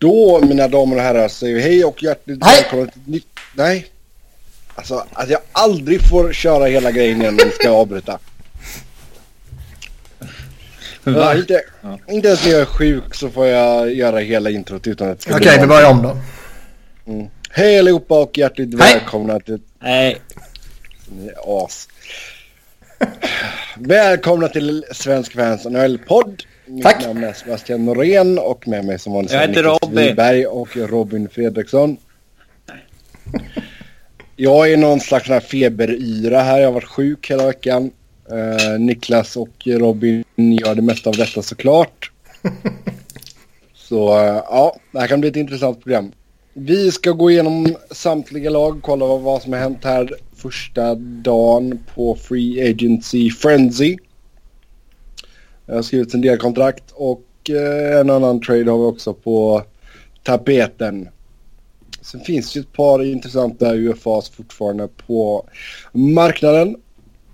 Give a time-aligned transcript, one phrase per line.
[0.00, 2.56] Då, mina damer och herrar, säger vi hej och hjärtligt Hej!
[2.62, 3.26] välkomna till ett nytt...
[3.54, 3.86] Nej.
[4.74, 8.18] Alltså, att jag aldrig får köra hela grejen igen när vi ska avbryta.
[11.04, 11.98] Ja, inte, Ja.
[12.08, 15.22] inte ens när jag är sjuk så får jag göra hela introt utan att det
[15.22, 16.16] ska Okej, vi börjar om då.
[17.12, 17.26] Mm.
[17.50, 18.94] Hej allihopa och hjärtligt Hej!
[18.94, 19.60] välkomna till...
[19.80, 20.20] Nej,
[21.08, 21.88] Ni är as.
[23.76, 26.42] välkomna till Svensk Fans NHL-podd.
[26.70, 27.06] Mitt Tack.
[27.06, 30.06] namn är Sebastian Norén och med mig som vanligt Jag är heter Niklas Robin.
[30.06, 31.96] Wiberg och Robin Fredriksson.
[34.36, 36.58] Jag är någon slags här feberyra här.
[36.58, 37.90] Jag har varit sjuk hela veckan.
[38.30, 42.10] Eh, Niklas och Robin gör det mesta av detta såklart.
[43.74, 46.12] Så eh, ja, det här kan bli ett intressant program.
[46.54, 51.84] Vi ska gå igenom samtliga lag, kolla vad, vad som har hänt här första dagen
[51.94, 53.96] på Free Agency Frenzy.
[55.70, 59.62] Jag har skrivit en del kontrakt och eh, en annan trade har vi också på
[60.22, 61.08] tapeten.
[62.00, 65.48] Sen finns det ett par intressanta UFAs fortfarande på
[65.92, 66.76] marknaden.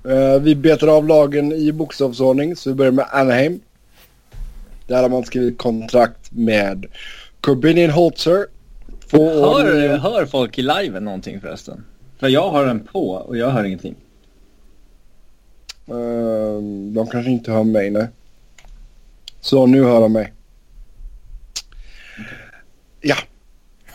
[0.08, 3.60] Eh, vi betar av lagen i bokstavsordning så vi börjar med Anaheim.
[4.86, 6.86] Där har man skrivit kontrakt med
[7.40, 8.46] Corbinian Holzer.
[9.12, 11.84] Hör, hör folk i liven någonting förresten?
[12.18, 13.94] För jag har den på och jag hör ingenting.
[15.86, 16.62] Eh,
[16.94, 18.08] de kanske inte hör mig nej.
[19.46, 20.32] Så nu hör de mig.
[23.00, 23.16] Ja,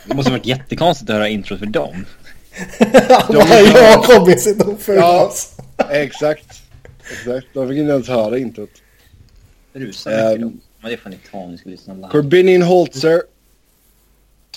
[0.07, 2.05] Det måste ha varit jättekonstigt att höra introt för dem.
[3.29, 5.25] jag och Robin sitter och fyrar Ja.
[5.25, 5.51] oss.
[5.89, 6.61] exakt.
[7.11, 7.47] Exakt.
[7.53, 8.69] De fick inte ens höra introt.
[9.73, 10.41] Rusa mycket Ehm.
[10.41, 10.51] då.
[10.81, 12.07] Men det får ni ta om ni ska lyssna live.
[12.11, 13.21] Corbinian Holzer.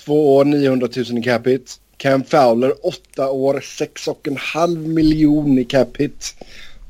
[0.05, 1.71] Två år, 900 000 i capita.
[1.97, 6.25] Cam Fowler, åtta år, sex och en halv miljon i capita.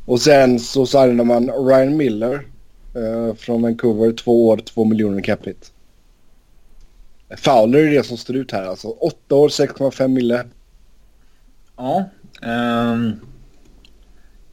[0.05, 2.41] Och sen så signade man Ryan Miller
[2.95, 5.67] eh, från Vancouver, två år, två miljoner capita.
[7.37, 8.87] Fowler är det som står ut här alltså.
[8.87, 10.45] Åtta år, 6,5 mille.
[11.77, 12.03] Ja.
[12.41, 13.19] ehm,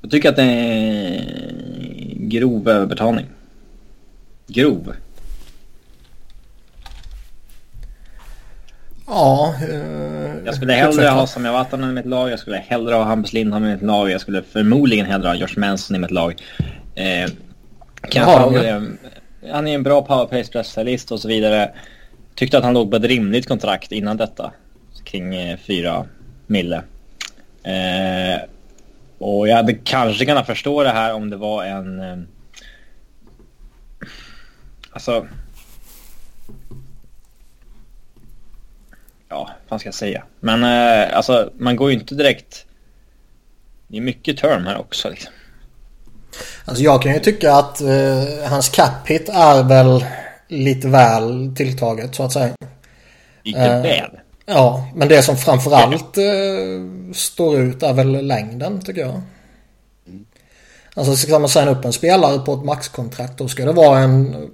[0.00, 3.26] jag tycker att det är grov överbetalning.
[4.47, 4.92] Grov.
[9.06, 9.54] Ja.
[9.70, 13.32] eh, Jag skulle hellre ha Samia Vatanen i mitt lag, jag skulle hellre ha Hampus
[13.32, 16.42] Lindholm i mitt lag, jag skulle förmodligen hellre ha Josh Manson i mitt lag.
[16.94, 17.31] Eh,
[18.10, 18.68] De Fowler, ju.
[18.68, 21.70] är- han är en bra powerplay-specialist och så vidare.
[22.34, 24.52] Tyckte att han låg på ett rimligt kontrakt innan detta.
[25.04, 26.06] Kring eh, fyra
[26.46, 26.76] mille.
[27.62, 28.40] Eh,
[29.18, 32.00] och jag hade kanske kunnat förstå det här om det var en...
[32.00, 32.18] Eh,
[34.90, 35.26] alltså...
[39.28, 40.22] Ja, vad ska jag säga?
[40.40, 42.66] Men eh, alltså man går ju inte direkt...
[43.88, 45.32] Det är mycket term här också liksom.
[46.65, 50.04] Alltså jag kan ju tycka att eh, hans cap hit är väl
[50.48, 52.54] lite väl tilltaget så att säga.
[53.43, 54.10] Lite Eh, väl.
[54.47, 59.22] Ja, men det som framförallt eh, står ut är väl längden tycker jag.
[60.94, 64.34] Alltså ska man signa upp en spelare på ett maxkontrakt då ska det vara en
[64.34, 64.49] eh,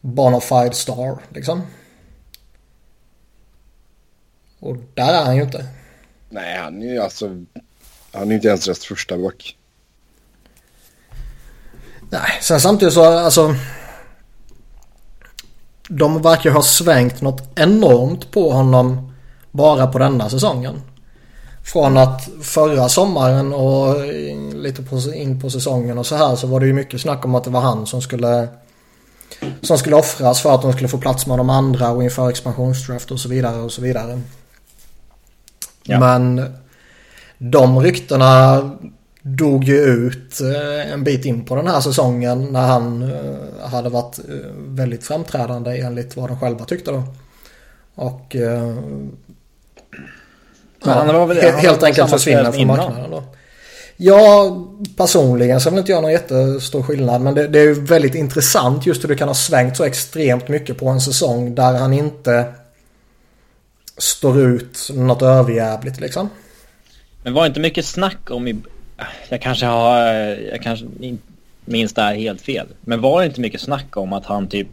[0.00, 1.62] bonafide star liksom.
[4.58, 5.66] Och där är han ju inte.
[6.30, 7.44] Nej, han är ju alltså...
[8.12, 9.56] Han är inte ens deras första back.
[12.14, 13.54] Nej, sen samtidigt så alltså.
[15.88, 19.12] De verkar ha svängt något enormt på honom
[19.50, 20.82] bara på denna säsongen.
[21.64, 24.06] Från att förra sommaren och
[24.54, 27.34] lite på, in på säsongen och så här så var det ju mycket snack om
[27.34, 28.48] att det var han som skulle
[29.62, 33.10] som skulle offras för att de skulle få plats med de andra och inför expansionsdraft
[33.10, 34.20] och så vidare och så vidare.
[35.82, 36.00] Ja.
[36.00, 36.54] Men
[37.38, 38.60] de ryktena
[39.26, 43.88] dog ju ut eh, en bit in på den här säsongen när han eh, hade
[43.88, 47.02] varit eh, väldigt framträdande enligt vad de själva tyckte då.
[47.94, 48.36] Och
[50.84, 53.24] Men han var väl- helt väl enkelt försvinner från marknaden då.
[53.96, 54.56] Ja,
[54.96, 57.20] personligen så vill inte jag någon jättestor skillnad.
[57.20, 60.48] Men det, det är ju väldigt intressant just hur det kan ha svängt så extremt
[60.48, 62.44] mycket på en säsong där han inte
[63.98, 66.28] står ut något överjävligt liksom.
[67.22, 68.56] Men var inte mycket snack om i...
[69.28, 69.98] Jag kanske har...
[70.52, 71.22] Jag kanske in-
[71.64, 72.66] minns det här helt fel.
[72.80, 74.68] Men var det inte mycket snack om att han typ...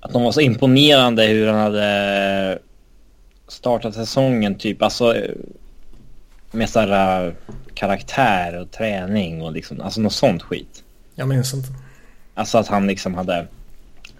[0.00, 2.58] Att de var så imponerande hur han hade
[3.48, 4.82] startat säsongen typ.
[4.82, 5.16] Alltså
[6.50, 7.34] med sådär
[7.74, 10.84] karaktär och träning och liksom, alltså något sånt skit.
[11.14, 11.68] Jag minns inte.
[12.34, 13.46] Alltså att han liksom hade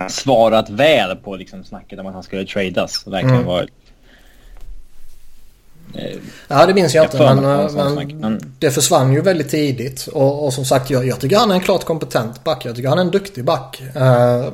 [0.09, 3.07] svarat väl på liksom snacket om att han skulle tradas.
[3.07, 3.47] Och verkligen Mm.
[3.47, 3.71] varit...
[5.95, 6.17] Eh,
[6.49, 9.21] Ja det minns jag, Jag inte men, var men, sånt snack, men- det försvann ju
[9.21, 10.07] väldigt tidigt.
[10.07, 12.65] Och, och som sagt jag, jag tycker han är en klart kompetent back.
[12.65, 13.83] Jag tycker han är en duktig back.
[13.95, 14.53] Eh,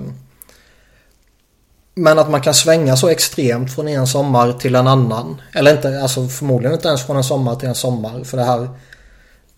[1.95, 5.41] Men att man kan svänga så extremt från en sommar till en annan.
[5.55, 8.25] Eller inte, alltså förmodligen inte ens från en sommar till en sommar.
[8.25, 8.69] För det här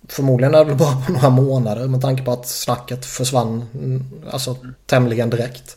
[0.09, 4.11] Förmodligen är det väl bara på några månader med tanke på att snacket försvann mm,
[4.31, 4.57] alltså
[4.87, 5.77] tämligen direkt.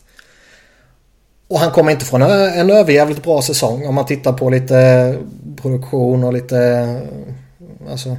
[1.47, 5.17] Och han kommer inte från en överjävligt bra säsong om man tittar på lite
[5.61, 7.01] produktion och lite
[7.89, 8.17] alltså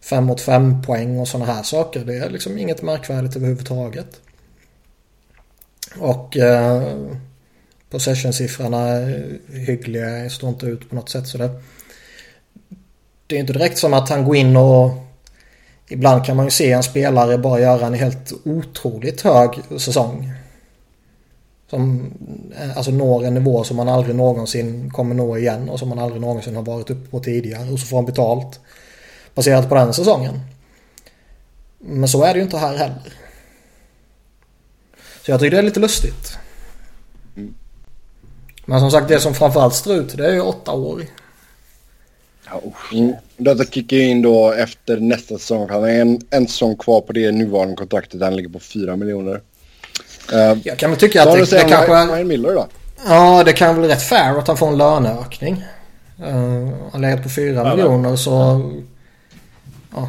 [0.00, 2.04] 5 mot 5 poäng och sådana här saker.
[2.04, 4.20] Det är liksom inget märkvärdigt överhuvudtaget.
[5.98, 6.82] Och eh,
[7.90, 11.26] possession-siffrorna är hyggliga, står inte ut på något sätt.
[11.26, 11.50] Så det,
[13.26, 14.90] det är inte direkt som att han går in och
[15.92, 20.32] Ibland kan man ju se en spelare bara göra en helt otroligt hög säsong.
[21.70, 22.12] Som
[22.60, 25.98] eh, alltså når en nivå som man aldrig någonsin kommer nå igen och som man
[25.98, 27.72] aldrig någonsin har varit uppe på tidigare.
[27.72, 28.60] Och så får han betalt
[29.34, 30.40] baserat på den säsongen.
[31.78, 33.12] Men så är det ju inte här heller.
[35.24, 36.38] Så jag tycker det är lite lustigt.
[38.64, 41.02] Men som sagt det som framförallt står ut det är ju åtta år.
[42.92, 43.12] Mm.
[43.36, 45.68] Detta kickar in då efter nästa säsong.
[45.68, 48.22] Han har en, en säsong kvar på det nuvarande kontraktet.
[48.22, 49.40] Han ligger på 4 miljoner.
[50.32, 51.92] Uh, jag kan väl tycka att det, det kanske...
[51.92, 52.66] Ryan Miller då?
[53.06, 55.64] Ja, det kan väl rätt fair att han får en löneökning.
[56.20, 58.60] Uh, han legat på 4 ja, miljoner så...
[59.94, 60.08] Ja,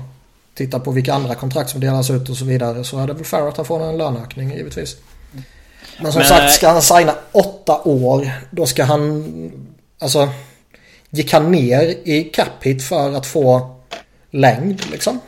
[0.56, 3.26] titta på vilka andra kontrakt som delas ut och så vidare så är det väl
[3.26, 4.96] fair att han får en löneökning givetvis.
[6.02, 9.72] Men som Men, sagt, ska han signa åtta år då ska han...
[10.00, 10.30] Alltså
[11.10, 13.76] gick han ner i cap hit för att få
[14.32, 15.20] längd liksom?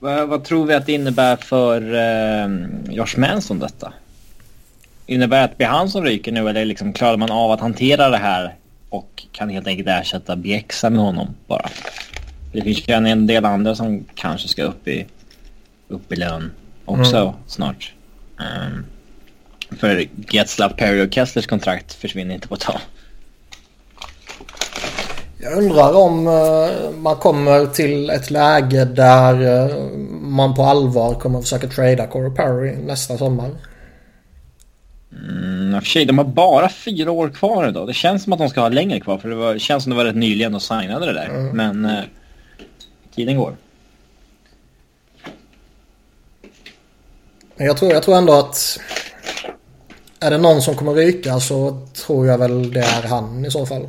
[0.00, 3.92] Vad, vad, tror vi att det innebär för eh, Josh Manson detta?
[5.06, 7.60] Innebär det att det blir han som ryker nu eller liksom klarar man av att
[7.60, 8.54] hantera det här
[8.88, 11.68] och kan helt enkelt ersätta Bjäxa med honom bara?
[12.52, 15.06] Det finns ju en del andra som kanske ska upp i,
[15.88, 16.50] upp i lön
[16.84, 17.34] också mm.
[17.46, 17.92] snart.
[18.38, 18.84] Um,
[19.78, 22.80] för Getzlaff, Perry och Kesslers kontrakt försvinner inte på ett tag.
[25.40, 31.40] Jag undrar om uh, man kommer till ett läge där uh, man på allvar kommer
[31.40, 33.50] försöka trada Corey Perry nästa sommar.
[35.12, 37.86] Mm, för sig, de har bara fyra år kvar idag.
[37.86, 39.96] Det känns som att de ska ha längre kvar för det, var, känns som det
[39.96, 41.28] var rätt nyligen de signade det där.
[41.28, 41.56] Mm.
[41.56, 42.04] Men uh,
[43.14, 43.56] tiden går.
[47.56, 48.80] Jag tror, jag tror ändå att
[50.20, 53.66] är det någon som kommer ryka så tror jag väl det är han i så
[53.66, 53.88] fall.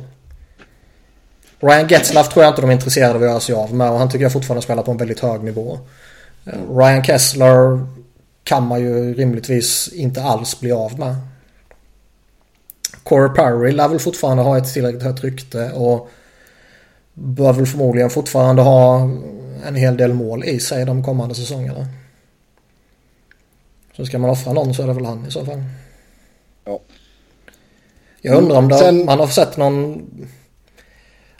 [1.60, 3.98] Ryan Getzlaff tror jag inte de är intresserade av att göra sig av med och
[3.98, 5.78] han tycker jag fortfarande spelar på en väldigt hög nivå.
[6.46, 7.86] Eh, Ryan Kessler
[8.44, 11.16] kan man ju rimligtvis inte alls bli av med.
[13.02, 16.10] Corey Perry lär väl fortfarande ha ett tillräckligt högt rykte och
[17.14, 19.10] bör väl förmodligen fortfarande ha
[19.66, 21.86] en hel del mål i sig de kommande säsongerna.
[23.96, 25.64] Så ska man offra någon så är det väl han i så fall.
[26.64, 26.78] Ja.
[28.20, 29.04] Jag undrar om det, Sen...
[29.04, 30.06] man har sett någon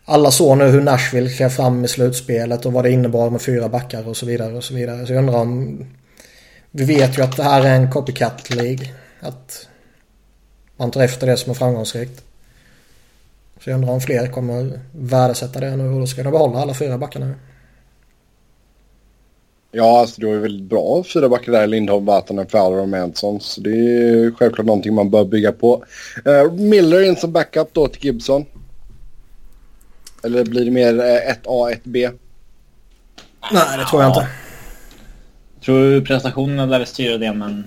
[0.04, 3.68] alla såg nu hur Nashville klev fram i slutspelet och vad det innebar med fyra
[3.68, 5.06] backar och så vidare och så vidare.
[5.06, 5.84] Så jag undrar om...
[6.70, 8.90] Vi vet ju att det här är en copycat League.
[9.20, 9.68] Att
[10.76, 12.24] man tar efter det som är framgångsrikt.
[13.64, 16.74] Så jag undrar om fler kommer värdesätta det nu och då ska de behålla alla
[16.74, 17.34] fyra backarna.
[19.72, 21.66] Ja, alltså det var ju väldigt bra fyra backar där.
[21.66, 23.40] Lindholm, Vatanen, Fowler och Manson.
[23.40, 25.84] Så det är självklart någonting man bör bygga på.
[26.26, 28.44] Uh, Miller in som backup då till Gibson.
[30.24, 32.10] Eller blir det mer 1A, eh, 1B?
[33.52, 34.28] Nej, det tror jag inte.
[35.54, 37.64] Jag tror prestationerna lär styra det, men...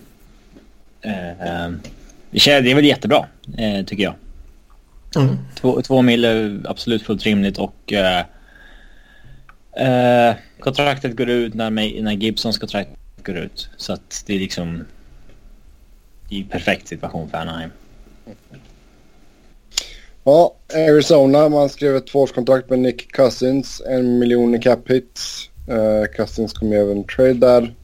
[1.01, 1.72] Eh,
[2.31, 3.25] det är väl jättebra,
[3.57, 4.15] eh, tycker jag.
[5.15, 5.38] Mm.
[5.55, 7.93] Två, två mil är absolut fullt rimligt och...
[7.93, 8.25] Eh,
[9.88, 11.69] eh, kontraktet går ut när,
[12.01, 12.89] när Gibsons kontrakt
[13.25, 13.69] går ut.
[13.77, 14.86] Så att det är liksom...
[16.29, 17.69] Det är perfekt situation för Anaheim.
[20.25, 21.50] Ja, Arizona.
[21.50, 23.82] Man skrev ett tvåårskontrakt med Nick Cousins.
[23.88, 25.50] En miljon i cap hits.
[25.70, 27.75] Uh, Cousins kom ju även trade där.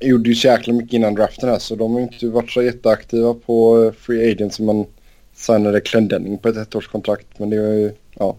[0.00, 3.84] Gjorde ju jäkla mycket innan draften här så de har inte varit så jätteaktiva på
[3.84, 4.86] eh, free agents som man
[5.34, 7.38] signade Clendenning på ett ettårskontrakt.
[7.38, 8.36] Men det var ju, ja.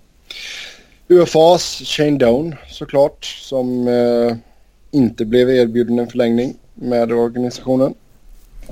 [1.07, 4.35] UFAs Shane Doan såklart som uh,
[4.91, 7.93] inte blev erbjuden en förlängning med organisationen.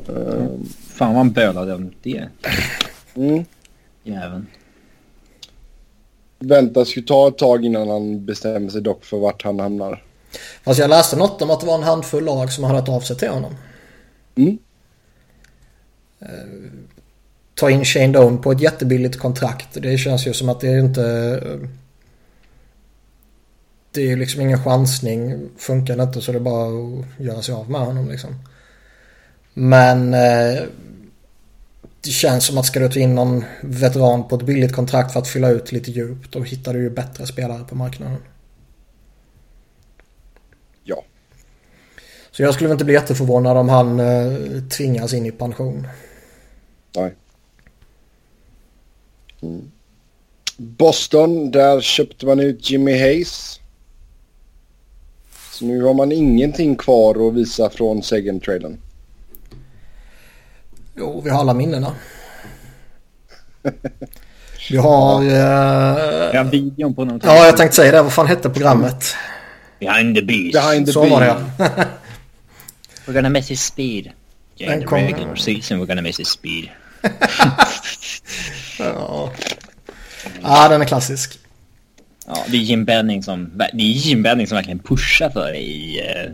[0.10, 0.48] Uh,
[0.94, 2.30] Fan vad bölade om det.
[3.16, 3.46] Mm
[4.14, 4.48] jäveln.
[6.40, 10.04] Väntas ju ta ett tag innan han bestämmer sig dock för vart han hamnar.
[10.64, 13.00] Fast jag läste något om att det var en handfull lag som hade hört av
[13.00, 13.56] sig till honom.
[14.36, 14.58] Mm.
[16.20, 16.28] Eh,
[17.56, 19.68] ta in Shane Doan på ett jättebilligt kontrakt.
[19.74, 21.40] Det känns ju som att det är inte...
[23.92, 25.50] Det är liksom ingen chansning.
[25.58, 28.36] Funkar det inte så det är bara att göra sig av med honom liksom.
[29.54, 30.16] Men...
[32.02, 35.20] Det känns som att ska du ta in någon veteran på ett billigt kontrakt för
[35.20, 36.32] att fylla ut lite djup.
[36.32, 38.18] Då hittar du ju bättre spelare på marknaden.
[40.84, 41.04] Ja.
[42.32, 44.34] Så jag skulle inte bli jätteförvånad om han eh,
[44.70, 45.88] tvingas in i pension.
[46.96, 47.16] Nej.
[49.42, 49.72] Mm.
[50.58, 53.60] Boston, där köpte man ut Jimmy Hayes.
[55.52, 58.78] Så nu har man ingenting kvar att visa från Sagan-traden.
[61.00, 61.96] Jo, vi har alla minnena.
[64.72, 65.20] Vi har...
[65.22, 66.38] Vi Eh...
[66.44, 67.24] har videon på något.
[67.24, 68.02] Ja, jag tänkte säga det.
[68.02, 69.16] Vad fan hette programmet?
[69.80, 70.54] Behind the beast.
[70.54, 71.38] Behind the Så var det ja.
[73.06, 74.06] We're gonna miss his speed.
[74.06, 74.14] Yeah,
[74.58, 76.70] Den in the kom- regular season we're gonna miss his speed.
[78.80, 79.32] ja.
[80.44, 81.40] Ja, den är klassisk.
[82.28, 85.58] Ja, det är Jim Benning som, det är Jim Benning som verkligen pushar för det
[85.60, 86.32] i, eh,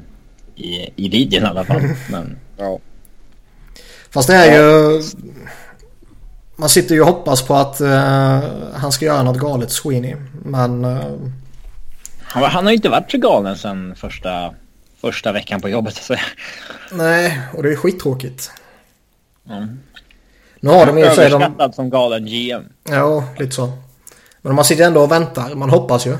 [0.65, 1.81] i, i videon i alla fall.
[2.09, 2.79] Men Ja.
[4.15, 5.01] Fast det är ju...
[6.55, 8.41] Man sitter ju och hoppas på att eh,
[8.73, 10.15] han ska göra något galet Sweeney.
[10.45, 10.85] Men...
[10.85, 11.05] eh,
[12.21, 14.53] han, han har ju inte varit så galen sen första,
[15.01, 15.95] första veckan på jobbet.
[15.95, 16.15] Så.
[16.91, 18.51] nej, och det är skittråkigt.
[19.49, 19.79] Mm.
[20.59, 21.29] Nu har de i och för sig...
[21.29, 22.63] De, Överskattad som galen GM.
[22.83, 23.71] ja, lite så.
[24.41, 25.55] Men man sitter ändå och väntar.
[25.55, 26.17] Man hoppas ju.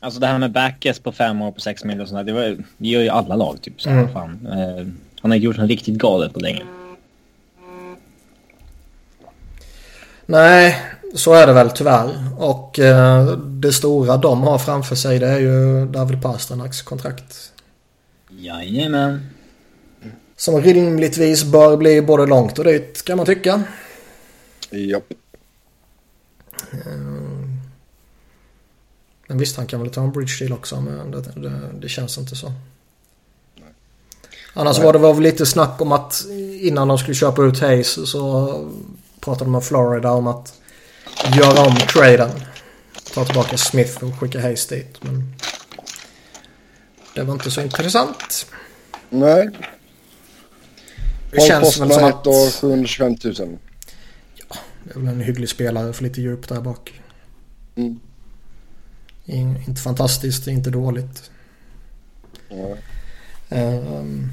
[0.00, 2.40] Alltså det här med backes på fem år på sex miljoner och sånt där, det,
[2.40, 3.80] var, det gör ju alla lag typ.
[3.80, 4.12] Så, Mm.
[4.12, 4.46] fan.
[4.52, 4.86] Eh,
[5.20, 6.62] han har gjort något riktigt galet på länge.
[10.26, 10.76] Nej,
[11.14, 12.26] så är det väl tyvärr.
[12.36, 17.52] Och eh, det stora de har framför sig det är ju David Pasternaks kontrakt.
[18.30, 19.26] Jajamän.
[20.36, 23.62] Som rimligtvis bör bli både långt och dyrt kan man tycka.
[24.70, 25.12] Japp.
[29.26, 32.18] Men visst, han kan väl ta en bridge deal också men det, det, det känns
[32.18, 32.52] inte så.
[34.58, 36.26] Annars var det väl lite snack om att
[36.60, 38.52] innan de skulle köpa ut Hayes så
[39.20, 40.54] pratade de med Florida om att
[41.36, 42.30] göra om traden.
[43.14, 45.02] Ta tillbaka Smith och skicka Hayes dit.
[45.02, 45.34] Men
[47.14, 48.46] det var inte så intressant.
[49.10, 49.48] Nej.
[51.30, 53.34] Det Paul känns väl som att år 725 000.
[54.84, 57.00] det är väl en hygglig spelare för lite djup där bak.
[57.76, 58.00] Mm.
[59.24, 61.30] In, inte fantastiskt, inte dåligt.
[62.48, 62.76] Ja.
[63.50, 64.32] Um,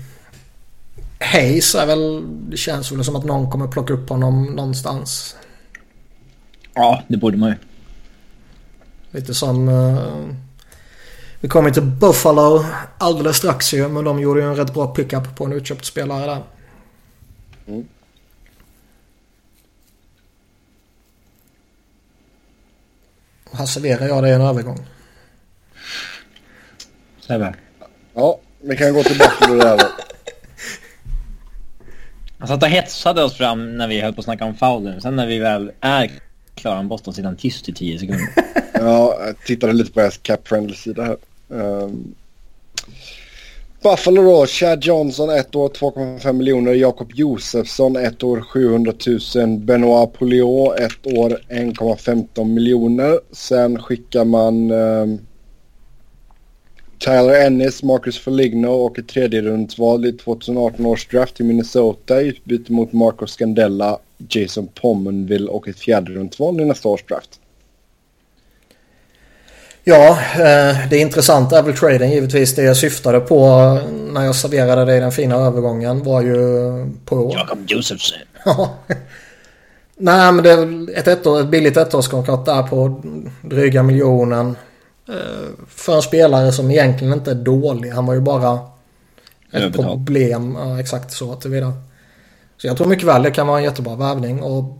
[1.19, 5.35] Hayes är väl, det känns väl som att någon kommer plocka upp honom någonstans.
[6.73, 7.55] Ja, det borde man ju.
[9.11, 9.69] Lite som...
[9.69, 10.35] eh,
[11.39, 12.65] vi kommer till Buffalo
[12.97, 16.25] alldeles strax ju, men de gjorde ju en rätt bra pickup på en utköpt spelare
[16.25, 16.43] där.
[17.67, 17.87] Mm.
[23.51, 24.85] Och här serverar jag dig en övergång.
[27.19, 27.55] Sebbe.
[28.13, 30.04] ja, vi kan gå tillbaka till det där då.
[32.45, 34.99] Han satt och hetsade oss fram när vi höll på att snacka om Fowler.
[34.99, 36.11] Sen när vi väl är
[36.55, 38.27] klara med Boston sitter han tyst i 10 sekunder.
[38.73, 41.17] Ja, jag tittade lite på deras cap friendly sida här.
[41.47, 42.15] Um...
[43.83, 46.73] Buffalo då, Chad Johnson ett år 2,5 miljoner.
[46.73, 48.93] Jakob Josefsson ett år 700
[49.35, 49.59] 000.
[49.59, 53.19] Benoit Pouliot ett år 1,15 miljoner.
[53.31, 55.19] Sen skickar man um...
[56.99, 62.27] Tyler Ennis, Marcus Foligno och ett tredje rundsval i 2018 års draft i Minnesota i
[62.27, 63.99] utbyte mot Marcos Scandella,
[64.29, 67.39] Jason Pomonville och ett fjärde rundsval i nästa års draft.
[69.87, 72.55] Ja, eh, det intressanta är väl traden givetvis.
[72.55, 73.47] Det jag syftade på
[74.13, 76.37] när jag serverade dig den fina övergången var ju
[77.05, 77.31] på...
[77.33, 78.17] Jakob Josefsson.
[79.97, 83.01] Nej men det är väl ett, ettår, ett billigt ettårskontrakt där på
[83.41, 84.55] dryga miljonen.
[85.09, 87.89] Eh, För en spelare som egentligen inte är dålig.
[87.89, 88.59] Han var ju bara ett
[89.51, 89.87] Överbetald.
[89.89, 90.55] problem.
[90.59, 91.73] Ja, exakt så tillvida.
[92.57, 94.41] Så jag tror mycket väl det kan vara en jättebra värvning.
[94.43, 94.77] Och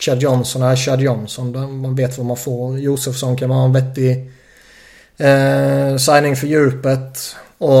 [0.00, 1.80] Chad Johnson är Chad Johnson.
[1.80, 2.78] Man vet vad man får.
[2.78, 4.30] Josefsson kan vara en vettig
[5.16, 7.36] eh, signing för djupet.
[7.58, 7.76] Och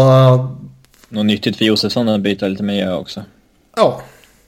[1.08, 3.22] Något nyttigt för Josefsson att byta lite miljö också.
[3.76, 4.00] ja,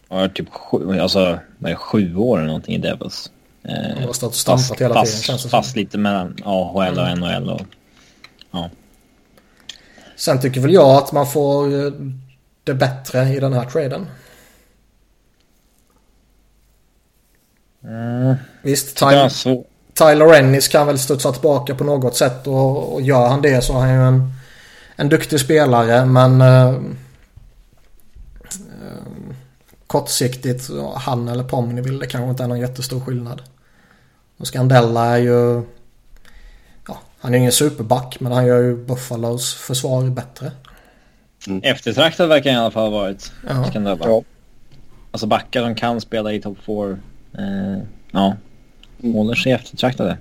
[0.08, 1.38] Han har typ sju, alltså,
[1.76, 3.30] sju år eller någonting i Devils.
[3.62, 5.78] Eh, han har stått och stampat hela fast, tiden känns det fast som.
[5.78, 7.60] lite mellan AHL och NHL och...
[8.50, 8.70] Ja.
[10.16, 11.92] Sen tycker väl jag att man får eh,
[12.64, 14.06] det bättre i den här traden.
[17.84, 18.34] Mm.
[18.62, 19.66] Visst, Tyler, svårt.
[19.94, 23.72] Tyler Ennis kan väl studsa tillbaka på något sätt och, och gör han det så
[23.72, 24.32] har han ju en,
[24.96, 26.74] en duktig spelare men eh,
[29.88, 33.42] kortsiktigt, han eller Pomniville, det kanske inte är någon jättestor skillnad.
[34.36, 35.62] Och Scandella är ju,
[36.88, 40.52] ja, han är ju ingen superback men han gör ju Buffalos försvar bättre.
[41.62, 43.32] Eftertraktad verkar han i alla fall ha varit.
[43.48, 43.64] Ja.
[43.64, 44.06] Skandella.
[44.06, 44.22] Ja.
[45.10, 46.98] Alltså backar som kan spela i top 4.
[47.38, 48.36] Eh, ja,
[49.02, 50.18] håller sig eftertraktade.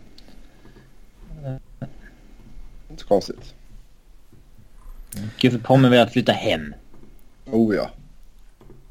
[2.89, 3.53] Inte så konstigt.
[5.39, 6.73] Gifford Pommer vill att flytta hem.
[7.45, 7.89] Oh ja.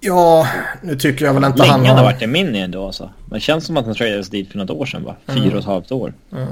[0.07, 0.49] Ja,
[0.83, 2.05] nu tycker jag väl inte Länge han har har...
[2.05, 3.11] varit i Mini ändå alltså.
[3.25, 5.17] Men det känns som att han tradades dit för något år sedan va?
[5.27, 5.53] Fyra Mm.
[5.53, 6.15] och ett halvt år.
[6.31, 6.47] Ja.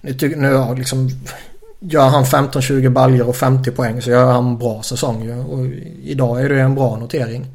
[0.00, 1.08] Nu, tycker, nu har liksom...
[1.80, 5.38] Gör han 15-20 baljor och 50 poäng så gör han en bra säsong ju.
[5.38, 5.66] Och
[6.02, 7.46] idag är det en bra notering.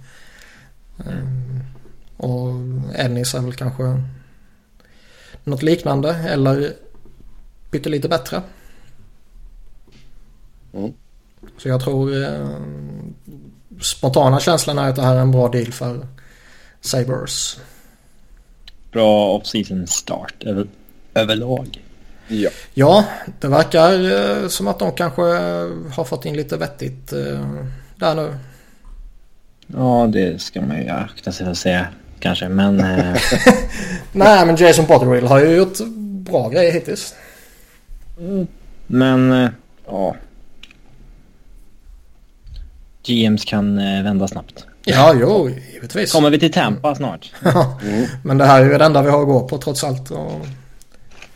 [1.05, 1.59] Mm.
[2.17, 2.53] Och
[2.95, 3.83] Ennis är väl kanske
[5.43, 6.71] något liknande eller
[7.71, 8.41] pyttelite bättre.
[10.73, 10.93] Mm.
[11.57, 12.49] Så jag tror eh,
[13.81, 16.07] spontana känslan är att det här är en bra deal för
[16.81, 17.59] Sabres.
[18.91, 20.67] Bra off-season start över,
[21.13, 21.81] överlag.
[22.27, 22.49] Ja.
[22.73, 23.05] Ja,
[23.39, 25.21] det verkar eh, som att de kanske
[25.95, 27.65] har fått in lite vettigt eh,
[27.95, 28.37] där nu.
[29.67, 31.87] Ja, det ska man ju akta sig för att säga
[32.19, 32.49] kanske.
[32.49, 33.17] Men eh,
[34.11, 37.15] Nej, men Jason Potterill har ju gjort bra grejer hittills.
[38.87, 39.49] Men, eh,
[39.85, 40.15] ja.
[43.07, 44.65] GMs kan eh, vända snabbt.
[44.85, 46.11] Ja, jo, givetvis.
[46.11, 47.31] Kommer vi till Tampa snart?
[47.83, 48.05] Mm.
[48.23, 50.11] Men det här är ju det enda vi har att gå på trots allt.
[50.11, 50.45] Och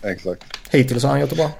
[0.03, 0.43] Exakt.
[0.71, 1.51] hittills har han gjort det bra.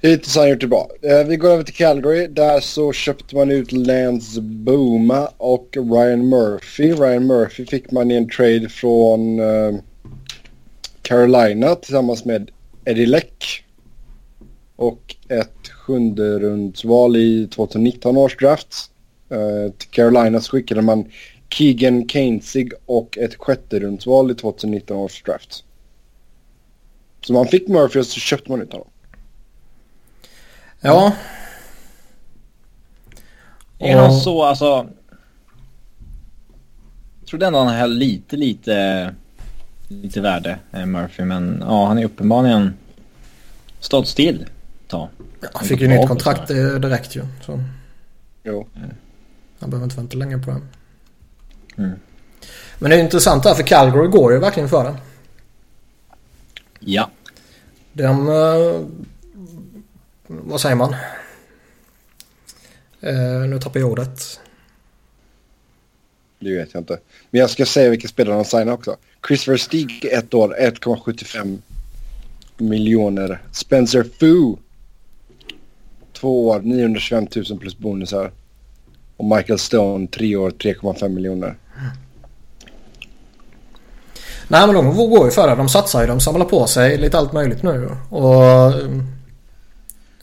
[0.00, 0.88] Hittills har han gjort det bra.
[1.02, 2.26] Eh, vi går över till Calgary.
[2.26, 6.92] Där så köpte man ut Lance Boma och Ryan Murphy.
[6.92, 9.74] Ryan Murphy fick man i en trade från eh,
[11.02, 12.50] Carolina tillsammans med
[12.84, 13.64] Eddie Leck.
[14.76, 18.90] Och ett sjunde rundsval i 2019 års draft.
[19.34, 21.04] Eh, till Carolina så skickade man
[21.50, 25.64] Keegan Keinsig och ett sjätte rundsval i 2019 års draft.
[27.26, 28.88] Så man fick Murphy och så köpte man ut honom.
[30.80, 31.12] Ja.
[33.78, 34.88] Är han Och- så alltså...
[37.20, 39.14] Jag trodde ändå han höll lite, lite,
[39.88, 41.24] lite värde, eh, Murphy.
[41.24, 42.74] Men ja, han är uppenbarligen
[43.80, 45.08] stått still ett tag.
[45.52, 47.22] Han fick ju nytt kontrakt eh, direkt ju.
[47.46, 47.60] Så
[48.42, 48.66] Jo.
[49.64, 50.60] Han behöver inte vänta länge på det.
[51.82, 51.98] Mm.
[52.78, 54.96] Men det är intressant där för Calgary går ju verkligen för det.
[56.80, 57.10] Ja.
[57.92, 58.28] De...
[58.28, 58.86] eh,
[60.26, 60.94] vad säger man?
[63.00, 64.40] Eh, nu tappar jag ordet.
[66.38, 66.98] Det vet jag inte.
[67.30, 68.96] Men jag ska säga vilka spelare de signar också.
[69.26, 71.58] Chris Verstig ett år 1,75
[72.56, 73.42] miljoner.
[73.52, 74.56] Spencer Fu.
[76.12, 78.32] Två år 925 000 plus bonusar.
[79.16, 81.56] Och Michael Stone tre år 3,5 miljoner.
[84.48, 85.54] Nej men de går ju för det.
[85.54, 86.06] De satsar ju.
[86.06, 87.90] De samlar på sig lite allt möjligt nu.
[88.10, 88.44] Och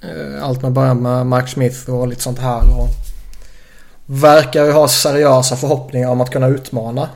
[0.01, 2.61] eh, allt med början med Mark Smith och lite sånt här.
[2.79, 2.87] Och
[4.05, 7.09] verkar ju ha seriösa förhoppningar om att kunna utmana.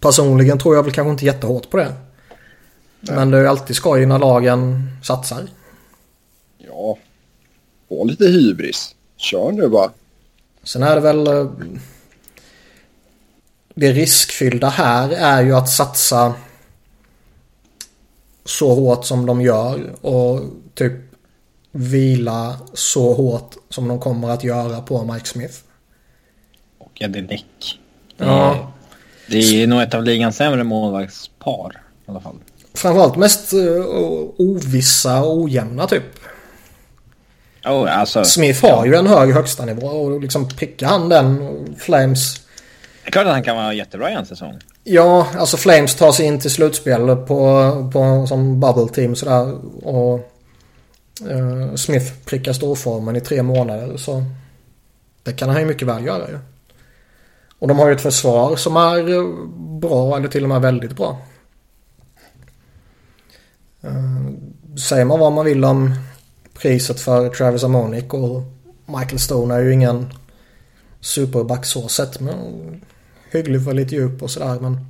[0.00, 1.92] Personligen tror jag väl kanske inte jättehårt på det.
[3.00, 5.42] Men det är ju alltid skoj när lagen satsar.
[6.58, 6.98] Ja.
[7.88, 8.94] Få lite hybris.
[9.22, 9.90] Kör nu bara.
[10.62, 11.26] Sen är det väl...
[11.26, 11.46] eh,
[13.74, 16.34] Det riskfyllda här är ju att satsa
[18.44, 20.40] så hårt som de gör och
[20.74, 20.92] typ
[21.72, 25.54] vila så hårt som de kommer att göra på Mike Smith.
[26.78, 27.78] Och Eddie Leck.
[28.16, 28.72] Ja.
[29.28, 32.36] Det är nog ett av ligans sämre målvaktspar i alla fall.
[32.74, 33.58] Framförallt mest eh,
[34.38, 36.04] ovissa och ojämna typ.
[37.64, 42.40] Oh, alltså, Smith har ju en hög högsta nivå och liksom prickar han den Flames
[43.02, 44.58] Det är klart att han kan vara jättebra i en säsong.
[44.84, 49.54] Ja, alltså Flames tar sig in till slutspel på, på som bubble team sådär.
[49.86, 50.14] Och
[51.30, 53.96] eh, Smith prickar storformen i tre månader.
[53.96, 54.24] Så
[55.22, 56.38] det kan han ju mycket väl göra ju.
[57.58, 59.46] Och de har ju ett försvar som är eh,
[59.80, 61.18] bra eller till och med väldigt bra.
[63.82, 65.94] Eh, säger man vad man vill om
[66.62, 68.42] priset för Travis Amonic och
[68.86, 70.12] Michael Stone är ju ingen
[71.00, 72.20] superback så sett.
[72.20, 72.36] Men
[73.32, 74.60] hygglig för lite djup och sådär.
[74.60, 74.86] Men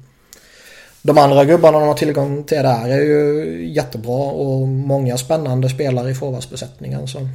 [1.03, 6.11] de andra gubbarna de har tillgång till där är ju jättebra och många spännande spelare
[6.11, 7.09] i forwardsbesättningen.
[7.09, 7.29] Så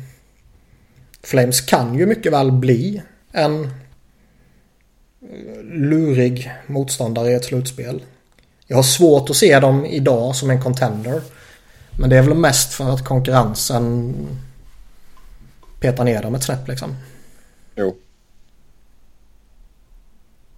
[1.24, 3.70] Flames kan ju mycket väl bli en
[5.64, 8.04] lurig motståndare i ett slutspel.
[8.68, 11.22] Jag har svårt att se dem idag som en contender.
[12.00, 14.14] Men det är väl mest för att konkurrensen
[15.80, 16.96] petar ner dem ett snäpp liksom.
[17.76, 17.96] Jo.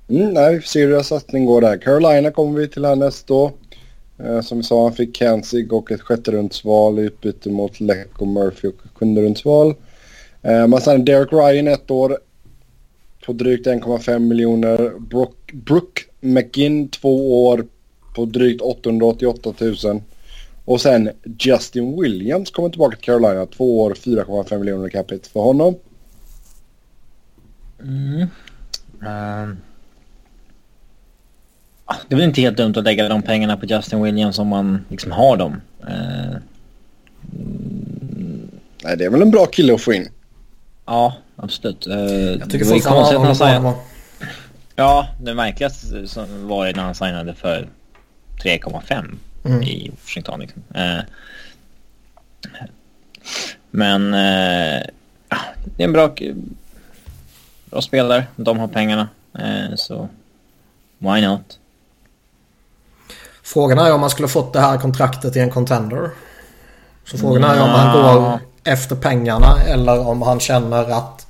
[0.10, 1.78] Mm, nej, vi får se hur deras satsning går där.
[1.78, 3.52] Carolina kommer vi till härnäst då.
[4.24, 8.22] Eh, som vi sa, han fick Kansig och ett sjätte rundsval i utbyte mot Leck
[8.22, 8.94] och Murphy och sjunderumsval.
[8.94, 9.76] sjunde rundsval.
[10.42, 12.18] Eh, man signade Derek Ryan ett år.
[13.26, 14.92] på drygt 1,5 miljoner.
[15.00, 17.66] Brook, Brooke McGinn två år
[18.16, 20.02] på drygt 888 000.
[20.70, 23.46] Och sen Justin Williams kommer tillbaka till Carolina.
[23.46, 25.76] Två år 4,5 miljoner capita för honom.
[27.80, 28.22] Mm.
[29.00, 29.58] Um.
[32.08, 34.86] Det är väl inte helt dumt att lägga de pengarna på Justin Williams om man
[34.90, 35.62] liksom har dem.
[35.82, 36.38] Uh.
[38.84, 40.08] Nej, det är väl en bra kille att få in.
[40.86, 41.88] Ja, absolut.
[41.88, 43.76] Uh, jag tycker fortfarande att han var
[44.76, 47.70] Ja, det märkligaste var det när han signade för
[48.44, 49.64] 3,5 mm.
[49.64, 50.40] i Washington.
[50.40, 50.64] Liksom.
[50.76, 51.02] Uh,
[53.72, 54.84] men uh,
[55.66, 56.16] det är en bra,
[57.66, 58.28] bra spelare.
[58.36, 59.08] De har pengarna.
[59.40, 60.10] Uh, så
[60.98, 61.60] why not?
[63.44, 66.10] Frågan är om man skulle fått det här kontraktet i en contender.
[67.06, 71.28] Så frågan är om han går efter pengarna eller om han känner att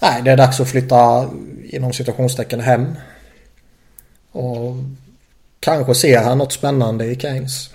[0.00, 1.28] nej, det är dags att flytta
[1.64, 2.94] inom situationstecken hem.
[4.32, 4.74] Och
[5.60, 7.70] kanske ser han något spännande i Keynes.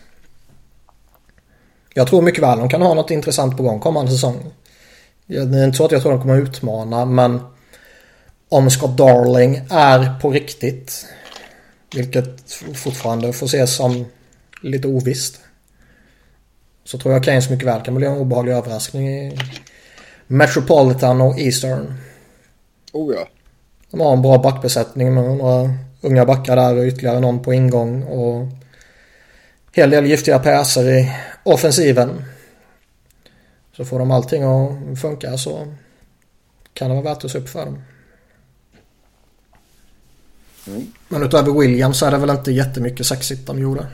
[1.93, 4.53] Jag tror mycket väl de kan ha något intressant på gång kommande säsong.
[5.25, 7.39] Det är inte så att jag tror de kommer utmana men
[8.49, 11.05] om Scott Darling är på riktigt
[11.95, 14.05] vilket fortfarande får ses som
[14.61, 15.39] lite ovisst.
[16.83, 19.37] Så tror jag Keynes mycket väl kan bli en obehaglig överraskning i
[20.27, 21.93] Metropolitan och Eastern.
[22.93, 23.27] Oh ja.
[23.91, 28.03] De har en bra backbesättning med några unga backar där och ytterligare någon på ingång
[28.03, 28.47] och
[29.73, 31.11] hel del giftiga pjäser i
[31.43, 32.23] offensiven.
[33.77, 35.73] Så får de allting att funka så
[36.73, 37.81] kan det vara värt att se upp för dem.
[41.07, 43.87] Men utöver Williams så är det väl inte jättemycket sexigt de gjorde.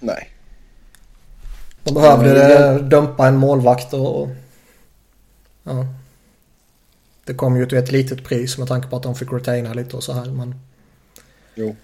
[0.00, 0.30] Nej.
[1.84, 2.88] De behövde mm.
[2.88, 4.28] dumpa en målvakt och...
[5.62, 5.86] Ja.
[7.24, 9.96] Det kom ju till ett litet pris med tanke på att de fick retaina lite
[9.96, 10.67] och så här men...
[11.58, 11.76] Jo.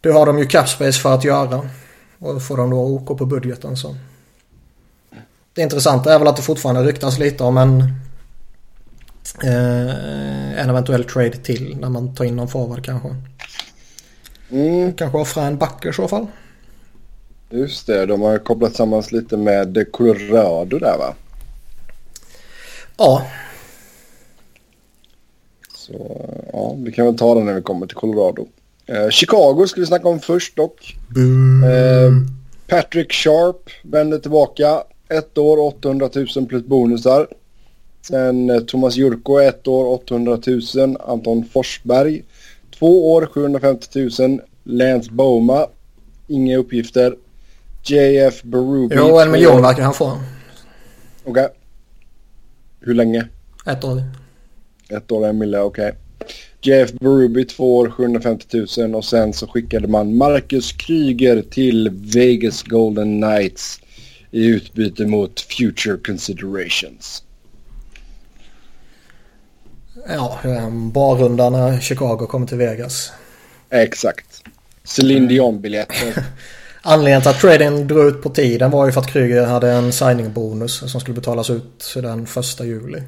[0.00, 1.68] Det har de ju capspace för att göra.
[2.18, 3.96] Och får de då OK på budgeten så...
[5.52, 7.80] Det intressanta är väl att det fortfarande ryktas lite om en...
[9.44, 13.08] Eh, en eventuell trade till när man tar in någon forward kanske.
[14.50, 14.92] Mm.
[14.92, 16.26] Kanske offra en back i så fall.
[17.50, 21.14] Just det, de har kopplat samman lite med Colorado där va?
[22.96, 23.26] Ja.
[25.88, 28.46] Så ja, vi kan väl ta det när vi kommer till Colorado.
[28.86, 30.96] Eh, Chicago ska vi snacka om först dock.
[31.64, 32.12] Eh,
[32.66, 34.82] Patrick Sharp vänder tillbaka.
[35.08, 37.28] Ett år 800 000 plus bonusar.
[38.02, 40.38] Sen eh, Thomas Jurko ett år 800
[40.74, 40.96] 000.
[41.00, 42.22] Anton Forsberg
[42.78, 44.40] två år 750 000.
[44.64, 45.66] Lance Boma
[46.26, 47.16] inga uppgifter.
[47.84, 48.94] JF Berube.
[48.94, 50.04] Jo, en miljon verkar han få.
[50.04, 50.20] Okej.
[51.24, 51.48] Okay.
[52.80, 53.28] Hur länge?
[53.66, 54.02] Ett år.
[54.88, 55.86] Ett år, en mille, okej.
[55.86, 55.98] Okay.
[56.60, 62.62] JF Berube två år, 750 000 och sen så skickade man Marcus Kryger till Vegas
[62.62, 63.80] Golden Knights
[64.30, 67.22] i utbyte mot Future Considerations.
[70.08, 70.38] Ja,
[70.92, 73.12] barrunda när Chicago kommer till Vegas.
[73.70, 74.42] Exakt.
[74.84, 76.24] Celine Dion-biljetter.
[76.82, 79.92] Anledningen till att traden drog ut på tiden var ju för att Kryger hade en
[79.92, 83.02] signing-bonus som skulle betalas ut den första juli.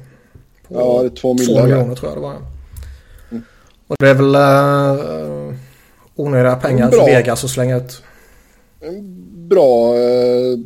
[0.73, 1.61] Ja, det är två miljoner.
[1.61, 2.35] Två miljoner tror jag det var.
[3.31, 3.43] Mm.
[3.87, 5.55] Och det är väl uh,
[6.15, 6.99] onödiga pengar bra.
[6.99, 8.03] för Vegas att slänga ut.
[9.31, 9.95] Bra.
[9.95, 10.59] Uh,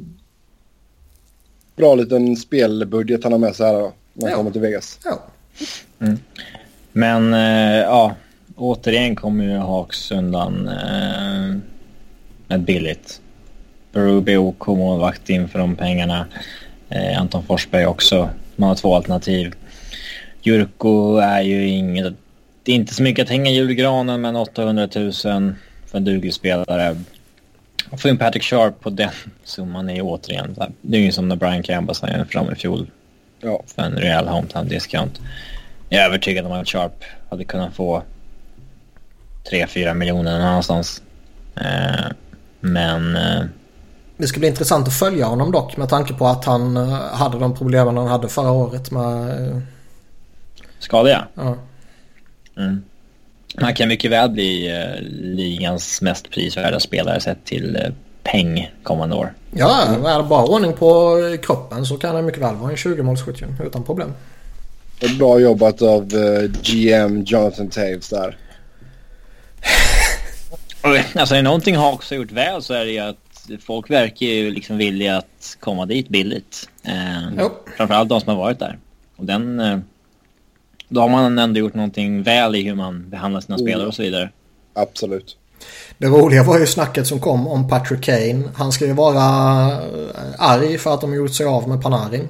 [1.75, 3.93] bra liten spelbudget han har med sig här då.
[4.13, 4.37] När han ja.
[4.37, 4.99] kommer till Vegas.
[5.05, 5.19] Ja.
[5.99, 6.17] Mm.
[6.91, 8.15] Men uh, ja,
[8.55, 10.69] återigen kommer ju Hawks undan
[12.49, 13.21] ett billigt.
[13.91, 16.25] Berube OK målvakt in för de pengarna.
[17.17, 18.29] Anton Forsberg också.
[18.55, 19.55] Man har två alternativ.
[20.45, 22.13] Jurko är ju inget...
[22.63, 25.13] Det är inte så mycket att hänga i julgranen men 800 000
[25.86, 26.95] för en duglig spelare.
[27.89, 29.10] Att få in Patrick Sharp på den
[29.43, 30.55] summan är återigen...
[30.81, 32.91] Det är ju som när Brian Campbell signade fram i fjol.
[33.41, 33.63] Ja.
[33.67, 35.21] För en rejäl hometown discount.
[35.89, 38.03] Jag är övertygad om att Sharp hade kunnat få
[39.51, 41.01] 3-4 miljoner någon annanstans.
[41.55, 42.12] Eh,
[42.60, 43.15] men...
[43.15, 43.43] Eh,
[44.17, 47.39] det ska bli intressant att följa honom dock med tanke på att han eh, hade
[47.39, 49.62] de problemen han hade förra året med...
[50.86, 51.58] Eh, Skador ja.
[52.58, 52.84] Mm.
[53.58, 55.02] Han kan mycket väl bli uh,
[55.36, 57.93] ligans mest prisvärda spelare sett till uh,
[58.24, 59.34] peng kommande år.
[59.52, 63.65] Ja, är det bara ordning på kroppen så kan han mycket väl vara en 20-målsskytt
[63.65, 64.13] utan problem.
[65.00, 68.38] Ett bra jobbat av uh, GM Jonathan Taves där.
[71.15, 74.26] Alltså är det någonting Hawks har gjort väl så är det ju att folk verkar
[74.26, 76.69] ju liksom vilja att komma dit billigt.
[76.84, 78.78] Eh, framförallt de som har varit där.
[79.15, 79.60] Och den...
[79.60, 79.80] Eh,
[80.89, 83.67] Då har man ändå gjort någonting väl i hur man behandlar sina Mm.
[83.67, 84.30] spelare och så vidare.
[84.74, 85.38] Absolut.
[85.98, 88.43] Det roliga var ju snacket som kom om Patrick Kane.
[88.56, 89.80] Han ska ju vara eh,
[90.38, 92.30] arg för att de gjort sig av med Panarin.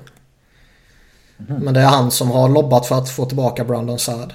[1.37, 4.33] Men det är han som har lobbat för att få tillbaka Brandon Saad.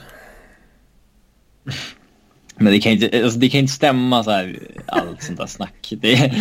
[2.56, 5.92] Men det kan inte, alltså, det kan inte stämma så här, allt sånt där snack.
[6.00, 6.16] Det,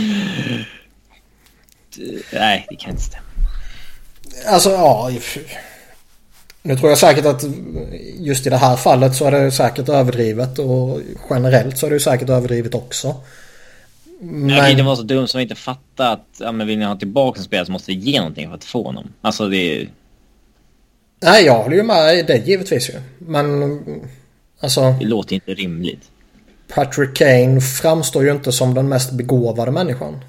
[2.33, 3.23] nej, det kan inte stämma.
[4.47, 5.11] Alltså ja.
[6.61, 7.43] Nu tror jag säkert att
[8.19, 11.95] just i det här fallet så är det säkert överdrivet och generellt så är det
[11.95, 13.15] ju säkert överdrivet också.
[14.19, 14.49] Men...
[14.49, 16.95] Jag kan inte vara så dum som inte fattar att ja, men vill ni ha
[16.95, 19.13] tillbaka en spelare så måste vi ge någonting för att få honom.
[19.21, 19.89] Alltså det är...
[21.21, 22.93] Nej, jag håller ju med det givetvis ju.
[23.17, 23.79] Men
[24.59, 24.95] alltså...
[24.99, 26.09] Det låter inte rimligt.
[26.67, 30.21] Patrick Kane framstår ju inte som den mest begåvade människan.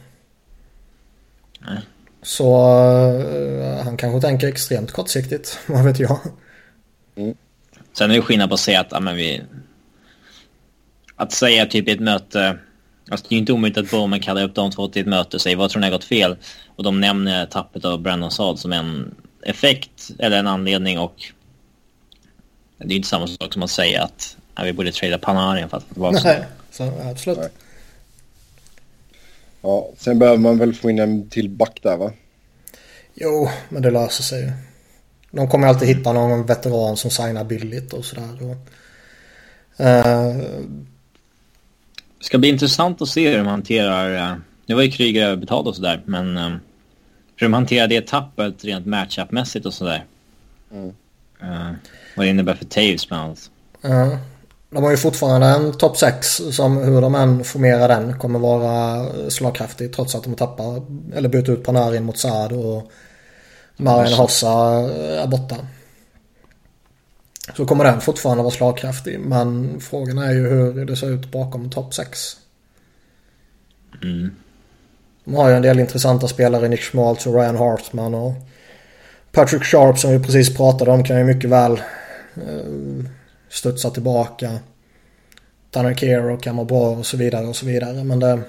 [1.58, 1.78] Nej.
[2.22, 2.54] Så
[3.18, 5.58] uh, han kanske tänker extremt kortsiktigt.
[5.66, 6.18] Vad vet jag.
[7.16, 7.34] Mm.
[7.92, 9.42] Sen är det skillnad på att säga att, ja, men vi...
[11.16, 12.58] Att säga typ i ett möte...
[13.10, 15.36] Alltså det är ju inte omöjligt att Bowman kallar upp de två till ett möte
[15.36, 16.36] och säger vad tror ni har gått fel?
[16.76, 21.14] Och de nämner tappet av Brandon Saad som en effekt eller en anledning och...
[22.78, 25.68] Det är ju inte samma sak som att säga att ja, vi borde trada Panarin
[25.68, 26.28] för att det var så.
[26.28, 27.52] Nej, så absolut.
[29.62, 32.12] Ja, sen behöver man väl få in en till back där va?
[33.14, 34.52] Jo, men det löser sig ju.
[35.30, 38.38] De kommer alltid hitta någon veteran som signar billigt och sådär.
[38.42, 38.56] Och,
[39.80, 40.36] uh,
[42.18, 44.32] det ska bli intressant att se hur de hanterar...
[44.32, 46.36] Uh, nu var ju Kryger överbetald och sådär, men...
[46.36, 46.60] Um,
[47.36, 50.04] hur de hanterar det tappet rent matchup-mässigt och sådär.
[50.72, 50.88] Mm.
[51.42, 51.72] Uh,
[52.16, 53.50] vad det innebär för Taves bland annat.
[53.84, 54.18] uh,
[54.70, 59.06] de har ju fortfarande en topp 6 som hur de än formerar den kommer vara
[59.30, 60.82] slagkraftig trots att de tappar
[61.14, 62.90] eller bytt ut Panarin mot Saad och
[63.76, 64.48] Marian Hossa
[65.22, 65.56] är borta.
[67.56, 71.70] Så kommer den fortfarande vara slagkraftig men frågan är ju hur det ser ut bakom
[71.70, 72.36] topp 6.
[74.02, 74.30] Mm.
[75.24, 78.32] De har ju en del intressanta spelare, Nick Schmaltz och Ryan Hartman och
[79.32, 81.72] Patrick Sharp som vi precis pratade om kan ju mycket väl
[82.36, 83.04] uh,
[83.50, 84.58] studsa tillbaka.
[85.70, 88.04] Tanner Kero kan vara bra och så vidare och så vidare.
[88.04, 88.40] Men det...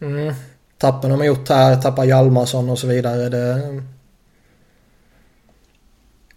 [0.00, 0.34] Mm,
[0.78, 3.28] tappen de har gjort här, tappar Hjalmarsson och så vidare.
[3.28, 3.82] Det,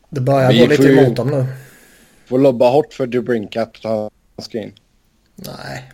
[0.10, 1.46] det börjar gå lite ju- emot dem nu.
[2.26, 4.74] Får lobba hårt för Dubrinkat att han ska in.
[5.36, 5.92] Nej.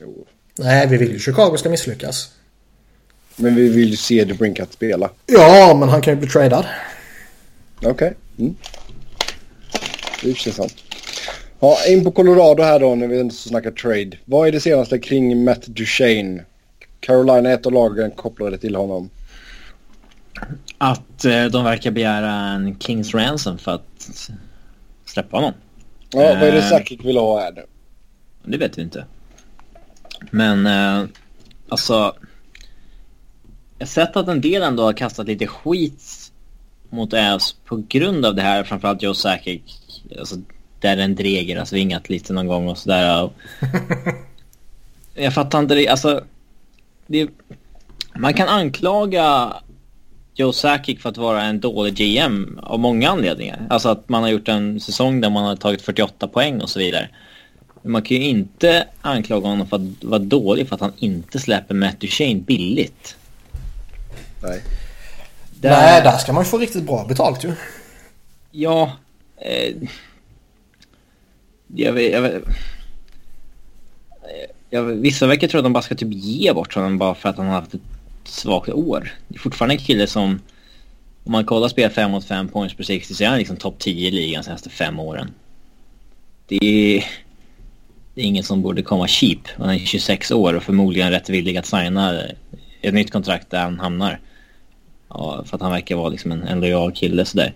[0.00, 0.26] Jo.
[0.58, 2.32] Nej, vi vill ju Chicago ska misslyckas.
[3.36, 5.10] Men vi vill ju se Dubrinkat spela.
[5.26, 6.66] Ja, men han kan ju bli tradad.
[7.82, 8.14] Okej.
[8.38, 8.54] Mm.
[10.22, 10.74] Det sig sant.
[11.60, 14.18] Ja, in på Colorado här då när vi inte snackar trade.
[14.24, 16.44] Vad är det senaste kring Matt Duchene?
[17.00, 19.10] Carolina är ett av lagen kopplade till honom.
[20.78, 24.30] Att eh, de verkar begära en Kings ransom för att
[25.04, 25.52] släppa honom.
[26.10, 26.68] Ja, vad är det Eh.
[26.68, 27.66] Sakic vill ha här nu?
[28.44, 29.04] Det vet vi inte.
[30.30, 31.08] Men eh,
[31.68, 32.14] alltså.
[33.78, 36.25] Jag har sett att en del ändå har kastat lite skit
[36.90, 38.64] mot Ävs på grund av det här.
[38.64, 39.62] Framförallt Joe Sakic.
[40.18, 40.36] Alltså,
[40.80, 43.30] där en dreger har svingat lite någon gång och sådär.
[45.14, 45.88] jag fattar inte det.
[45.88, 46.24] Alltså.
[47.06, 47.28] Det,
[48.14, 49.56] man kan anklaga
[50.34, 53.66] Joe Sakic för att vara en dålig GM av många anledningar.
[53.70, 56.78] Alltså att man har gjort en säsong där man har tagit 48 poäng och så
[56.78, 57.08] vidare.
[57.82, 61.38] Men man kan ju inte anklaga honom för att vara dålig för att han inte
[61.38, 63.16] släpper Matt Duchene billigt.
[64.42, 64.62] Nej.
[65.60, 67.52] Där- Nej, där ska man ju få riktigt bra betalt ju.
[68.50, 68.92] Ja.
[69.36, 69.74] Eh,
[71.66, 72.12] jag vet...
[72.12, 72.42] Jag vet
[74.70, 77.36] jag, vissa verkar tro att de bara ska typ ge bort honom bara för att
[77.36, 77.80] han har haft ett
[78.24, 79.14] svagt år.
[79.28, 80.40] Det är fortfarande en kille som...
[81.24, 83.78] Om man kollar spel 5 mot 5 points per 60 så är han liksom topp
[83.78, 85.30] 10 i ligan de senaste fem åren.
[86.48, 87.04] Det är...
[88.14, 89.38] Det är ingen som borde komma cheap.
[89.58, 92.22] Han är 26 år och förmodligen rätt villig att signa
[92.82, 94.20] ett nytt kontrakt där han hamnar.
[95.08, 97.52] Ja, för att han verkar vara liksom en, en lojal kille sådär.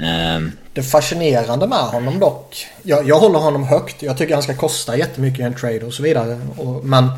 [0.00, 2.66] Ehm, Det fascinerande med honom dock.
[2.82, 4.02] Jag, jag håller honom högt.
[4.02, 6.40] Jag tycker han ska kosta jättemycket i en trade och så vidare.
[6.56, 7.08] Och, men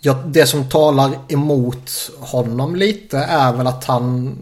[0.00, 1.90] ja, det som talar emot
[2.20, 4.38] honom lite är väl att han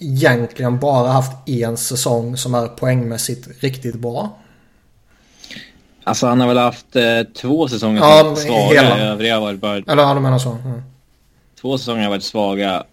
[0.00, 4.38] egentligen bara haft en säsong som är poängmässigt riktigt bra.
[6.04, 7.02] alltså han har väl haft eh,
[7.36, 8.82] två säsonger Ja, som varit svaga.
[8.82, 8.98] hela.
[8.98, 9.76] Övriga har varit bara...
[9.76, 10.50] Eller ja, du menar så.
[10.50, 10.82] Mm.
[11.66, 12.84] Två säsonger har varit svaga.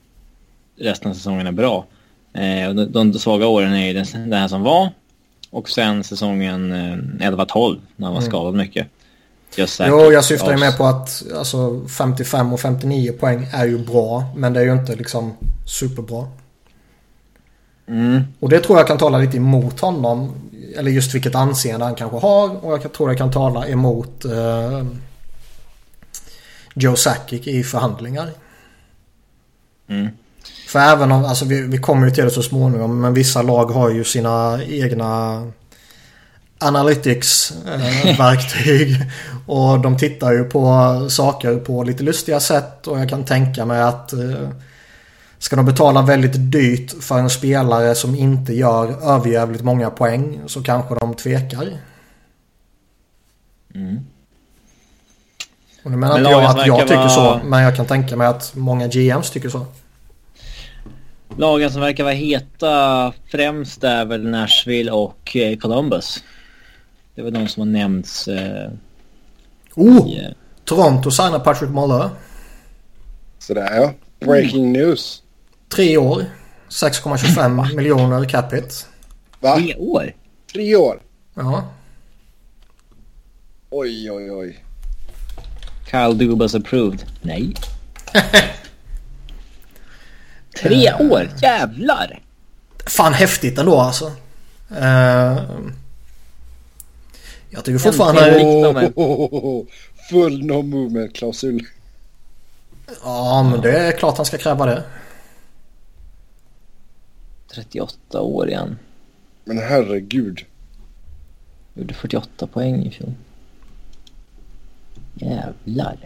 [0.77, 1.85] Resten av säsongen är bra.
[2.33, 4.89] Eh, och de, de svaga åren är ju den, den här som var.
[5.49, 8.87] Och sen säsongen eh, 11-12 när han var skadad mycket.
[9.55, 9.81] Just.
[9.87, 14.23] Jo, jag syftar ju med på att alltså, 55 och 59 poäng är ju bra.
[14.35, 15.33] Men det är ju inte liksom
[15.65, 16.27] superbra.
[17.87, 18.23] Mm.
[18.39, 20.31] Och det tror jag kan tala lite emot honom.
[20.77, 22.65] Eller just vilket anseende han kanske har.
[22.65, 24.85] Och jag tror det kan tala emot eh,
[26.75, 28.29] Joe Sakic i förhandlingar.
[29.93, 30.09] Mm.
[30.67, 33.01] För även om, alltså vi, vi kommer ju till det så småningom.
[33.01, 35.43] Men vissa lag har ju sina egna
[36.59, 38.95] analytics-verktyg.
[39.47, 40.67] och de tittar ju på
[41.09, 42.87] saker på lite lustiga sätt.
[42.87, 44.49] Och jag kan tänka mig att eh,
[45.37, 50.63] ska de betala väldigt dyrt för en spelare som inte gör överjävligt många poäng så
[50.63, 51.69] kanske de tvekar.
[53.75, 53.99] Mm.
[55.83, 57.21] Och nu menar Men inte jag att jag tycker så.
[57.21, 59.65] vara- Men jag kan tänka mig att många GMs tycker så.
[61.37, 66.23] Lagen som verkar vara heta främst är väl Nashville och eh, Columbus.
[67.15, 68.71] Det är väl de som har nämnts eh,
[69.75, 70.09] Oh!
[70.09, 70.17] i...
[70.19, 70.31] eh,
[70.65, 72.09] Toronto signar Patrick Marleau.
[73.39, 73.93] Sådär ja.
[74.19, 75.23] Breaking news.
[75.75, 76.25] Tre år.
[76.69, 78.67] 6,25 miljoner capita.
[79.39, 79.55] Va?
[79.55, 80.13] Tre år?
[80.53, 81.01] Tre år?
[81.33, 81.67] Ja.
[83.69, 84.63] Oj, oj, oj.
[85.91, 87.05] Kyle Dubas approved.
[87.21, 87.53] Nej.
[90.55, 91.29] Tre år?
[91.41, 92.19] Jävlar!
[92.85, 94.05] Fan häftigt ändå alltså.
[94.71, 95.39] Uh,
[97.49, 98.31] jag tycker fortfarande...
[98.31, 98.91] Rikta mig.
[98.95, 99.65] Oh,
[100.09, 101.67] full no movement-klausul.
[103.03, 104.83] Ja men det är klart han ska kräva det.
[107.53, 108.77] 38 år igen.
[109.43, 110.45] Men herregud.
[111.73, 113.13] Gjorde 48 poäng i fjol.
[115.13, 115.97] Jävlar.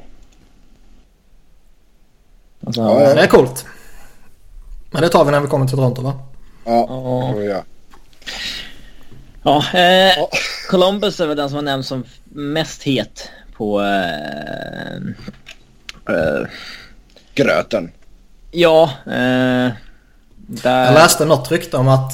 [2.66, 3.14] Alltså, Ja, ja.
[3.14, 3.66] Det är coolt.
[4.98, 6.14] Men det tar vi när vi kommer till Toronto va?
[6.66, 7.28] Ja, Ja.
[7.28, 7.64] det får vi göra.
[9.44, 10.26] Ja, eh.
[10.70, 13.82] Columbus är väl den som har nämnts som mest het på...
[13.82, 14.96] Eh,
[16.16, 16.48] eh,
[17.36, 17.92] Gröten.
[18.52, 19.70] ja, eh,
[20.38, 20.86] där...
[20.86, 22.14] Jag läste något rykte om att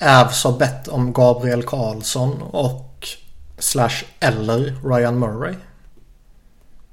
[0.00, 3.08] Avs har bett om Gabriel Karlsson och
[3.58, 5.54] slash eller Ryan Murray.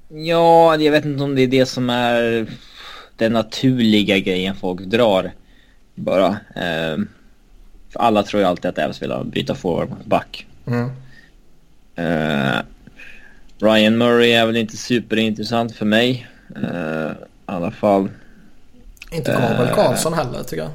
[0.10, 2.48] Ja, jag vet inte om det är det som är
[3.18, 5.32] den naturliga grejen folk drar.
[5.96, 6.28] Bara.
[6.56, 6.98] Eh,
[7.90, 10.46] för alla tror ju alltid att Evs vill ha byta forward mot back.
[10.66, 10.90] Mm.
[11.96, 12.62] Eh,
[13.62, 16.28] Ryan Murray är väl inte superintressant för mig.
[16.56, 18.10] Eh, I alla fall.
[19.12, 19.76] Inte Gabriel Eh.
[19.76, 20.72] Karlsson heller tycker jag.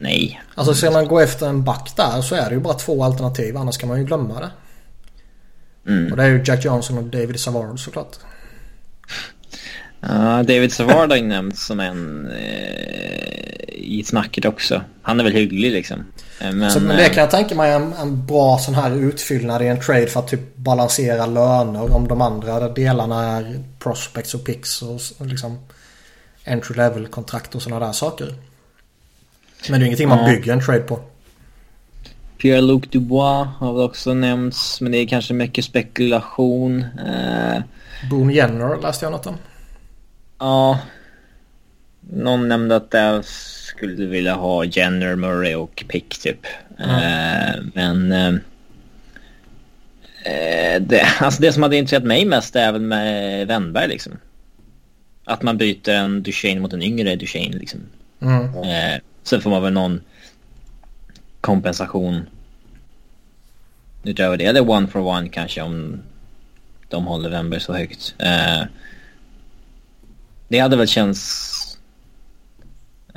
[0.00, 0.40] Nej.
[0.54, 3.56] Alltså ska man gå efter en back där så är det ju bara två alternativ
[3.56, 4.50] annars kan man ju glömma det.
[5.92, 6.10] Mm.
[6.10, 8.16] Och det är ju Jack Johnson och David Savard såklart.
[10.00, 14.82] Ja, David Savard har ju nämnts som en eh, i snacket också.
[15.02, 16.04] Han är väl hygglig liksom.
[16.40, 18.96] Eh, Men, så, men eh, det kan jag tänka mig en, en bra sån här
[18.96, 24.34] utfyllnad i en trade för att typ balansera löner om de andra delarna är prospects
[24.34, 25.58] och picks och, liksom
[26.44, 28.34] entry level kontrakt och sådana där saker.
[29.70, 30.26] Men det är ingenting man Ja.
[30.26, 31.00] bygger en trade på.
[32.38, 36.84] Pierre-Luc Dubois har väl också nämnts, men det är kanske mycket spekulation.
[37.06, 37.62] Eh,
[38.10, 39.34] Boone Jenner läste jag något om.
[40.38, 40.78] Ja,
[42.00, 46.46] någon nämnde att jag skulle vilja ha Jenner, Murray och Pick typ.
[46.78, 48.34] Eh, men eh,
[50.24, 54.12] eh, det, alltså det som hade intresserat mig mest är väl med Wennberg liksom.
[55.24, 57.80] Att man byter en Duchene mot en yngre Duchene liksom.
[58.20, 58.54] Mm.
[58.54, 60.00] Eh, sen får man väl någon
[61.40, 62.26] kompensation
[64.04, 64.44] utöver det.
[64.44, 66.00] Eller one for one kanske om
[66.88, 68.14] de håller Wemberg så högt.
[68.18, 68.62] Eh,
[70.48, 71.78] det hade väl känts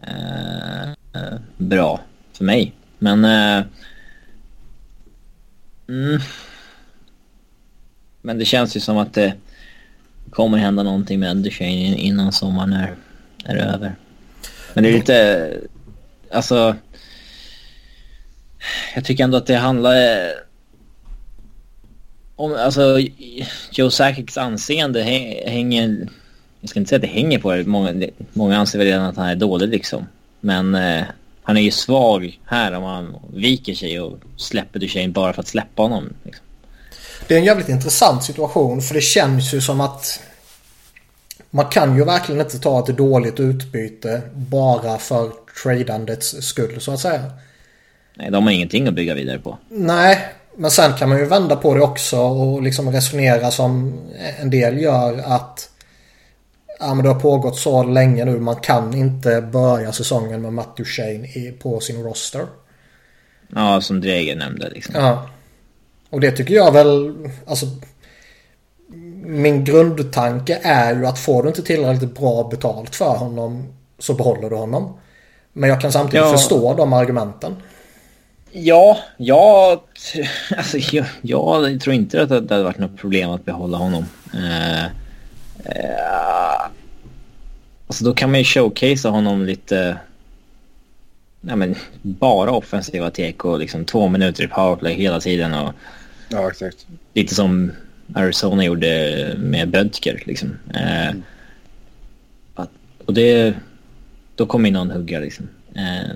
[0.03, 1.99] eh, bra
[2.33, 2.73] för mig.
[2.99, 3.25] Men...
[3.25, 3.65] Eh,
[5.89, 6.21] mm,
[8.21, 9.33] men det känns ju som att det
[10.29, 12.95] kommer hända någonting med Duchene innan sommaren är,
[13.45, 13.95] är över.
[14.73, 15.57] Men det är lite...
[16.31, 16.75] Alltså...
[18.95, 19.95] Jag tycker ändå att det handlar...
[22.35, 22.99] Om, alltså,
[23.71, 25.03] Joe Sakics anseende
[25.45, 26.09] hänger...
[26.61, 27.67] Jag ska inte säga att det hänger på det.
[27.67, 30.07] Många, många anser väl redan att han är dålig liksom.
[30.39, 31.03] Men eh,
[31.43, 35.47] han är ju svag här om han viker sig och släpper Duchene bara för att
[35.47, 36.13] släppa honom.
[36.23, 36.45] Liksom.
[37.27, 40.19] Det är en jävligt intressant situation för det känns ju som att
[41.49, 45.31] man kan ju verkligen inte ta ett dåligt utbyte bara för
[45.63, 47.23] tradandets skull så att säga.
[48.15, 49.57] Nej, de har ingenting att bygga vidare på.
[49.69, 50.19] Nej,
[50.57, 53.99] men sen kan man ju vända på det också och liksom resonera som
[54.39, 55.70] en del gör att
[56.81, 58.39] ja, men det har pågått så länge nu.
[58.39, 62.45] Man kan inte börja säsongen med Matt Duchene i, på sin roster.
[63.55, 64.95] Ja, som Dreger nämnde liksom.
[64.95, 65.29] Ja.
[66.09, 67.15] Och det tycker jag väl,
[67.47, 67.65] alltså
[69.23, 74.49] min grundtanke är ju att får du inte tillräckligt bra betalt för honom så behåller
[74.49, 74.97] du honom.
[75.53, 76.31] Men jag kan samtidigt Ja.
[76.31, 77.55] förstå de argumenten.
[78.51, 79.79] Ja, jag,
[80.57, 84.05] alltså, jag, jag tror inte att det hade varit något problem att behålla honom.
[84.33, 84.85] Eh,
[85.65, 86.61] eh,
[87.87, 89.97] alltså då kan man ju showcasea honom lite...
[91.41, 95.53] Ja, men bara offensiva tek och liksom två minuter i powerplay hela tiden.
[95.53, 95.73] Och
[96.29, 96.87] Ja, exakt.
[97.13, 97.71] lite som
[98.13, 100.23] Arizona gjorde med Bödker.
[100.25, 100.57] Liksom.
[100.73, 101.15] Eh,
[102.55, 102.69] att,
[103.05, 103.55] och det...
[104.35, 105.49] Då kommer ju någon hugga liksom.
[105.75, 106.11] Eh,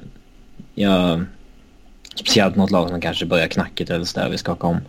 [0.75, 1.25] jag,
[2.15, 4.79] speciellt något lag som kanske börjar knackigt eller sådär, vi skaka om.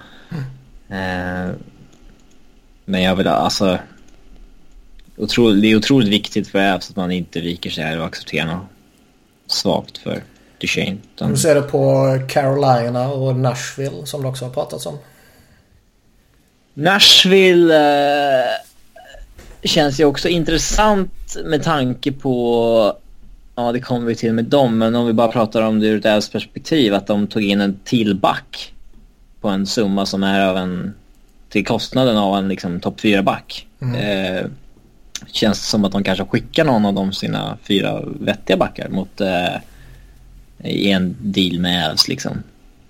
[0.88, 1.50] Eh,
[2.84, 3.78] men jag vill alltså...
[5.16, 8.46] Otro, det är otroligt viktigt för Avs att man inte viker sig här och accepterar
[8.46, 8.66] något
[9.46, 10.22] svagt för
[10.58, 10.96] Duchene.
[11.14, 14.98] Utan, Du ser det på Carolina och Nashville som det också har pratats om.
[16.74, 18.50] Nashville eh,
[19.62, 22.96] känns ju också intressant med tanke på,
[23.54, 25.98] ja det kommer vi till med dem, men om vi bara pratar om det ur
[25.98, 28.72] ett Avs perspektiv, att de tog in en till back
[29.40, 30.94] på en summa som är av en,
[31.48, 33.66] till kostnaden av en liksom topp 4-back.
[33.80, 34.46] Eh,
[35.26, 39.56] känns som att de kanske skickar någon av de sina fyra vettiga backar mot eh,
[40.64, 42.42] i en deal med Avs liksom.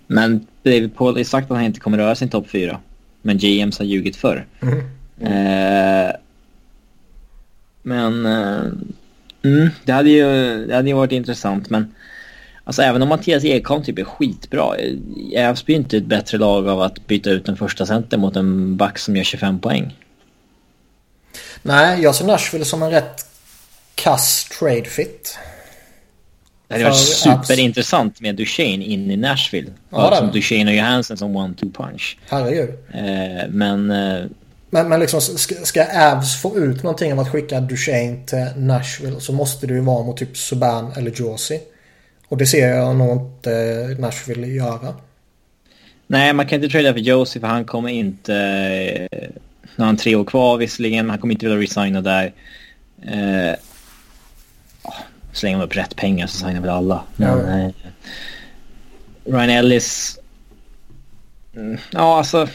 [0.07, 2.81] Men David Paul har sagt att han inte kommer röra sin topp 4.
[3.23, 4.47] Men GMs har ljugit förr.
[5.21, 6.11] Eh,
[7.83, 8.65] men eh,
[9.43, 10.25] mm, det, hade ju,
[10.67, 11.71] det hade ju varit intressant.
[11.71, 11.95] Men
[12.65, 14.77] alltså, även om Mattias Ekholm typ är skitbra.
[15.35, 18.37] eh, Avs blir inte ett bättre lag av att byta ut en första center mot
[18.37, 19.95] en back som gör 25 poäng.
[21.63, 23.27] Nej, jag ser Nashville som en rätt
[23.95, 25.39] kass trade fit.
[26.69, 27.47] Det varit För Avs.
[27.47, 29.71] superintressant med Duchene in i Nashville.
[29.91, 30.31] Ja, det som.
[30.33, 32.19] Duchene och Johansson som one-two punch.
[32.29, 32.71] Herregud.
[32.95, 34.25] Eh, men eh,
[34.71, 39.21] Men, men liksom ska, ska Avs få ut någonting av att skicka Duchene till Nashville
[39.21, 41.59] så måste det ju vara mot typ Subban eller Jorsey.
[42.29, 44.95] Och det ser jag nog inte Nashville göra.
[46.07, 49.09] Nej, man kan inte trada för Josie för han kommer inte...
[49.77, 52.33] Nu har han tre år kvar visserligen, men han kommer inte vilja resigna där.
[53.03, 53.55] Eh,
[54.85, 54.95] ja,
[55.33, 57.03] slänger man upp rätt pengar så signar väl alla.
[57.17, 57.59] Men, Ja.
[57.59, 57.71] eh,
[59.25, 60.19] Ryan Ellis...
[61.57, 62.49] Mm, ja, alltså...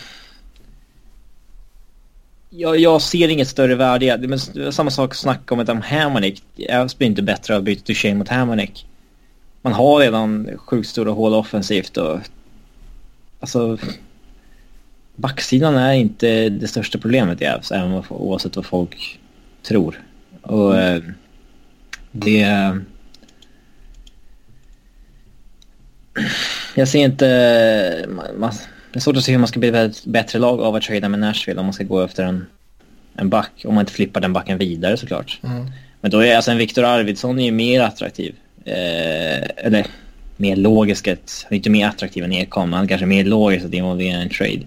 [2.50, 4.28] Jag, jag ser inget större värde i.
[4.28, 4.40] Men
[4.74, 6.44] samma sak att snacka om ett om Hamonic.
[6.56, 8.86] Jag blir inte bättre av att byta Duchene mot Hamonic.
[9.62, 12.20] Man har redan sjukt stora hål offensivt och
[13.40, 13.78] Alltså,
[15.22, 19.20] backsidan är inte det största problemet i Avs, även oavsett vad folk
[19.64, 20.02] tror.
[20.42, 21.04] Och eh,
[22.12, 22.78] det...
[26.76, 27.26] Jag ser inte...
[28.92, 31.10] Det är svårt att se hur man ska bli ett bättre lag av att trada
[31.10, 32.46] med Nashville om man ska gå efter en,
[33.16, 33.52] en back.
[33.66, 35.40] Om man inte flippar den backen vidare såklart.
[35.44, 35.66] Mm.
[36.02, 38.36] Men då är alltså en Viktor Arvidsson är ju mer attraktiv.
[38.66, 39.86] Eh, eller
[40.38, 41.18] mer logiskt, han
[41.50, 44.62] är inte mer attraktiv än Ekholm, han kanske är mer logiskt att involvera en trade.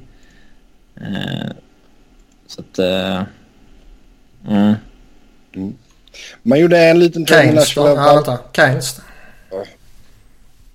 [1.01, 1.51] Eh,
[2.47, 2.78] så att...
[2.78, 3.22] Eh,
[4.49, 4.74] mm.
[6.42, 7.88] Man gjorde en liten Keynes då?
[7.88, 8.38] Ja, vänta.
[8.53, 9.01] Keynes.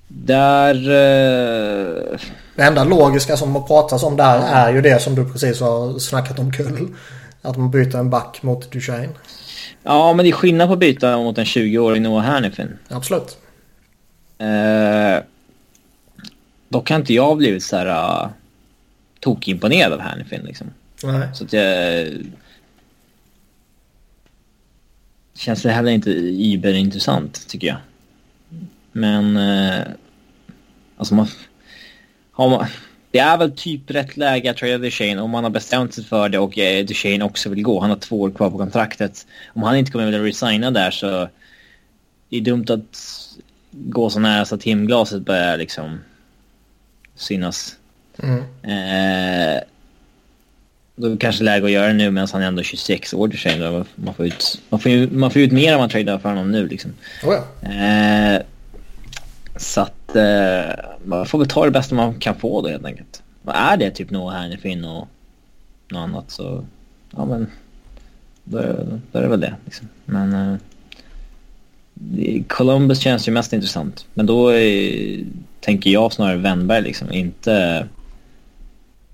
[0.07, 0.75] Där...
[0.75, 2.19] Eh,
[2.55, 5.99] Det enda logiska som har pratats om där är ju det som du precis har
[5.99, 6.95] snackat om kull.
[7.41, 9.09] Att man byter en back mot Duchene.
[9.83, 12.77] ja, men det är skillnad på att byta mot en 20-årig Noah Hannifin.
[12.87, 13.37] Absolut.
[14.37, 15.23] Eh,
[16.69, 18.29] då kan inte jag blivit så här uh,
[19.19, 20.67] tokimponerad av Hannifin liksom.
[21.03, 21.27] Nej.
[21.33, 22.07] Så att jag...
[25.35, 27.77] Känns det heller inte iberintressant tycker jag.
[28.91, 29.37] Men...
[29.37, 29.81] Eh,
[30.97, 31.27] alltså man...
[32.31, 32.65] Har man...
[33.11, 36.29] Det är väl typ rätt läge att trada Duchene om man har bestämt sig för
[36.29, 37.79] det och eh, Duchene också vill gå.
[37.79, 39.27] Han har två år kvar på kontraktet.
[39.47, 41.29] Om han inte kommer vilja resigna där så...
[42.29, 42.97] Det är dumt att
[43.71, 45.99] gå så nära så att timglaset börjar liksom
[47.15, 47.78] synas.
[48.23, 48.43] Mm.
[48.63, 49.61] Eh,
[50.95, 53.59] då kanske läge att göra det nu medan han är ändå 26 år till sig.
[53.59, 56.29] Då Man får ut, man får, ju- man får ut mer om man tradar för
[56.29, 56.91] honom nu liksom.
[57.23, 57.69] Oh, ja.
[57.69, 58.41] Eh,
[59.57, 63.21] så att eh, man får väl ta det bästa man kan få då helt enkelt.
[63.43, 65.07] Och är det typ Noah Hannifin och
[65.91, 66.65] något annat så,
[67.15, 67.47] ja men,
[68.43, 69.87] då är, då är det väl det liksom.
[70.05, 70.55] Men eh,
[71.93, 74.05] det- Columbus känns ju mest intressant.
[74.13, 75.19] Men då är,
[75.59, 77.87] tänker jag snarare Wennberg liksom, inte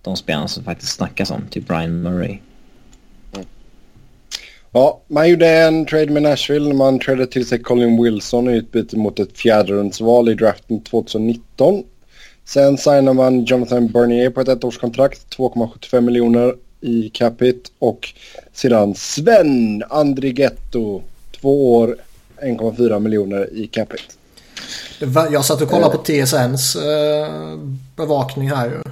[0.05, 2.37] de spelarna som faktiskt snackas om, typ Brian Murray.
[4.71, 6.73] Ja, man gjorde en trade med Nashville.
[6.73, 11.83] Man tradade till sig Colin Wilson i utbyte mot ett fjärderumsval i draften 2019.
[12.45, 18.13] Sen signar man Jonathan Bernier på ett ettårskontrakt, 2,75 miljoner i capita och
[18.53, 21.01] sedan Sven Andrighetto,
[21.41, 21.95] två år,
[22.41, 24.03] 1,4 miljoner i capita.
[25.31, 27.59] Jag satt och kollade på TSNs eh,
[27.95, 28.67] bevakning här.
[28.67, 28.91] Eh,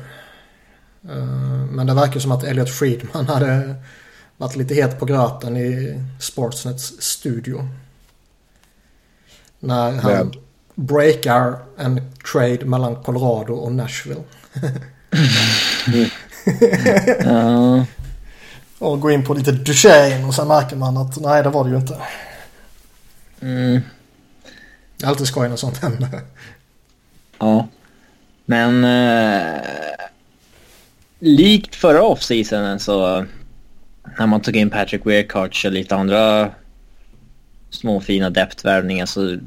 [1.71, 3.75] men det verkar som att Elliot Friedman hade
[4.37, 7.67] varit lite het på gröten i Sportsnets studio.
[9.59, 10.31] När han Vem?
[10.75, 14.23] breakar en trade mellan Colorado och Nashville.
[17.23, 17.85] ja.
[18.79, 21.69] Och går in på lite Duchene och sen märker man att nej det var det
[21.69, 21.97] ju inte.
[23.41, 23.81] Mm.
[24.97, 26.21] Det är alltid skoj när sånt händer.
[27.39, 27.67] Ja.
[28.45, 29.61] Men eh,
[31.23, 33.25] likt förra offseasonen så
[34.19, 36.49] när man tog in Patrick Weirkarch och lite andra
[37.69, 39.37] små fina depth-värvningar så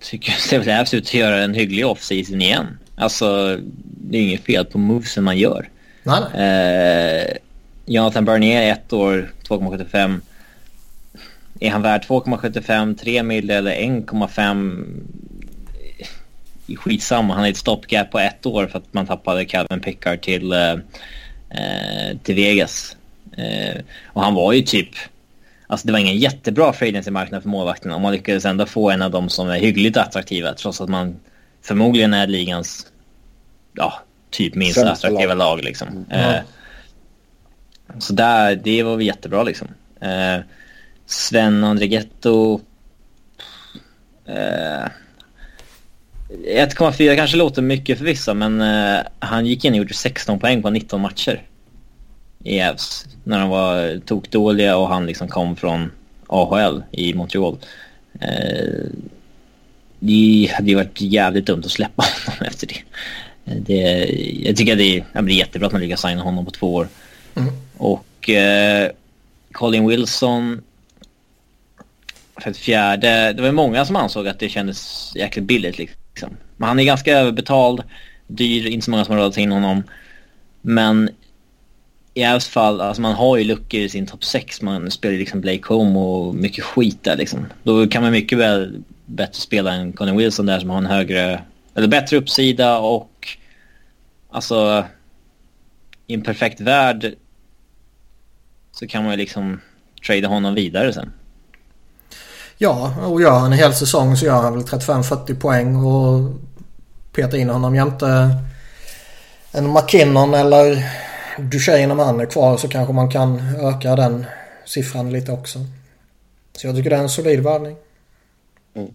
[0.00, 2.78] tycker jag Steve Labs ut att göra en hygglig offseason igen.
[2.96, 5.68] Alltså, det är inget fel på movesen man gör.
[6.02, 6.22] Nej.
[6.34, 7.36] Eh,
[7.86, 10.20] Jonathan Barnier, ett år, 2,75.
[11.60, 14.84] Är han värd 2,75, 3 mil eller 1,5?
[16.66, 20.52] Skitsamma, han är ett stoppgap på ett år för att man tappade Calvin Pickard till,
[20.52, 20.72] eh,
[21.50, 22.96] eh till Vegas.
[23.36, 24.88] Eh, och han var ju typ...
[25.66, 29.02] Alltså det var ingen jättebra free marknad för målvakten om man lyckades ändå få en
[29.02, 31.16] av dem som är hyggligt attraktiva trots att man
[31.62, 32.86] förmodligen är ligans
[33.72, 34.00] ja,
[34.30, 36.06] typ minst attraktiva lag liksom.
[36.10, 36.34] Mm.
[36.34, 36.40] Eh,
[37.98, 39.68] så där, det var jättebra liksom.
[40.00, 40.38] Eh,
[41.06, 42.60] Sven Andrighetto...
[44.26, 44.88] Eh,
[46.46, 50.62] 1,4 kanske låter mycket för vissa men eh, han gick in och gjorde 16 poäng
[50.62, 51.42] på 19 matcher
[52.44, 55.90] i Avs när de var tokdåliga och han liksom kom från
[56.26, 57.58] AHL i Montreal.
[58.20, 58.84] Eh,
[59.98, 62.82] det hade ju varit jävligt dumt att släppa honom efter det.
[63.44, 64.04] det
[64.48, 66.74] jag tycker att det är, det är jättebra att man lyckas signa honom på två
[66.74, 66.88] år.
[67.34, 67.54] Mm.
[67.76, 68.90] Och eh,
[69.52, 70.62] Colin Wilson
[72.36, 73.32] för ett fjärde.
[73.32, 76.00] Det var många som ansåg att det kändes jäkligt billigt liksom.
[76.14, 76.36] Liksom.
[76.56, 77.82] Men han är ganska överbetald,
[78.26, 79.82] dyr, inte så många som har råd att ta in honom.
[80.62, 81.10] Men
[82.14, 84.62] i Avs fall, alltså man har ju luckor i sin topp 6.
[84.62, 87.46] Man spelar liksom Blake Home och mycket skit där liksom.
[87.62, 91.42] Då kan man mycket väl bättre spela än Conny Wilson där som har en högre,
[91.74, 93.28] eller bättre uppsida och
[94.30, 94.84] alltså
[96.06, 97.14] i en perfekt värld
[98.72, 99.60] så kan man ju liksom
[100.06, 101.12] trada honom vidare sen.
[102.64, 106.32] Ja, och gör han en hel säsong så gör han väl 35-40 poäng och
[107.12, 108.36] petar in honom jämte
[109.52, 110.90] en McKinnon eller
[111.38, 114.26] Duchene om han är kvar så kanske man kan öka den
[114.64, 115.58] siffran lite också.
[116.52, 117.76] Så jag tycker det är en solid värvning.
[118.74, 118.90] Mm.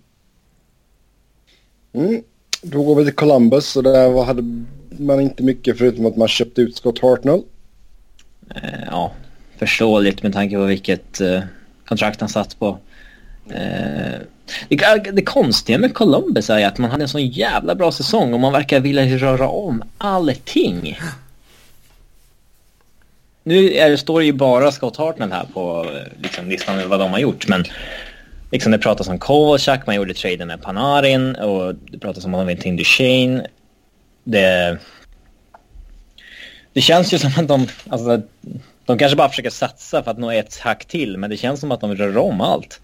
[1.93, 2.23] Mm.
[2.61, 6.61] Då går vi till Columbus och där hade man inte mycket förutom att man köpte
[6.61, 7.43] ut Scott Hartnell.
[8.55, 9.11] Eh, ja,
[9.57, 11.41] förståeligt med tanke på vilket eh,
[11.85, 12.77] kontrakt han satt på.
[13.51, 14.19] Eh,
[14.67, 18.33] det, eh, det konstiga med Columbus är att man hade en sån jävla bra säsong
[18.33, 20.99] och man verkar vilja röra om allting.
[23.43, 26.87] Nu är det, står det ju bara Scott Hartnell här på eh, liksom, listan över
[26.87, 27.47] vad de har gjort.
[27.47, 27.65] Men
[28.51, 32.39] liksom, det pratas om Kovacak, man gjorde traden med Panarin och det pratas om att
[32.39, 33.47] man vill till Duchene.
[34.23, 34.77] Det,
[36.73, 37.67] det känns ju som att de...
[37.89, 38.21] Alltså,
[38.85, 41.71] de kanske bara försöker satsa för att nå ett hack till, men det känns som
[41.71, 42.81] att de rör om allt.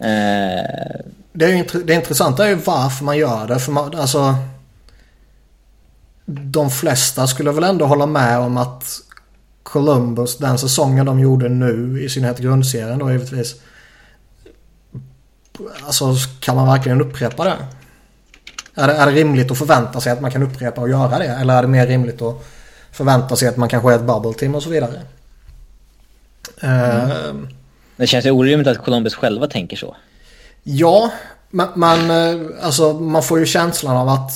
[0.00, 1.00] Eh...
[1.34, 3.58] Det, är det intressanta är ju varför man gör det.
[3.58, 4.36] För man, alltså,
[6.26, 9.00] de flesta skulle väl ändå hålla med om att
[9.62, 13.54] Columbus, den säsongen de gjorde nu, i synnerhet grundserien då givetvis.
[15.86, 17.56] Alltså kan man verkligen upprepa det?
[18.74, 21.24] Är det, är det rimligt att förvänta sig att man kan upprepa och göra det?
[21.24, 22.44] Eller är det mer rimligt att
[22.90, 25.00] förvänta sig att man kanske är ett bubble team och så vidare?
[26.60, 27.10] Mm.
[27.10, 27.48] Uh,
[27.96, 29.96] det känns ju orimligt att Columbus själva tänker så.
[30.62, 31.10] Ja,
[31.50, 34.32] men, men eh, alltså man får ju känslan av att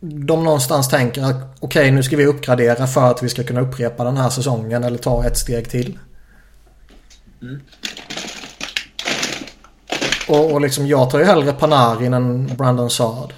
[0.00, 3.60] de någonstans tänker att okej okay, nu ska vi uppgradera för att vi ska kunna
[3.60, 5.98] upprepa den här säsongen eller ta ett steg till.
[7.42, 7.60] Mm.
[10.28, 13.32] Och, och liksom jag tar ju hellre Panarin än Brandon Saad.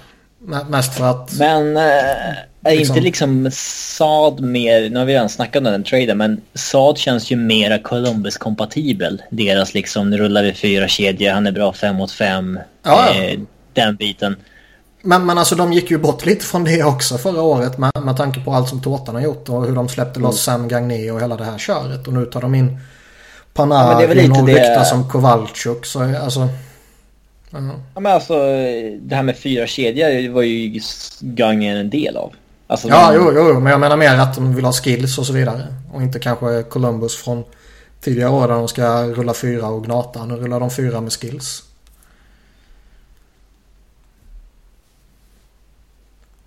[0.67, 1.33] Mest för att...
[1.33, 2.95] Men äh, är liksom...
[2.95, 7.31] inte liksom Saad mer, nu har vi redan snackat om den traden, men Saad känns
[7.31, 9.21] ju mera Columbus-kompatibel.
[9.29, 12.59] Deras liksom, nu rullar vi fyra kedjor, han är bra fem mot fem.
[12.83, 13.09] Ja.
[13.09, 13.39] Eh,
[13.73, 14.35] den biten.
[15.01, 18.17] Men, men alltså de gick ju bort lite från det också förra året med, med
[18.17, 20.59] tanke på allt som Tårtan gjort och hur de släppte loss mm.
[20.59, 22.07] Sam Gagné och hela det här köret.
[22.07, 22.79] Och nu tar de in
[23.53, 25.85] Panarin ja, och ryktas som Kowalczyk.
[25.85, 26.39] Så alltså...
[26.39, 26.49] Uh
[27.95, 28.33] Ja men alltså
[28.99, 30.81] det här med fyra kedjor var ju
[31.19, 32.33] Gagné en del av.
[32.69, 33.15] Alltså ja, de...
[33.15, 35.67] jo, jo, men jag menar mer att de vill ha skills och så vidare.
[35.93, 37.43] Och inte kanske Columbus från
[38.01, 40.25] tidigare år där de ska rulla fyra och gnata.
[40.25, 41.63] Nu rullar de fyra med skills.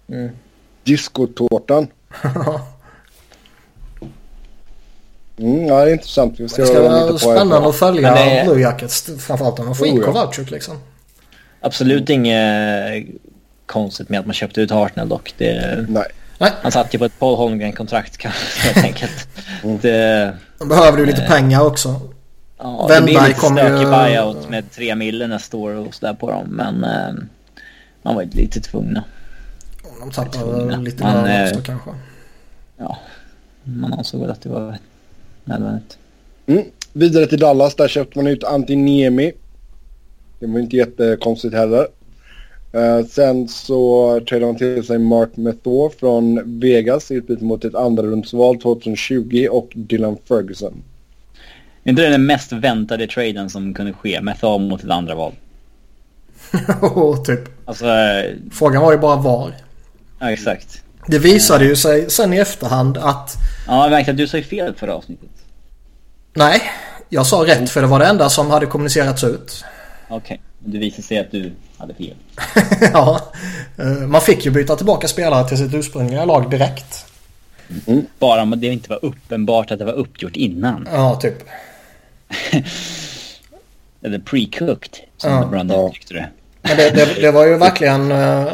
[0.08, 0.30] Mm.
[0.84, 1.86] Discotårtan.
[5.36, 6.40] mm, ja, det är intressant.
[6.40, 8.38] Vi ska det ska vara spännande att följa det...
[8.40, 9.10] Eh, Blue Jackets.
[9.18, 10.76] Framförallt om de får oh, in Kovalchuk liksom.
[11.60, 13.06] Absolut inget
[13.72, 15.34] konstigt med att man köpte ut Hartnell dock.
[15.38, 16.04] Det, Nej.
[16.38, 19.28] Nej, han satt ju på ett Paul Holmgren-kontrakt kan- helt enkelt.
[19.82, 22.00] Det, de behöver ju lite pengar också.
[22.58, 26.14] ja, det blir lite kommer ju- stökig buyout med tre mille nästa år och sådär
[26.14, 26.46] på dem.
[26.48, 27.14] Men eh,
[28.02, 29.04] man var ju lite tvungna.
[30.00, 30.64] De tvungna.
[30.64, 31.90] väl lite Man, eh, också kanske.
[32.76, 32.98] Ja,
[33.64, 34.78] man ansåg att det var
[35.44, 35.98] nödvändigt.
[36.46, 36.64] Mm.
[36.92, 37.74] Vidare till Dallas.
[37.74, 39.32] Där köpte man ut Antiniemi.
[40.40, 41.86] Det var inte jättekonstigt heller.
[42.72, 47.74] Eh, sen så tradade man till sig Mark Methor från Vegas i utbyte mot ett
[47.74, 50.82] andra rundsval 2020 och Dylan Ferguson.
[51.84, 54.20] Är inte det den mest väntade traden som kunde ske?
[54.20, 55.32] Method mot ett andra val.
[57.26, 57.40] Typ.
[57.64, 59.54] Alltså, eh, Frågan var ju bara var.
[60.18, 60.82] ja exakt.
[61.06, 63.34] Det visade ju sig sen i efterhand att
[63.66, 65.30] Ja, jag märkte att du sa fel förra avsnittet.
[66.34, 66.62] nej,
[67.08, 69.64] jag sa rätt för det var det enda som hade kommunicerats ut.
[70.08, 72.14] Okej, men det visade sig att du hade fel.
[72.92, 73.20] ja,
[73.78, 77.06] eh, man fick ju byta tillbaka spelare till sitt ursprungliga lag direkt.
[78.18, 80.88] Bara om det inte var uppenbart att det var uppgjort innan.
[80.92, 81.34] Ja, typ.
[84.04, 85.46] Eller pre-cooked, som Ja.
[85.50, 85.90] Brandon Ja.
[85.92, 86.28] tyckte det.
[86.62, 88.12] Men det, det, det var ju verkligen...
[88.12, 88.46] eh,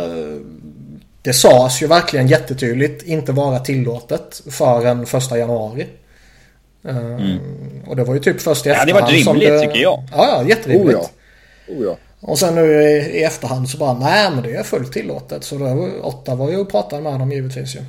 [1.22, 5.86] Det sades ju verkligen jättetydligt inte vara tillåtet förrän första januari.
[6.88, 6.96] Eh,
[7.86, 9.66] Och det var ju typ först i Det hade varit efterhand som rimligt, det...
[9.66, 10.02] tycker jag.
[10.12, 10.98] Ja, ja, jätterimligt.
[10.98, 11.10] Oh ja.
[11.68, 11.96] Oh ja.
[12.20, 15.44] Och sen nu i, i efterhand så bara nej men det är fullt tillåtet.
[15.44, 17.80] Så då, åtta var ju och pratade med dem givetvis ju.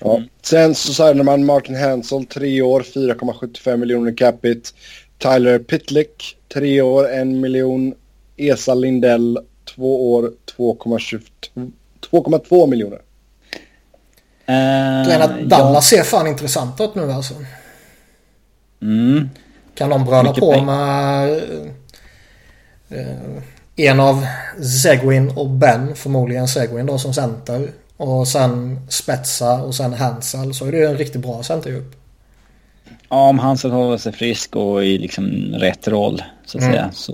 [0.00, 0.22] Ja.
[0.42, 4.70] Sen så signade man Martin Hansel, tre år, 4,75 miljoner capita.
[5.18, 7.94] Tyler Pitlick, tre år, en miljon.
[8.36, 9.38] Esa Lindell,
[9.74, 11.20] två år, 2,22
[12.10, 12.98] 2,2 miljoner.
[14.48, 17.34] Uh, Grejen att Dallas ser fan intressant ut nu alltså.
[18.82, 19.28] Mm.
[19.74, 21.70] Kan de Mycket på med eh,
[23.76, 24.26] en av
[24.82, 27.70] Seguin och Ben, förmodligen Seguin då som center.
[27.96, 31.96] Och sen Spetsa och sen Hansel så är det ju en riktigt bra centergrupp.
[33.08, 36.74] Ja, om han ska hålla sig frisk och i liksom rätt roll, så att Mm.
[36.74, 36.90] säga.
[36.92, 37.12] Så,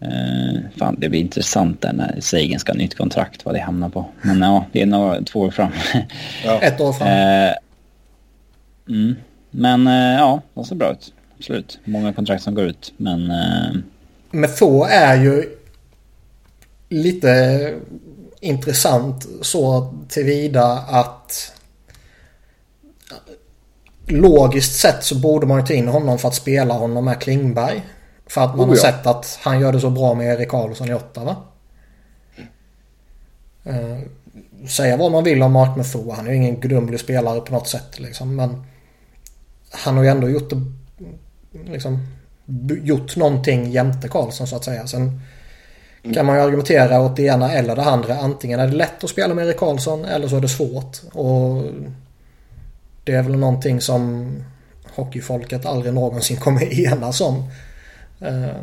[0.00, 3.88] eh, fan, det blir intressant där när Seigen ska ha nytt kontrakt, vad det hamnar
[3.88, 4.06] på.
[4.22, 5.72] Men ja, det är några, två år fram.
[6.44, 6.60] Ja.
[6.60, 7.08] Ett år fram.
[7.08, 7.52] Eh,
[8.88, 9.16] mm.
[9.50, 11.12] Men eh, ja, de ser bra ut.
[11.38, 11.78] Absolut.
[11.84, 12.92] Många kontrakt som går ut.
[12.96, 13.32] Men
[14.34, 15.58] eh, Method är ju
[16.88, 17.74] lite
[18.40, 21.52] intressant så tillvida att
[24.06, 27.86] logiskt sett så borde man ju ta in honom för att spela honom med Klingberg.
[28.26, 28.82] För att man Oh, har ja.
[28.82, 31.36] sett att han gör det så bra med Erik Karlsson i Ottawa.
[33.66, 34.00] Uh,
[34.68, 36.10] säga vad man vill om Mark Method.
[36.10, 38.36] Han är ju ingen gudomlig spelare på något sätt liksom.
[38.36, 38.64] Men
[39.70, 40.62] han har ju ändå gjort det
[41.72, 42.06] liksom
[42.82, 44.86] gjort någonting jämte Karlsson så att säga.
[44.86, 45.20] Sen
[46.14, 48.16] kan man ju argumentera åt det ena eller det andra.
[48.16, 51.00] Antingen är det lätt att spela med Erik Karlsson eller så är det svårt.
[51.12, 51.64] Och
[53.04, 54.30] det är väl någonting som
[54.94, 57.50] hockeyfolket aldrig någonsin kommer enas om.
[58.20, 58.56] Eh,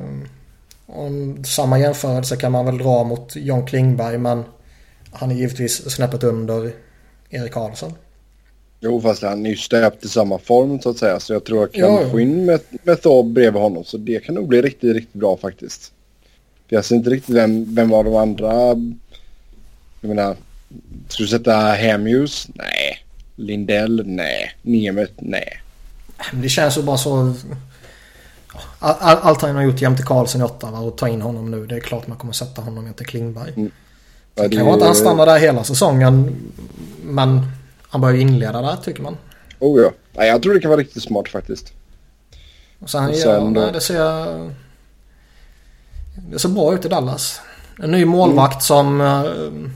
[0.87, 4.43] Och samma jämförelse kan man väl dra mot John Klingberg men
[5.11, 6.71] han är givetvis snäppet under
[7.29, 7.93] Erik Karlsson.
[8.83, 11.19] Jo, fast han är ju stöpt i samma form så att säga.
[11.19, 12.09] Så jag tror jag kan Ja, ja.
[12.09, 13.83] få in med, med Thor bredvid honom.
[13.83, 15.91] Så det kan nog bli riktigt, riktigt bra faktiskt.
[16.69, 18.53] För jag ser inte riktigt vem, vem var de andra...
[20.01, 20.35] Jag menar,
[21.07, 22.47] ska du sätta Hemhus?
[22.53, 23.05] Nej.
[23.35, 24.03] Lindell?
[24.05, 24.51] Nej.
[24.61, 25.13] Nemeth?
[25.17, 25.61] Nej.
[26.33, 27.33] Det känns ju bara så...
[28.79, 31.65] All, all, allt han har gjort jämte Karlsson i Ottawa och ta in honom nu.
[31.65, 33.53] Det är klart man kommer sätta honom jämte Klingberg.
[33.55, 33.69] Ja, Sen
[34.35, 36.35] det kanske är- inte han stannar där hela säsongen.
[37.03, 37.41] Men
[37.91, 39.17] han börjar ju inleda där tycker man.
[39.59, 39.91] Oh ja.
[40.13, 41.73] Nej, jag tror det kan vara riktigt smart faktiskt.
[42.79, 44.51] Och sen, Och ja, sen nej, det ser...
[46.31, 47.41] Det ser bra ut i Dallas.
[47.83, 49.01] En ny målvakt som...
[49.01, 49.71] eh,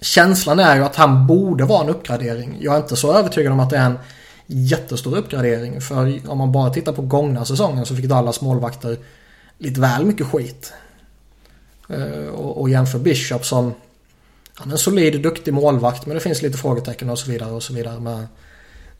[0.00, 2.56] känslan är ju att han borde vara en uppgradering.
[2.60, 3.98] Jag är inte så övertygad om att det är en
[4.46, 5.80] jättestor uppgradering.
[5.80, 8.98] För om man bara tittar på gångna säsongen så fick Dallas målvakter
[9.58, 10.72] lite väl mycket skit.
[11.88, 13.74] Eh, och, och jämför Bishop som...
[14.54, 17.62] Han är en solid, duktig målvakt men det finns lite frågetecken och så vidare och
[17.62, 18.26] så vidare med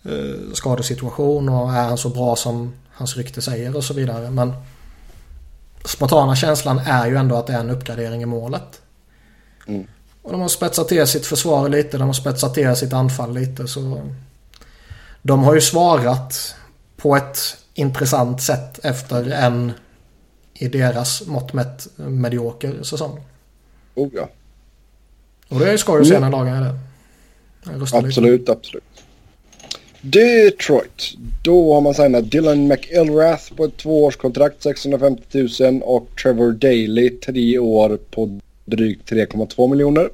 [0.03, 4.31] eh, skadesituation och är han så bra som hans rykte säger och så vidare.
[4.31, 4.53] Men
[5.85, 8.81] spontana känslan är ju ändå att det är en uppgradering i målet.
[9.67, 9.87] Mm.
[10.23, 13.69] Och de har spetsat till sitt försvar lite, de har spetsat till sitt anfall lite
[13.69, 14.11] så...
[15.23, 16.55] De har ju svarat
[16.97, 17.39] på ett
[17.75, 19.73] intressant sätt efter en
[20.55, 23.25] i deras mått mätt medioker säsong.
[23.95, 24.29] Oh ja.
[25.51, 26.79] Och det är skoj att se när lagen är.
[27.65, 28.09] Jag röstar lite.
[28.09, 28.85] Absolut, absolut.
[30.01, 31.13] Detroit.
[31.43, 37.59] Då har man signat Dylan McElrath på ett tvåårskontrakt 650 000 och Trevor Daly tre
[37.59, 40.11] år på drygt 3,2 miljoner.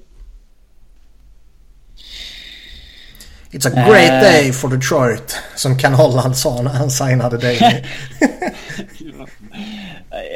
[3.51, 4.21] It's a great Eh.
[4.21, 5.37] day for Detroit.
[5.57, 7.59] Som Ken Holland sa när han signade Daly.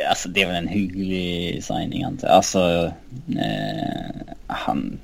[0.08, 2.36] Alltså det är väl en hygglig signing antar jag.
[2.36, 2.92] Alltså
[3.28, 4.98] eh, han...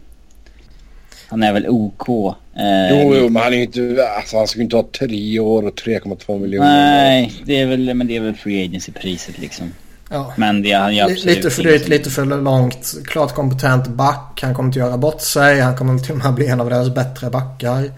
[1.28, 2.08] Han är väl OK.
[2.08, 4.08] Eh, Jo, jo, men han är ju inte...
[4.16, 6.68] Alltså han ska ju inte ha tre år och 3,2 miljoner.
[6.68, 9.72] Nej, det är väl, men det är väl free agency-priset liksom.
[10.10, 10.32] Ja.
[10.36, 12.94] Men det, han gör absolut Lite för dyrt, lite för långt.
[13.04, 14.38] Klart kompetent back.
[14.42, 15.60] Han kommer inte göra bort sig.
[15.60, 17.90] Han kommer till och med bli en av deras bättre backar.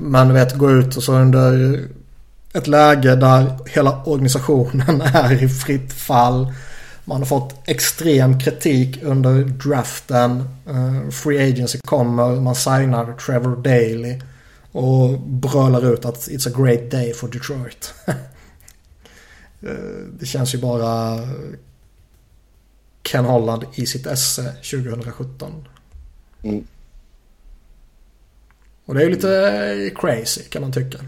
[0.00, 1.80] Men du vet, gå ut och så under
[2.54, 6.52] ett läge där hela organisationen är i fritt fall.
[7.08, 10.48] Man har fått extrem kritik under draften.
[10.68, 12.40] Eh, free agency kommer.
[12.40, 14.20] Man signar Trevor Daly.
[14.72, 17.94] Och brölar ut att it's a great day for Detroit.
[19.62, 19.72] Eh,
[20.18, 21.18] Det känns ju bara
[23.02, 25.68] Ken Holland i sitt esse 2017.
[26.42, 26.66] Mm.
[28.84, 30.98] Och det är ju lite eh, crazy kan man tycka.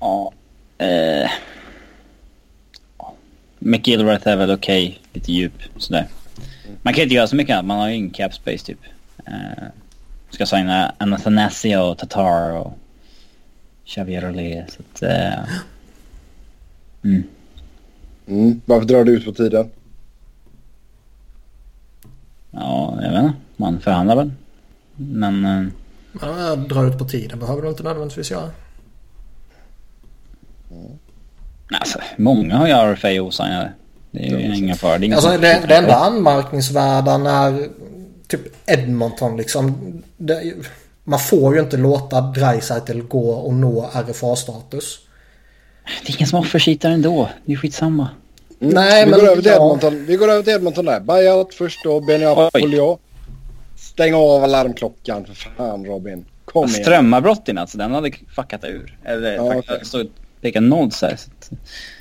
[0.00, 0.32] Ja.
[0.78, 1.30] Eh,
[3.64, 3.70] ja.
[3.70, 5.00] McGilrath är väl okej.
[5.12, 6.08] Lite djup sådär.
[6.82, 7.64] Man kan inte göra så mycket annat.
[7.64, 8.78] Man har ju ingen cap space typ.
[9.26, 9.64] Eh,
[10.30, 12.78] ska signa Anathanasio, Tatar och
[13.86, 14.64] Xavier Olé.
[14.68, 15.02] Så att...
[15.02, 15.44] Eh,
[17.04, 17.22] mm.
[18.26, 18.60] Mm.
[18.64, 19.70] Varför drar du ut på tiden?
[22.50, 23.34] Ja, jag vet inte.
[23.56, 24.30] Man förhandlar väl.
[24.96, 25.44] Men...
[25.44, 25.66] Eh,
[26.12, 28.50] Men att dra ut på tiden behöver du inte nödvändigtvis göra.
[31.80, 33.72] Alltså, många har ju RFA osignade.
[34.10, 34.98] Det är ju inga fara.
[34.98, 37.68] Det är ingen Alltså det, det enda anmärkningsvärda när
[38.28, 39.92] typ Edmonton liksom.
[40.16, 40.54] Det,
[41.04, 44.98] man får ju inte låta Dreisaitl gå och nå RFA-status.
[46.06, 47.28] Det är ingen som offersheetar ändå.
[47.44, 48.08] Det är skitsamma.
[48.60, 48.74] Mm.
[48.74, 49.56] Nej, vi, men- går över till ja.
[49.56, 50.04] Edmonton.
[50.06, 51.00] vi går över till Edmonton där.
[51.00, 52.00] Buyout först då.
[52.00, 52.98] Benny Apolio.
[53.76, 56.24] Stäng av alarmklockan för fan Robin.
[56.44, 56.82] Kom igen.
[56.82, 58.98] Strömavbrott i natt så den hade fuckat ur.
[59.04, 59.84] Eller Ja, faktiskt okej.
[59.86, 60.08] stod
[60.40, 61.16] peka noll så här.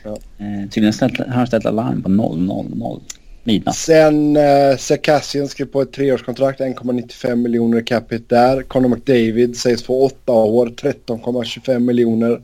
[0.03, 0.11] Ja.
[0.11, 3.01] eh, tydligen ställt, har han ställt alarm på 000
[3.43, 3.75] midnatt.
[3.75, 8.61] Sen eh, Sekassian skrev på ett treårskontrakt, 1,95 miljoner capita där.
[8.63, 12.41] Conor McDavid sägs få åtta år, 13,25 miljoner.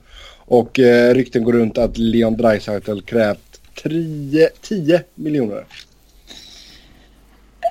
[0.50, 3.40] Och eh, rykten går runt att Leon Draisaitl krävt
[3.84, 5.66] 10, 10 miljoner.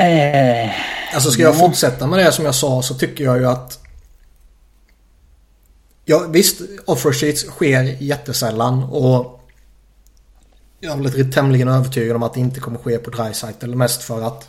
[0.01, 0.71] Eh,
[1.15, 1.59] Alltså ska jag Ja.
[1.59, 3.79] fortsätta med det som jag sa så tycker jag ju att
[6.09, 9.41] Ja visst, offer sheets sker jättesällan och
[10.81, 14.23] jag är väl tämligen övertygad om att det inte kommer ske på Dreisaitl mest för
[14.23, 14.49] att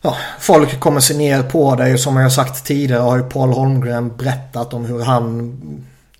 [0.00, 1.98] ja, folk kommer se ner på dig.
[1.98, 5.56] Som jag har sagt tidigare har ju Paul Holmgren berättat om hur han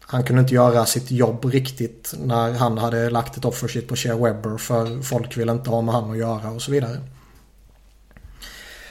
[0.01, 4.16] han kunde inte göra sitt jobb riktigt när han hade lagt ett offersheet på Shea
[4.16, 7.01] Webber för folk ville inte ha med han att göra och så vidare.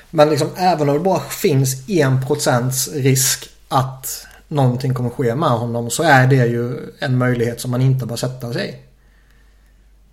[0.10, 5.90] Men liksom även om det bara finns 1% risk att någonting kommer ske med honom
[5.90, 8.76] så är det ju en möjlighet som man inte bör sätta sig i.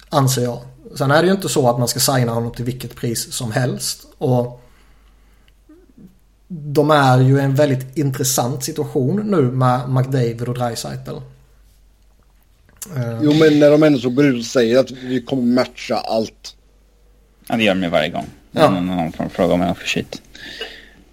[0.09, 0.61] Anser jag.
[0.99, 3.53] Sen är det ju inte så att man ska signa honom till vilket pris som
[3.53, 4.07] helst.
[4.19, 4.63] Och
[6.49, 11.17] de är ju i en väldigt intressant situation nu med McDavid och Dreisaitl.
[13.23, 16.57] Jo men när de ändå så går ut och säger att vi kommer matcha allt.
[17.49, 18.27] ja, det gör de ju varje gång.
[18.51, 18.71] Ja.
[18.71, 20.23] Någon, någon får fråga om en offersheet.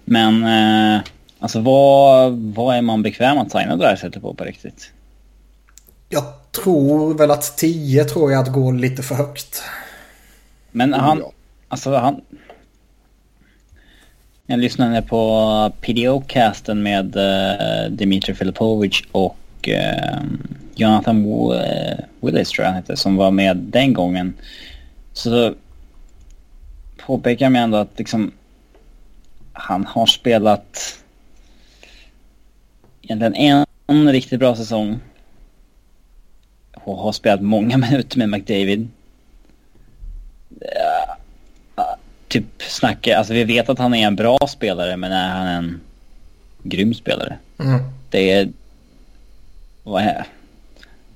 [0.04, 1.02] Men eh,
[1.44, 4.92] alltså vad, vad är man bekväm att signa Dreisaitl på på riktigt?
[6.08, 6.24] Jag
[6.64, 9.62] tror väl att 10 tror jag att går lite för högt.
[10.70, 11.32] Men han, Ja.
[11.68, 12.20] alltså han...
[14.46, 15.18] Jag lyssnade på
[15.80, 20.20] PDO-casten med uh, Dimitri Filipovic och eh,
[20.74, 24.34] Jonathan Wi- Willis tror jag han hette, som var med den gången.
[25.12, 25.54] Så
[27.06, 28.32] påpekar jag ändå att liksom
[29.52, 30.98] han har spelat
[33.04, 35.00] egentligen en, en riktigt bra säsong
[36.74, 38.88] och har spelat många minuter med McDavid
[42.34, 45.80] typ snacka, alltså vi vet att han är en bra spelare men är han en
[46.62, 47.38] grym spelare?
[47.58, 47.80] Mm.
[48.10, 48.48] Det är...
[49.82, 50.26] Vad är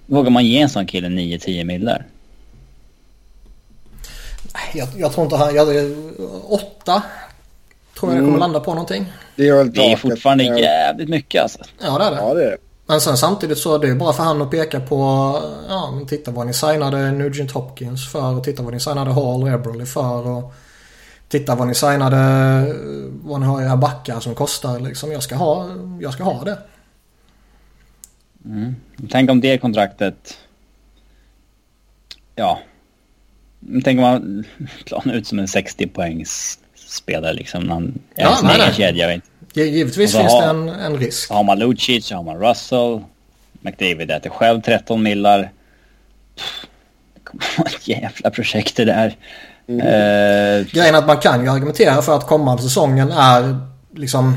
[0.06, 2.04] Vågar man ge en sån kille 9-10 millar?
[4.74, 5.54] Jag, jag tror inte han...
[5.54, 5.68] Jag,
[6.44, 7.02] åtta
[7.98, 9.06] tror jag det kommer landa på någonting.
[9.38, 10.58] Det är väl Det är fortfarande Ja.
[10.58, 11.58] jävligt mycket alltså.
[11.82, 12.16] Ja det är det.
[12.16, 12.56] Ja det är det.
[12.86, 14.96] Men sen samtidigt så är det ju bara för han att peka på...
[15.68, 19.42] Ja men titta vad ni signade Nugent Hopkins för och titta vad ni signade Hall
[19.42, 20.54] och Eberle för och...
[21.28, 22.16] Titta vad ni signade,
[23.24, 25.12] vad ni har era backar som kostar liksom.
[25.12, 25.68] Jag ska ha,
[26.00, 26.58] jag ska ha det.
[28.44, 28.76] Mm.
[29.10, 30.38] Tänk om det kontraktet...
[32.34, 32.58] Ja.
[33.84, 34.44] Tänk om man
[34.86, 36.58] planar ut som en 60 poängs
[36.88, 37.62] spelare liksom.
[37.64, 39.12] När han är Ja, sin egen kedja.
[39.12, 39.26] inte.
[39.54, 41.30] Givetvis finns har- det en, en risk.
[41.30, 43.00] Har man Lucic, så har man Russell.
[43.60, 45.50] McDavid äter själv 13 millar.
[46.36, 46.66] Pff,
[47.14, 49.06] Det kommer vara ett jävla projekt det där.
[49.68, 53.58] Eh, Grejen är att man kan ju argumentera för att kommande säsongen är
[53.94, 54.36] liksom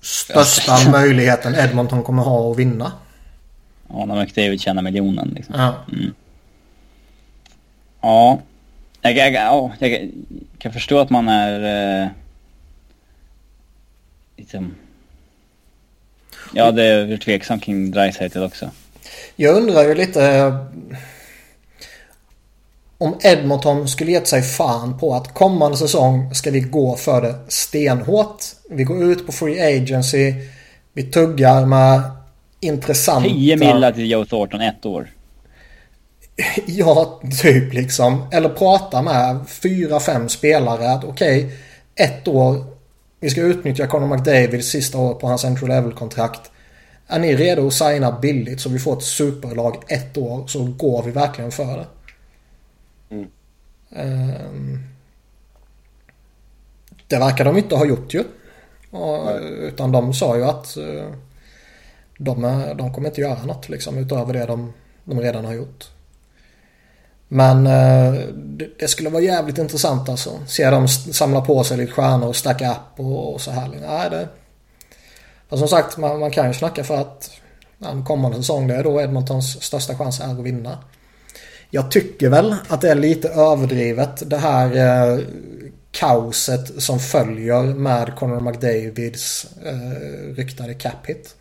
[0.00, 2.92] största möjligheten Edmonton kommer ha att vinna.
[3.88, 5.54] ja, när McDavid tjänar miljonen liksom.
[5.58, 5.74] Ja.
[8.00, 8.38] Ja.
[9.02, 10.10] Jag, jag, ja, jag
[10.58, 12.02] kan förstå att man är...
[12.02, 12.08] Eh,
[14.36, 14.74] liksom...
[16.54, 18.70] Ja, det är väl tveksam kring Dreisaitl också.
[19.36, 20.64] Jag undrar ju lite eh,
[22.98, 27.34] om Edmonton skulle gett sig fan på att kommande säsong ska vi gå för det
[27.48, 28.44] stenhårt.
[28.70, 30.34] Vi går ut på free agency.
[30.92, 32.00] Vi tuggar med
[32.60, 33.28] intressanta...
[33.28, 35.10] 10 millar till Joe Thornton ett år.
[36.66, 38.26] Ja, typ liksom.
[38.32, 41.56] Eller prata med fyra, fem spelare att okej,
[41.94, 42.64] ett år.
[43.20, 46.50] Vi ska utnyttja Conor McDavids sista år på hans entry level-kontrakt.
[47.06, 51.02] Är ni redo att signa billigt så vi får ett superlag ett år så går
[51.02, 51.86] vi verkligen för det.
[53.96, 54.78] Ehm,
[57.06, 58.24] det verkar de inte ha gjort ju.
[58.90, 61.10] Och, utan de sa ju att eh,
[62.18, 64.72] de, är- de kommer inte göra något liksom utöver det de,
[65.04, 65.90] de redan har gjort.
[67.28, 68.20] Men eh,
[68.78, 70.38] det, skulle vara jävligt intressant alltså.
[70.46, 73.68] Se dem samla på sig lite stjärnor och stacka upp och, så här.
[73.68, 74.28] Nej, det...
[75.48, 77.30] Och som sagt, man, man kan ju snacka för att
[77.78, 80.78] ja, en kommande säsong det är då Edmontons största chans är att vinna.
[81.70, 85.18] Jag tycker väl att det är lite överdrivet det här eh,
[85.90, 91.36] kaoset som följer med Conor McDavids eh, ryktade cap hit.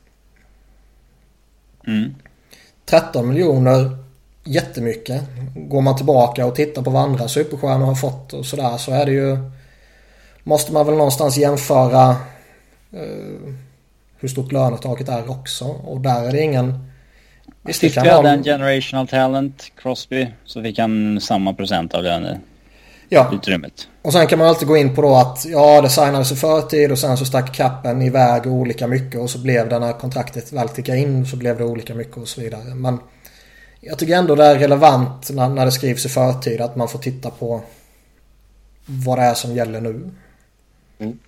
[1.88, 2.16] Mm.
[2.86, 4.07] 13 miljoner
[4.48, 5.22] jättemycket.
[5.56, 9.06] Går man tillbaka och tittar på vad andra superstjärnor har fått och sådär så är
[9.06, 9.38] det ju...
[10.44, 12.10] Måste man väl någonstans jämföra
[12.94, 13.54] eh,
[14.20, 15.66] hur stort lönetaket är också.
[15.66, 16.80] Och där är det ingen...
[17.62, 22.06] Visst, kan vi hade en generational talent, Crosby, så fick han samma procent av
[23.10, 23.88] Ja, löneutrymmet.
[24.02, 26.92] och sen kan man alltid gå in på då att ja, det signades i förtid
[26.92, 30.70] och sen så stack kappen iväg olika mycket och så blev det när kontraktet väl
[30.70, 32.76] tickade in så blev det olika mycket och så vidare.
[32.76, 33.00] Men
[33.88, 37.00] jag tycker ändå det är relevant när, när det skrivs i förtid att man får
[37.00, 37.62] titta på
[38.86, 40.10] vad det är som gäller nu.
[41.00, 41.20] Mm.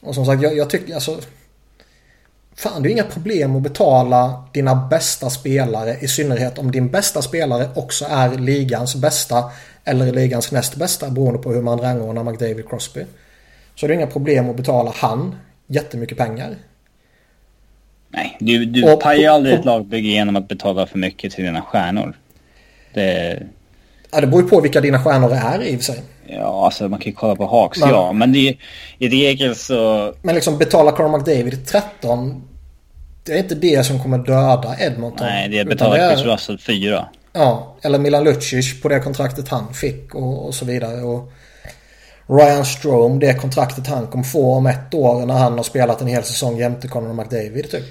[0.00, 1.20] Och som sagt, jag, jag tycker alltså...
[2.54, 7.22] Fan, det är inga problem att betala dina bästa spelare i synnerhet om din bästa
[7.22, 9.50] spelare också är ligans bästa
[9.84, 13.04] eller ligans näst bästa beroende på hur man rangordnar McDavid Crosby.
[13.74, 16.56] Så det är inga problem att betala han jättemycket pengar.
[18.10, 21.44] Nej, du, du Och- pajar aldrig och- ett lagbygge genom att betala för mycket till
[21.44, 22.16] dina stjärnor.
[22.94, 23.42] Det...
[24.10, 26.02] Ja, det beror ju på vilka dina stjärnor är i och för sig.
[26.26, 28.12] Ja, alltså man kan ju kolla på Hawks, Men- ja.
[28.12, 28.56] Men det,
[28.98, 30.12] i regel så...
[30.22, 32.42] Men liksom betala Conor McDavid 13
[33.24, 35.26] det är inte det som kommer döda Edmonton.
[35.26, 37.08] Nej, det är betala det är- Chris Russell 4.
[37.32, 41.02] Ja, eller Milan Lucic på det kontraktet han fick och, och så vidare.
[41.02, 41.32] Och
[42.30, 46.06] Ryan Strome, det kontraktet han kommer få om ett år när han har spelat en
[46.06, 47.84] hel säsong jämte Conor McDavid typ.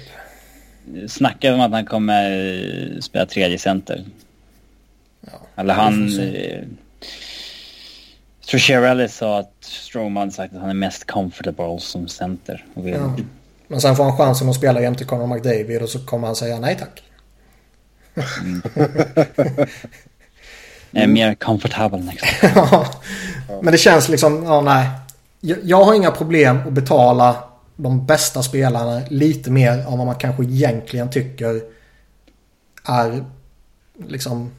[1.10, 4.04] Snackar om att han kommer eh, spela tredje center.
[5.56, 6.10] Eller han...
[6.10, 6.52] se.
[6.52, 6.64] Eh,
[8.40, 12.66] jag tror Chiarelli sa att Strome hade sagt att han är mest comfortable som center.
[12.74, 13.16] Ja.
[13.68, 16.60] Men sen får han chansen att spela jämte Conor McDavid och så kommer han säga
[16.60, 17.02] nej tack.
[20.92, 22.24] är mer comfortable next.
[23.50, 23.60] Ja.
[23.62, 24.88] Men det känns liksom, ja nej.
[25.40, 27.36] Jag, jag har inga problem att betala
[27.76, 31.62] de bästa spelarna lite mer än vad man kanske egentligen tycker
[32.84, 33.24] är
[34.06, 34.50] liksom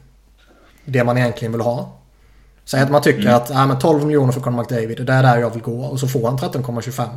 [0.84, 1.92] det man egentligen vill ha.
[2.64, 5.38] Säg att man tycker att ja, men 12 miljoner för Conor McDavid, det är där
[5.38, 7.08] jag vill gå och så får han 13,25.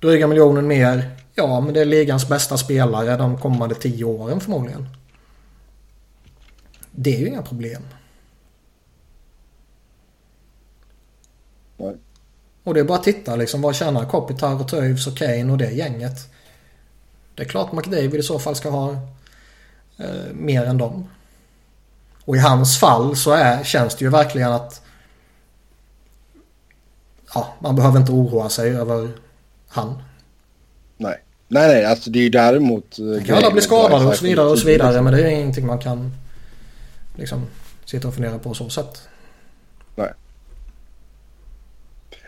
[0.00, 4.88] Dryga miljonen mer, ja men det är ligans bästa spelare de kommande 10 åren förmodligen.
[6.90, 7.82] Det är ju inga problem.
[12.64, 13.62] Och det är bara att titta liksom.
[13.62, 16.28] Vad tjänar Kopitar och Toews och Kane och det gänget?
[17.34, 18.90] Det är klart McDavid i så fall ska ha
[19.96, 21.08] eh, mer än dem.
[22.24, 24.82] Och i hans fall så är, känns det ju verkligen att
[27.34, 29.10] ja, man behöver inte oroa sig över
[29.68, 30.02] han.
[30.96, 31.20] Nej.
[31.48, 32.98] Nej, nej, alltså det är ju däremot...
[32.98, 35.04] eh, Kan alla bli skadade och så vidare och så vidare Liksom.
[35.04, 36.12] men det är ingenting man kan
[37.16, 37.46] liksom
[37.84, 39.08] sitta och fundera på så sätt.
[39.96, 40.12] Nej,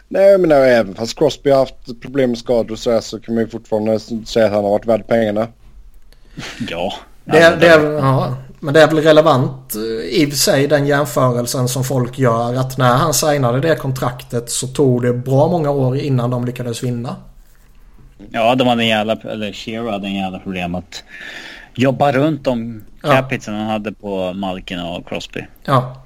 [0.09, 3.35] jag menar även fast Crosby har haft problem med skador och så, här, så kan
[3.35, 5.49] man ju fortfarande säga att han har varit värd pengarna.
[6.69, 6.93] Ja.
[7.25, 9.81] Det, är- det, är, ja, men det är väl relevant eh,
[10.21, 14.67] i och sig den jämförelsen som folk gör att när han signade det kontraktet så
[14.67, 17.17] tog det bra många år innan de lyckades vinna.
[18.31, 19.13] Ja, de hade en jävla...
[19.17, 21.05] Eller Shearer hade en jävla problem att
[21.75, 23.09] jobba runt de Ja.
[23.13, 25.47] capitsen han hade på Malkin och Crosby.
[25.65, 25.97] Ja.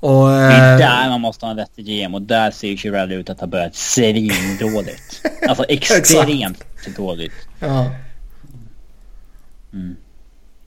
[0.00, 3.14] Och, Det är eh, där man måste ha en vettig GM och där ser Chirelli
[3.14, 5.22] ut att ha börjat svindåligt.
[5.48, 6.64] Alltså extremt
[6.96, 7.32] dåligt.
[7.60, 7.90] ja.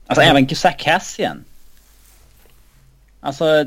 [0.06, 1.44] Alltså även Zach Cassian.
[3.20, 3.66] Alltså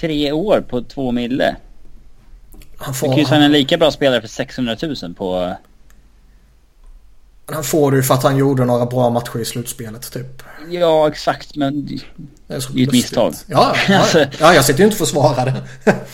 [0.00, 1.56] tre år på två mille.
[2.76, 5.56] Han, Du kan ju får, signa en lika bra spelare för 600 000 på...
[7.46, 10.42] han får det ju för att han gjorde några bra matcher i slutspelet typ.
[10.70, 11.86] Ja exakt men...
[11.86, 12.00] Det är,
[12.74, 13.34] Det är ett misstag.
[13.46, 14.26] Ja, ja, Alltså- ja.
[14.40, 15.94] ja, jag sitter ju inte och försvarar det.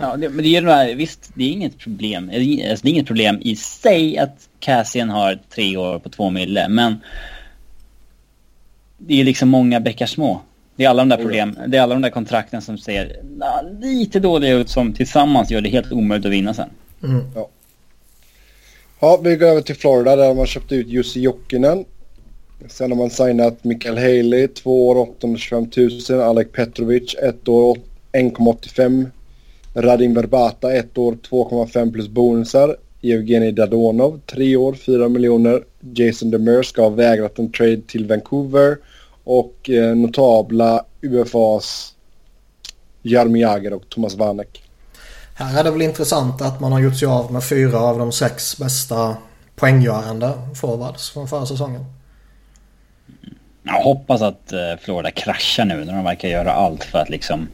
[0.00, 2.26] Ja, det, men det är ju det här, visst det är inget problem.
[2.26, 6.08] Det är, alltså, det är inget problem i sig att Cassian har tre år på
[6.08, 6.96] två mille men...
[8.98, 10.40] Det är ju liksom många bäckar små.
[10.76, 13.16] Det är alla de där problem, det är alla de där kontrakten som ser
[13.80, 16.68] lite dåliga ut som tillsammans gör det helt omöjligt att vinna sen.
[17.04, 17.24] mm.
[17.34, 17.48] Ja,
[19.22, 21.84] vi går över till Florida där man köpte ut Jussi Jokinen.
[22.68, 25.70] Sen har man signat Mikael Haley, 2 år 825
[26.10, 26.20] 000.
[26.20, 27.78] Alek Petrovic, 1 år
[28.12, 29.06] 1,85.
[29.74, 32.76] Radim Verbata, 1 år 2,5 plus bonusar.
[33.02, 35.64] Evgenij Dadonov, 3 år 4 miljoner.
[35.94, 38.76] Jason Demers ska ha vägrat en trade till Vancouver.
[39.24, 41.94] Och eh, notabla UFAs
[43.02, 44.65] Jaromir Jagr och Thomas Vanek.
[45.38, 48.12] Här är det väl intressant att man har gjort sig av med fyra av de
[48.12, 49.16] sex bästa
[49.56, 51.84] poänggörande forwards från förra säsongen.
[53.62, 57.48] Jag hoppas att eh, Florida kraschar nu när de verkar göra allt för att liksom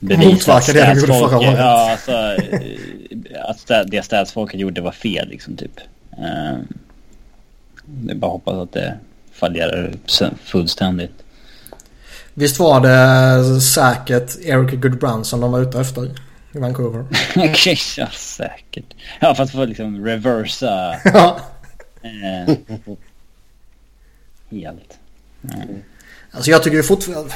[0.00, 1.58] bevisa Motverka det de gjorde förra året.
[1.58, 5.80] Ja, alltså, eh, att det statsfolket gjorde var fel liksom typ.
[6.12, 6.58] Eh,
[7.84, 8.98] Det är bara hoppas att det
[9.32, 9.92] fallerar
[10.44, 11.22] fullständigt.
[12.34, 16.10] Visst var det säkert Eric Goodbranson de var ute efter
[16.58, 17.04] i Vancouver?
[17.96, 18.94] ja, säkert.
[19.20, 21.40] Ja, för att få liksom reversa Ja.
[22.02, 22.56] eh,
[24.50, 24.98] helt.
[26.30, 27.34] Alltså jag tycker ju fortfarande...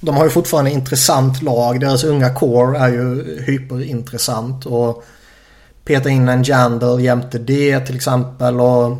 [0.00, 1.80] De har ju fortfarande intressant lag.
[1.80, 4.66] Deras unga core är ju hyperintressant.
[4.66, 5.04] Och
[5.84, 8.60] peta in en Jandal jämte det till exempel.
[8.60, 8.96] Och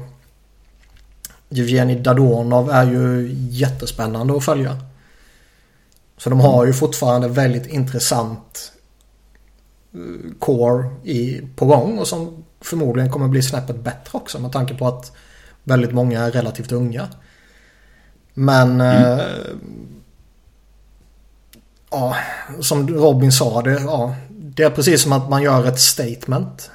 [1.50, 4.78] Evgenij Dadonov är ju jättespännande att följa.
[6.18, 8.72] Så de har ju fortfarande väldigt intressant
[10.38, 11.98] core i, på gång.
[11.98, 15.12] Och som förmodligen kommer bli snäppet bättre också med tanke på att
[15.64, 17.08] väldigt många är relativt unga.
[18.34, 19.20] Men eh,
[21.90, 22.16] ja,
[22.60, 26.70] som Robin sa, det, ja, det är precis som att man gör ett statement.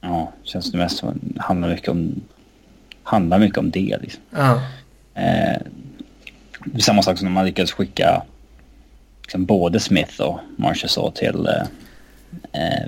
[0.00, 2.20] Ja, känns det mest som handlar mycket om
[3.02, 4.22] handlar mycket om det liksom.
[4.30, 4.60] Ja,
[5.16, 5.60] Eh,
[6.78, 8.22] samma sak som när man lyckades skicka
[9.22, 11.66] liksom, både Smith och Marchessault till eh,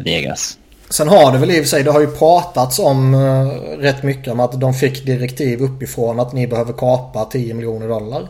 [0.05, 0.59] Vegas.
[0.91, 3.47] Sen har det väl i och för sig, det har ju pratats om eh,
[3.79, 8.29] rätt mycket om att de fick direktiv uppifrån att ni behöver kapa 10 miljoner dollar.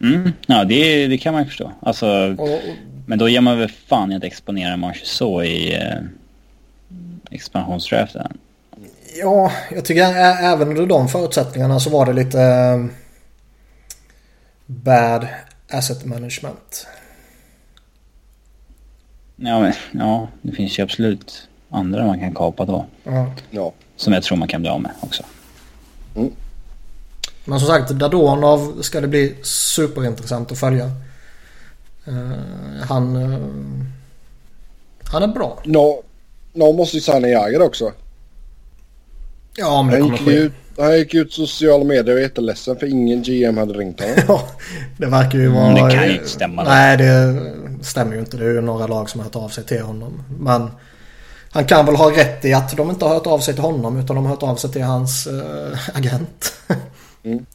[0.00, 1.72] Mm, ja, det, det kan man ju förstå.
[1.80, 2.60] Alltså, Och,
[3.06, 5.98] men då ger man väl fan i att exponera Marchessault i eh,
[7.30, 8.38] expansionsdraften.
[9.16, 10.02] ja, jag tycker
[10.42, 12.84] även under de förutsättningarna så var det lite eh,
[14.66, 15.26] bad
[15.70, 16.86] asset management.
[19.46, 22.86] Ja, men, ja, det finns ju absolut andra man kan kapa då.
[23.04, 23.32] Ja.
[23.50, 23.72] Ja.
[23.96, 25.22] Som jag tror man kan bli av med också.
[27.44, 30.84] Men som sagt, Dadonov ska det bli superintressant att följa.
[32.06, 33.16] Eh, han...
[33.32, 33.38] eh,
[35.12, 35.58] han är bra.
[35.64, 36.02] Nå,
[36.52, 37.92] någon måste ju signa Jagr också.
[39.56, 40.44] Ja, men det Han kommer gick, ske.
[40.46, 44.14] ut, han gick ut sociala medier och var jätteledsen för ingen GM hade ringt honom.
[44.28, 44.48] Ja,
[44.96, 45.86] det verkar ju Mm, vara...
[45.88, 46.64] det kan ju inte stämma.
[46.64, 47.04] Nej, det
[47.86, 48.36] stämmer ju inte.
[48.36, 50.22] Det är ju några lag som har hört av sig till honom.
[50.38, 50.70] Men
[51.50, 53.98] han kan väl ha rätt i att de inte har hört av sig till honom
[53.98, 56.54] utan de har hört av sig till hans eh, agent.
[57.22, 57.46] Mm.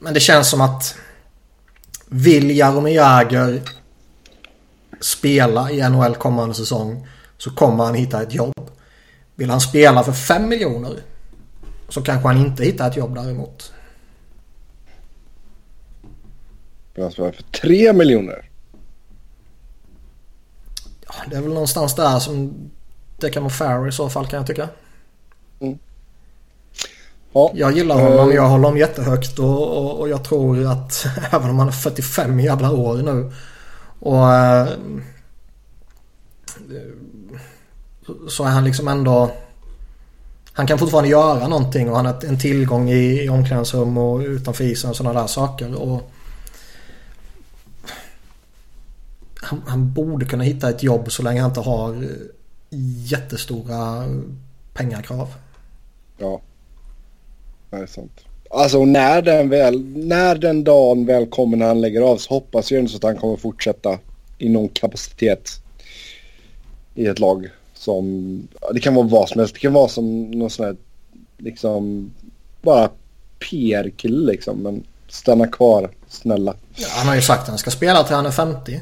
[0.00, 0.96] Men det känns som att
[2.06, 3.60] vill Jaromir Jagr
[5.00, 7.08] spela i NHL kommande säsong
[7.38, 8.70] så kommer han hitta ett jobb.
[9.34, 11.02] Vill han spela för 5 miljoner
[11.88, 13.72] så kanske han inte hittar ett jobb däremot.
[16.96, 18.50] Han spelar för 3 miljoner.
[21.06, 22.54] Ja, det är väl någonstans där som
[23.16, 24.68] det kan vara fair i så fall kan jag tycka.
[27.32, 28.32] Ja, Jag gillar honom.
[28.32, 32.40] Jag håller honom jättehögt och, och, och jag tror att även om han är 45
[32.40, 33.32] jävla år nu
[34.00, 34.68] och eh,
[38.28, 39.30] så är han liksom ändå...
[40.52, 44.64] Han kan fortfarande göra någonting och han är en tillgång i, i omklädningsrum och utanför
[44.64, 45.74] isen och sådana där saker.
[45.74, 46.10] Och
[49.44, 52.04] han, han, borde kunna hitta ett jobb så länge han inte har
[53.06, 54.04] jättestora
[54.74, 55.28] pengakrav.
[56.18, 56.40] Ja.
[57.70, 58.20] Det är sant.
[58.50, 62.70] Alltså när den, väl, när den dagen väl kommer när han lägger av så hoppas
[62.70, 63.98] jag ändå att han kommer fortsätta
[64.38, 65.50] i någon kapacitet
[66.94, 67.48] i ett lag.
[67.74, 69.54] Som, det kan vara vad som helst.
[69.54, 70.76] Det kan vara som någon sån här
[71.38, 72.10] liksom
[72.62, 72.90] bara
[73.38, 74.58] PR-kille liksom.
[74.58, 76.54] Men stanna kvar, snälla.
[76.74, 78.80] Ja, han har ju sagt att han ska spela till han är 50.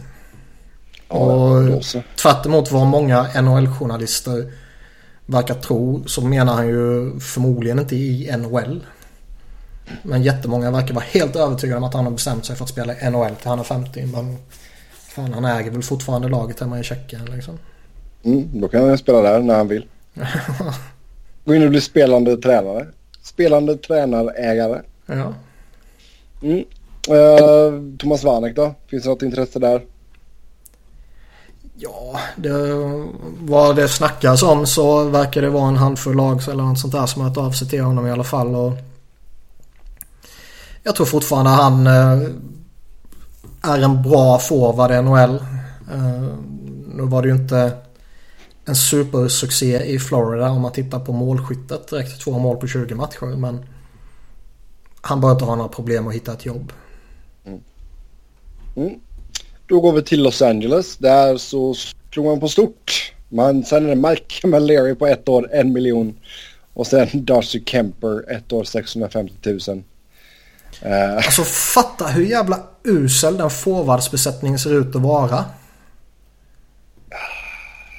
[1.13, 1.83] Ja, och
[2.17, 4.53] tvärt emot vad många NHL-journalister
[5.27, 8.81] verkar tro så menar han ju förmodligen inte i NHL.
[10.03, 12.95] Men jättemånga verkar vara helt övertygade om att han har bestämt sig för att spela
[12.95, 14.07] i NHL till han är 50.
[14.07, 14.37] Men
[14.93, 17.59] fan, han äger väl fortfarande laget hemma i Tjeckien liksom.
[18.25, 19.87] Mm, då kan han spela där när han vill.
[21.45, 22.87] Gå in och bli spelande tränare.
[23.23, 24.81] Spelande tränarägare.
[25.07, 25.35] Ja.
[26.43, 26.65] Mm.
[27.11, 28.75] Uh, Thomas Vanek då?
[28.87, 29.83] Finns det något intresse där?
[31.83, 32.51] Ja, det,
[33.41, 37.07] vad det snackas om så verkar det vara en handfull lag eller något sånt där
[37.07, 38.55] som har hört av sig till honom i alla fall.
[38.55, 38.73] Och
[40.83, 42.29] jag tror fortfarande han eh,
[43.63, 45.35] är en bra forward i NHL.
[45.93, 46.37] Eh,
[46.95, 47.73] nu var det ju inte
[48.65, 52.21] en supersuccé i Florida om man tittar på målskyttet direkt.
[52.21, 53.65] Två mål på 20 matcher men
[55.01, 56.73] han bör inte ha några problem att hitta ett jobb.
[57.45, 57.61] Mm.
[58.77, 59.01] Mm.
[59.73, 60.97] Då går vi till Los Angeles.
[60.97, 61.75] Där så
[62.13, 63.13] slog man på stort.
[63.29, 66.15] Man, det Mike Camilleri på ett år, en miljon.
[66.75, 69.59] Och sen Darcy Kemper, ett år, 650 000.
[70.87, 71.17] Uh.
[71.17, 75.45] Alltså fatta hur jävla usel den forwardsbesättningen ser ut att vara.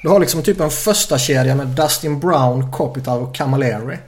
[0.02, 3.98] Du har liksom typ en första kedja med Dustin Brown, Kopitar och Camilleri.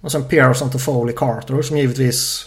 [0.00, 2.46] Och sen Pearson, Toffoli, Carter som givetvis...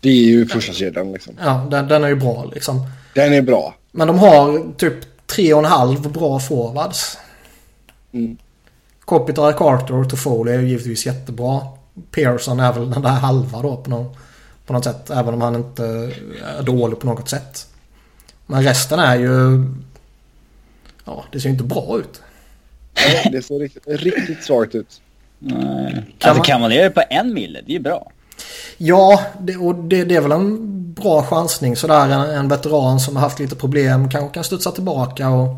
[0.00, 1.34] Det är ju första kedjan liksom.
[1.44, 2.86] Ja, den, den är ju bra liksom.
[3.14, 3.74] Den är bra.
[3.92, 4.94] Men de har typ
[5.26, 7.18] tre och en halv bra forwards.
[8.12, 8.36] Mm.
[9.04, 11.60] Kopitar, Carter och Toffoli är ju givetvis jättebra.
[12.10, 14.16] Pearson är väl den där halva då på något,
[14.66, 15.10] på något sätt.
[15.10, 15.84] Även om han inte
[16.58, 17.66] är dålig på något sätt.
[18.46, 19.64] Men resten är ju...
[21.04, 22.22] Ja, det ser ju inte bra ut.
[22.94, 25.00] Nej, det ser riktigt, riktigt svagt ut.
[25.38, 26.04] Nej.
[26.20, 28.10] Alltså kan man det på en mille, det är ju bra.
[28.76, 32.08] Ja, det, och det, det, är väl en bra chansning sådär.
[32.08, 35.48] En, en veteran som har haft lite problem kanske kan studsa tillbaka och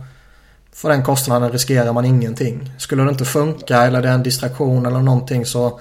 [0.72, 2.70] för den kostnaden riskerar man ingenting.
[2.78, 5.80] Skulle det inte funka eller det är en distraktion eller någonting så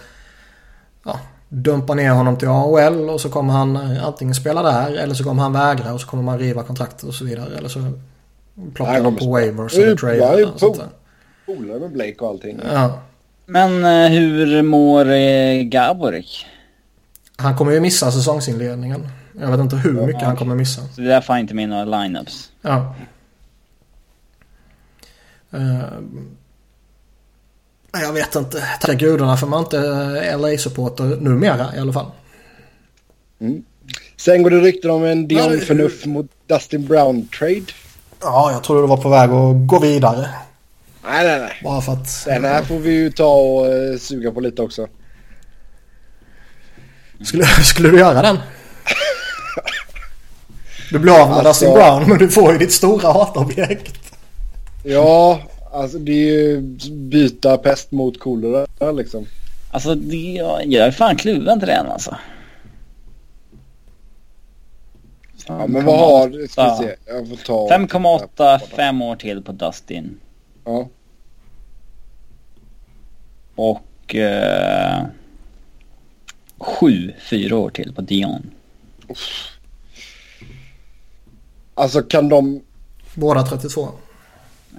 [1.06, 5.24] ja, dumpa ner honom till AHL och så kommer han antingen spela där eller så
[5.24, 7.58] kommer han vägra och så kommer man riva kontraktet och så vidare.
[7.58, 7.80] Eller så
[8.74, 10.52] plockar de på waivers eller trade.
[11.46, 12.60] Polare med Blake och allting.
[12.74, 13.00] Ja.
[13.46, 16.46] Men eh, hur mår eh, Gaborik?
[17.36, 19.08] Han kommer ju missa säsongsinledningen.
[19.40, 20.82] Jag vet inte hur mycket han kommer missa.
[20.82, 22.52] Så det är därför han inte med några lineups?
[22.62, 22.96] Ja.
[25.54, 25.84] Uh,
[27.92, 28.64] jag vet inte.
[28.82, 32.12] Tacka gudarna för man inte är LA-supporter numera i alla fall.
[33.40, 33.64] Mm.
[34.18, 37.72] Sen går det rykten om en Dion Förnuft mot Dustin Brown-trade.
[38.22, 40.30] Ja, jag trodde du var på väg att gå vidare.
[41.04, 41.62] Nej, nej, nej.
[41.64, 42.26] Bara för att...
[42.26, 44.88] Den här får vi ju ta och uh, suga på lite också.
[47.24, 48.38] Skulle, skulle du göra den?
[50.92, 54.12] Du blir av med alltså, Dustin Brown men du får ju ditt stora hatobjekt.
[54.84, 55.42] Ja,
[55.72, 56.62] alltså det är ju
[56.92, 59.26] byta pest mot kolera liksom.
[59.72, 62.18] Alltså det, jag är fan kluven till den alltså.
[65.48, 67.68] Ja men vad har, ska vi se, jag får ta...
[67.78, 70.20] 5,8, 5 år till på Dustin.
[70.66, 70.88] Ja.
[73.56, 74.16] Och...
[74.16, 75.04] Eh,
[76.64, 78.52] sju, fyra år till på Dion.
[81.76, 82.62] Alltså kan de...
[83.16, 83.90] Båda 32.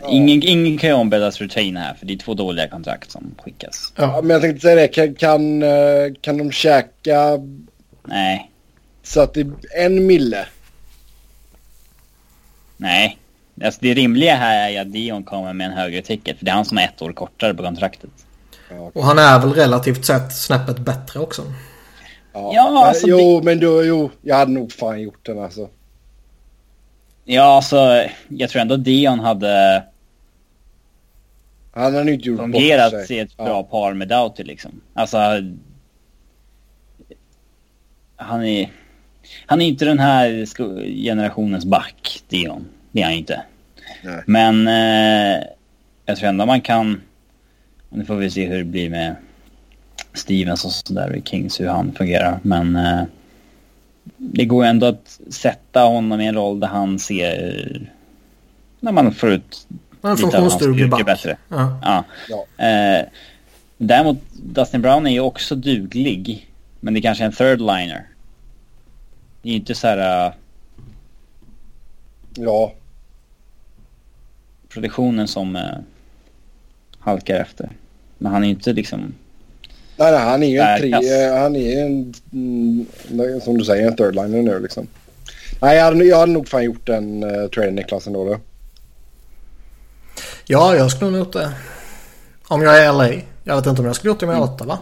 [0.09, 3.93] Ingen, ingen kan ju ombedas retain här för det är två dåliga kontrakt som skickas.
[3.97, 4.89] Ja, men jag tänkte säga det.
[4.89, 7.39] Kan, kan, eh, kan de käka...
[8.03, 8.51] Nej.
[9.03, 10.47] Så att det är en mille?
[12.77, 13.19] Nej.
[13.65, 16.39] Alltså det rimliga här är att Dion kommer med en högre ticket.
[16.39, 18.11] För det är han som är ett år kortare på kontraktet.
[18.93, 21.43] Och han är väl relativt sett snäppet bättre också.
[22.33, 23.45] Ja, ja alltså, jo, det...
[23.45, 25.69] men då, jo, jag hade nog fan gjort den alltså.
[27.25, 29.85] Ja, alltså jag tror ändå Dion hade...
[31.73, 33.63] Han hade inte gjort fungerat i ett bra ja.
[33.63, 34.81] par med Doughty liksom.
[34.95, 35.19] Alltså...
[38.17, 38.71] Han är...
[39.47, 40.47] Han är inte den här
[41.05, 42.67] generationens back, Dion.
[42.93, 43.43] Det är han inte.
[44.03, 44.23] Nej.
[44.27, 45.45] Men eh,
[46.07, 47.03] jag tror ändå man kan...
[47.89, 49.17] Nu får vi se hur det blir med
[50.13, 52.39] Stevens och sådär i Kings, hur han fungerar.
[52.43, 53.03] Men eh,
[54.17, 57.93] det går ju ändå att sätta honom i en roll där han ser...
[58.81, 59.67] När man får ut
[60.03, 61.37] En lite av hans styrka bättre.
[61.49, 61.79] Ja.
[61.83, 62.05] Ja.
[62.29, 62.65] Ja.
[62.65, 63.07] Eh,
[63.79, 66.51] däremot, Dustin Brown är ju också duglig.
[66.81, 68.07] Men det är kanske är en third liner.
[69.43, 70.27] Det är ju inte så här...
[70.27, 70.35] Uh,
[72.37, 72.73] Ja,
[74.69, 75.79] produktionen som uh,
[76.99, 77.71] halkar efter.
[78.19, 79.15] Men han är ju inte liksom...
[79.97, 82.87] nej, nej, han är ju en tre, eh, han är en, mm,
[83.41, 84.87] som du säger, en third liner nu liksom.
[85.61, 88.25] Nej, jag hade, jag hade nog fan gjort den uh, traden Niklas ändå.
[88.25, 88.39] Då.
[90.47, 91.53] ja, jag skulle nog gjort det.
[92.49, 93.09] Om jag är LA.
[93.45, 94.49] Jag vet inte om jag skulle gjort det med Mm.
[94.49, 94.79] Ottawa.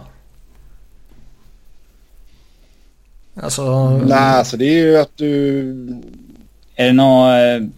[3.35, 3.91] Alltså...
[3.91, 5.61] Nej, alltså det är ju att du...
[6.77, 7.69] Är det några uh,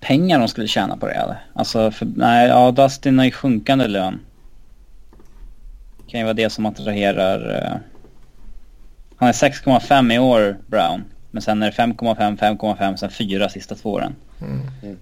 [0.00, 1.46] pengar de skulle tjäna på det eller?
[1.52, 4.20] Alltså, för, nej, ja, Dustin har ju sjunkande lön.
[6.14, 7.50] Kan ju vara det som attraherar...
[7.50, 7.76] Uh,
[9.16, 11.04] han är 6,5 i år, Brown.
[11.30, 14.14] Men sen är det 5,5, 5,5, sen 4 sista två åren.
[14.40, 14.96] Mm.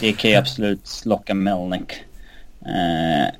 [0.00, 1.92] Det kan ju absolut locka Melnick.
[2.62, 3.34] Eh,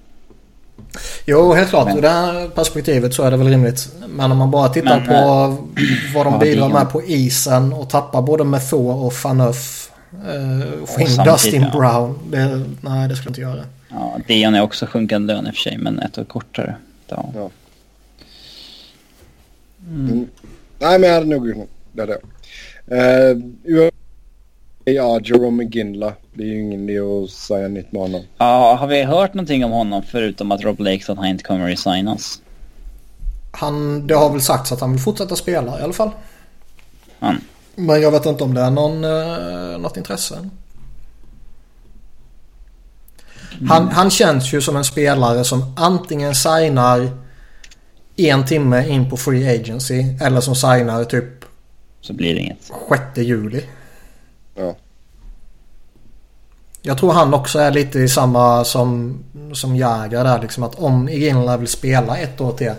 [1.26, 1.86] Jo, helt klart.
[1.86, 3.88] Men- Ur det här perspektivet så är det väl rimligt.
[4.08, 5.56] Men om man bara tittar Men, på
[6.14, 9.90] vad de bidrar med på isen och tappar både Methor och Faneuf.
[10.12, 11.78] Eh, och samtidigt, Dustin ja.
[11.78, 12.18] Brown.
[12.30, 13.64] Det, nej, det skulle jag inte göra.
[13.88, 16.76] ja, Dion är också sjunkande lön i och för sig, men ett år kortare.
[17.08, 17.30] Ja.
[17.34, 17.50] Ja.
[19.88, 20.28] Mm.
[20.78, 22.02] Nej, men jag hade nog gjort det.
[22.02, 23.36] Hade jag.
[23.66, 23.90] Uh,
[24.84, 26.12] ja, Jerome McGinla.
[26.34, 28.22] Det är ju ingen idé att säga nytt med honom.
[28.38, 31.44] Ja, har vi hört någonting om honom förutom att Rob Lake sa att han inte
[31.44, 32.42] kommer resignas?
[33.50, 36.10] Han, det har väl sagts att han vill fortsätta spela i alla fall.
[37.18, 37.40] Han.
[37.74, 40.50] Men jag vet inte om det är någon, eh, något intresse.
[43.68, 47.10] Han, han känns ju som en spelare som antingen signar
[48.16, 51.44] en timme in på Free Agency eller som signar typ
[52.00, 52.70] Så blir det inget.
[52.88, 53.64] 6 juli.
[54.54, 54.74] Ja.
[56.82, 59.18] Jag tror han också är lite i samma som,
[59.52, 62.72] som Jäger där liksom att om Iginla vill spela ett år till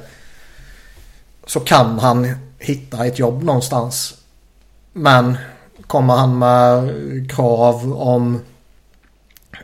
[1.45, 4.15] så kan han hitta ett jobb någonstans.
[4.93, 5.37] Men
[5.87, 6.91] kommer han med
[7.31, 8.41] krav om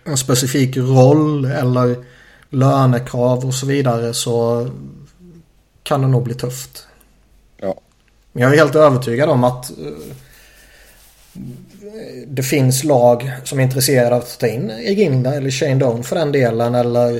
[0.03, 1.95] en specifik roll eller
[2.49, 4.70] lönekrav och så vidare så
[5.84, 6.88] kan det nog bli tufft.
[7.61, 7.80] Ja.
[8.32, 9.76] Men jag är helt övertygad om att eh,
[12.28, 16.15] det finns lag som är intresserade av att ta in Eginda eller Shane Doan för
[16.15, 17.15] den delen eller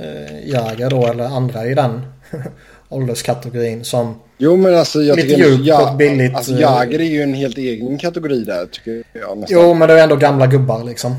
[0.00, 2.00] eh, Jäger då eller andra i den
[2.88, 5.58] ålderskategorin som Jo, men alltså jag Lite tycker...
[5.62, 9.58] ja, billigt, Alltså eh, Jagr är ju en helt egen kategori där, tycker jag nästan.
[9.60, 11.16] Jo men det är ändå gamla gubbar liksom.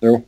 [0.00, 0.22] Jo.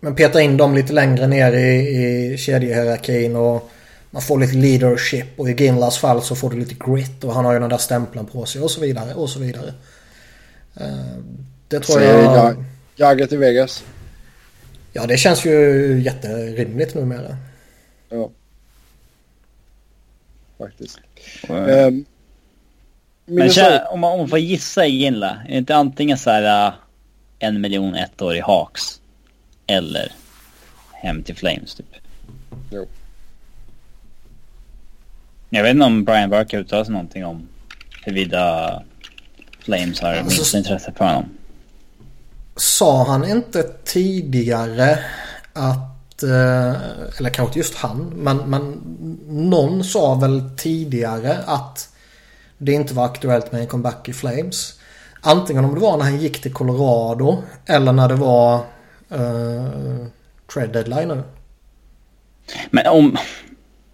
[0.00, 3.70] Men peta in dem lite längre ner i, i kedjehierarkin och
[4.10, 7.44] man får lite leadership och i Ginlas fall så får du lite grit och han
[7.44, 9.74] har ju den där stämpeln på sig och så vidare och så vidare.
[10.76, 11.16] Eh,
[11.68, 12.36] Det tror Säger jag...
[12.36, 12.64] jag.
[12.96, 13.84] Jagr till Vegas.
[14.92, 17.36] Ja det känns ju jätterimligt numera.
[18.08, 18.30] Ja.
[20.58, 20.98] Faktiskt.
[21.48, 22.04] Um,
[23.24, 26.30] men känner, om, man, om man får gissa i Ginla, är det inte antingen så
[26.30, 26.74] här uh,
[27.38, 29.00] en miljon ett år i Hawks
[29.66, 30.12] eller
[30.92, 31.86] hem till Flames typ?
[32.70, 32.86] Jo.
[35.50, 37.48] Jag vet inte om Brian Burke har uttalat sig någonting om
[38.02, 38.82] huruvida
[39.58, 41.24] Flames har Alltså, minst intresse för honom.
[42.56, 44.98] Sa han inte tidigare
[45.52, 46.74] att, eh,
[47.18, 48.82] eller kanske just han, men, men
[49.28, 51.88] någon sa väl tidigare att
[52.58, 54.80] det inte var aktuellt med en comeback i Flames.
[55.20, 58.60] Antingen om det var när han gick till Colorado eller när det var
[59.10, 60.06] eh,
[60.52, 61.22] trade deadline nu.
[62.70, 63.16] Men om,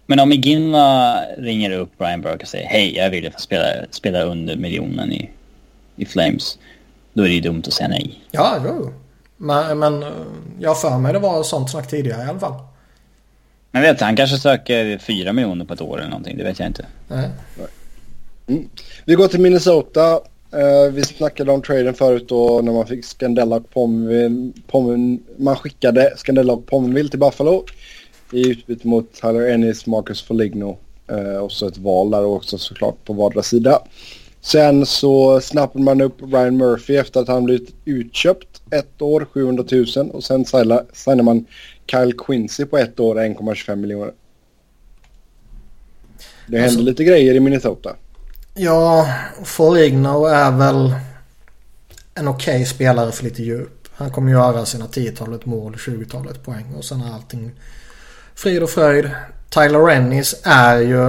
[0.05, 4.21] men om Iginla ringer upp Brian Burke och säger hej, jag vill få spela, spela
[4.23, 5.29] under miljonen i,
[5.95, 6.57] i Flames.
[7.13, 8.23] Då är det ju dumt att säga nej.
[8.31, 8.93] Ja, jo.
[9.37, 10.09] Men, men eh,
[10.59, 12.53] jag för mig det var sånt snack tidigare i alla fall.
[13.71, 16.59] Men vet du, han kanske söker fyra miljoner på ett år eller någonting, det vet
[16.59, 16.85] jag inte.
[17.07, 17.29] Nej.
[19.05, 20.19] Vi går till Minnesota.
[20.53, 24.53] Eh, vi snackade om traden förut då när man fick Scandella och.
[24.67, 27.65] Pomin, man skickade Scandella och Pominville till Buffalo
[28.31, 30.77] i utbyte mot Tyler Ennis, Marcus Foligno
[31.07, 33.79] eh, och så ett val där också såklart på vardera sida.
[34.41, 39.63] Sen så snappade man upp Ryan Murphy efter att han blivit utköpt ett år, 700
[39.95, 41.45] 000 och sen signa- signade man
[41.91, 44.13] Kyle Quincy på ett år, 1,25 miljoner.
[46.47, 47.95] Det hände Alltså- lite grejer i Minnesota.
[48.55, 49.13] Ja,
[49.43, 50.95] Foligno är väl
[52.13, 53.87] en okej spelare för lite djup.
[53.93, 57.51] Han kommer göra sina 10-talet mål, 20-talet poäng och sen är allting
[58.35, 59.09] frid och fröjd.
[59.49, 61.07] Tyler Ennis är ju...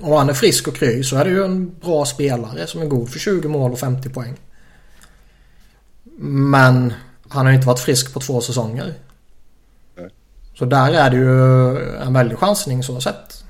[0.00, 2.86] Om han är frisk och kry så är det ju en bra spelare som är
[2.86, 4.36] god för 20 mål och 50 poäng.
[6.20, 6.92] Men
[7.28, 8.94] han har ju inte varit frisk på två säsonger.
[10.58, 13.43] Så där är det ju en väldig chansning så sett.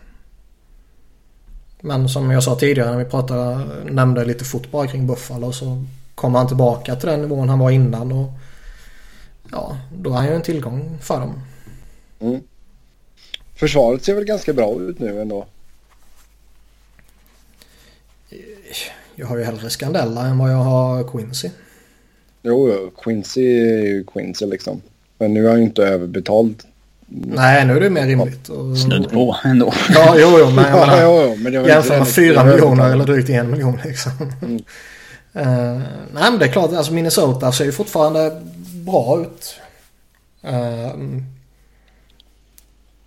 [1.87, 5.85] Men som jag sa tidigare när vi pratade, nämnde lite fotboll kring Buffalo så
[6.15, 8.31] kommer han tillbaka till den nivån han var innan och
[9.51, 11.41] ja, då är han ju en tillgång för dem.
[12.21, 12.41] Mm.
[13.55, 15.47] Försvaret ser väl ganska bra ut nu ändå.
[19.15, 21.51] Jag har ju hellre Scandella än vad jag har Quincy.
[22.43, 24.83] Jo, jo, Quincy är ju Quincy liksom.
[25.19, 26.63] Men nu är han ju inte överbetald.
[27.09, 28.47] Nej, nu är det mer rimligt.
[28.85, 29.73] Snudd på ändå.
[29.95, 32.33] Ja, jo, jo, men jag Ja, jo, jo, men det var jämför med inte- 4
[32.33, 34.13] det var miljoner inte- eller drygt en miljon liksom.
[35.37, 35.79] Eh,
[36.13, 38.43] nej, men det är klart, alltså Minnesota ser ju fortfarande
[38.87, 39.55] bra ut.
[40.43, 40.93] Eh,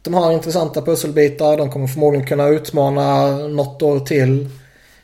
[0.01, 1.57] de har intressanta pusselbitar.
[1.57, 4.49] De kommer förmodligen kunna utmana något år till.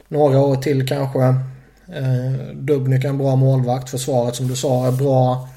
[0.08, 1.20] Några år till kanske.
[1.20, 3.90] Uh, Dubnik är en bra målvakt.
[3.90, 5.50] Försvaret som du sa är bra.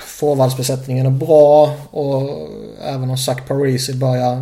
[0.00, 1.76] Forwardsbesättningen är bra.
[1.90, 2.48] Och
[2.82, 4.36] även om Zach Parisi börjar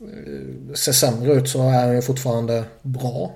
[0.00, 3.30] eh, se sämre ut så är han ju fortfarande bra.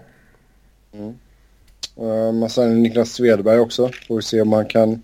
[2.01, 3.91] Uh, man signar Niklas Svedberg också.
[4.09, 5.03] Får vi se om man kan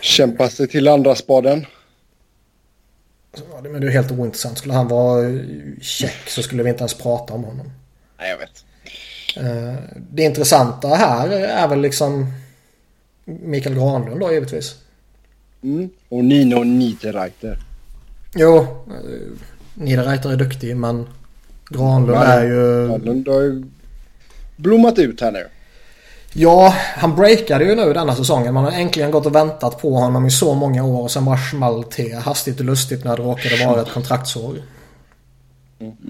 [0.00, 1.66] kämpa sig till andra spaden.
[3.52, 4.58] Ja, det- men det är helt ointressant.
[4.58, 5.40] Skulle han vara eh,
[5.80, 7.70] check så skulle vi inte ens prata om honom.
[8.18, 8.64] Nej, jag vet.
[9.36, 9.74] Eh,
[10.10, 12.32] Det intressanta här är väl liksom
[13.24, 14.74] Mikael Granlund då givetvis.
[15.62, 15.90] Mm.
[16.08, 17.58] Och Nino Niederreiter.
[18.34, 18.64] Jo, eh,
[19.74, 21.06] Niederreiter är duktig men
[21.68, 22.88] Granlund Men- är ju...
[22.88, 23.64] Granlund har ju
[24.56, 25.46] blommat ut här nu.
[26.36, 28.54] Ja, han breakade ju nu denna säsongen.
[28.54, 31.38] Man har äntligen gått och väntat på honom i så många år och sen bara
[31.38, 34.56] small till hastigt och lustigt när det råkade vara ett kontraktsår.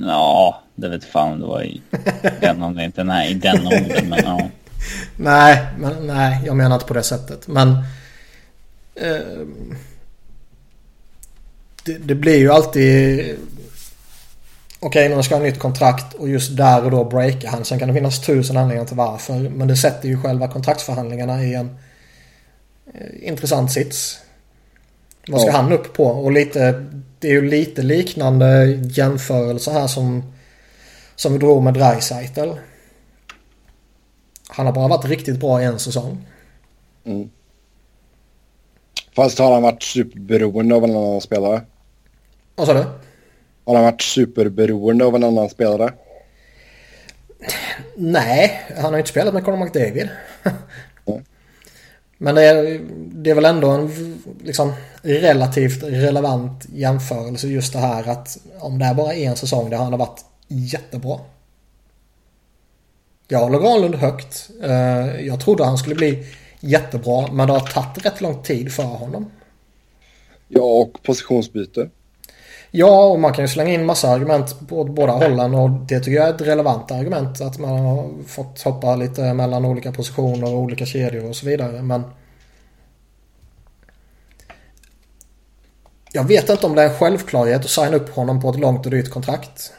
[0.01, 1.83] Ja, det vet fan det var i
[2.41, 4.09] den om det inte nej, i den åldern.
[4.09, 4.49] Men ja.
[5.17, 7.49] Nej, men, nej, jag menar inte på det sättet.
[7.49, 7.69] Men...
[8.95, 9.47] Eh,
[11.85, 13.37] det, det blir ju alltid...
[14.81, 17.65] Okej, nu ska han ha nytt kontrakt och just där och då breakar han.
[17.65, 19.35] Sen kan det finnas tusen anledningar till varför.
[19.39, 21.77] Men det sätter ju själva kontraktsförhandlingarna i en
[22.95, 24.19] eh, intressant sits.
[25.29, 25.57] Vad ska Ja.
[25.57, 26.07] han upp på?
[26.07, 26.85] Och lite...
[27.19, 30.33] Det är ju lite liknande jämförelse här som...
[31.17, 32.51] Som vi drog med Dreisaitl.
[34.49, 36.27] Han har bara varit riktigt bra en säsong.
[37.05, 37.31] Mm.
[39.17, 41.63] Fast har han varit superberoende av en annan spelare?
[42.55, 42.85] Vad sa du?
[43.65, 45.93] Har han varit superberoende av en annan spelare?
[47.97, 50.09] Nej, han har inte spelat med Conor McDavid.
[51.07, 51.25] Mm.
[52.19, 52.81] Men det är,
[53.13, 53.91] det är väl ändå en
[54.43, 54.73] liksom,
[55.03, 59.93] relativt relevant jämförelse just det här att om det är bara en säsong där han
[59.93, 61.19] har varit jättebra.
[63.29, 64.51] Jag håller Granlund högt.
[64.63, 66.27] Eh, Jag trodde han skulle bli
[66.61, 69.31] jättebra men det har tagit rätt lång tid för honom.
[70.49, 71.89] Ja, och positionsbyte.
[72.71, 76.17] Ja, och man kan ju slänga in massa argument på båda hållen och det tycker
[76.17, 77.41] jag är ett relevant argument.
[77.41, 81.83] Att man har fått hoppa lite mellan olika positioner och olika kedjor och så vidare.
[81.83, 82.03] Men
[86.13, 88.87] jag vet inte om det är en självklarhet att signa upp honom på ett långt
[88.87, 89.73] och dyrt kontrakt.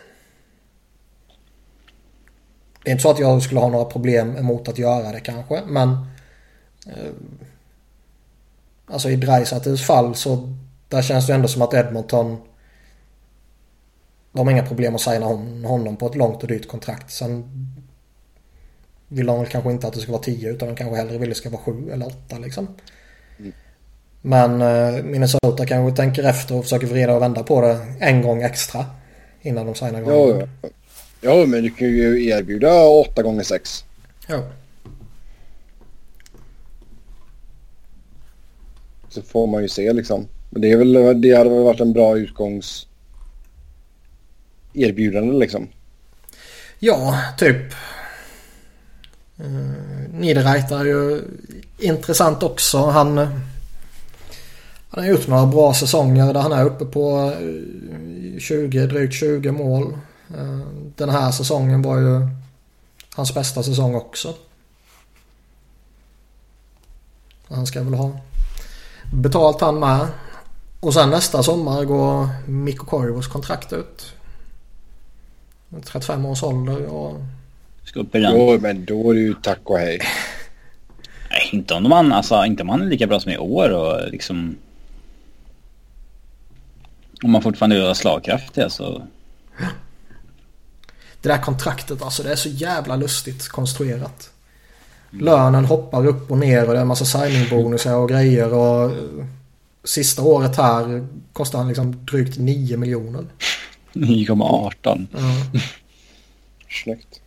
[2.85, 5.61] Det är inte så att jag skulle ha några problem emot att göra det kanske,
[5.67, 5.89] men
[6.87, 7.11] eh,
[8.87, 10.53] Alltså i Dreisaitls fall så
[10.89, 12.37] där känns det ändå som att Edmonton
[14.31, 17.11] de har inga problem att signa hon- honom på ett långt och dyrt kontrakt.
[17.11, 17.43] Sen
[19.07, 21.29] vill de väl kanske inte att det ska vara 10 utan de kanske hellre vill
[21.29, 22.67] det ska vara 7 eller 8 liksom.
[24.21, 28.41] Men eh, Minnesota kanske tänker efter och försöker vrida och vända på det en gång
[28.43, 28.85] extra.
[29.41, 30.49] Innan de signar Ja, Granlund.
[30.61, 30.69] ja.
[31.25, 33.85] Ja, men du kan ju erbjuda 8 gånger 6
[34.27, 34.43] Ja.
[39.09, 40.27] Så får man ju se liksom.
[40.49, 42.87] Men det, är väl, det hade väl varit en bra utgångs
[44.73, 45.67] erbjudande liksom.
[46.79, 47.73] Ja, typ.
[49.39, 51.21] Uh, Niederreiter är ju
[51.79, 52.77] intressant också.
[52.77, 53.17] Han,
[54.89, 59.51] han har gjort några bra säsonger där han är uppe på eh, 20, drygt 20
[59.51, 59.93] mål.
[60.33, 60.59] Eh,
[60.95, 62.27] Den här säsongen var ju
[63.15, 64.33] hans bästa säsong också.
[67.47, 68.19] Han ska väl ha
[69.13, 70.07] betalt han med.
[70.79, 74.13] Och sen nästa sommar går Mikko Koivus kontrakt ut.
[75.83, 77.21] 35 års ålder och...
[77.83, 78.31] Ska upp i den.
[78.35, 79.99] Jo, men då är det ju tack och hej.
[81.51, 84.57] inte om man, alltså, inte om man är lika bra som i år och liksom...
[87.23, 89.01] Om man fortfarande är slagkraftig så...
[91.25, 94.31] Det där kontraktet alltså, det är så jävla lustigt konstruerat.
[95.09, 98.91] Lönen hoppar upp och ner och det är en massa signingbonusar och grejer och
[99.83, 103.25] sista året här kostar han liksom drygt 9 miljoner.
[103.93, 105.07] 9,18.
[105.11, 105.59] Ja.
[106.83, 107.21] Snyggt.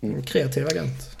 [0.00, 1.16] En kreativ agent.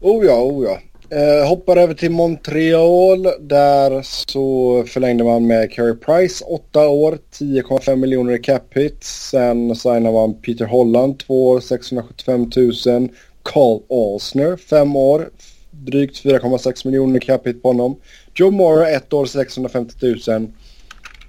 [0.00, 0.80] Oh ja, oh ja.
[1.10, 3.22] Eh, hoppar över till Montreal.
[3.40, 9.04] Där så förlängde man med Carey Price 8 år, 10,5 miljoner i cap hit.
[9.04, 12.50] Sen signade man Peter Holland 2 år, 675
[12.86, 13.08] 000.
[13.42, 15.30] Carl Alsner 5 år,
[15.70, 17.96] drygt 4,6 miljoner i cap hit på honom.
[18.34, 19.94] Joe Mora 1 år, 650
[20.28, 20.46] 000.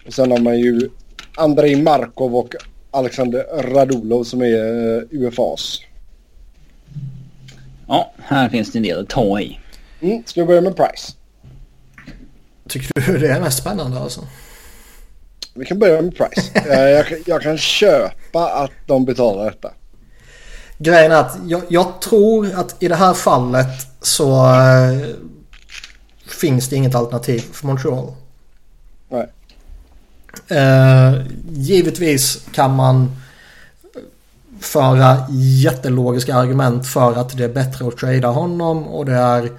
[0.06, 0.90] Och sen har man ju
[1.38, 2.56] Andrei Markov och
[2.92, 5.82] Alexander Radulov som är eh, UFAs.
[7.88, 9.60] Ja, här finns det en del att ta i.
[10.02, 11.14] Mm, ska vi börja med Price?
[12.70, 14.28] Tycker du det är mest spännande alltså?
[15.54, 16.52] Vi kan börja med Price.
[16.54, 19.72] jag, jag, jag, kan köpa att de betalar detta.
[20.78, 25.00] Grejen är att jag, jag tror att i det här fallet så äh,
[26.28, 28.14] finns det inget alternativ för Montreal.
[29.10, 29.28] Nej.
[30.48, 33.16] Äh, givetvis kan man
[34.60, 35.26] föra
[35.64, 39.52] jättelogiska argument för att det är bättre att trada honom och det är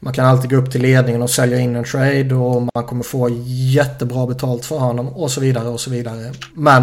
[0.00, 3.02] man kan alltid gå upp till ledningen och sälja in en trade och man kommer
[3.04, 6.32] få jättebra betalt för honom och så vidare och så vidare.
[6.54, 6.82] Men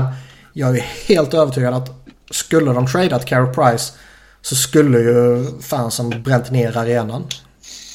[0.53, 1.91] jag är helt övertygad att
[2.31, 3.93] skulle de tradat Carey Price
[4.41, 7.23] så skulle ju fansen bränt ner arenan.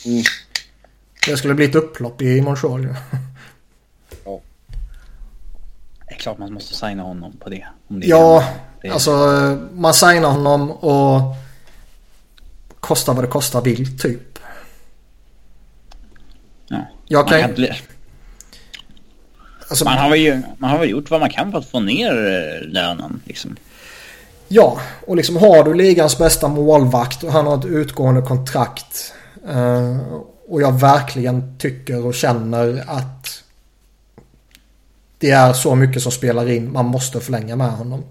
[0.05, 0.23] Mm.
[1.27, 2.95] Det skulle bli ett upplopp i Montreal ju.
[4.25, 4.41] Ja.
[6.09, 7.67] Det är klart man måste signa honom på det.
[7.89, 8.45] Om det Ja,
[8.83, 9.13] det alltså
[9.73, 11.37] man signar honom och
[12.81, 14.30] kostar vad det kostar vill typ.
[17.13, 17.19] Ja.
[17.19, 17.77] Jag Man, kan, kan inte,
[19.69, 22.11] alltså, man, har ju- man har väl gjort vad man kan för att få ner
[22.11, 23.21] eh, lönen.
[23.25, 23.57] Liksom.
[24.49, 29.13] Ja, och liksom har du ligans bästa målvakt och han har ett utgående kontrakt.
[29.49, 29.99] eh,
[30.49, 33.43] och jag verkligen tycker och känner att
[35.19, 36.73] det är så mycket som spelar in.
[36.73, 38.05] Man måste förlänga med honom.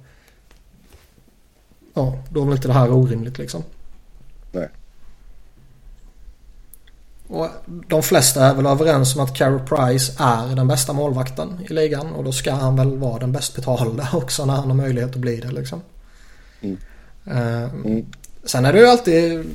[1.93, 3.63] Ja, då är väl inte det här orimligt liksom.
[4.51, 4.69] Nej.
[7.29, 7.47] Och
[7.87, 12.07] de flesta är väl överens om att Carey Price är den bästa målvakten i ligan.
[12.13, 15.15] Och då ska han väl vara den bäst betalda också när han har möjlighet att
[15.15, 15.81] bli det liksom.
[16.61, 16.77] Mm.
[17.25, 18.05] Eh, Mm.
[18.43, 19.45] Sen är det ju alltid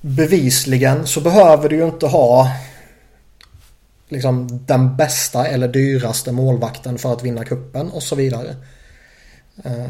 [0.00, 2.52] bevisligen så behöver du ju inte ha
[4.08, 8.56] liksom den bästa eller dyraste målvakten för att vinna kuppen och så vidare.
[9.64, 9.86] Eh,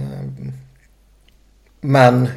[1.80, 2.28] Men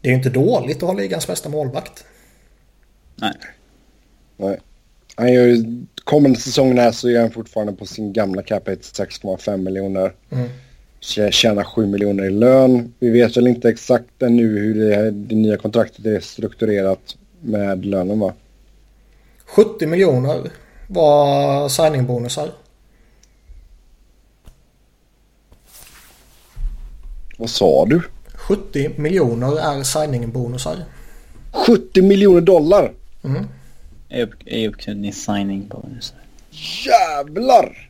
[0.00, 2.04] det är ju inte dåligt att ha ligans bästa målvakt.
[3.20, 3.32] Nej.
[4.36, 4.60] Nej.
[5.16, 5.64] Han gör ju,
[6.04, 10.12] kommande säsongen här så är han fortfarande på sin gamla cap hit 6,5 miljoner.
[10.30, 10.48] Mm.
[11.00, 12.94] Tjä- Tjänar 7 miljoner i lön.
[12.98, 18.20] Vi vet väl inte exakt ännu hur det, det nya kontraktet är strukturerat med lönen
[18.20, 18.34] va?
[19.46, 20.50] 70 miljoner
[20.88, 22.50] var signingbonusar.
[27.38, 28.02] Vad sa du?
[28.34, 30.76] 70 miljoner är signingbonusar.
[31.66, 32.92] 70 miljoner dollar!
[33.24, 33.48] Mm.
[34.44, 36.14] I signing bonus.
[36.86, 37.88] Jävlar!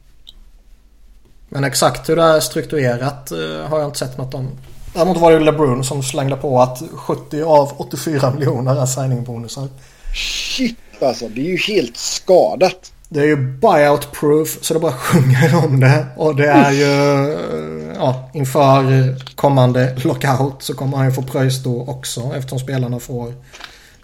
[1.48, 4.50] Men exakt hur det är strukturerat eh, har jag inte sett något om.
[4.94, 9.68] Däremot var det LeBron som slängde på att 70 av 84 miljoner är signingbonusar.
[10.14, 12.92] Shit alltså, det är ju helt skadat.
[13.08, 16.06] Det är ju buyout proof så det bara sjunger om det.
[16.16, 16.84] Och det är ju
[17.32, 23.00] eh, ja, inför kommande lockout så kommer han ju få pröjs då också eftersom spelarna
[23.00, 23.34] får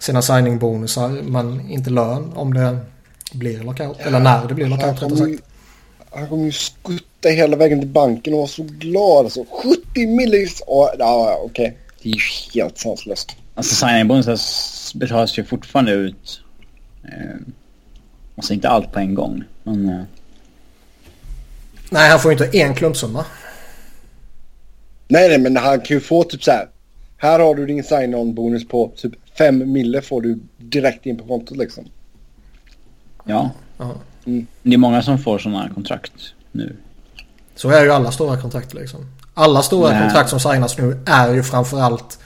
[0.05, 2.77] sina signingbonusar men inte lön om det
[3.33, 3.99] blir lockout.
[3.99, 5.43] Eller när det blir lockout rättare sagt.
[6.11, 9.25] han kommer ju skutta hela vägen till banken och vara så glad.
[9.25, 10.49] Alltså, 70 miljoner!
[10.67, 11.77] Ja, ja, okej.
[12.01, 12.19] Det är ju
[12.53, 13.35] helt sanslöst.
[13.55, 16.41] Alltså signing bonus betalas ju fortfarande ut.
[17.03, 17.35] Eh,
[18.35, 19.43] alltså inte allt på en gång.
[19.63, 20.01] Men eh,
[21.89, 23.25] Nej han får ju inte en klumpsumma.
[25.07, 26.67] Nej, nej, men han kan ju få typ så här.
[27.17, 31.57] Här har du din sign-on-bonus på typ 5 mille får du direkt in på kontot
[31.57, 31.85] liksom.
[33.23, 33.51] ja.
[33.77, 33.95] Ja.
[34.63, 36.13] Det är många som får sådana kontrakt
[36.51, 36.75] nu.
[37.55, 39.05] Så är ju alla stora kontrakt liksom.
[39.33, 40.01] Alla stora Nej.
[40.01, 42.19] kontrakt som signas nu är ju framförallt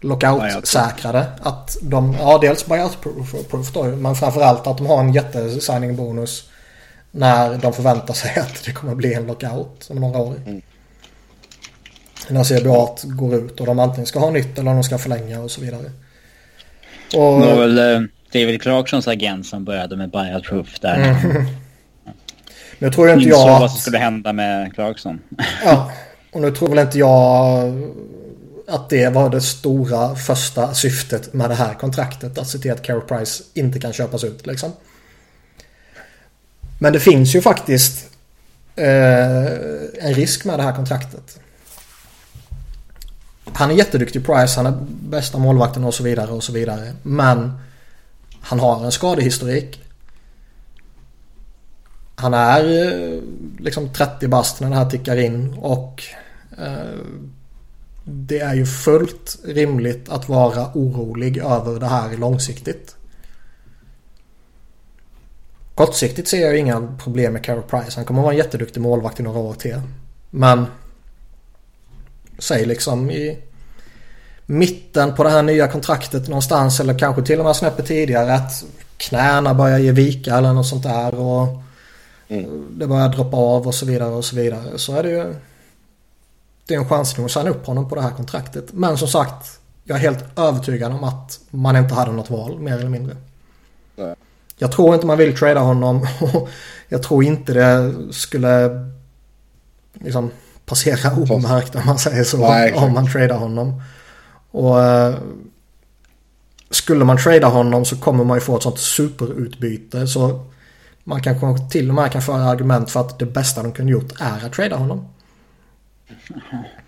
[0.00, 1.26] lockout-säkrade.
[1.42, 5.96] Att de, ja dels buyout proof, proof då, men framförallt att de har en jättesigning
[5.96, 6.48] bonus
[7.10, 10.34] när de förväntar sig att det kommer bli en lockout om några år.
[10.46, 10.62] Mm.
[12.32, 15.50] När CBA går ut och de antingen ska ha nytt eller de ska förlänga och
[15.50, 15.90] så vidare.
[17.14, 17.40] Och...
[17.40, 20.94] Det var väl uh, David Clarksons agent som började med buyout proof där.
[20.96, 21.46] Mm.
[22.82, 23.60] Nu tror jag inte jag att...
[23.60, 25.20] vad som skulle hända med Clarkson.
[25.64, 25.92] ja,
[26.32, 27.72] och nu tror väl inte jag
[28.68, 32.38] att det var det stora första syftet med det här kontraktet.
[32.38, 34.72] Att se till att Carey Price inte kan köpas ut liksom.
[36.78, 38.10] Men det finns ju faktiskt
[38.76, 39.46] eh,
[40.06, 41.38] en risk med det här kontraktet.
[43.54, 46.92] Han är jätteduktig Price, han är bästa målvakten och så vidare och så vidare.
[47.02, 47.52] Men
[48.40, 49.80] han har en skadehistorik.
[52.14, 53.22] Han är eh,
[53.58, 56.02] liksom 30 bast när det här tickar in och
[56.58, 56.98] eh,
[58.04, 62.96] det är ju fullt rimligt att vara orolig över det här långsiktigt.
[65.74, 67.92] Kortsiktigt ser jag inga problem med Carey Price.
[67.96, 69.80] Han kommer att vara en jätteduktig målvakt i några år till.
[70.30, 70.66] Men
[72.38, 73.38] säg liksom i
[74.46, 78.64] mitten på det här nya kontraktet någonstans eller kanske till och med snäppet tidigare att
[78.96, 81.48] knäna börjar ge vika eller något sånt där och
[82.28, 82.78] mm.
[82.78, 85.34] det börjar droppa av och så vidare och så vidare så är det ju
[86.66, 88.72] det är en chansning att signa upp honom på det här kontraktet.
[88.72, 92.74] Men som sagt jag är helt övertygad om att man inte hade något val mer
[92.74, 93.16] eller mindre.
[93.96, 94.14] Nej.
[94.58, 96.06] Jag tror inte man vill trada honom.
[96.88, 98.70] jag tror inte det skulle
[99.92, 100.30] liksom
[100.72, 102.36] passera obemärkt om man säger så.
[102.36, 103.82] Nej, om man tradar honom.
[104.50, 105.14] Och uh,
[106.70, 110.06] skulle man trada honom så kommer man ju få ett sånt superutbyte.
[110.06, 110.46] Så
[111.04, 114.12] man kanske till och med kan föra argument för att det bästa de kunde gjort
[114.20, 115.08] är att trada honom.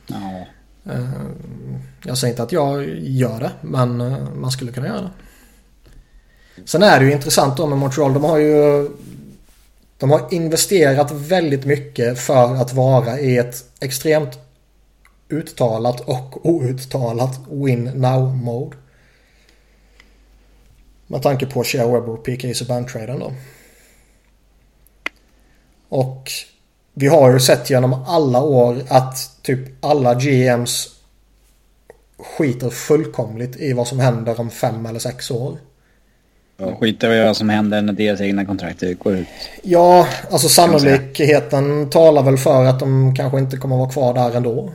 [0.06, 0.46] Ja.
[0.92, 1.08] Uh,
[2.04, 5.10] jag säger inte att jag gör det men uh, man skulle kunna göra det.
[6.64, 8.12] Sen är det ju intressant då med Montreal.
[8.12, 8.88] De har ju
[9.98, 14.38] de har investerat väldigt mycket för att vara i ett extremt
[15.28, 18.76] uttalat och outtalat win now mode.
[21.06, 23.32] Med tanke på Shea Weber och PK Subban-traden då.
[25.88, 26.30] Och
[26.94, 30.94] vi har ju sett genom alla år att typ alla GMs
[32.18, 35.58] skiter fullkomligt i vad som händer om fem eller sex år.
[36.56, 39.26] De skiter i vad som händer när deras egna kontrakt går ut.
[39.62, 44.70] Ja, alltså sannolikheten talar väl för att de kanske inte kommer vara kvar där ändå.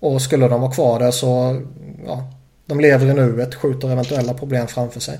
[0.00, 1.60] Och skulle de vara kvar där så,
[2.06, 2.24] ja,
[2.66, 5.18] de lever i nuet, skjuter eventuella problem framför sig.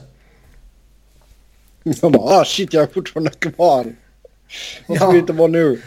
[1.82, 3.86] De bara, ah shit jag är fortfarande kvar.
[4.86, 5.10] Vad ska ja.
[5.10, 5.80] vi inte vara nu?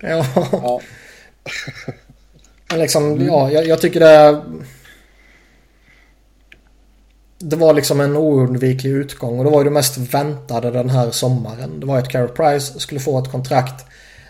[0.00, 0.26] Ja.
[0.52, 0.80] ja.
[2.76, 4.42] liksom, ja, jag, jag tycker det är
[7.44, 11.10] det var liksom en oundviklig utgång och det var ju det mest väntade den här
[11.10, 11.80] sommaren.
[11.80, 13.84] Det var att Carey Price skulle få ett kontrakt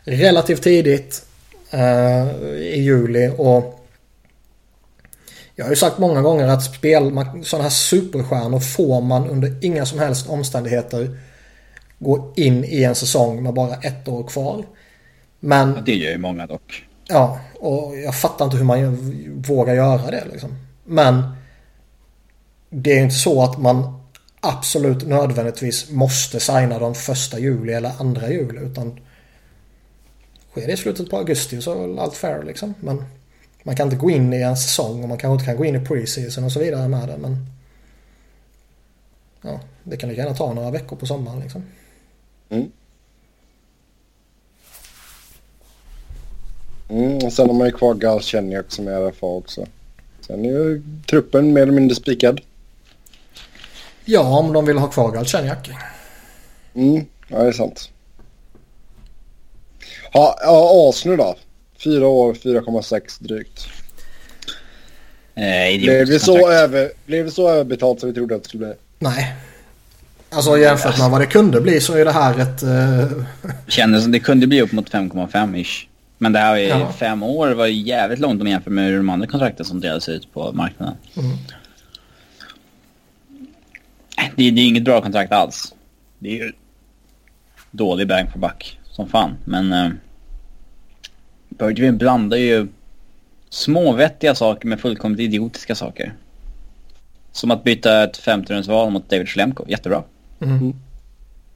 [0.04, 1.26] relativt tidigt
[1.70, 3.80] eh, i juli och
[5.54, 7.02] jag har ju sagt många gånger att spel,
[7.42, 11.18] sådana här superstjärnor får man under inga som helst omständigheter
[11.98, 14.64] gå in i en säsong med bara ett år kvar.
[15.40, 15.72] Men...
[15.76, 16.84] Ja, det gör ju många dock.
[17.08, 19.12] Ja, och jag fattar inte hur man
[19.48, 20.50] vågar göra det liksom.
[20.84, 21.22] Men
[22.70, 24.00] det är inte så att man
[24.40, 29.00] absolut nödvändigtvis måste signa dem första juli eller andra juli utan
[30.50, 32.74] sker det i slutet på augusti så är väl allt fair liksom.
[32.80, 33.04] Men
[33.62, 35.76] man kan inte gå in i en säsong och man kanske inte kan gå in
[35.76, 37.46] i preseason och så vidare med det men
[39.42, 41.62] ja, det kan lika gärna ta några veckor på sommaren liksom.
[42.48, 42.70] Mm.
[46.88, 49.66] Mm, och sen har man ju kvar Galchenyak som är RFA också.
[50.20, 52.40] Sen är ju truppen mer eller mindre spikad.
[54.04, 55.70] Ja, om de vill ha kvar Galchenyak.
[56.74, 57.90] Mm, ja det är sant.
[60.12, 61.36] Ja, ja Arsenal då?
[61.78, 63.66] Fyra år, 4,6 drygt.
[65.34, 68.66] Eh, blev, det så över, blev det så överbetalt som vi trodde att det skulle
[68.66, 68.74] bli?
[68.98, 69.34] Nej.
[70.30, 72.62] Alltså jämfört med vad det kunde bli så är det här ett...
[72.62, 73.24] Uh...
[73.68, 75.86] Kändes som det kunde bli upp mot 5,5-ish.
[76.18, 76.92] Men det här är ja.
[76.92, 80.52] fem år var jävligt långt om jämfört med de andra kontrakten som delades ut på
[80.52, 80.94] marknaden.
[81.16, 81.36] Mm.
[84.36, 85.74] Det, det är inget bra kontrakt alls.
[86.18, 86.52] Det är ju
[87.70, 89.36] dålig bang for buck som fan.
[89.44, 89.92] Men uh,
[91.48, 92.68] Bergevin blandar ju
[93.50, 96.14] småvettiga saker med fullkomligt idiotiska saker.
[97.32, 99.64] Som att byta ett femterumsval mot David Schlemko.
[99.68, 100.02] Jättebra.
[100.40, 100.74] Mm.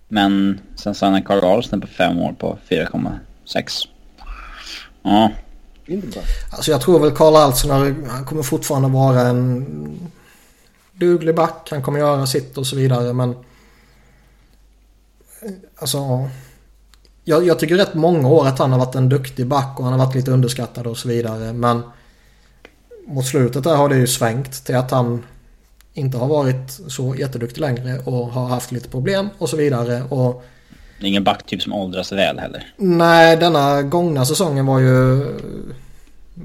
[0.09, 3.89] Men sen signar Carl Arlsen på fem år på 4,6.
[5.03, 5.31] Ja.
[6.51, 9.66] Alltså jag tror väl Carl Alsen han kommer fortfarande vara en
[10.99, 11.69] duglig back.
[11.70, 13.37] Han kommer göra sitt och så vidare men...
[15.77, 16.29] Alltså...
[17.25, 19.93] Jag, jag tycker rätt många år att han har varit en duktig back och han
[19.93, 21.83] har varit lite underskattad och så vidare men...
[23.07, 25.25] Mot slutet där har det ju svängt till att han
[25.95, 30.03] inte har varit så jätteduktig längre och har haft lite problem och så vidare.
[30.03, 30.45] Och
[31.01, 32.75] Det är ingen backtyp som åldras väl heller.
[32.77, 35.25] nej, denna gångna säsongen var ju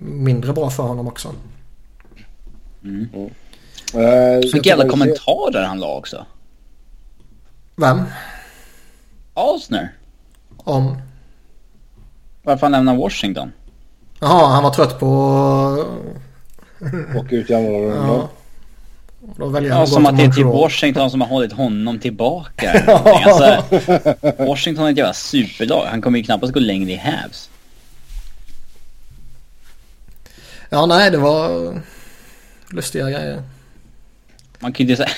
[0.02, 1.36] mindre bra för honom också.
[3.14, 3.28] Eh,
[3.94, 6.26] Så jag vilka jävla se- kommentarer han la också.
[7.76, 8.02] Vem?
[9.34, 9.92] Asner.
[10.58, 10.98] Om?
[12.44, 13.52] Varför han lämnar Washington?
[14.20, 15.08] Jaha, han var trött på...
[17.16, 17.72] Åka ut i andra.
[17.72, 18.30] Ja.
[19.38, 20.46] Då väljer han Ja, som att det är till typ.
[20.46, 22.72] Washington som har hållit honom tillbaka.
[23.06, 23.64] alltså,
[24.38, 25.86] Washington är ett jävla superlag.
[25.86, 27.50] Han kommer ju knappast gå längre i Habs.
[30.70, 31.74] Ja, nej, det var
[32.70, 33.44] lustiga grejer.
[34.64, 35.16] Man kan ju inte säga...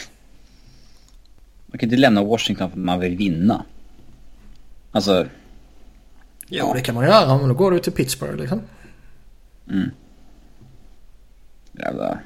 [1.65, 3.65] Man kan inte lämna Washington för att man vill vinna.
[4.91, 5.25] Alltså,
[6.47, 8.61] Jo, det kan man göra, men då går du till Pittsburgh liksom.
[11.71, 12.19] jävla...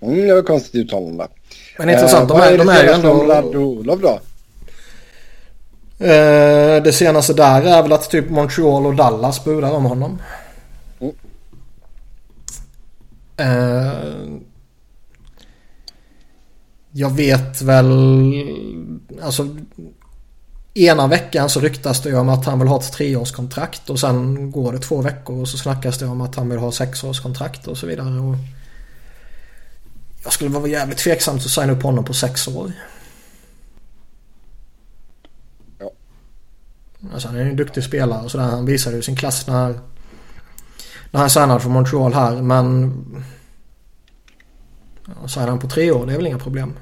[0.00, 1.28] Mm, det var konstigt uttalande.
[1.78, 3.32] Men intressant, Eh, de, vad är, de det är ju senaste om ändå...
[3.32, 4.20] Radulov då?
[6.04, 10.22] Eh, det senaste där är väl att typ Montreal och Dallas budar om honom.
[11.00, 11.14] Mm.
[13.36, 14.47] Eh,
[16.98, 17.92] jag vet väl...
[19.22, 19.56] Alltså...
[20.74, 24.72] Ena veckan så ryktas det om att han vill ha ett treårskontrakt och sen går
[24.72, 27.86] det två veckor och så snackas det om att han vill ha sexårskontrakt och så
[27.86, 28.20] vidare.
[28.20, 28.34] Och
[30.24, 32.72] jag skulle vara jävligt tveksam att signa upp honom på sex år.
[37.12, 38.44] Alltså han är en duktig spelare och sådär.
[38.44, 39.78] Han visade ju sin klass när,
[41.10, 42.42] när han signade för Montreal här.
[42.42, 42.94] Men
[45.06, 46.74] ja, signar han på tre år det är väl inga problem.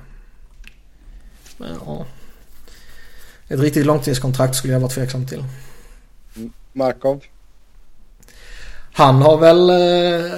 [1.57, 2.07] Men ja.
[3.49, 5.45] Ett riktigt långtidskontrakt skulle jag vara tveksam till.
[6.73, 7.21] Markov?
[8.93, 10.33] Han har väl eh,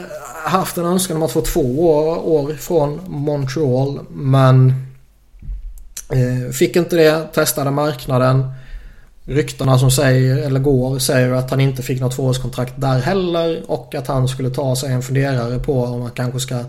[0.44, 4.86] haft en önskan om att få två år, år från Montreal men
[6.12, 8.50] eh, fick inte det, testade marknaden.
[9.24, 13.94] Ryktena som säger, eller går, säger att han inte fick något tvåårskontrakt där heller och
[13.94, 16.64] att han skulle ta sig en funderare på om han kanske ska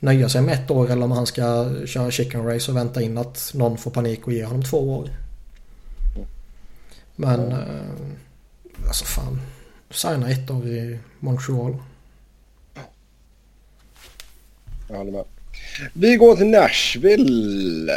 [0.00, 3.18] nöja sig med ett år eller om han ska köra chicken race och vänta in
[3.18, 5.10] att någon får panik och ge honom två år.
[7.16, 7.58] Men eh,
[8.86, 9.40] alltså fan.
[9.90, 11.76] Signa ett år i Montreal.
[14.88, 15.24] Jag håller med.
[15.92, 17.92] Vi går till Nashville.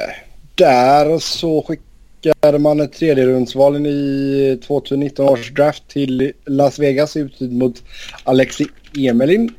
[0.55, 7.53] Där så skickade man ett tredje rundsval i 2019 års draft till Las Vegas utbyte
[7.53, 7.83] mot
[8.23, 8.67] Alexi
[8.97, 9.53] Emelin.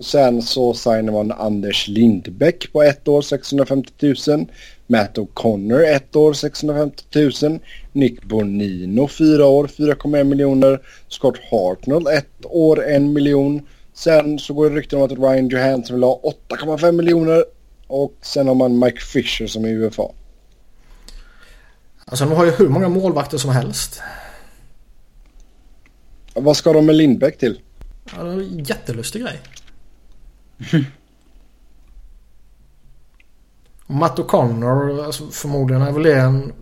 [0.00, 4.46] Sen så signade man Anders Lindbäck på ett år 650 000.
[4.86, 7.04] Matt O'Connor ett år 650
[7.42, 7.58] 000.
[7.92, 10.80] Nick Bonino fyra år 4,1 miljoner.
[11.08, 13.66] Scott Hartnell ett år en miljon.
[13.94, 17.44] Sen så går det rykten om att Ryan Johansson vill ha 8,5 miljoner.
[17.86, 20.08] Och sen har man Mike Fisher som är UFA.
[22.04, 24.00] Alltså de har ju hur många målvakter som helst.
[26.34, 27.60] Vad ska de med Lindbäck till?
[28.16, 29.40] Ja, det är en jättelustig grej.
[33.86, 36.52] Matt O'Connor, alltså förmodligen är väl det en,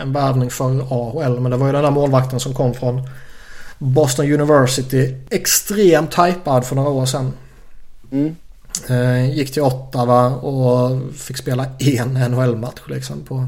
[0.00, 1.40] en värvning för AHL.
[1.40, 3.08] Men det var ju den där målvakten som kom från
[3.78, 5.14] Boston University.
[5.30, 7.32] Extremt hypad för några år sedan.
[8.10, 8.36] Mm.
[8.88, 13.46] Eh, gick till Ottawa och fick spela en NHL-match liksom på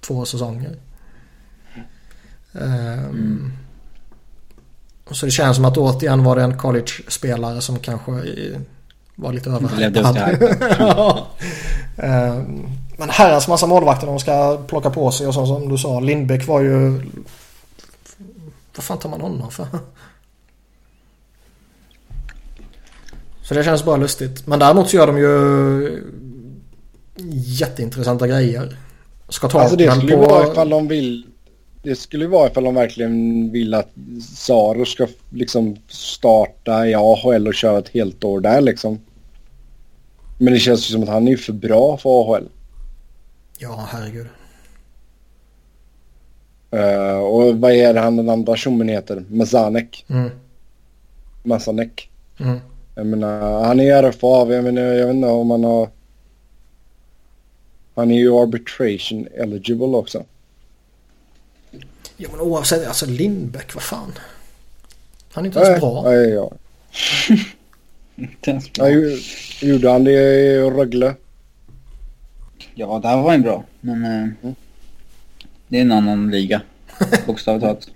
[0.00, 0.76] två säsonger.
[2.52, 3.52] Ehm,
[5.10, 8.12] Så det känns som att återigen var det en college-spelare som kanske
[9.14, 9.50] var lite.
[10.78, 11.26] Ja.
[11.96, 12.66] Ehm,
[12.96, 16.00] Men herrans massa målvakter de ska plocka på sig och så som du sa.
[16.00, 17.02] Lindbäck var ju...
[18.76, 19.66] Vad fan tar man honom för?
[23.42, 24.46] Så det känns bara lustigt.
[24.46, 26.04] Men däremot så gör de ju
[27.32, 28.76] jätteintressanta grejer.
[29.28, 30.24] Scott Alltså det skulle ju på...
[30.24, 31.26] vara ifall de vill.
[31.82, 33.90] Det skulle vara ifall de verkligen vill att
[34.36, 39.00] Saros ska liksom starta i AHL och köra ett helt år där liksom.
[40.38, 42.48] Men det känns ju som att han är för bra för AHL.
[43.58, 44.26] Ja, herregud.
[46.70, 49.24] Eh, och vad är det han den andra tjommen heter?
[49.28, 50.04] Mazanek.
[50.08, 50.30] Mm.
[51.42, 52.10] Mazanek.
[52.40, 52.58] Mm.
[52.94, 54.54] Jag menar, han är ju RFA.
[54.54, 55.88] Jag, menar, jag vet inte om han har...
[57.94, 60.24] Han är ju arbitration eligible också.
[62.22, 64.12] Ja men oavsett, alltså Lindbäck, vad fan.
[65.32, 66.02] Han är inte ens bra.
[66.02, 66.50] Nej, ja.
[68.16, 68.90] Inte ens Ja, bra.
[68.90, 69.20] ju-
[69.60, 71.14] gjorde han det i Rögle?
[72.74, 73.64] Ja, där var han bra.
[73.80, 74.52] Men eh,
[75.68, 76.62] det är en annan liga.
[77.26, 77.88] Bokstavligt talat.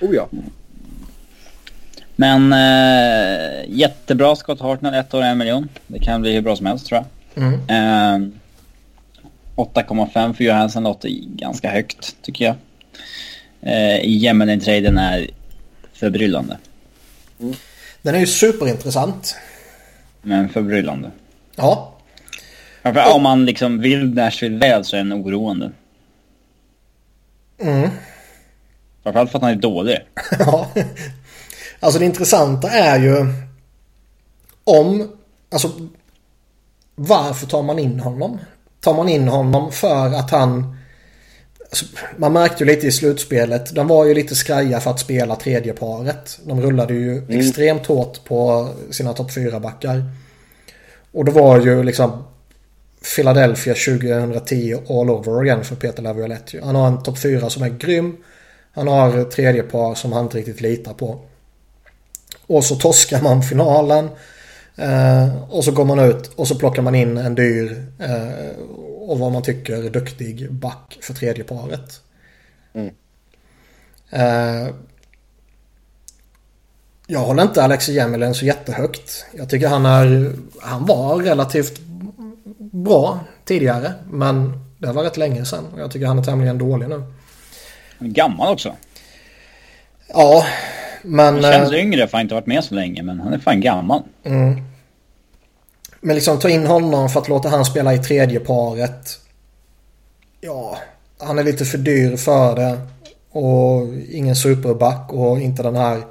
[0.00, 0.28] Oh ja.
[2.16, 5.68] Men eh, jättebra Scott Hartnell, ett år en miljon.
[5.86, 7.04] Det kan bli hur bra som helst tror
[7.34, 7.44] jag.
[7.44, 7.54] Mm.
[7.54, 8.28] Eh,
[9.56, 12.54] 8,5 för Johansson låter ganska högt tycker jag.
[13.60, 15.30] Eh, Jemelin-traden är
[15.92, 16.58] förbryllande.
[18.02, 19.36] Den är ju superintressant.
[20.22, 21.10] Men förbryllande.
[21.56, 21.92] Ja.
[22.82, 25.70] Framför om man liksom vill Nashville väl så är den oroande.
[27.58, 27.90] Mm.
[29.02, 29.98] Framförallt för att han är dålig.
[30.38, 30.66] ja.
[31.80, 33.26] Alltså det intressanta är ju
[34.64, 35.08] om,
[35.52, 35.70] alltså
[36.94, 38.38] varför tar man in honom?
[38.80, 40.76] Tar man in honom för att han,
[42.16, 45.72] man märkte ju lite i slutspelet, de var ju lite skraja för att spela tredje
[45.72, 46.38] paret.
[46.44, 50.04] De rullade ju extremt hårt på sina topp 4-backar.
[51.12, 52.24] Och det var ju liksom
[53.16, 56.60] Philadelphia 2010 all over again för Peter Laviolette.
[56.62, 58.16] Han har en topp 4 som är grym.
[58.72, 61.20] Han har ett tredje par som han inte riktigt litar på.
[62.46, 64.08] Och så torskar man finalen.
[64.76, 68.48] Eh, och så går man ut och så plockar man in en dyr eh,
[69.08, 72.00] och vad man tycker duktig back för tredje paret.
[72.72, 72.94] Mm.
[74.10, 74.74] Eh,
[77.06, 79.26] jag håller inte Alexi Jemelin så jättehögt.
[79.32, 81.80] Jag tycker han är, han var relativt
[82.58, 83.92] bra tidigare.
[84.10, 85.66] Men det var rätt länge sedan.
[85.74, 87.02] Och jag tycker han är tämligen dålig nu.
[87.98, 88.76] Han är gammal också.
[90.08, 90.46] Ja,
[91.02, 91.34] men...
[91.34, 93.38] Han känns eh, yngre för han har inte varit med så länge men han är
[93.38, 94.02] fan gammal.
[94.24, 94.71] Mm.
[96.04, 99.20] Men liksom ta in honom för att låta han spela i tredje paret.
[100.40, 100.78] Ja,
[101.18, 102.80] han är lite för dyr för det.
[103.30, 106.02] Och ingen superback och inte den här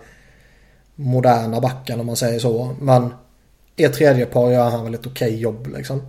[0.96, 2.76] moderna backen om man säger så.
[2.80, 3.14] Men
[3.76, 6.02] i tredje par gör han väl ett okej jobb liksom.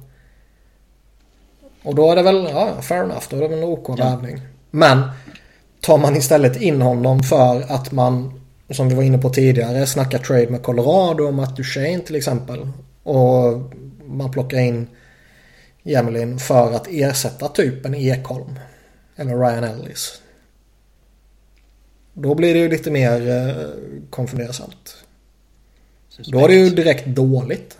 [1.83, 4.41] Och då är det väl, ja fair enough, då är det väl en OK värvning.
[4.71, 5.03] Men
[5.81, 8.41] tar man istället in honom för att man,
[8.71, 12.69] som vi var inne på tidigare, snackar trade med Colorado och Matt Duchene till exempel.
[13.03, 13.63] Och
[14.07, 14.89] man plockar in
[15.83, 18.59] Jemelin för att ersätta typ en Ekholm.
[19.17, 20.21] Eller Ryan Ellis.
[22.13, 23.55] Då blir det ju lite mer eh,
[24.11, 25.05] konfundersamt.
[26.27, 27.79] Då är det ju direkt dåligt.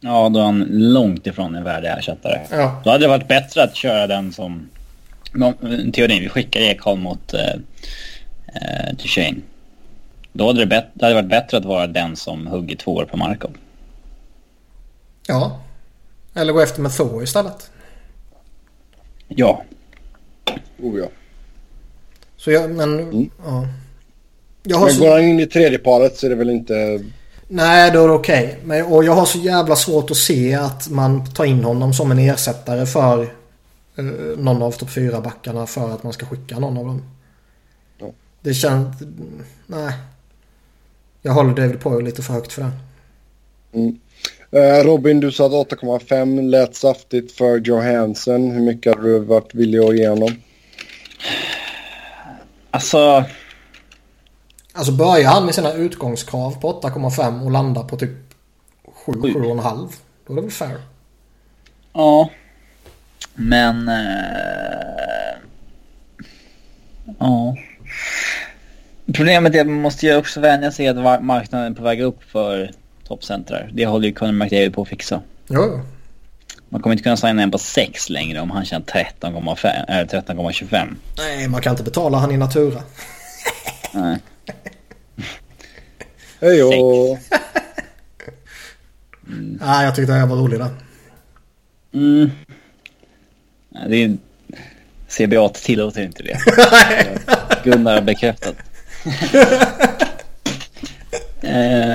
[0.00, 2.40] Ja, då är han långt ifrån en värdig ersättare.
[2.50, 2.80] Ja.
[2.84, 4.68] Då hade det varit bättre att köra den som...
[5.92, 7.54] Teorin, vi skickar Ekholm mot eh,
[8.46, 9.40] eh, Duchene.
[10.32, 13.16] Då hade det, det hade varit bättre att vara den som hugger två år på
[13.16, 13.50] Markov.
[15.26, 15.60] Ja.
[16.34, 17.70] Eller gå efter med Thor istället.
[19.28, 19.64] Ja.
[20.78, 21.06] Oh, ja.
[22.36, 23.30] Så jag, men...
[23.44, 23.66] Ja.
[24.62, 25.04] Jag har Men så...
[25.04, 27.04] går han in i tredje paret så är det väl inte...
[27.48, 28.58] Nej, då är det okej.
[28.64, 32.10] Men Och jag har så jävla svårt att se att man tar in honom som
[32.10, 33.22] en ersättare för
[33.96, 34.04] eh,
[34.36, 37.02] någon av topp 4-backarna för att man ska skicka någon av dem.
[37.98, 38.06] Ja.
[38.40, 38.96] Det känns...
[39.66, 39.92] Nej.
[41.22, 42.70] Jag håller David Poyle lite för högt för det.
[43.78, 43.90] Eh,
[44.84, 48.50] Robin, du sa att 8,5 lät saftigt för Johansson.
[48.50, 50.30] Hur mycket hade du varit villig att ge honom?
[52.70, 53.24] Alltså,
[54.72, 58.10] Alltså börjar han med sina utgångskrav på 8,5 och landar på typ
[58.84, 59.18] 7, Sju.
[59.28, 59.88] 7,5.
[60.26, 60.80] Då är det väl fair.
[61.92, 62.30] ja.
[63.34, 63.88] Men...
[63.88, 65.38] Eh,
[67.18, 67.56] ja.
[69.14, 72.22] Problemet är att man måste ju också vänja sig att marknaden är på väg upp
[72.22, 72.70] för
[73.08, 73.70] toppcentrar.
[73.72, 75.20] Det håller ju Conor McDavid på att fixa.
[75.48, 75.80] Jo.
[76.68, 80.94] Man kommer inte kunna signa en på 6 längre om han tjänar 13,5 eller 13,25.
[81.18, 82.82] Nej, man kan inte betala han i natura.
[83.94, 84.18] Nej.
[86.40, 87.18] Hej och...
[89.60, 90.70] Nej, jag tyckte det här var roligt där.
[91.92, 92.30] Mm.
[93.88, 94.16] Det är...
[95.08, 96.38] CBA tillåter inte det.
[97.64, 98.56] Gunnar har bekräftat.
[101.42, 101.94] eh,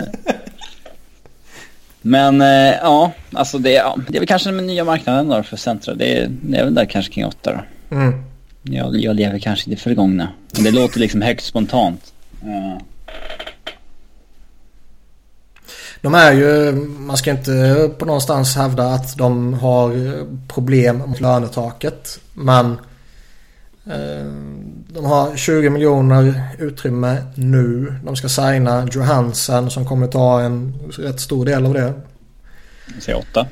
[2.01, 5.57] men eh, ja, alltså det, ja, det är väl kanske den nya marknaden då för
[5.57, 5.93] centra.
[5.93, 7.95] Det är, det är väl där kanske kring åtta då.
[7.95, 8.23] Mm.
[8.63, 10.29] Jag, jag lever kanske i det förgångna.
[10.51, 12.13] Men det låter liksom högt spontant.
[12.41, 12.81] Eh,
[16.01, 20.15] De är ju, man ska inte på någonstans hävda att de har
[20.47, 22.19] problem mot lönetaket.
[22.33, 22.77] Men
[24.87, 27.95] de har 20 miljoner utrymme nu.
[28.05, 31.93] De ska signa Johansen som kommer ta en rätt stor del av det.
[32.99, 33.47] Säg åtta.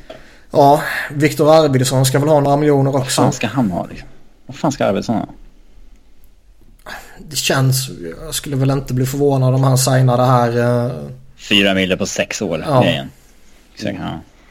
[0.51, 0.81] Ja,
[1.11, 3.21] Viktor Arvidsson ska väl ha några miljoner Vad också.
[3.21, 4.07] fan ska han ha liksom?
[4.45, 5.27] Vad fan ska Arvidsson ha?
[7.29, 7.89] Det känns,
[8.25, 10.85] jag skulle väl inte bli förvånad om han signar det här.
[10.85, 10.91] eh,
[11.37, 12.63] Fyra miljoner på sex år.
[12.67, 12.81] Ja.
[12.81, 13.09] Grejen.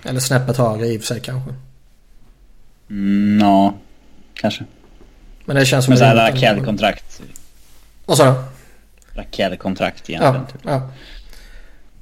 [0.04, 1.54] Eller snäppet högre i och för sig kanske.
[2.90, 3.74] Mm, ja,
[4.34, 4.64] kanske.
[5.46, 6.30] Men det känns som Men en såhär.
[6.32, 7.22] Rakell-kontrakt.
[8.06, 8.34] Vad sa du?
[9.20, 10.46] Rakell-kontrakt Ja, egentligen.
[10.46, 10.60] typ.
[10.64, 10.90] ja.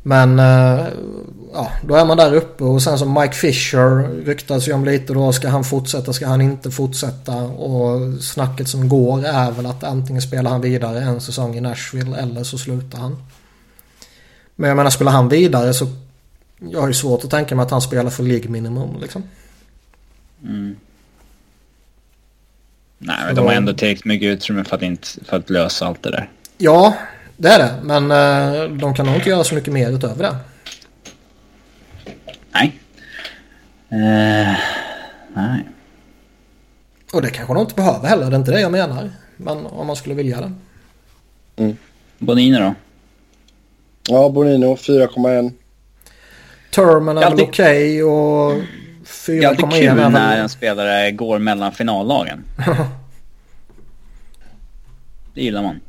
[0.06, 0.86] Men eh,
[1.52, 5.12] ja, då är man där uppe och sen som Mike Fisher ryktas ju om lite
[5.12, 5.32] då.
[5.32, 6.12] Ska han fortsätta?
[6.12, 7.36] Ska han inte fortsätta?
[7.42, 12.16] Och snacket som går är väl att antingen spelar han vidare en säsong i Nashville
[12.16, 13.22] eller så slutar han.
[14.56, 15.86] Men jag menar spelar han vidare så
[16.58, 19.22] jag har ju svårt att tänka mig att han spelar för League minimum liksom.
[20.42, 20.76] Mm.
[23.06, 26.02] Nej, men de har ändå tillräckligt mycket utrymme för att, inte, för att lösa allt
[26.02, 26.30] det där.
[26.58, 26.94] Ja,
[27.36, 27.74] det är det.
[27.82, 30.36] Men eh, de kan nog inte göra så mycket mer utöver det.
[32.52, 32.80] Nej.
[33.88, 34.56] Eh,
[35.34, 35.68] nej.
[37.12, 38.26] Och det kanske de inte behöver heller.
[38.30, 39.10] Det är inte det jag menar.
[39.36, 40.52] Men om man skulle vilja
[41.56, 41.74] det.
[42.18, 42.74] Bonino då?
[44.08, 45.52] Ja, Bonino 4,1.
[46.70, 48.52] Termen är väl okej och
[49.26, 52.44] Det är alltid 4,1 kul är när en spelare går mellan finallagen.
[55.34, 55.80] Det gillar man.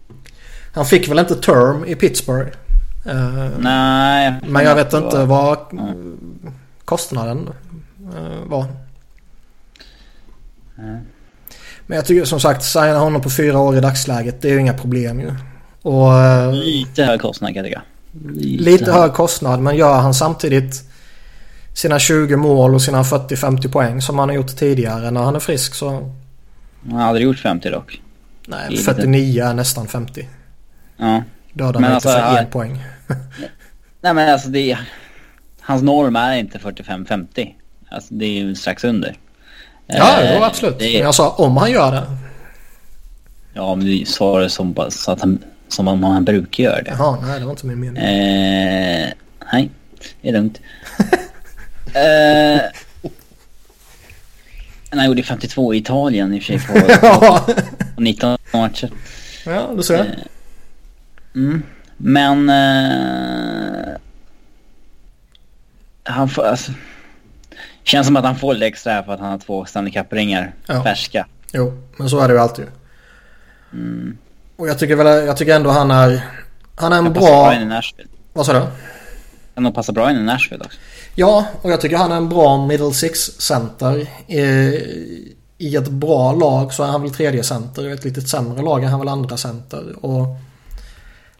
[0.73, 2.49] Han fick väl inte term i Pittsburgh.
[3.05, 4.33] Eh, Nej.
[4.47, 5.87] men jag vet var- inte vad Ja.
[6.85, 7.49] kostnaden
[8.15, 8.65] eh, var.
[10.75, 10.83] Ja.
[11.87, 14.41] Men jag tycker som sagt signa honom på fyra år i dagsläget.
[14.41, 15.31] Det är ju inga problem ju.
[15.81, 17.81] Och eh, Lite hög kostnad kan jag tycka.
[18.63, 20.83] lite hög kostnad men gör han samtidigt
[21.75, 25.39] sina 20 mål och sina 40-50 poäng som han har gjort tidigare när han är
[25.39, 25.89] frisk så...
[26.89, 28.01] Han har aldrig gjort 50 dock.
[28.47, 30.27] Nej, lite- 49 är nästan 50.
[30.97, 31.23] Ja.
[31.53, 32.83] Dödar Men mig inte alltså, för en poäng.
[34.01, 34.79] Nej men alltså det är...
[35.61, 37.53] Hans norm är inte 45-50.
[37.89, 39.15] Alltså det är ju strax under.
[39.87, 40.79] Ja, Eh, jo, absolut.
[40.79, 42.03] det Men jag sa om han gör det.
[43.53, 46.95] ja, men du sa det som, så att han, som om han brukar göra det.
[46.99, 48.03] Jaha, nej det var inte min mening.
[48.03, 49.09] Eh,
[49.53, 49.69] nej,
[50.21, 50.59] det är lugnt.
[51.95, 52.61] eh,
[54.89, 57.45] han gjorde 52 i Italien i och för sig på, Ja,
[57.95, 58.89] på 19 matcher.
[59.45, 60.17] ja du ser.
[61.35, 61.63] Mm.
[61.97, 62.49] Men...
[62.49, 63.95] Eh,
[66.03, 66.71] han får alltså...
[67.83, 70.53] Känns som att han får lite extra här för att han har två Stanley Cup-ringar
[70.67, 70.83] Ja.
[70.83, 71.27] färska.
[71.53, 72.65] Jo, men så är det ju alltid.
[73.73, 74.17] Mm.
[74.55, 76.21] Och jag tycker väl, jag tycker ändå han är...
[76.75, 77.61] Han är en bra in bra...
[77.61, 78.09] i Nashville.
[78.33, 78.65] Vad sa du?
[79.53, 80.79] Kan nog passa bra in i Nashville också.
[81.15, 84.07] Ja, och jag tycker han är en bra middle six center.
[84.27, 87.87] I, I ett bra lag så är han väl tredje center.
[87.87, 90.05] I ett lite sämre lag är han väl andra center.
[90.05, 90.27] Och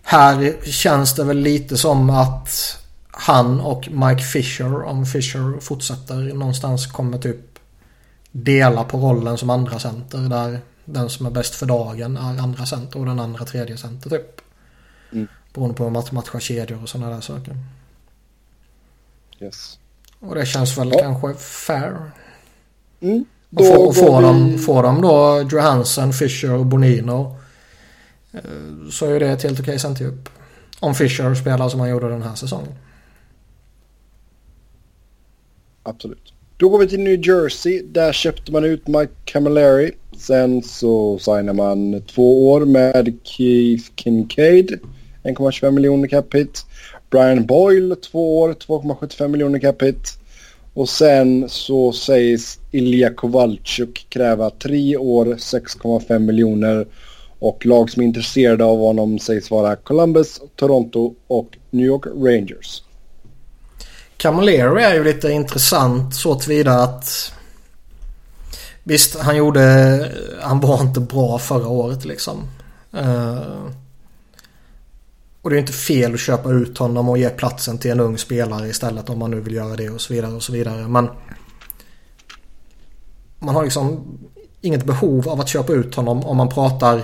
[0.03, 2.77] här känns det väl lite som att
[3.11, 7.59] han och Mike Fisher, om Fisher fortsätter någonstans, kommer typ
[8.31, 10.17] dela på rollen som andra center.
[10.17, 14.09] Där den som är bäst för dagen är andra center och den andra tredje center
[14.09, 14.41] typ.
[15.11, 15.27] Mm.
[15.53, 17.57] Beroende på hur man matchar kedjor och sådana där saker.
[19.41, 19.79] Yes.
[20.19, 20.99] Och det känns väl Ja.
[20.99, 22.11] kanske fair.
[23.01, 23.25] Mm.
[23.55, 27.37] Och får, går får, vi- de, får de då Johansson, Fisher och Bonino
[28.33, 28.39] eh,
[28.91, 30.29] så är det ett helt okej centerdjup.
[30.79, 32.73] Om Fisher spelar som han gjorde den här säsongen.
[35.83, 36.33] Absolut.
[36.57, 37.81] Då går vi till New Jersey.
[37.81, 39.91] Där köpte man ut Mike Camilleri.
[40.17, 44.79] Sen så signar man två år med Keith Kincaid.
[45.23, 46.65] 1,25 miljoner cap hit.
[47.15, 50.09] Brian Boyle två år, 2,75 miljoner capita.
[50.73, 56.87] Och sen så sägs Ilja Kovalchuk kräva tre år, 6,5 miljoner.
[57.39, 62.83] Och lag som är intresserade av honom sägs vara Columbus, Toronto och New York Rangers.
[64.17, 67.33] Camilleri är ju lite intressant så tillvida att
[68.83, 69.61] Visst, han gjorde...
[70.41, 72.47] Han var inte bra förra året liksom.
[72.93, 73.67] Eh,
[75.45, 78.17] och det är inte fel att köpa ut honom och ge platsen till en ung
[78.17, 80.87] spelare istället om man nu vill göra det och så vidare och så vidare.
[80.87, 81.09] Men
[83.39, 84.03] man har liksom
[84.61, 87.03] inget behov av att köpa ut honom om man pratar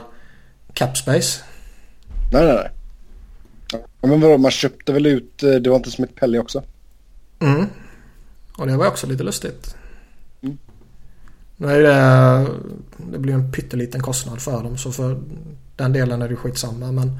[0.74, 1.44] capspace.
[2.34, 2.72] Nej, nej, nej.
[4.02, 6.64] Ja, men vadå, man köpte väl ut, eh, det var inte Smith Pelly också?
[7.40, 7.66] Mm.
[8.58, 9.76] Och det var också lite lustigt.
[10.42, 10.58] Mm.
[11.58, 12.48] Nu är det,
[13.12, 15.22] det blir en pytteliten kostnad för dem så för
[15.76, 17.20] den delen är det skitsamma men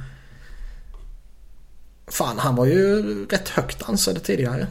[2.12, 4.68] Fan han var ju rätt högt ansedd tidigare.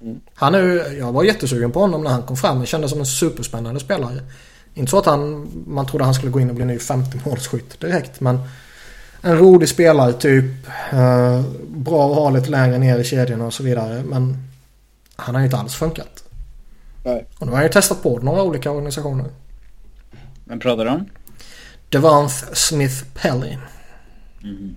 [0.00, 0.20] Mm.
[0.34, 2.60] Han är jag var jättesugen på honom när han kom fram.
[2.60, 4.22] Det kändes som en superspännande spelare.
[4.74, 7.80] Inte så att han, man trodde han skulle gå in och bli ny 50 målskytt
[7.80, 8.38] direkt men
[9.20, 10.44] en rolig spelare typ.
[10.92, 14.02] Eh, bra att ha lite längre ner i kedjorna och så vidare.
[14.02, 14.36] Men
[15.16, 16.24] han har ju inte alls funkat.
[17.04, 17.26] Nej.
[17.38, 19.26] Och nu har han ju testat på några olika organisationer.
[20.44, 21.06] Vem pratar du om?
[21.88, 23.56] Devonth Smith Pelly.
[24.40, 24.76] Mhm.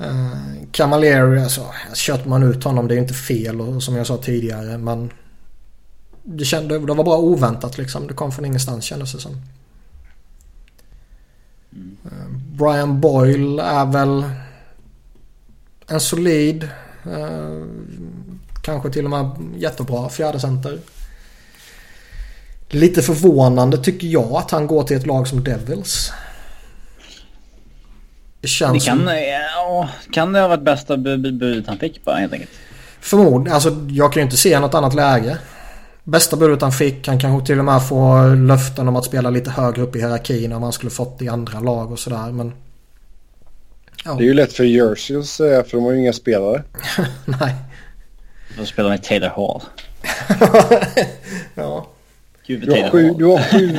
[0.00, 0.32] Uh,
[0.72, 4.16] Camilleri, alltså köper man ut honom det är ju inte fel och som jag sa
[4.16, 5.10] tidigare men
[6.22, 8.06] det, kände, det var bara oväntat liksom.
[8.06, 9.32] Det kom från ingenstans kändes det som.
[12.04, 12.28] Eh,
[12.58, 14.24] Brian Boyle är väl
[15.86, 16.68] en solid,
[17.04, 17.64] eh,
[18.62, 20.78] kanske till och med jättebra fjärdecenter.
[22.68, 26.12] Lite förvånande tycker jag att han går till ett lag som Devils.
[28.40, 29.16] Det känns det kan, som...
[29.54, 32.50] ja, kan det ha varit bästa budet han fick bara helt enkelt?
[33.00, 33.54] Förmodligen.
[33.54, 35.38] Alltså jag kan ju inte se något annat läge.
[36.04, 37.08] Bästa budet han fick.
[37.08, 40.52] Han kanske till och med får löften om att spela lite högre upp i hierarkin
[40.52, 42.32] om han skulle fått i andra lag och sådär.
[42.32, 42.52] Men...
[44.04, 44.14] Ja.
[44.14, 46.62] Det är ju lätt för Jersey att säga för de har ju inga spelare.
[47.24, 47.54] Nej.
[48.58, 49.62] De spelar med Taylor Hall.
[51.54, 51.88] ja.
[52.46, 53.76] Gud, du, har sju, du har sju,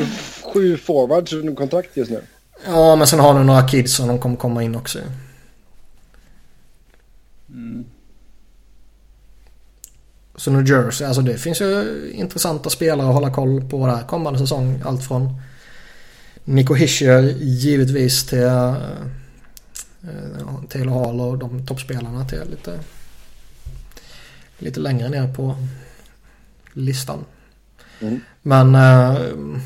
[0.53, 2.21] sju forwards under kontrakt just nu.
[2.65, 4.99] Ja, men sen har du några kids som de kommer komma in också.
[7.49, 7.85] Mm.
[10.35, 14.39] Så New Jersey, alltså det finns ju intressanta spelare att hålla koll på där kommande
[14.39, 14.81] säsong.
[14.85, 15.41] Allt från
[16.43, 18.75] Nico Hischier givetvis till uh,
[20.69, 22.79] Taylor Hall och de toppspelarna till lite,
[24.57, 25.55] lite längre ner på
[26.73, 27.25] listan.
[27.99, 28.19] Mm.
[28.41, 29.61] Men uh,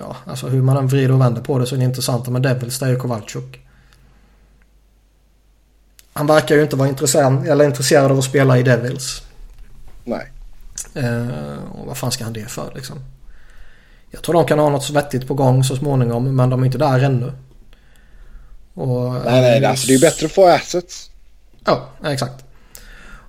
[0.00, 2.42] ja, alltså hur man än vrider och vänder på det så är det intressanta med
[2.42, 3.60] Devils det är ju Kowalczyk.
[6.12, 9.22] Han verkar ju inte vara intresserad, eller intresserad av att spela i Devils.
[10.04, 10.32] Nej.
[10.94, 12.98] Eh, och vad fan ska han det för liksom?
[14.10, 16.78] Jag tror de kan ha något vettigt på gång så småningom men de är inte
[16.78, 17.32] där ännu.
[18.74, 21.10] Och, nej, nej, alltså det är bättre att få assets.
[21.64, 22.44] Ja, exakt.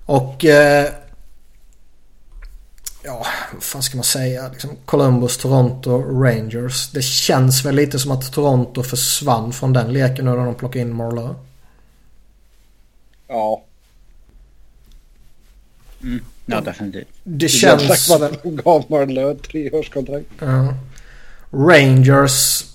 [0.06, 0.90] Och eh,
[3.04, 4.50] ja, vad fan ska man säga?
[4.50, 6.92] Liksom Columbus, Toronto, Rangers.
[6.92, 10.96] Det känns väl lite som att Toronto försvann från den leken när de plockade in
[10.96, 11.36] Marlowe.
[13.28, 13.64] Ja.
[16.04, 16.24] Mm.
[16.46, 17.08] Ja, definitivt.
[17.24, 17.88] Det känns...
[17.88, 20.28] Tack vare att de gav Marlowe ett treårskontrakt.
[20.40, 20.74] Ja.
[21.52, 22.66] Rangers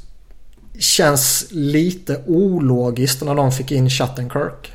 [0.78, 4.72] känns lite ologiskt när de fick in Shattenkirk.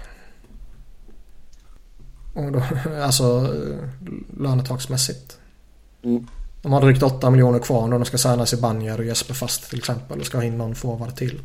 [2.33, 2.63] Och då,
[3.01, 3.55] alltså
[4.39, 5.38] lönetaksmässigt.
[6.03, 6.27] Mm.
[6.61, 9.79] De har drygt 8 miljoner kvar när de ska signa Banjer och Jesper Fast till
[9.79, 10.19] exempel.
[10.19, 11.41] Och ska ha in någon forward till.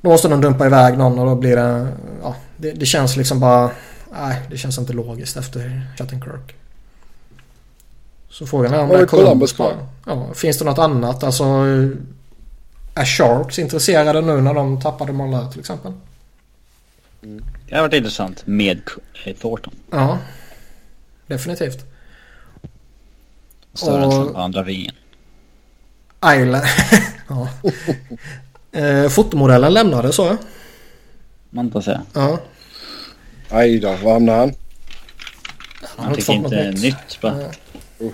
[0.00, 1.92] Då måste de dumpa iväg någon och då blir det...
[2.22, 3.70] Ja, det, det känns liksom bara...
[4.12, 6.54] Nej, det känns inte logiskt efter Shattenkirk.
[8.30, 9.74] Så frågan är om det är Columbus kvar.
[10.06, 11.22] Ja, finns det något annat?
[11.22, 11.44] Alltså...
[12.94, 15.92] Är Sharks intresserade nu när de tappade Marlö till exempel?
[17.68, 18.80] Det har varit intressant med
[19.40, 19.74] Thornton.
[19.90, 20.18] Ja,
[21.26, 21.84] definitivt.
[23.74, 24.94] Sörensen på andra vingen.
[26.24, 26.64] Island.
[27.28, 27.48] ja.
[28.72, 30.36] Eh, fotomodellen lämnade så.
[31.50, 32.02] Man får säga.
[32.12, 32.38] Ja.
[33.50, 34.54] Aj då, var hamnade han?
[35.82, 36.82] Han, han fick inte nytt.
[36.82, 37.42] nytt bara.
[37.98, 38.06] Ja.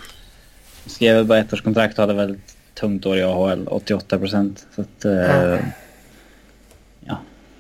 [0.86, 2.38] Skrev bara ett års kontrakt och hade väl
[2.74, 3.68] tungt år i AHL.
[3.68, 4.66] 88 procent.
[4.74, 5.04] Så att...
[5.04, 5.58] Eh,
[7.00, 7.18] ja.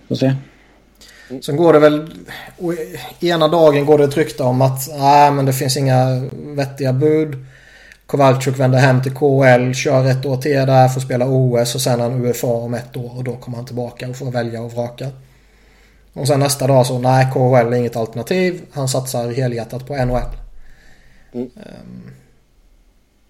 [0.08, 0.34] får se.
[1.42, 2.10] Sen går det väl...
[3.20, 7.46] Ena dagen går det ett rykte om att nej men det finns inga vettiga bud.
[8.06, 12.00] Kowalczyk vänder hem till KL, kör ett år till där, får spela OS och sen
[12.00, 15.10] han UFA om ett år och då kommer han tillbaka och får välja och vraka.
[16.12, 18.62] Och sen nästa dag så, nej KHL är inget alternativ.
[18.72, 20.36] Han satsar helhjärtat på NHL.
[21.32, 21.50] Mm.
[21.56, 22.10] Um,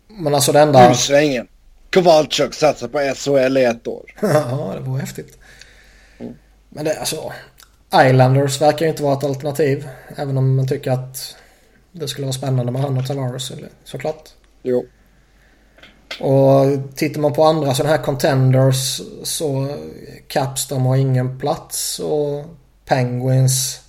[0.09, 0.91] men alltså det enda...
[0.91, 1.47] U-svängen.
[1.93, 4.15] Kowalczyk satsar på SHL i ett år.
[4.21, 5.39] ja, det vore häftigt.
[6.19, 6.35] Mm.
[6.69, 7.33] Men det, alltså...
[7.95, 9.89] Islanders verkar ju inte vara ett alternativ.
[10.17, 11.37] Även om man tycker att
[11.93, 13.53] det skulle vara spännande med han och Tavares
[13.85, 14.29] såklart.
[14.65, 14.85] Jo.
[16.21, 19.77] Och tittar man på andra sådana här contenders så
[20.29, 22.45] Caps de har ingen plats och
[22.85, 23.81] Penguins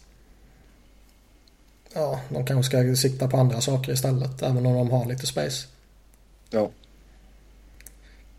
[1.94, 5.68] Ja, de kanske ska sikta på andra saker istället även om de har lite space.
[6.50, 6.70] Ja.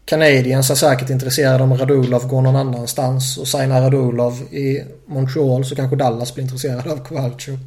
[0.04, 5.76] Canadiens är säkert intresserade om Radulov går någon annanstans och signar Radulov i Montreal så
[5.76, 7.58] kanske Dallas blir intresserad av Kowalczyk.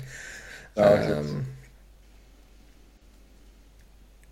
[0.76, 1.46] Ja, um,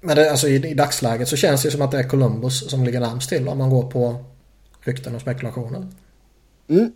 [0.07, 2.83] men det, alltså, i, i, dagsläget så känns det som att det är Columbus som
[2.83, 4.25] ligger närmst till om man går på
[4.81, 5.87] rykten och spekulationer.
[6.67, 6.91] Mm.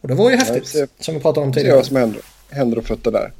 [0.00, 1.76] Och det var ju häftigt ser, som vi pratade om tidigare.
[1.76, 3.32] vad som händer, händer och fötter där.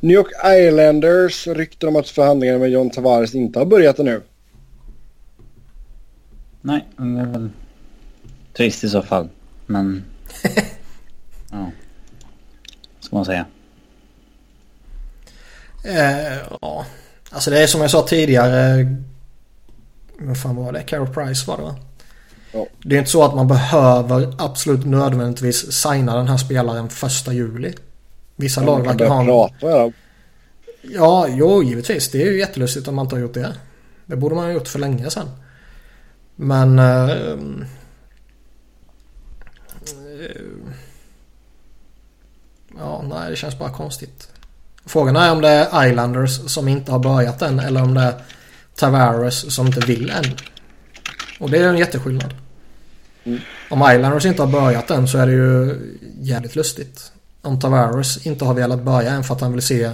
[0.00, 4.22] New York Islanders rykten om att förhandlingarna med John Tavares inte har börjat ännu.
[6.60, 7.50] Nej, det är väl
[8.52, 9.28] trist i så fall.
[9.66, 10.04] Men...
[11.50, 11.70] ja.
[13.00, 13.46] Ska man säga.
[15.84, 16.86] Eh, ja.
[17.32, 18.86] Alltså det är som jag sa tidigare.
[20.18, 20.82] Vad fan var det?
[20.82, 21.76] Carol Price var det va?
[22.52, 22.66] Ja.
[22.84, 27.74] Det är inte så att man behöver absolut nödvändigtvis signa den här spelaren första juli.
[28.36, 29.24] Vissa ja, lag verkar ha...
[29.24, 29.90] Prata, ja.
[30.82, 32.10] ja, jo givetvis.
[32.10, 33.54] Det är ju jättelustigt om man inte har gjort det.
[34.06, 35.28] Det borde man ha gjort för länge sedan.
[36.36, 36.78] Men...
[36.78, 37.36] Eh, eh,
[42.78, 44.31] ja, nej det känns bara konstigt.
[44.86, 48.14] Frågan är om det är Islanders som inte har börjat än eller om det är
[48.74, 50.24] Tavares som inte vill än.
[51.40, 52.34] Och det är en jätteskillnad.
[53.24, 53.40] Mm.
[53.70, 55.78] Om Islanders inte har börjat än så är det ju
[56.20, 57.12] jävligt lustigt.
[57.42, 59.90] Om Tavares inte har velat börja än för att han vill se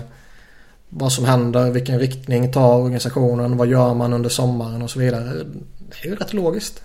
[0.89, 5.45] vad som händer, vilken riktning tar organisationen, vad gör man under sommaren och så vidare.
[5.89, 6.83] Det är ju rätt logiskt.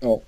[0.00, 0.20] Ja.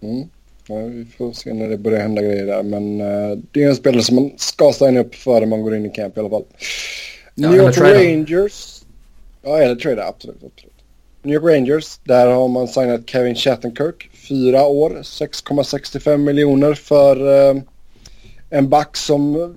[0.00, 0.28] Mm.
[0.68, 2.62] Ja, vi får se när det börjar hända grejer där.
[2.62, 5.86] Men uh, det är en spelare som man ska signa upp före man går in
[5.86, 6.44] i camp i alla fall.
[7.34, 8.82] Ja, New York Rangers.
[9.42, 10.06] Ja, eller trada.
[10.06, 10.72] Absolut, absolut.
[11.22, 11.98] New York Rangers.
[12.04, 14.10] Där har man signat Kevin Shattenkirk.
[14.28, 17.62] Fyra år, 6,65 miljoner för uh,
[18.50, 19.54] en back som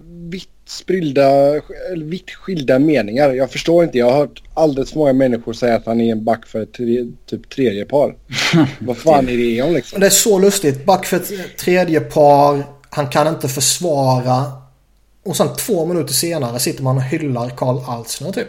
[0.70, 1.62] vitt spridda,
[1.96, 3.34] vitt skilda meningar.
[3.34, 3.98] Jag förstår inte.
[3.98, 6.74] Jag har hört alldeles för många människor säga att han är en back för ett
[6.74, 8.16] tre, typ tredje par.
[8.80, 10.00] Vad fan är det om liksom?
[10.00, 10.86] Det är så lustigt.
[10.86, 12.64] Back för ett tredje par.
[12.90, 14.46] Han kan inte försvara.
[15.26, 18.48] Och sen två minuter senare sitter man och hyllar Karl Altsner typ.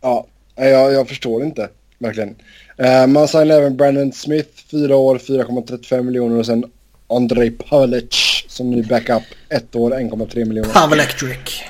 [0.00, 0.26] Ja,
[0.56, 1.68] jag, jag förstår inte.
[1.98, 2.36] Verkligen.
[2.82, 6.64] Uh, man signade även Brandon Smith, fyra år, 4,35 miljoner och sen
[7.08, 9.22] Andrei Pavlic som ny backup.
[9.48, 10.72] Ett år, 1,3 miljoner.
[10.72, 11.62] Pavlectric.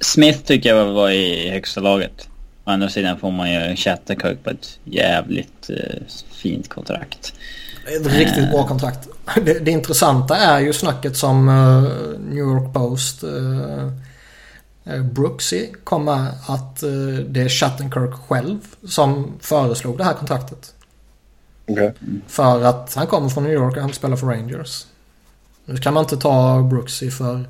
[0.00, 2.28] Smith tycker jag var i högsta laget.
[2.64, 5.76] Å andra sidan får man ju Chatterkirk på ett jävligt uh,
[6.32, 7.32] fint kontrakt.
[7.86, 9.08] Ett riktigt bra kontrakt.
[9.44, 13.90] Det, det, intressanta är ju snacket som uh, New York Post uh,
[15.02, 16.80] Brooksy kom med att
[17.26, 20.73] det är Shattenkirk själv som föreslog det här kontraktet.
[21.66, 21.90] Okay.
[22.26, 24.86] För att han kommer från New York och han spelar för Rangers.
[25.64, 27.44] Nu kan man inte ta Brooksy för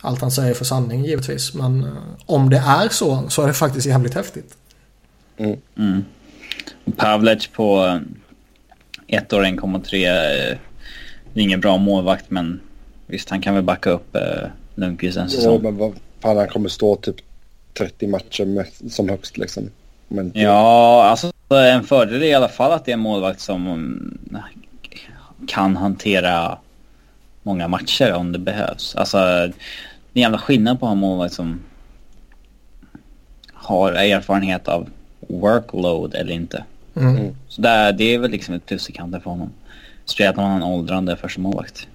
[0.00, 1.54] allt han säger för sanning givetvis.
[1.54, 4.56] Men uh, om det är så så är det faktiskt jävligt häftigt.
[5.36, 5.58] Mm.
[5.76, 6.04] Mm.
[6.96, 8.00] Pavlec på uh,
[9.06, 9.94] ett år 1,3.
[10.52, 10.58] Uh,
[11.34, 12.60] är ingen bra målvakt men
[13.06, 14.16] visst han kan väl backa upp
[14.74, 15.54] Lundqvist en säsong.
[15.54, 17.16] Ja men vad fan han kommer stå typ
[17.78, 19.70] 30 matcher med, som högst liksom.
[20.08, 20.32] Men...
[20.34, 24.18] Ja alltså en fördel är i alla fall att det är en målvakt som mm,
[25.46, 26.58] kan hantera
[27.42, 28.96] många matcher om det behövs.
[28.96, 29.52] Alltså, det är
[30.12, 31.60] en jävla skillnad på att ha en målvakt som
[33.52, 34.88] har erfarenhet av
[35.20, 36.64] workload eller inte.
[36.96, 37.16] Mm.
[37.16, 37.34] mm.
[37.48, 39.50] Så där, det är väl liksom ett plus i kanten för honom.
[40.04, 41.86] Speciellt när man har en åldrande första målvakt.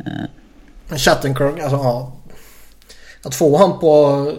[0.00, 0.96] Uh.
[0.96, 2.12] Chattenkirk, alltså ja.
[3.22, 4.32] Att få han på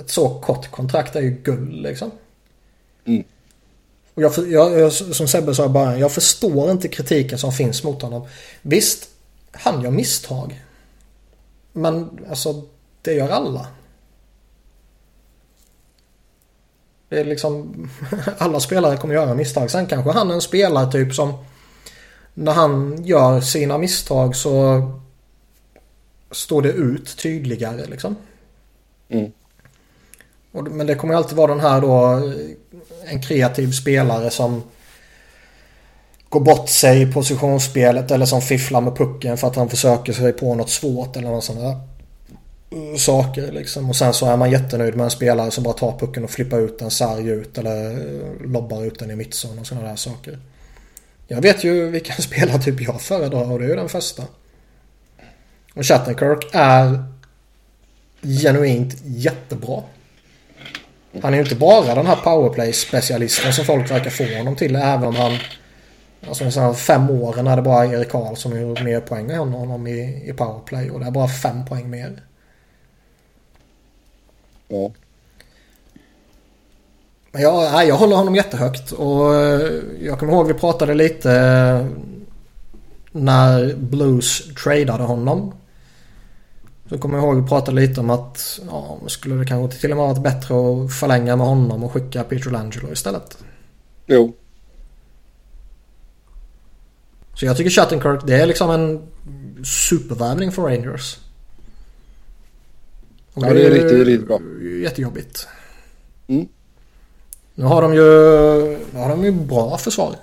[0.00, 2.10] ett så kort kontrakt är ju guld liksom.
[3.04, 3.24] Mm.
[4.14, 8.02] Och jag, jag, som Sebbe sa i början, jag förstår inte kritiken som finns mot
[8.02, 8.26] honom.
[8.62, 9.08] Visst,
[9.52, 10.62] han gör misstag.
[11.72, 12.62] Men alltså,
[13.02, 13.66] det gör alla.
[17.08, 17.88] Det är liksom,
[18.38, 19.70] alla spelare kommer göra misstag.
[19.70, 21.44] Sen kanske han är en spelartyp som
[22.34, 24.82] när han gör sina misstag så
[26.34, 28.16] står det ut tydligare liksom.
[29.08, 29.32] Mm.
[30.52, 32.22] men det kommer alltid vara den här då
[33.04, 34.62] en kreativ spelare som
[36.28, 40.32] går bort sig i positionsspelet eller som fifflar med pucken för att han försöker sig
[40.32, 41.78] på något svårt eller något sånt där
[42.98, 43.90] saker liksom.
[43.90, 46.60] Och sen så är man jättenöjd med en spelare som bara tar pucken och flippar
[46.60, 50.38] ut den sarg ut eller eh, lobbar ut den i mittzon och sådana där saker.
[51.28, 54.22] Jag vet ju vilken spelartyp jag föredrar och det är ju den första.
[55.74, 57.04] Och Chattenkirk är
[58.22, 59.82] genuint jättebra.
[61.22, 65.04] Han är ju inte bara den här powerplay-specialisten som folk verkar få honom till även
[65.04, 65.38] om han
[66.28, 69.86] Alltså så fem åren är det bara Erik Karlsson som gjort mer poäng än honom
[69.86, 70.90] i, i powerplay.
[70.90, 72.22] Och det är bara fem poäng mer.
[74.68, 74.90] Ja.
[77.32, 78.92] Men jag, jag håller honom jättehögt.
[78.92, 81.86] Och eh, jag kommer ihåg vi pratade lite eh,
[83.12, 85.54] när Blues tradade honom.
[86.88, 89.96] Så kommer jag ihåg vi pratade lite om att ja, skulle det kanske till och
[89.96, 93.38] med varit bättre att förlänga med honom och skicka Peter Langelo istället.
[94.06, 94.34] Jo.
[97.34, 99.02] Så jag tycker Shattenkirk det är liksom en
[99.64, 101.18] supervärvning för Rangers.
[103.34, 104.40] Och ja, det är riktigt, riktigt bra.
[104.82, 105.48] Jättejobbigt.
[106.26, 106.48] Mm.
[107.54, 108.02] Nu har de ju,
[108.92, 110.16] nu har de ju bra försvar.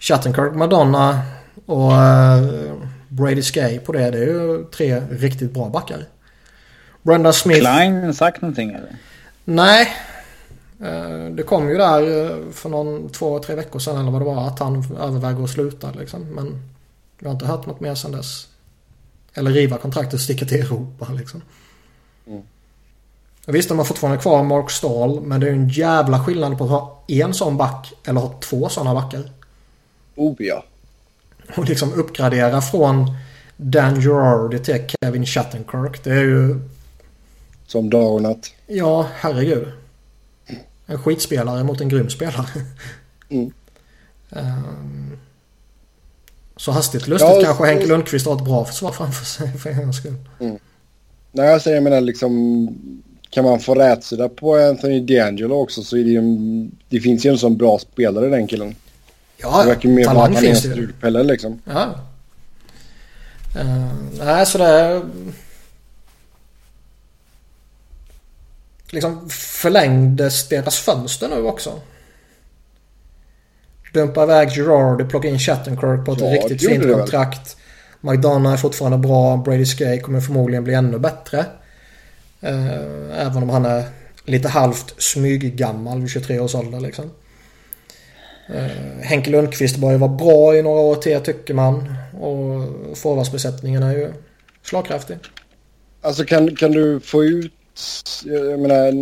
[0.00, 1.22] Shattenkirk, Madonna
[1.66, 4.10] och uh, Brady Skay på det.
[4.10, 6.04] Det är ju tre riktigt bra backar.
[7.02, 7.60] Brenda Smith.
[7.60, 8.96] Klein sagt någonting eller?
[9.44, 9.88] Nej,
[10.80, 14.24] Eh, det kom ju där eh, för någon två, tre veckor sedan eller vad det
[14.24, 16.22] var att han överväger att sluta liksom.
[16.22, 16.62] Men
[17.18, 18.48] jag har inte hört något mer sedan dess.
[19.34, 21.42] Eller riva kontraktet och sticka till Europa liksom.
[22.26, 22.42] Mm.
[23.46, 25.20] Visst, de har fortfarande kvar Mark Stahl.
[25.20, 28.40] Men det är ju en jävla skillnad på att ha en sån back eller ha
[28.40, 29.30] två såna backar.
[30.16, 30.64] Oh ja.
[31.56, 33.16] Och liksom uppgradera från
[33.56, 36.04] Dan Girardi till Kevin Shattenkirk.
[36.04, 36.60] Det är ju...
[37.66, 38.52] Som dag och natt.
[38.66, 39.68] Ja, herregud.
[40.86, 42.46] En skitspelare mot en grym spelare.
[43.28, 43.52] Mm.
[44.30, 45.16] Ehm,
[46.56, 49.92] så hastigt lustigt Ja, kanske Henke Lundqvist har ett bra försvar framför sig för en
[49.92, 50.16] skull.
[51.32, 52.68] Nej, alltså jag menar liksom...
[53.30, 56.22] Kan man få rätsida på Anthony D'Angelo också så är det ju
[56.88, 58.74] Det finns ju en sån bra spelare den killen.
[59.36, 61.62] Ja, det verkar mer vara att han är en strulpelle liksom.
[61.64, 61.94] Ja.
[63.56, 64.64] Uh, nej, så det...
[64.64, 65.02] är-
[68.90, 71.80] Liksom förlängdes deras fönster nu också.
[73.92, 77.56] Dumpa iväg Girardi, plocka in Shattenkirk på ett Ja, riktigt fint kontrakt.
[78.00, 79.36] McDonough är fortfarande bra.
[79.36, 81.38] Brady Skay kommer förmodligen bli ännu bättre.
[82.40, 83.84] Eh, även om han är
[84.24, 87.10] lite halvt smyggammal vid 23 års ålder liksom.
[88.48, 91.94] Eh, Henke Lundqvist börjar vara bra i några år till tycker man.
[92.20, 94.12] Och forwardsbesättningen är ju
[94.62, 95.16] slagkraftig.
[96.00, 97.52] Alltså kan, kan du få ut...
[98.24, 98.92] Jag menar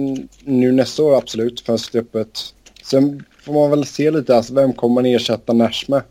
[0.51, 2.55] nu nästa år absolut, fönstret öppet.
[2.85, 6.03] Sen får man väl se lite, alltså vem kommer man ersätta Nash med?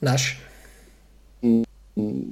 [0.00, 0.36] Nash.
[1.42, 1.64] Mm,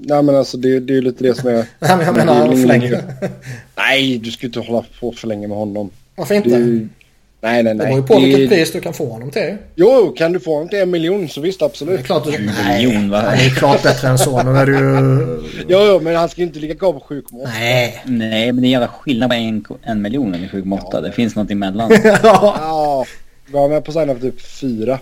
[0.03, 1.55] nej men alltså det, det är ju lite det som är...
[1.79, 2.97] Nej men jag menar ingen- förlängd.
[3.77, 5.91] Nej, du ska inte hålla på för länge med honom.
[6.15, 6.49] Varför inte?
[6.49, 6.89] ju...
[7.45, 7.87] Nej, nej, Det nej.
[7.87, 9.57] beror ju på Det- vilket pris du kan få honom till.
[9.75, 12.05] Jo, kan du få honom till en miljon så visst Det är absolut.
[12.05, 12.31] klart du...
[12.73, 13.21] miljon, va?
[13.21, 14.43] Han är ju klart bättre än så.
[14.43, 15.43] Nu är det ju...
[15.69, 17.23] Jo, jo, men han ska inte ligga kvar på 7,8.
[17.45, 18.03] Nej.
[18.05, 21.01] Nej, men det är en jävla skillnad på en, en miljon eller 7,8.
[21.03, 21.91] Det finns något emellan.
[22.05, 22.19] ja.
[22.23, 23.05] Ja,
[23.47, 24.99] var med på signa för typ fyra.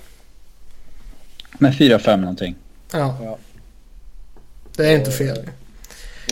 [1.58, 2.54] Men 4-5 någonting.
[2.92, 3.18] ja.
[3.24, 3.38] Ja.
[4.76, 5.38] Det är inte fel.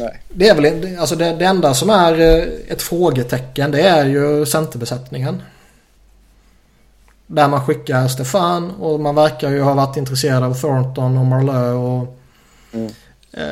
[0.00, 0.20] Nej.
[0.28, 4.46] Det är väl alltså det, det enda som är eh, ett frågetecken det är ju
[4.46, 5.42] centerbesättningen.
[7.32, 11.76] Där man skickar Stefan och man verkar ju ha varit intresserad av Thornton och Marleau
[11.76, 12.18] och...
[12.72, 12.90] Mm.
[13.32, 13.46] Eh,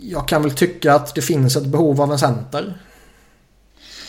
[0.00, 2.74] jag kan väl tycka att det finns ett behov av en center.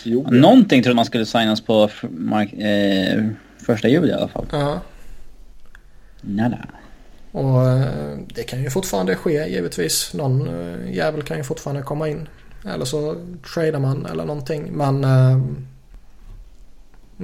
[0.04, 3.26] Jo, Någonting trodde man skulle signas på mark, eh,
[3.66, 4.46] första juli i alla fall.
[4.52, 4.80] Ja.
[6.22, 6.68] Nada.
[7.32, 10.14] Och eh, det kan ju fortfarande ske givetvis.
[10.14, 12.28] Någon eh, jävel kan ju fortfarande komma in.
[12.74, 13.16] Eller så
[13.54, 14.72] tradar man eller någonting.
[14.72, 15.42] Men eh,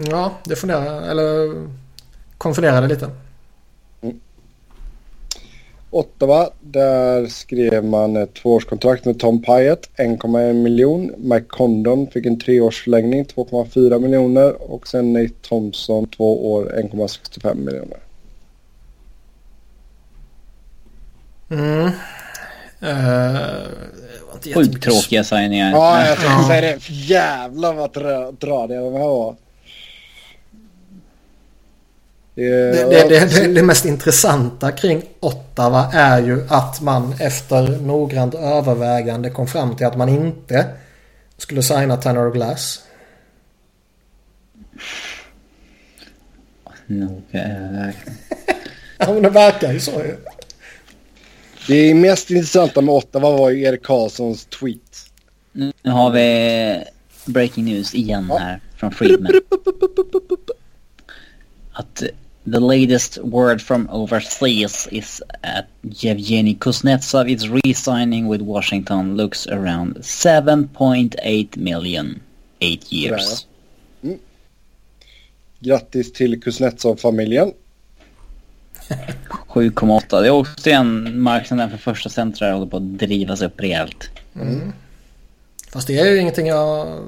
[0.10, 1.54] ja, det funderar eller
[2.38, 3.10] konfunderade lite.
[5.90, 11.12] Ottawa, där skrev man ett tvåårskontrakt med Tom Pyatt, 1,1 miljon.
[11.18, 14.72] Mike Condon fick en treårsförlängning, 2,4 miljoner.
[14.72, 18.00] Och sen Nate Thompson, två år, 1,65 miljoner.
[21.50, 21.92] Mm.
[22.82, 23.66] Eh,
[24.34, 25.72] inte Sjukt tråkiga signingar.
[25.72, 26.90] Ja, jag tänkte säga det.
[26.90, 29.36] Jävlar vad dra- dradiga de här var.
[32.36, 37.80] Det, Det, det, det, det, det mest intressanta kring Ottawa är ju att man efter
[37.82, 40.66] noggrant övervägande kom fram till att man inte
[41.38, 42.82] skulle signa Tanner Glass.
[46.88, 47.90] Nog, eh,
[48.98, 50.18] Ja men det verkar ju så ju.
[51.68, 55.10] det mest intressanta med Ottawa var ju Erik Karlssons tweet.
[55.52, 56.84] nu har vi
[57.26, 59.32] breaking news igen här från Friedman.
[61.72, 62.03] Att
[62.46, 69.96] the latest word from overseas is that Yevgeny Kuznetsov is re-signing with Washington looks around
[69.98, 72.22] 7.8 million.
[72.62, 73.48] Eight years.
[75.60, 77.54] Grattis till Kuznetsov-familjen.
[79.50, 80.22] 7,8.
[80.22, 84.10] Det är också en marknaden för första centrar håller på att drivas upp rejält.
[85.72, 87.00] Fast det är ju ingenting jag...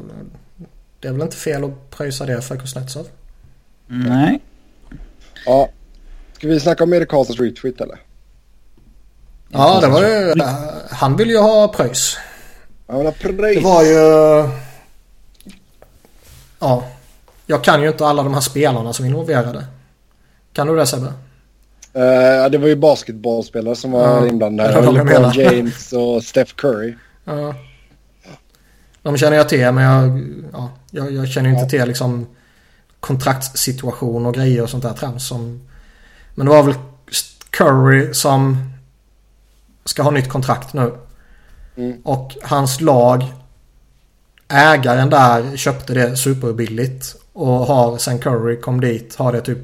[0.99, 3.07] Det är väl inte fel att pröjsa det för Kuznetsov.
[3.87, 4.39] Nej.
[5.47, 5.69] Ja.
[6.33, 7.99] Ska vi snacka om Erik Karlssons retweet eller?
[9.49, 10.33] Ja det var ju...
[10.89, 12.17] Han vill ju ha pröjs.
[12.87, 13.55] Jag vill ha pris.
[13.55, 14.49] Det var ju...
[16.59, 16.83] Ja.
[17.45, 19.65] Jag kan ju inte alla de här spelarna som är involverade.
[20.53, 21.13] Kan du det Sebbe?
[21.93, 24.69] Ja, det var ju basketbollspelare som var Ja, inblandade.
[24.69, 25.31] det jag LeBron.
[25.33, 26.95] James och Steph Curry.
[27.25, 27.55] Ja.
[29.01, 32.27] De känner jag till men jag, ja, jag, jag känner inte till liksom
[32.99, 35.67] kontraktssituation och grejer och sånt där trams som...
[36.35, 36.75] Men det var väl
[37.49, 38.71] Curry som
[39.85, 40.93] ska ha nytt kontrakt nu.
[41.75, 42.01] Mm.
[42.03, 43.33] Och hans lag,
[44.47, 47.15] ägaren där köpte det superbilligt.
[47.33, 49.59] Och har sen Curry kom dit har det typ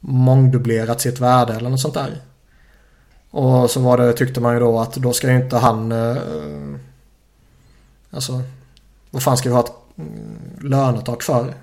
[0.00, 2.20] mångdubblerat sitt värde eller något sånt där.
[3.30, 5.92] Och så var det, tyckte man ju då att då ska ju inte han...
[5.92, 6.16] Eh,
[8.10, 8.42] alltså
[9.10, 11.54] Vad fan ska vi ha ett mm, lönetak för?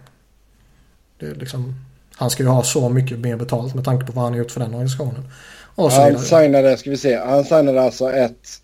[1.19, 1.75] Det är liksom,
[2.15, 4.51] han ska ju ha så mycket mer betalt med tanke på vad han har gjort
[4.51, 5.31] för den organisationen.
[5.75, 6.25] Och så Han vidare.
[6.25, 8.61] signade, ska vi se, han signade alltså ett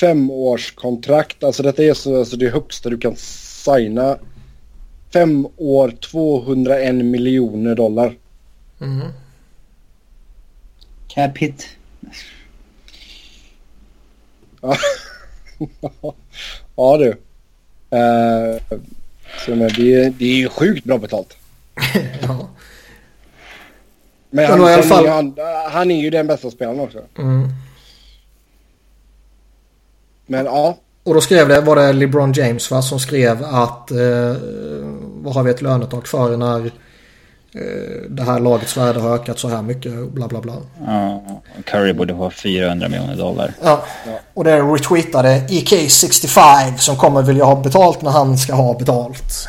[0.00, 1.44] femårskontrakt.
[1.44, 4.18] Alltså detta är så, alltså det högsta du kan signa.
[5.12, 8.16] Fem år, 201 miljoner dollar.
[8.80, 9.08] Mm.
[11.08, 11.68] Cap hit.
[16.76, 17.08] ja du.
[17.96, 18.60] Uh,
[19.38, 21.36] så men det, det är ju sjukt bra betalt.
[22.22, 22.48] Ja.
[24.30, 25.34] Men han, sen fall- är han,
[25.70, 26.98] han är ju den bästa spelaren också.
[27.18, 27.48] Mm.
[30.26, 34.36] Men ja, Och då skrev det, var det LeBron James va, som skrev att eh,
[35.22, 36.70] vad har vi ett lönetak för när
[38.08, 40.54] det här lagets värde har ökat så här mycket bla bla bla.
[40.86, 41.22] Ja,
[41.64, 43.54] Curry borde få 400 miljoner dollar.
[43.62, 43.84] Ja,
[44.34, 49.48] och det retweetade EK65 som kommer vilja ha betalt när han ska ha betalt.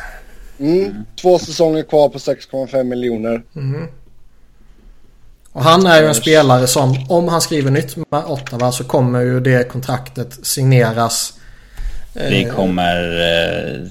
[0.58, 3.42] mm, två säsonger kvar på 6,5 miljoner.
[5.52, 9.20] Och han är ju en spelare som om han skriver nytt med Ottawa så kommer
[9.20, 11.34] ju det kontraktet signeras.
[12.14, 13.90] Det eh, kommer eh,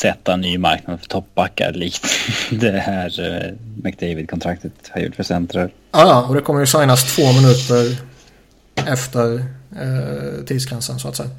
[0.00, 2.06] sätta ny marknad för toppbackar likt
[2.50, 3.52] det här eh,
[3.82, 5.70] McDavid-kontraktet har gjort för centrar.
[5.92, 7.98] Ja, och det kommer ju signas två minuter
[8.86, 9.34] efter
[9.80, 11.30] eh, tidsgränsen så att säga.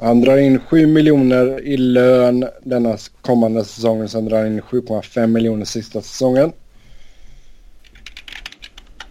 [0.00, 4.08] Han drar in 7 miljoner i lön denna kommande säsongen.
[4.08, 6.52] Sen drar han in 7,5 miljoner sista säsongen.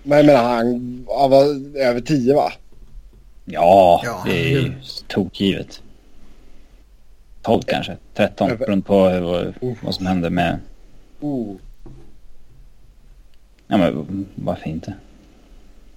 [0.04, 1.44] Men jag menar han han var
[1.80, 2.52] över 10 va?
[3.50, 4.74] Ja, Ja, det är ju
[5.08, 5.82] tokgivet.
[7.42, 10.60] 12 kanske, 13 Över- beroende på vad, vad som hände med...
[11.22, 11.56] Oh.
[13.68, 14.94] Ja men varför inte?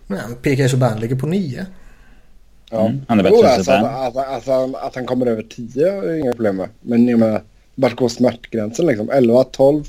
[0.06, 1.66] Men PK Subban ligger på 9.
[2.70, 2.86] Ja.
[2.86, 4.06] Mm, han är bättre Jo, än alltså, Subban.
[4.06, 4.48] att,
[4.85, 6.68] att, han kommer över 10 är inga problem med.
[6.81, 7.43] Men jag menar,
[7.74, 9.10] vart går smärtgränsen liksom?
[9.10, 9.85] 11, 12?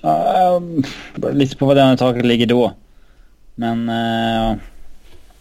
[0.00, 0.84] Ja, um,
[1.32, 2.72] lite på vad lönetaket ligger då.
[3.54, 3.88] Men...
[3.88, 4.56] eh,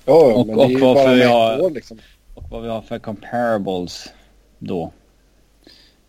[0.08, 2.00] Ja, Och- men det är och ju bara jag- ett år liksom.
[2.36, 4.08] och vad vi har för comparables
[4.60, 4.92] då.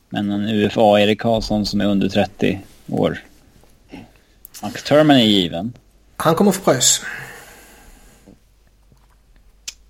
[0.09, 3.19] Men en UFA Erik Karlsson som är under 30 år.
[4.62, 5.73] Max Turman är given.
[6.16, 7.01] Han kommer få pröjs.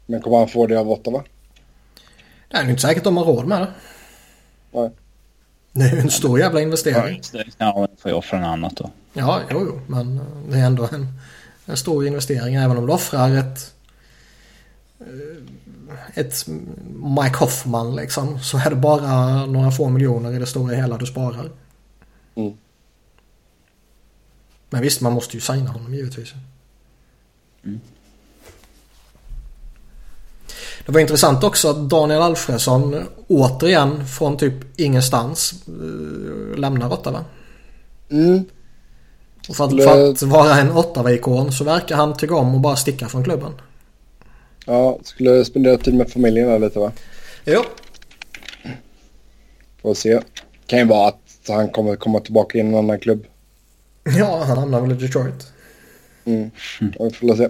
[0.07, 1.25] Men kommer han få det av Ottawa?
[2.51, 3.69] Det är ju inte säkert de har råd med det.
[4.73, 4.91] Nej.
[5.73, 7.21] Det är ju en stor jävla investering.
[7.59, 8.91] Ja, men får jag offra något annat då.
[9.13, 9.81] Ja, jo, jo.
[9.87, 10.21] Men
[10.51, 11.07] det är ändå en,
[11.67, 12.55] en stor investering.
[12.55, 13.75] Även om du offrar ett...
[15.01, 16.47] eh, Ett
[17.17, 18.41] Mike Hoffman liksom.
[18.41, 21.51] Så är det bara några få miljoner i det stora hela du sparar.
[22.35, 22.53] Mm.
[24.71, 26.33] Men visst, man måste ju signa honom givetvis.
[30.87, 37.25] Det var intressant också att Daniel Alfredsson återigen från typ ingenstans eh, lämnar Ottawa.
[38.11, 38.45] Mm.
[39.49, 42.77] Och för att, för att vara en Ottawa-ikon så verkar han tycka om att bara
[42.77, 43.53] sticka från klubben.
[44.69, 46.93] Ja, skulle spendera tid med familjen där lite va?
[47.45, 47.65] Jo.
[49.83, 50.21] Får se.
[50.67, 53.27] Kan ju vara att han kommer komma tillbaka i en annan klubb.
[54.19, 55.47] Ja, han hamnar väl i Detroit.
[56.25, 56.51] Mm.
[56.81, 57.49] Vi får se.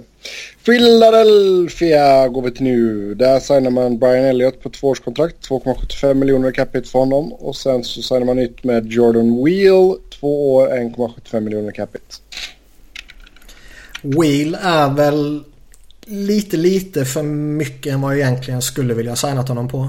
[0.64, 3.14] Philadelphia går vi till nu.
[3.14, 5.48] Där signar man Brian Elliott på tvåårskontrakt.
[5.48, 7.32] 2,75 miljoner capita för honom.
[7.32, 9.94] Och sen så signar man nytt med Jordan Wheel.
[10.20, 12.16] Två år, 1,75 miljoner capita.
[14.02, 15.44] Wheel är väl
[16.08, 19.88] lite, lite för mycket än vad jag egentligen skulle vilja signat honom på.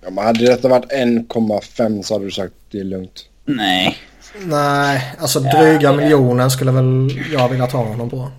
[0.00, 3.24] Ja, men hade detta varit 1,5 så hade du sagt det är lugnt.
[3.44, 3.96] Nej.
[4.46, 8.30] Nej, alltså dryga miljonen skulle väl jag vilja ta honom på.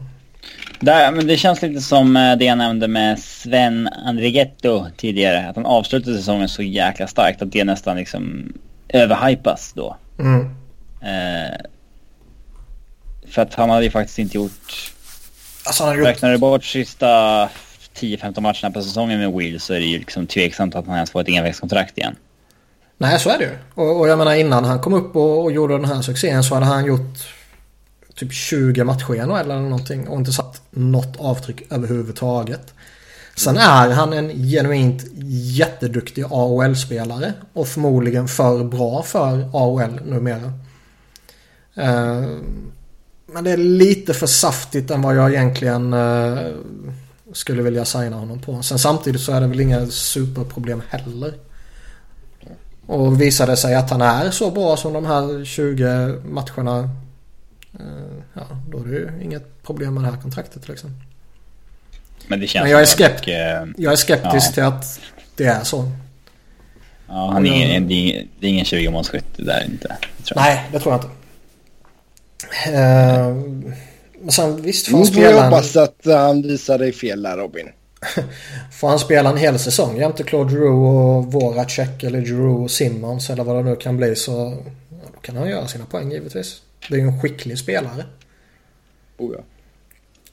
[0.80, 5.50] Där, men det känns lite som eh, det jag nämnde med Sven Andrighetto tidigare.
[5.50, 8.54] Att han avslutade säsongen så jäkla starkt att det nästan liksom
[8.90, 9.98] överhypas då.
[10.20, 10.42] Mm.
[11.02, 11.56] Eh,
[13.28, 14.92] för att han hade ju faktiskt inte gjort...
[15.70, 16.08] Alltså han har gjort...
[16.08, 17.06] Räknar du bort sista
[17.96, 21.12] 10-15 matcherna på säsongen med Will så är det ju liksom tveksamt att han ens
[21.12, 22.16] får ett envägskontrakt igen.
[22.98, 23.52] Nej, så är det ju.
[23.74, 26.54] Och, och jag menar innan han kom upp och, och gjorde den här succén så
[26.54, 27.18] hade han gjort
[28.16, 32.74] typ 20 matcher i NHL eller någonting och inte satt något avtryck överhuvudtaget.
[33.36, 35.04] Sen är han en genuint
[35.56, 40.54] jätteduktig AHL-spelare och förmodligen för bra för AHL numera.
[41.76, 42.24] Eh,
[43.34, 46.38] men det är lite för saftigt än vad jag egentligen eh,
[47.34, 48.62] skulle vilja signa honom på.
[48.64, 51.34] Sen samtidigt så är det väl inga superproblem heller.
[52.86, 56.80] Och visar det sig att han är så bra som de här 20 matcherna.
[57.80, 57.86] eh,
[58.34, 58.42] Ja,
[58.72, 60.90] då är det ju inget problem med det här kontraktet liksom.
[62.28, 63.34] Men det känns Men jag är, skept eh,
[63.84, 64.54] jag är skeptisk Ja.
[64.54, 65.00] till att
[65.36, 65.92] det är så.
[67.08, 69.96] Ja, han är, ingen- det är ingen- det är ingen 20-målsskytt det där inte.
[70.36, 71.10] Nej, det tror jag inte.
[72.68, 73.28] Eh,
[74.22, 77.38] men sen visst får han, vi spela en, hoppas att han visar dig fel där
[77.38, 77.68] Robin.
[78.72, 83.30] får han spela en hel säsong jämte Claude Giroux och Voracek eller Giroux och Simmons
[83.30, 84.34] eller vad det nu kan bli så
[84.90, 86.62] då kan han göra sina poäng givetvis.
[86.90, 88.06] Det är ju en skicklig spelare.
[89.18, 89.44] Oh, ja.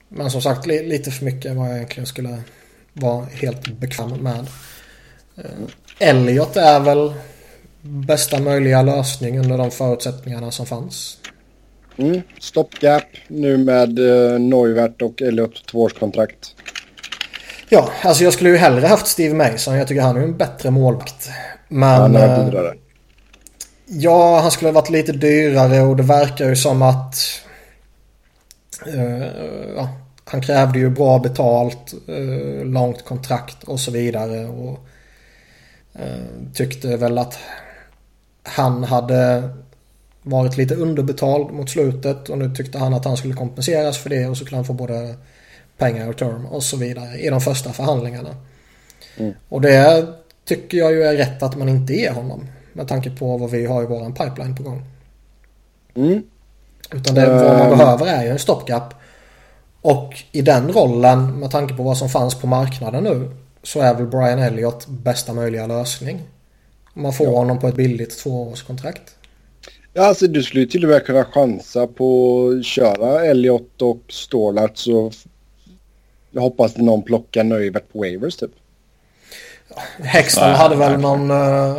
[0.09, 2.43] Men som sagt li- lite för mycket vad jag egentligen skulle
[2.93, 4.47] vara helt bekväm med.
[5.37, 5.45] Eh,
[6.09, 7.15] Elliot är väl
[7.83, 11.19] bästa möjliga lösning under de förutsättningarna som fanns.
[11.99, 12.23] Mm.
[12.41, 16.55] Stopgap nu med uh, Neuvert och Elliot tvåårskontrakt.
[17.69, 19.77] Ja, alltså jag skulle ju hellre haft Steve Mason.
[19.77, 21.29] Jag tycker han är en bättre målvakt.
[21.69, 22.01] Men...
[22.01, 22.75] Han är eh, dyrare.
[23.87, 27.15] Ja, han skulle ha varit lite dyrare och det verkar ju som att...
[28.87, 29.27] eh,
[29.77, 29.89] ja,
[30.25, 34.47] han krävde ju bra betalt, eh, långt kontrakt och så vidare.
[34.47, 34.79] Och
[35.95, 37.39] eh, tyckte väl att
[38.43, 39.43] han hade
[40.27, 44.27] varit lite underbetald mot slutet och nu tyckte han att han skulle kompenseras för det
[44.27, 45.15] och så skulle han få både
[45.79, 48.37] pengar och term och så vidare i de första förhandlingarna.
[49.17, 49.33] Mm.
[49.49, 50.07] Och det
[50.45, 52.47] tycker jag ju är rätt att man inte ger honom.
[52.73, 54.83] Med tanke på vad vi har i våran pipeline på gång.
[55.95, 56.23] Mm.
[56.95, 57.79] Utan det vad man Ehm.
[57.79, 58.95] behöver är ju en stopgap.
[59.81, 63.31] Och i den rollen, med tanke på vad som fanns på marknaden nu,
[63.63, 66.23] så är väl Brian Elliott bästa möjliga lösning.
[66.95, 67.33] Man får Ja.
[67.39, 69.15] honom på ett billigt tvåårskontrakt.
[69.99, 74.03] Ja, alltså du skulle ju till och med kunna chansa på att köra Elliot och
[74.09, 75.13] Stålart så
[76.31, 78.51] jag hoppas att någon plockar Neuvert på waivers typ.
[80.37, 81.77] Ja, hade väl någon eh,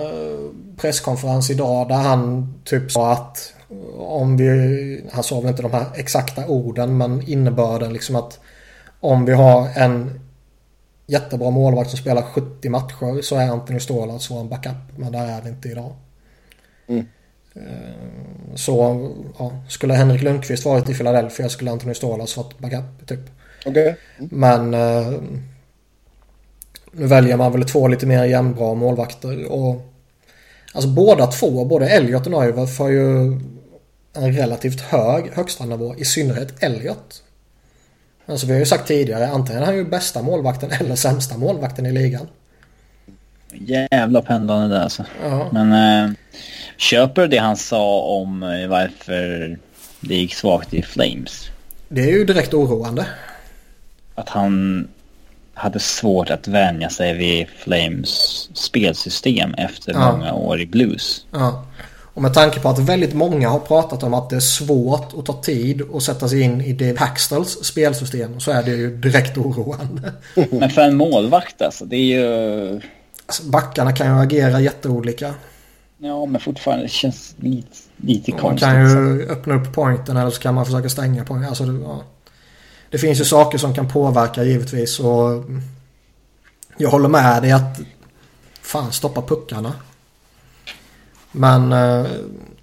[0.78, 3.54] presskonferens idag där han typ sa att
[3.98, 8.40] om vi, han sa väl inte de här exakta orden men innebörden liksom att
[9.00, 10.20] om vi har en
[11.08, 15.42] jättebra målvakt som spelar 70 matcher så är Anthony Stålars vår backup men där är
[15.42, 15.96] det inte idag.
[16.88, 17.06] Mm.
[18.56, 19.10] Så
[19.40, 23.20] ja, skulle Henrik Lundqvist varit i Philadelphia skulle Anthony Stålars varit backup typ.
[23.66, 23.96] Okej.
[24.18, 25.14] Men eh,
[26.92, 29.52] nu väljer man väl två lite mer jämnbra målvakter.
[29.52, 29.94] Och,
[30.74, 33.40] alltså båda två, både Elliot och Neuver har ju
[34.14, 35.96] en relativt hög högsta nivå.
[35.98, 37.24] I synnerhet Elliot.
[38.26, 41.86] Alltså vi har ju sagt tidigare, antingen är han ju bästa målvakten eller sämsta målvakten
[41.86, 42.28] i ligan.
[43.52, 45.06] Jävla pendlande där alltså.
[45.24, 46.12] Ja, Men eh,
[46.78, 49.58] köper du det han sa om eh, varför
[50.00, 51.50] det gick svagt i Flames?
[51.90, 53.06] det är ju direkt oroande.
[54.16, 54.88] Att han
[55.54, 58.10] hade svårt att vänja sig vid Flames
[58.54, 60.12] spelsystem efter Ja.
[60.12, 61.26] många år i Blues.
[61.32, 61.66] Ja.
[62.14, 65.26] Och med tanke på att väldigt många har pratat om att det är svårt och
[65.26, 69.38] ta tid att sätta sig in i Dave Hackstalls spelsystem så är det ju direkt
[69.38, 70.14] oroande.
[70.52, 72.82] Men för en målvakt alltså, det är ju...
[73.26, 75.34] Alltså, backarna kan ju agera jätteolika.
[75.98, 78.70] Ja, men fortfarande det känns lite, lite Man konstigt.
[78.70, 78.98] kan så.
[78.98, 81.50] ju öppna upp pointen eller så kan man försöka stänga pointen.
[81.50, 82.04] Alltså, det, ja.
[82.90, 85.44] det finns ju saker som kan påverka givetvis och
[86.78, 87.80] jag håller med dig att
[88.62, 89.74] fan stoppa puckarna.
[91.32, 92.06] Men eh,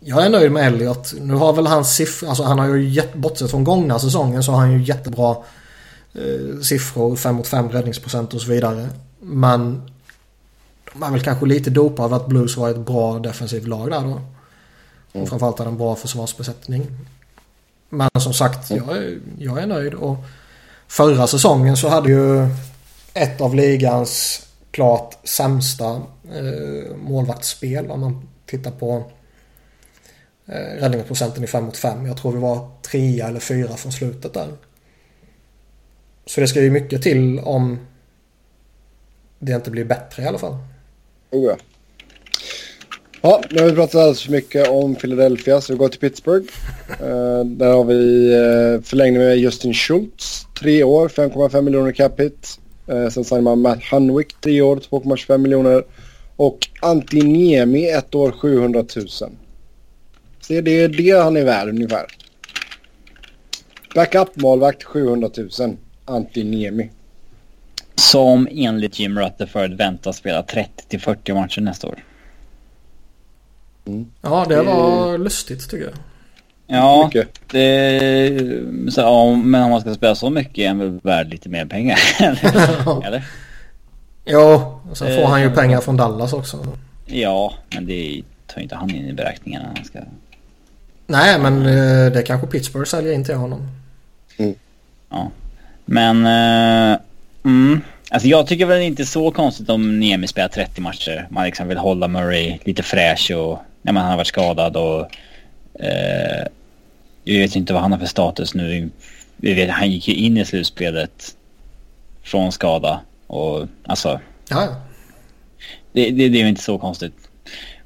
[0.01, 1.15] jag är nöjd med Elliot.
[1.20, 4.52] Nu har väl hans siffror, alltså han har ju jätt, bortsett från gångna säsongen så
[4.52, 5.36] har han ju jättebra
[6.15, 8.89] eh, siffror, 5 mot 5 räddningsprocent och så vidare.
[9.20, 9.90] Men
[10.96, 14.00] man är väl kanske lite dopad av att Blues var ett bra defensivt lag där
[14.00, 14.20] då.
[15.20, 16.86] Och framförallt hade en bra försvarsbesättning.
[17.88, 19.94] Men som sagt, jag är, jag är nöjd.
[19.94, 20.16] Och
[20.88, 22.48] förra säsongen så hade ju
[23.14, 26.02] ett av ligans klart sämsta
[26.32, 29.10] eh, målvaktsspel om man tittar på
[30.46, 32.06] eh, räddningsprocenten i 5 mot 5.
[32.06, 34.48] Jag tror vi var trea eller fyra från slutet där.
[36.26, 37.78] Så det ska ju mycket till om
[39.38, 40.56] det inte blir bättre i alla fall.
[41.35, 41.56] Oh, ja.
[43.20, 46.47] Ja, nu har vi pratat alldeles för mycket om Philadelphia så vi går till Pittsburgh.
[47.01, 50.47] Eh, där har vi uh, förlängning med Justin Schultz.
[50.61, 52.59] Tre år, 5,5 miljoner cap hit.
[52.93, 55.85] Uh, sen signar man Matt Hunwick, tre år, 2,25 miljoner.
[56.36, 59.09] Och Antti Niemi, ett år, 700 000.
[59.09, 59.32] Så
[60.61, 62.06] det är det han är värd ungefär.
[63.94, 65.77] Backup-målvakt, 700 000.
[66.05, 66.90] Antti Niemi.
[67.94, 72.04] Som enligt Jim Rutherford väntas spela 30-40 matcher nästa år.
[74.22, 75.94] Ja, det var lustigt tycker jag.
[76.66, 77.10] Ja,
[77.50, 78.62] det,
[78.92, 81.66] så, ja, men om man ska spela så mycket är han väl värd lite mer
[81.66, 81.98] pengar.
[83.06, 83.24] Eller?
[84.24, 86.66] Jo, och sen får Eh, han ju kan- pengar från Dallas också.
[87.06, 89.68] Ja, men det tar inte han in i beräkningarna.
[89.76, 90.00] Han ska...
[91.06, 93.68] Nej, men eh, det kanske Pittsburgh säljer in till honom.
[95.10, 95.30] Ja.
[95.84, 96.98] Men eh,
[97.44, 97.80] Mm.
[98.10, 101.26] Alltså jag tycker väl inte så konstigt om Niemi spelar 30 matcher.
[101.30, 105.00] Man liksom vill hålla Murray lite fräsch och när man har varit skadad och...
[105.84, 106.46] Eh,
[107.24, 108.90] jag vet inte vad han har för status nu.
[109.36, 111.36] Vi vet, han gick ju in i slutspelet
[112.22, 114.20] från skada och alltså...
[114.48, 114.76] Ja,
[115.92, 117.14] Det, det, det är ju inte så konstigt.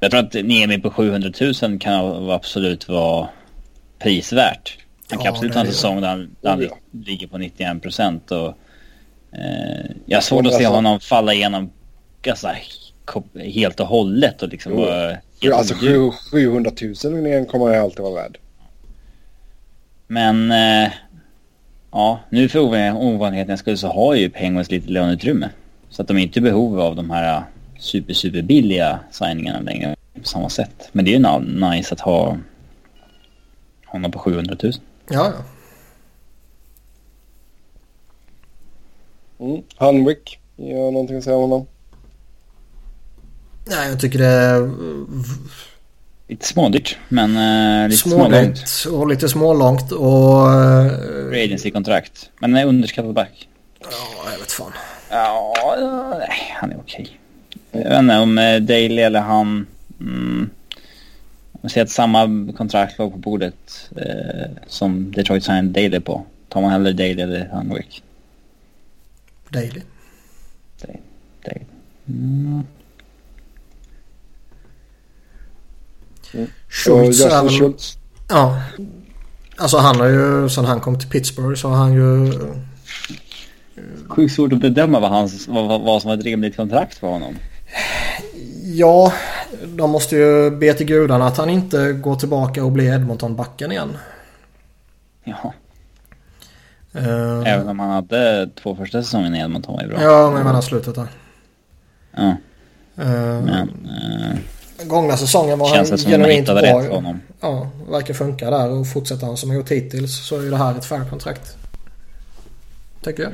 [0.01, 1.33] Jag tror att Niemi på 700
[1.63, 3.29] 000 kan absolut vara
[3.99, 4.79] prisvärt.
[5.11, 6.79] Han Ja, kan absolut det ha en säsong där han, där han ja.
[7.05, 8.31] ligger på 91 procent.
[8.31, 8.59] och
[9.33, 11.71] eh, Jag har svårt att se Alltså- honom falla igenom
[12.31, 12.49] alltså,
[13.05, 16.13] kop- helt och hållet och liksom vara helt Alltså oduglig.
[16.13, 16.71] sju- 700
[17.05, 18.39] 000 igen kommer jag alltid vara värd.
[20.07, 20.91] Men eh,
[21.91, 25.49] ja, nu för ovanlig- ovanlighetens skull så har ju Penguins lite löneutrymme.
[25.91, 27.43] Så att de är inte i behov av de här
[27.79, 30.89] super, super billiga signingarna längre på samma sätt.
[30.93, 32.37] Men det är ju nice att ha
[33.87, 34.73] honom på 700 000.
[35.11, 35.45] ja, ja.
[39.41, 39.63] Mm.
[39.77, 41.67] Hanwick, jag har någonting att säga om honom.
[43.65, 44.71] Nej, jag tycker det är
[46.31, 48.59] Lite smådyrt, men eh, lite smålångt.
[48.69, 50.53] smådyrt och lite smålångt och...
[50.53, 50.91] eh,
[51.31, 52.31] Free agency-kontrakt.
[52.41, 53.49] Men är underskattad back.
[53.81, 54.73] Ja, jag vet fan.
[55.11, 57.19] Ja, eh, nej, han är okej.
[57.73, 59.67] Jag vet inte om eh, Daley eller han...
[60.01, 60.51] Mm,
[61.63, 66.25] om ser att samma kontrakt låg på bordet eh, som Detroit signed Daley på.
[66.49, 68.03] Tar man hellre Daley eller Hunwick?
[69.51, 69.83] Daily.
[70.83, 71.01] Daley.
[71.45, 71.65] Daley.
[72.09, 72.67] Mm.
[76.35, 77.49] Och Schultz är väl...
[77.49, 77.99] Schultz.
[78.29, 78.63] Ja.
[79.57, 82.33] Alltså han har ju, sen han kom till Pittsburgh så har han ju...
[84.09, 87.07] Sjukt svårt att bedöma vad, hans, vad, vad, vad som var ett rimligt kontrakt för
[87.07, 87.37] honom.
[88.65, 89.13] Ja,
[89.65, 93.97] de måste ju be till gudarna att han inte går tillbaka och blir Edmonton-backen igen.
[95.25, 95.55] Ja,
[96.99, 100.03] Eh, även om han hade två första säsongen i Edmonton var ju bra.
[100.03, 101.07] Ja, men jag menar slutet där.
[102.17, 102.37] Ja,
[103.01, 103.07] Eh,
[103.43, 103.69] men...
[104.79, 106.55] Eh, Gångna säsongen var känns han som genuint bra.
[106.55, 107.21] rätt för honom.
[107.41, 110.57] Ja, verkar funka där och fortsätter han som han gjort hittills så är ju det
[110.57, 111.57] här ett fair kontrakt.
[113.03, 113.33] Tycker jag.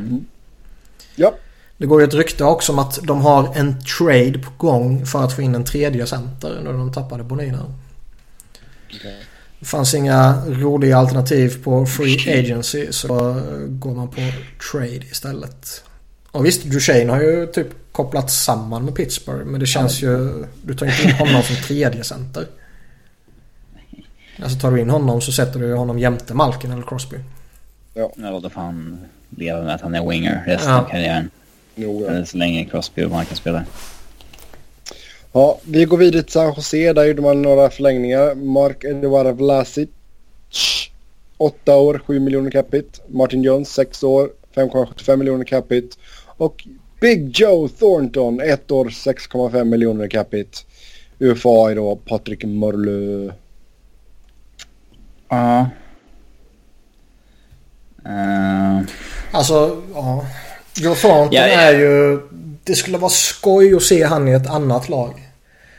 [1.16, 1.34] Ja,
[1.76, 5.24] Det går ju ett rykte också om att de har en trade på gång för
[5.24, 7.60] att få in en tredje center när de tappade Bonina.
[9.64, 13.06] Det fanns inga roliga alternativ på free agency så
[13.68, 14.20] går man på
[14.70, 15.84] trade istället.
[16.30, 20.44] Och visst, Duchene har ju typ kopplats samman med Pittsburgh men det känns ju...
[20.62, 22.46] Du tar inte in honom som tredje center.
[24.42, 27.16] Alltså tar du in honom så sätter du honom jämte Malkin eller Crosby.
[27.94, 28.10] Ja,
[28.42, 28.98] då får han
[29.30, 30.80] leva med att han är winger resten Ja.
[30.80, 31.30] av karriären.
[31.74, 32.24] nog ja.
[32.24, 33.64] Så länge Crosby och Malkin spelar.
[35.36, 36.92] Ja, vi går vidare till San Jose.
[36.92, 38.34] Där gjorde man några förlängningar.
[38.34, 39.88] Mark Edouard Vlasic.
[41.36, 43.02] 8 år, 7 miljoner capita.
[43.08, 45.96] Martin Jones, 6 år, 5,75 miljoner capita.
[46.36, 46.66] Och
[47.00, 50.58] Big Joe Thornton, 1 år, 6,5 miljoner capita.
[51.18, 53.32] UFA är då Patrik Morlö.
[55.28, 55.70] Ja.
[58.06, 58.80] Uh,
[59.32, 60.26] Alltså, ja.
[60.76, 61.60] Joe Thornton Ja, ja.
[61.60, 62.20] är ju...
[62.64, 65.30] Det skulle vara skoj att se han i ett annat lag.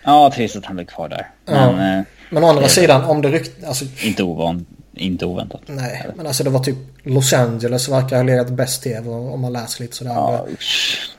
[0.04, 1.30] ja, trist att han blir kvar där.
[1.46, 1.72] Ja.
[1.72, 3.64] Men eh, Men å andra Det sidan, om det rykt...
[3.64, 5.62] Alltså, inte, ovan, inte oväntat.
[5.66, 6.06] nej.
[6.16, 9.82] Men alltså det var typ Los Angeles verkar ha legat bäst till om man läser
[9.84, 10.12] lite sådär.
[10.12, 10.46] Ja,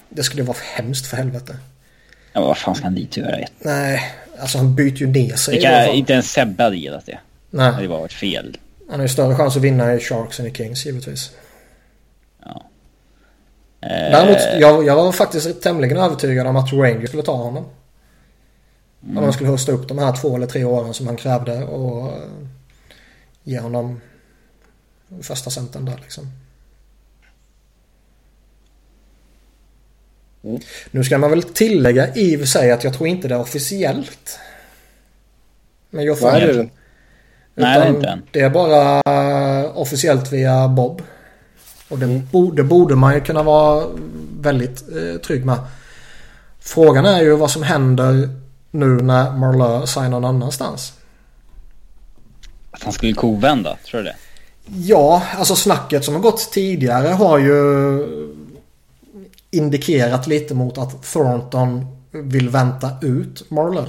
[0.09, 1.57] Det, skulle vara hemskt för helvete.
[2.33, 3.39] ja, vad fan ska han dit göra?
[3.59, 4.03] Nej,
[4.41, 5.63] alltså han byter ju ner sig.
[5.63, 5.95] Fall.
[5.97, 7.19] inte ens Sebbe hade gillat det.
[7.51, 8.57] Det hade Nej, bara varit fel.
[8.91, 11.31] han har ju större chans att vinna i Sharks än i Kings givetvis.
[12.47, 12.57] Eh,
[13.89, 17.65] Däremot, jag, jag var faktiskt tämligen övertygad om att Rangers skulle ta honom.
[19.01, 22.07] Om de skulle hosta upp de här två eller tre åren som han krävde och
[22.07, 22.29] eh,
[23.43, 24.01] ge honom
[25.23, 26.31] första centern där liksom.
[30.45, 30.61] Mm.
[30.91, 33.41] Nu ska man väl tillägga i och för sig att jag tror inte det är
[33.41, 34.39] officiellt.
[35.91, 36.69] Men jag får det?
[37.55, 38.23] Nej, det är inte än.
[38.33, 41.03] det är bara eh, officiellt via Bob.
[41.89, 43.87] Och det, borde, borde man ju kunna vara
[44.41, 45.59] väldigt eh, trygg med.
[46.61, 48.29] Frågan är ju vad som händer
[48.71, 50.93] nu när Marlö signar någon annanstans.
[52.71, 54.17] Att han skulle kovända, tror du det?
[54.67, 58.07] Ja, alltså snacket som har gått tidigare har ju
[59.51, 63.85] indikerat lite mot att Thornton vill vänta ut Marlö.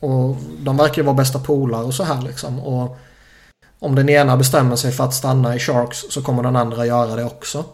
[0.00, 2.60] Och de verkar ju vara bästa polare och så här liksom.
[2.60, 2.98] Och
[3.80, 7.16] om den ena bestämmer sig för att stanna i Sharks så kommer den andra göra
[7.16, 7.64] det också.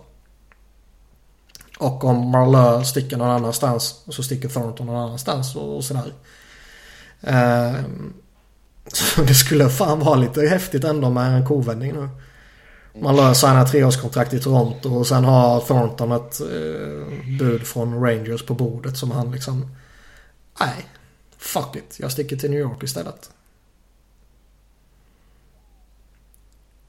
[1.79, 6.13] Och om Marlö sticker någon annanstans så sticker Thornton någon annanstans och, och sådär.
[7.21, 7.81] Eh,
[8.93, 12.09] så det skulle fan vara lite häftigt ändå med en kovändning nu.
[13.01, 18.47] Man lär signa treårskontrakt i Toronto och sen har Thornton ett eh, bud från Rangers
[18.47, 19.77] på bordet som han liksom...
[20.61, 20.87] Nej,
[21.39, 21.97] fuck it.
[21.99, 23.31] Jag sticker till New York istället.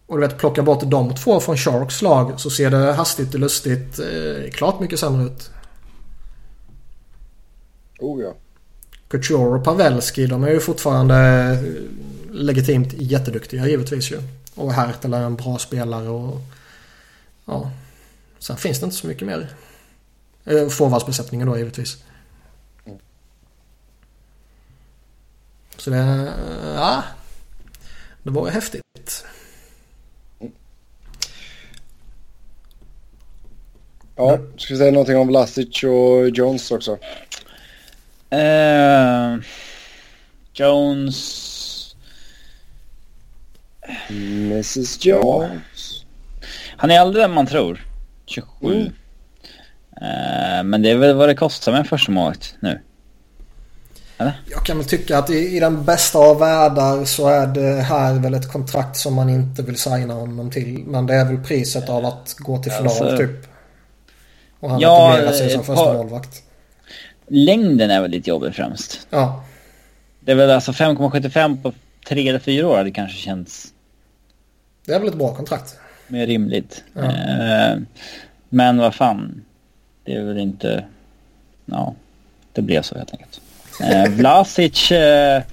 [0.07, 3.39] Och du vet, plocka bort de två från Sharks lag så ser det hastigt och
[3.39, 5.51] lustigt eh, klart mycket sämre ut.
[7.99, 8.33] Oh ja.
[9.07, 11.59] Couture och Pavelski de är ju fortfarande eh,
[12.31, 14.21] legitimt jätteduktiga givetvis ju.
[14.55, 16.41] Och Hertel är en bra spelare och...
[17.45, 17.71] Ja.
[18.39, 19.49] Sen finns det inte så mycket mer.
[20.45, 21.97] Eh, Forwardsbesättningen då givetvis.
[25.77, 25.97] Så det...
[25.97, 27.03] eh, Ja.
[28.23, 29.25] Det var ju häftigt.
[34.17, 36.97] Ja, ska vi säga någonting om Vlasic och Jones också?
[38.29, 39.35] Eh,
[40.53, 41.43] Jones...
[44.09, 46.05] Mrs Jones.
[46.77, 47.85] Han är äldre än man tror.
[48.25, 48.73] 27.
[48.73, 48.85] Mm.
[50.01, 52.81] Eh, men det är väl vad det kostar med en första målvakt nu.
[54.49, 58.13] Jag kan väl tycka att i, i den bästa av världar så är det här
[58.13, 60.83] väl ett kontrakt som man inte vill signa honom till.
[60.87, 63.46] Men det är väl priset av att gå till final Alltså, typ.
[64.59, 66.43] Och han ja, etablerar sig som första par- målvakt.
[67.27, 69.07] Längden är väl lite jobbig främst.
[69.09, 69.43] Ja.
[70.19, 71.73] Det är väl alltså 5,75 på
[72.07, 72.83] tre eller fyra år.
[72.83, 73.73] Det kanske känns
[74.85, 75.75] Det är väl ett bra kontrakt.
[76.07, 76.83] mer rimligt.
[76.93, 77.01] Ja.
[77.03, 77.77] Eh,
[78.49, 79.43] men vad fan.
[80.03, 80.83] Det är väl inte...
[81.65, 81.93] Ja,
[82.53, 83.41] det blev så helt enkelt.
[83.81, 84.91] Eh, Vlasic.
[84.91, 85.43] Eh,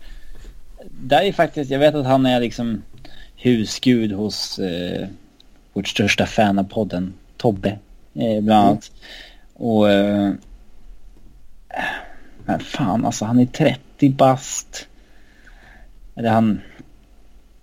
[0.90, 1.70] där är faktiskt...
[1.70, 2.82] Jag vet att han är liksom
[3.36, 5.06] husgud hos eh,
[5.72, 7.14] vårt största fan av podden.
[7.36, 7.78] Tobbe.
[8.14, 8.92] Eh, bland annat.
[9.54, 9.90] Och...
[9.90, 10.32] Eh,
[12.46, 14.88] men fan alltså han är 30 bast.
[16.16, 16.60] Eller han...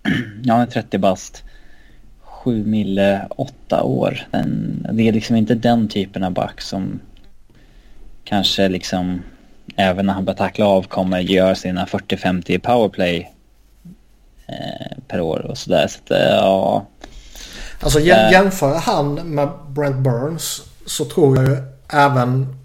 [0.44, 1.44] ja han är 30 bast.
[2.20, 4.26] 7 mille, 8 år.
[4.30, 7.00] Den, det är liksom inte den typen av back som
[8.24, 9.22] kanske liksom
[9.76, 13.32] även när han börjar tackla av kommer göra sina 40-50 powerplay
[14.46, 15.86] eh, per år och sådär.
[15.88, 16.86] Så att, eh, ja,
[17.82, 18.32] Alltså Eh.
[18.32, 21.56] jämför han med Brent Burns så tror jag ju
[21.88, 22.56] även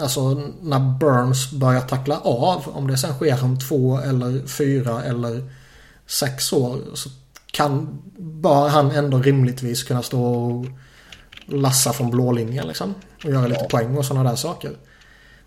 [0.00, 5.50] Alltså när Burns börjar tackla av om det sen sker om två eller fyra eller
[6.06, 7.08] sex år så
[7.52, 10.66] kan bör han ändå rimligtvis kunna stå och
[11.46, 12.94] lassa från blå linjen liksom.
[13.24, 14.70] Och göra lite poäng och sådana där saker.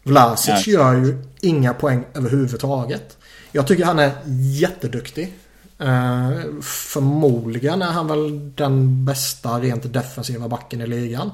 [0.03, 0.74] Vlasic Ja.
[0.74, 3.17] gör ju inga poäng överhuvudtaget.
[3.51, 4.11] Jag tycker han är
[4.59, 5.33] jätteduktig.
[5.80, 11.32] Eh, förmodligen är han väl den bästa rent defensiva backen i ligan.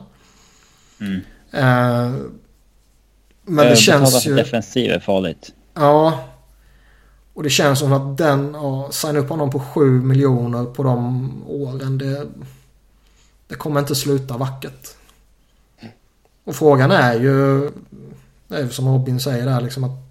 [0.99, 1.21] Mm.
[1.51, 2.19] Eh,
[3.43, 4.35] men det känns ju...
[4.35, 5.53] defensiv är farligt.
[5.73, 6.19] Ja.
[7.33, 11.31] Och det känns som att den, ja, signa upp honom på 7 miljoner på de
[11.47, 11.97] åren.
[11.97, 12.27] Det,
[13.47, 14.87] det kommer inte sluta vackert.
[16.43, 17.71] Och frågan är ju,
[18.47, 20.05] det är ju som Robin säger där liksom att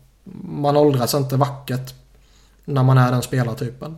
[0.45, 1.95] man åldras inte vackert
[2.65, 3.97] när man är den spelartypen.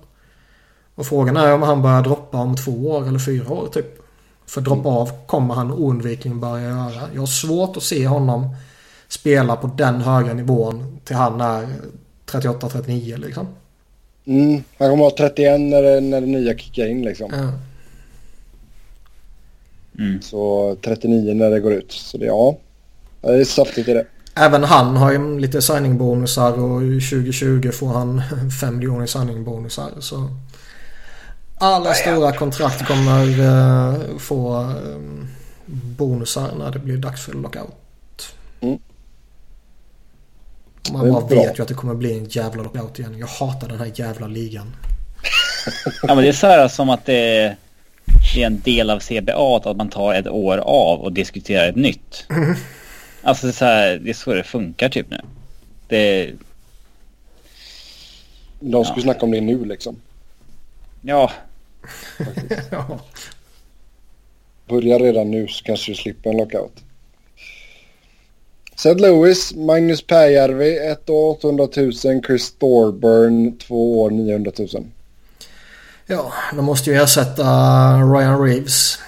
[0.97, 4.03] Och frågan är om han börjar droppa om två år eller fyra år typ.
[4.47, 7.09] För droppa av kommer han oundvikligen börja göra.
[7.15, 8.57] Jag har svårt att se honom
[9.09, 11.67] spela på den höga nivån till han är
[12.27, 13.47] 38-39 liksom.
[14.25, 17.31] Mm, han kommer att ha 31 när det, när det nya kickar in liksom.
[17.33, 17.53] Ja.
[19.99, 20.23] Mm.
[20.23, 21.93] Så 39 när det går ut.
[21.93, 22.59] Så det, ja.
[23.23, 24.07] ja det är saftigt i det.
[24.35, 28.23] Även han har ju lite signingbonusar och 2020 får han
[28.61, 29.91] 5 miljoner i signingbonusar.
[29.99, 30.29] Så
[31.59, 35.27] alla stora kontrakt kommer eh, få eh,
[35.67, 37.75] bonusar när det blir dags för lockout.
[38.61, 38.79] Mm.
[40.93, 41.43] Man bara bra.
[41.43, 43.19] vet ju att det kommer bli en jävla lockout igen.
[43.19, 44.77] Jag hatar den här jävla ligan.
[46.03, 47.57] Ja men det är så här som att det är,
[48.35, 51.77] det är en del av CBA att man tar ett år av och diskuterar ett
[51.77, 52.27] nytt.
[53.23, 55.21] Alltså det är, så här, det är så det funkar typ nu.
[55.89, 56.31] Det,
[58.61, 59.03] De skulle Ja.
[59.03, 59.97] snacka om det nu liksom.
[61.03, 61.31] ja,
[62.71, 63.01] ja.
[64.69, 66.73] Börja redan nu så kanske du slipper en lockout.
[68.75, 68.95] St.
[68.95, 71.93] Louis, Magnus Pääjärvi 1 år 800 000.
[72.27, 74.69] Chris Thorburn 2 år 900 000.
[76.07, 77.43] Ja, de måste ju ersätta
[77.97, 78.99] Ryan Reeves.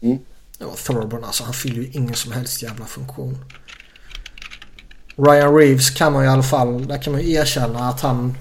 [0.00, 0.18] Mm.
[0.58, 1.44] Ja, Thorburn alltså.
[1.44, 3.38] Han fyller ju ingen som helst jävla funktion.
[5.16, 8.36] Ryan Reeves kan man ju i alla fall, där kan man ju erkänna att han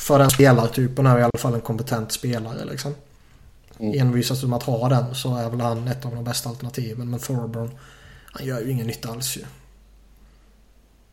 [0.00, 2.94] för den spelartypen är i alla fall en kompetent spelare liksom.
[3.78, 4.00] Mm.
[4.00, 7.10] Envisas du med att ha den så är väl han ett av de bästa alternativen.
[7.10, 7.70] Men Thorburn,
[8.32, 9.40] han gör ju ingen nytta alls ju.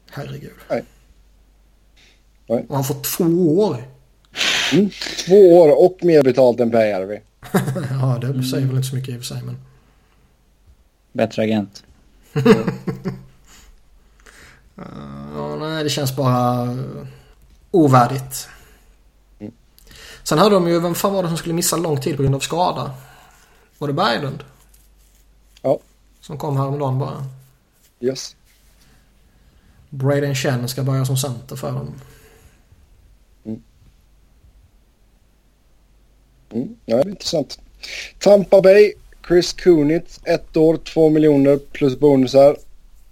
[0.09, 0.51] Herregud.
[0.69, 0.83] Nej.
[2.48, 2.66] Nej.
[2.69, 3.83] Och han får två år.
[5.25, 7.22] Två år och mer betalt än Pääjärvi.
[7.91, 9.57] ja, det säger väl inte så mycket i och för sig men...
[11.11, 11.83] Bättre agent.
[15.35, 16.77] Ja, nej, det känns bara
[17.72, 18.49] ovärdigt.
[20.27, 22.35] Sen hade de ju, vem fan var det som skulle missa lång tid på grund
[22.35, 22.93] av skada?
[23.77, 24.43] Var det Berglund?
[25.61, 25.80] Ja.
[26.22, 27.25] Som kom häromdagen bara.
[27.99, 28.35] Yes.
[29.89, 31.93] Braden Chen ska börja som center för dem.
[33.45, 33.61] Mm.
[36.85, 37.59] Ja, det är intressant.
[38.19, 38.93] Tampa Bay,
[39.27, 42.57] Chris Kunitz, ett år, 2 miljoner plus bonusar.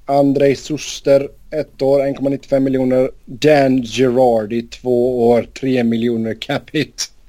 [0.05, 3.11] Andrei Suster, ett år, 1,95 miljoner.
[3.25, 7.11] Dan Girardi, två år, 3 miljoner cap hit.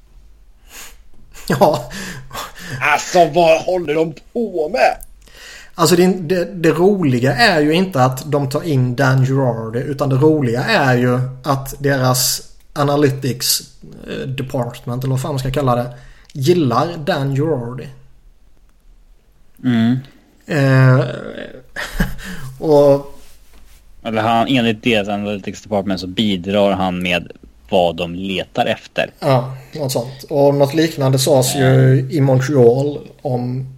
[1.49, 1.91] Ja,
[2.81, 4.97] Alltså vad håller de på med?
[5.75, 10.09] alltså det, det, det roliga är ju inte att de tar in Dan Girardi utan
[10.09, 12.41] det roliga är ju att deras
[12.73, 13.61] Analytics
[14.07, 15.93] eh, Department eller vad fan man ska kalla det
[16.33, 17.87] gillar Dan Girardi.
[19.63, 19.97] Mm.
[20.45, 21.05] Eh,
[22.59, 23.13] och
[24.03, 27.31] Eller han, enligt deras Analytics Department så bidrar han med
[27.69, 29.11] vad de letar efter.
[29.19, 30.23] Ja, något sånt.
[30.29, 33.73] Och något liknande sades ju i Montreal om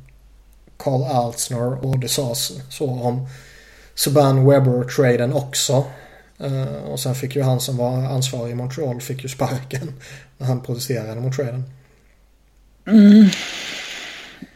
[0.78, 3.28] Carl Altsner och det sades så om
[3.96, 5.84] Saban Webber-traden också.
[6.40, 9.94] Eh, och sen fick ju han som var ansvarig i Montreal fick ju sparken
[10.38, 11.64] när han protesterade mot traden.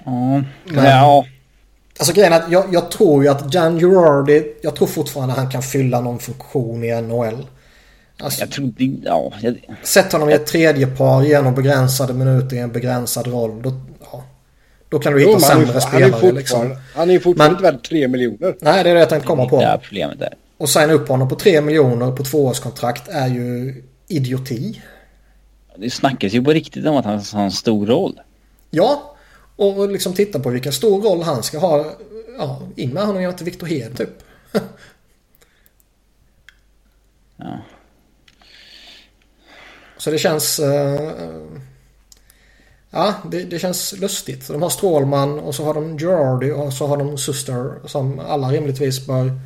[0.06, 0.44] Ja.
[0.64, 1.26] Men- ja.
[2.00, 5.50] Alltså grejen är att jag, jag tror ju att Dan Girardi, jag tror fortfarande han
[5.52, 7.48] kan fylla någon funktion i NHL.
[8.24, 9.34] Alltså, Jag tror det, ja.
[9.42, 13.62] Jag, Sätt honom i ett tredje par genom begränsade minuter i en begränsad roll.
[13.62, 13.74] Då,
[14.12, 14.24] ja,
[14.90, 16.60] då kan du hitta Jo, men han, sämre han är spelare liksom.
[16.60, 18.56] fortfarande, han är ju fortfarande Men- inte värd 3 miljoner.
[18.62, 19.84] Nej, det är det jag tänkte komma det är på.
[19.84, 20.34] problemet där.
[20.58, 23.76] Och signa upp honom på 3 miljoner på tvåårskontrakt är ju
[24.08, 24.82] idioti.
[25.78, 28.20] Det snackas ju på riktigt om att han har en stor roll.
[28.72, 29.13] Ja,
[29.64, 31.86] och liksom titta på vilken stor roll han ska ha.
[32.38, 34.24] Ja, in med honom till Victor Hed typ.
[37.38, 37.60] Ja.
[39.98, 40.60] Så det känns...
[40.60, 41.12] eh,
[42.90, 44.48] ja, det, det känns lustigt.
[44.48, 48.52] De har Strålman och så har de Girardi och så har de Suster som alla
[48.52, 49.40] rimligtvis bör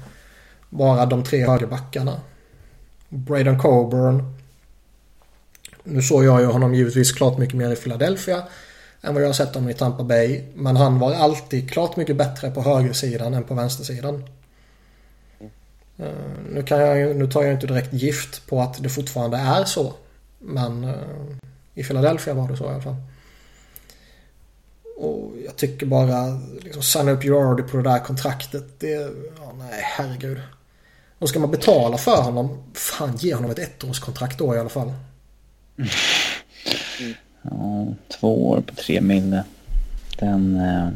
[0.69, 2.21] vara de tre högerbackarna.
[3.09, 4.33] Braden Coburn.
[5.83, 8.43] Nu såg jag ju honom givetvis klart mycket mer i Philadelphia
[9.01, 10.43] än vad jag har sett honom i Tampa Bay.
[10.55, 14.23] Men han var alltid klart mycket bättre på högersidan än på vänstersidan.
[15.97, 16.07] Eh,
[16.51, 19.65] Nu, kan jag, ju- nu tar jag inte direkt gift på att det fortfarande är
[19.65, 19.93] så.
[20.39, 20.93] Men eh,
[21.73, 22.95] i Philadelphia var det så i alla fall.
[24.99, 28.79] Och jag tycker bara, liksom signa upp Girardi på det där kontraktet.
[28.79, 28.91] Det,
[29.37, 30.41] ja, nej herregud.
[31.19, 34.93] Och ska man betala för honom, fan ge honom ett ettårskontrakt då i alla fall.
[37.51, 37.85] Ja,
[38.19, 39.43] två år på tre mille.
[40.19, 40.55] Den...
[40.59, 40.89] Eh,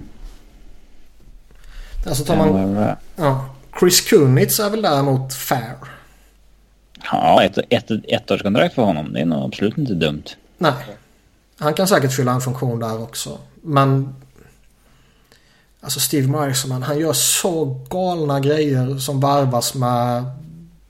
[2.05, 3.45] Alltså tar den man, var, ja.
[3.79, 5.75] Chris Kunitz är väl däremot fair.
[7.11, 9.13] ja, ett, ett, ett årskontrakt för honom.
[9.13, 10.23] Det är nog absolut inte dumt.
[10.57, 10.73] Nej.
[11.57, 13.37] Han kan säkert fylla en funktion där också.
[13.61, 14.15] Men...
[15.83, 20.23] Alltså Steve Meisman, han gör så galna grejer som varvas med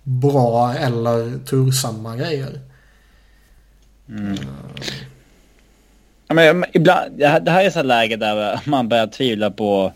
[0.04, 2.60] bra eller tursamma grejer.
[6.32, 9.52] Ja, men, ibland, det, här, det här är så här läge där man börjar tvivla
[9.52, 9.94] på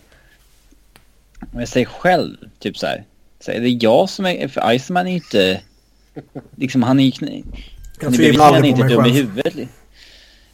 [1.65, 2.37] sig själv.
[2.59, 3.03] Typ så här.
[3.39, 4.47] Så är det jag som är...
[4.47, 5.61] För Iceman är ju inte...
[6.55, 7.43] Liksom han är ju...
[8.01, 9.15] Jag tvivlar aldrig på inte mig dum i själv.
[9.15, 9.69] huvudet.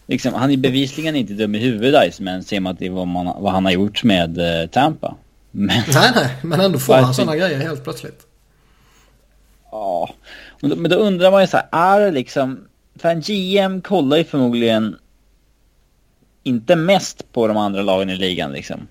[0.07, 2.43] Liksom, han är bevisligen inte dum i huvudet Iceman.
[2.43, 5.15] Ser man till vad, man, vad han har gjort med eh, Tampa.
[5.51, 8.27] Men Nej, nej, men ändå får han sådana grejer helt plötsligt.
[9.71, 10.09] ja.
[10.59, 11.67] Men då, men då undrar man ju så här.
[11.71, 12.67] Är det liksom...
[12.95, 14.95] För en GM kollar ju förmodligen
[16.43, 18.87] inte mest på de andra lagen i ligan liksom.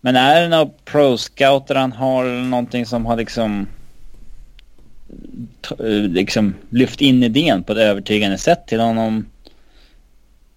[0.00, 3.66] Men är det några pro-scouter han har eller någonting som har liksom
[5.78, 9.26] eh, liksom lyft in idén på ett övertygande sätt till honom?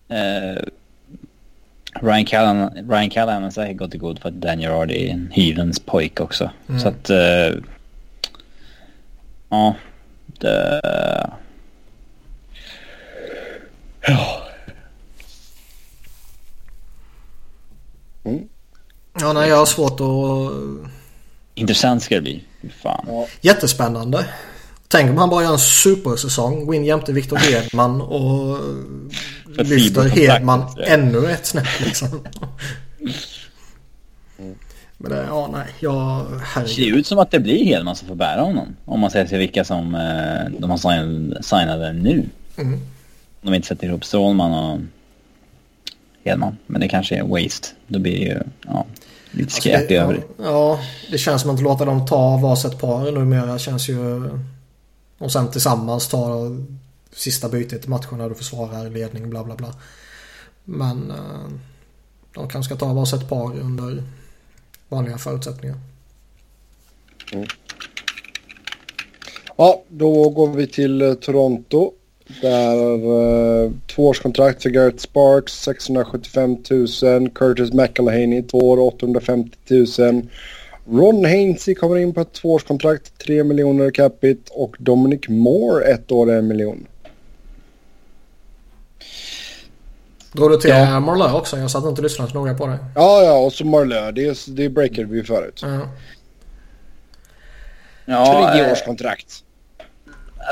[0.08, 0.64] Eh,
[2.02, 5.32] Ryan Callahan, Ryan Callahan har säkert gått i god för att Dan Gerard är en
[5.34, 6.52] hyvens pojk också.
[6.70, 6.80] Mm.
[6.80, 7.10] Så att...
[7.10, 7.54] Eh,
[9.50, 9.76] ja.
[10.26, 10.82] Det...
[14.08, 14.49] Ja.
[19.20, 20.54] Ja, nej, jag har svårt att...
[21.56, 22.44] Intressant ska det bli.
[22.84, 23.06] Fan.
[23.08, 23.28] Ja.
[23.42, 24.26] Jättespännande.
[24.88, 26.72] Tänk om han bara gör en supersäsong.
[26.72, 28.58] Win jämte Victor Hedman och
[29.66, 30.82] lyfter Hedman så.
[30.82, 32.08] ännu ett snäpp liksom.
[34.98, 36.26] Men det, ja nej, jag...
[36.32, 36.96] Det ser Herregud.
[36.98, 38.76] ut som att det blir Hedman som får bära honom.
[38.86, 42.26] Om man ser till vilka som eh, de har sign- signade nu.
[42.58, 42.74] Mm.
[42.74, 42.80] Om
[43.52, 44.80] de inte sätter ihop Strålman och
[46.24, 46.58] Hedman.
[46.68, 47.68] Men det kanske är waste.
[47.88, 48.86] Då blir det ju ja,
[49.32, 50.26] lite Alltså skräp det, i ja, övrigt.
[50.38, 50.80] ja,
[51.12, 54.30] det känns som att låta dem ta varsitt par numera känns ju...
[55.18, 56.52] Och sen tillsammans ta
[57.12, 59.74] sista bytet i matchen när du försvarar ledning bla bla bla.
[60.64, 61.52] Men eh,
[62.34, 64.04] de kanske ska ta varsitt par under
[64.90, 65.78] vanliga förutsättningar.
[69.58, 71.92] Ja, då går vi till eh, Toronto.
[72.42, 76.58] Där uh, tvåårskontrakt för Garrett Sparks 675
[77.02, 77.30] 000.
[77.30, 79.58] Curtis McElhaney två år 850
[80.00, 80.22] 000.
[80.92, 86.32] Ron Hainsey kommer in på ett tvåårskontrakt 3 miljoner capita och Dominic Moore ett år
[86.32, 86.88] en miljon.
[90.32, 91.00] Drog du till Ja.
[91.00, 91.58] Marlö också?
[91.58, 92.78] Jag satt inte och lyssnade så noga på det.
[92.96, 94.12] Ja, ja, och så Marlö.
[94.12, 95.60] Det, det breakade vi förut.
[95.62, 95.80] Ja.
[98.06, 99.44] Ja, eh, Treårskontrakt.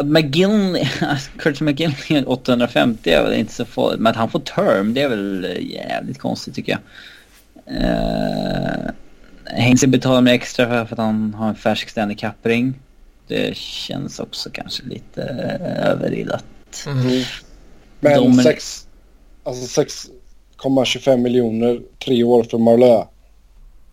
[0.03, 0.87] McGill,
[1.37, 3.99] Curtis McGill 850 är väl inte så farligt.
[3.99, 6.81] Men att han får term det är väl eh, jävligt konstigt tycker jag.
[7.71, 8.89] Uh,
[9.45, 12.73] Hainsey betalar med extra för att han har en färsk Stanley Cup-ring.
[13.27, 16.45] Det känns också kanske lite uh, överilat.
[16.87, 17.23] Mm.
[17.99, 18.87] Men Dominic- sex,
[19.43, 23.03] alltså 6,25 miljoner tre år för Marlö.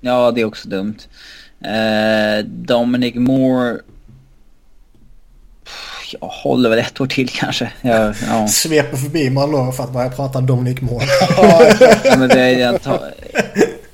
[0.01, 0.97] Ja, det är också dumt.
[1.65, 3.81] Uh, Dominic Moore...
[6.21, 7.73] Jag håller väl ett år till kanske.
[7.83, 8.49] Jag, ja.
[8.49, 11.07] Sveper förbi Marlö för att börja prata Dominic Moore.
[12.05, 13.15] Ja, men det, jag tar,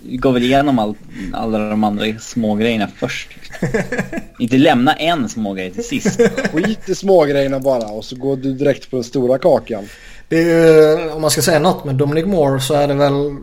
[0.01, 0.95] går väl igenom all,
[1.33, 3.29] alla de andra små grejerna först.
[4.39, 6.21] Inte lämna en små grej till sist.
[6.53, 9.89] Skit i smågrejerna bara och så går du direkt på den stora kakan.
[10.29, 13.37] Det är ju, om man ska säga något med Dominic Moore så är det väl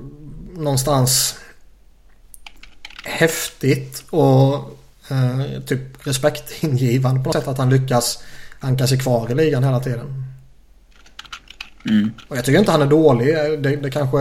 [0.56, 1.36] någonstans
[3.04, 4.54] häftigt och
[5.10, 8.24] eh, typ respektingivande på något sätt att han lyckas
[8.60, 10.24] anka sig kvar i ligan hela tiden.
[11.90, 12.12] Mm.
[12.28, 13.28] Och jag tycker inte han är dålig.
[13.36, 14.18] Det, det kanske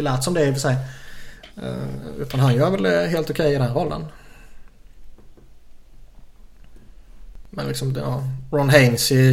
[0.00, 0.76] lät som det i och för sig.
[1.56, 4.04] Eh, utan han gör väl helt okej i den rollen.
[7.50, 8.70] Men liksom, ja, Ron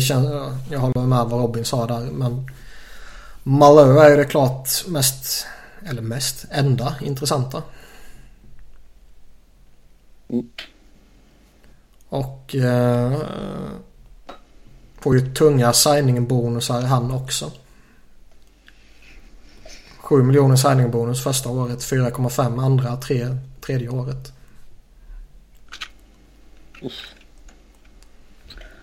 [0.09, 1.99] ja, jag håller med vad Robin sa där.
[1.99, 2.51] Men
[3.43, 5.47] Malou är ju det klart mest,
[5.89, 7.63] eller mest, enda intressanta.
[10.29, 10.49] Mm.
[12.09, 13.21] Och eh,
[15.07, 17.51] får ju tunga signing-bonusar han också.
[19.97, 24.33] 7 miljoner signing-bonus första året, 4,5 andra, tre, tredje året.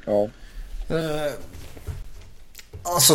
[0.07, 0.29] Ja.
[0.89, 1.33] Eh,
[2.83, 3.15] alltså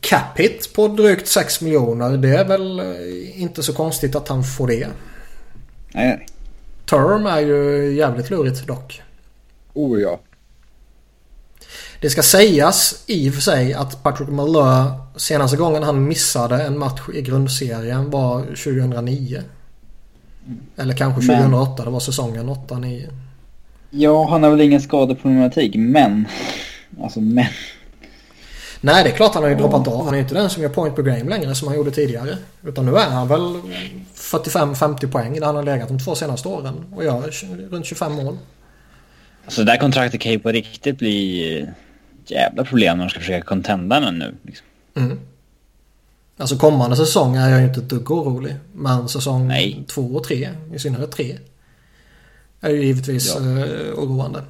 [0.00, 2.16] cap hit på drygt 6 miljoner.
[2.16, 4.88] Det är väl eh, inte så konstigt att han får det.
[5.92, 6.26] Nej.
[6.86, 9.02] Term är ju jävligt lurigt dock.
[9.74, 10.20] Oh ja.
[12.00, 14.84] Det ska sägas i och för sig att Patrick Malö
[15.16, 19.42] senaste gången han missade en match i grundserien var 2009.
[20.76, 21.84] Eller kanske Men- 2008.
[21.84, 23.10] Det var säsongen 8-9.
[23.90, 26.28] Ja, han har väl ingen skadeproblematik, men...
[27.02, 27.46] Alltså men...
[28.80, 30.04] Nej det är klart han har ju droppat av.
[30.04, 32.36] Han är ju inte den som gör point per game längre som han gjorde tidigare.
[32.64, 33.60] Utan nu är han väl
[34.14, 36.84] 45-50 poäng där han har legat de två senaste åren.
[36.94, 37.30] Och gör
[37.70, 38.38] runt 25 mål.
[39.44, 41.66] Alltså det där kontraktet kan ju på riktigt bli
[42.30, 44.34] jävla problem när de ska försöka contenda den nu.
[44.42, 44.66] Liksom.
[44.94, 45.20] Mm.
[46.36, 48.54] Alltså kommande säsong är jag ju inte ett dugg orolig.
[48.74, 49.84] Men säsong Nej.
[49.86, 51.36] två och tre, i synnerhet tre.
[52.60, 53.40] Är ju givetvis Ja.
[53.40, 54.42] eh, oroande.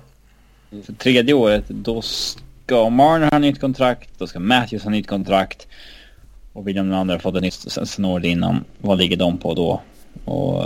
[0.84, 5.66] För tredje året, då ska Marner ha nytt kontrakt, då ska Matthews ha nytt kontrakt.
[6.52, 8.64] Och William Nylander har fått ett nytt året innan.
[8.78, 9.80] Vad ligger de på då?
[10.24, 10.64] Och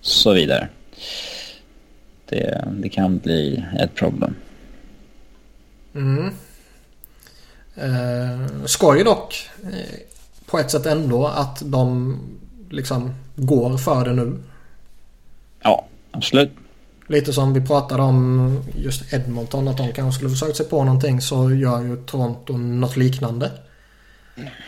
[0.00, 0.68] så vidare.
[2.28, 4.34] Det, det kan bli ett problem.
[5.98, 6.30] Mm.
[7.74, 9.50] Eh, skoj dock.
[9.64, 10.00] Eh,
[10.46, 12.16] på ett sätt ändå att de
[12.70, 14.42] liksom går för det nu.
[15.62, 16.50] Ja, absolut.
[17.06, 19.68] Lite som vi pratade om just Edmonton.
[19.68, 23.50] Att de kanske skulle försökt sig på någonting så gör ju Toronto något liknande.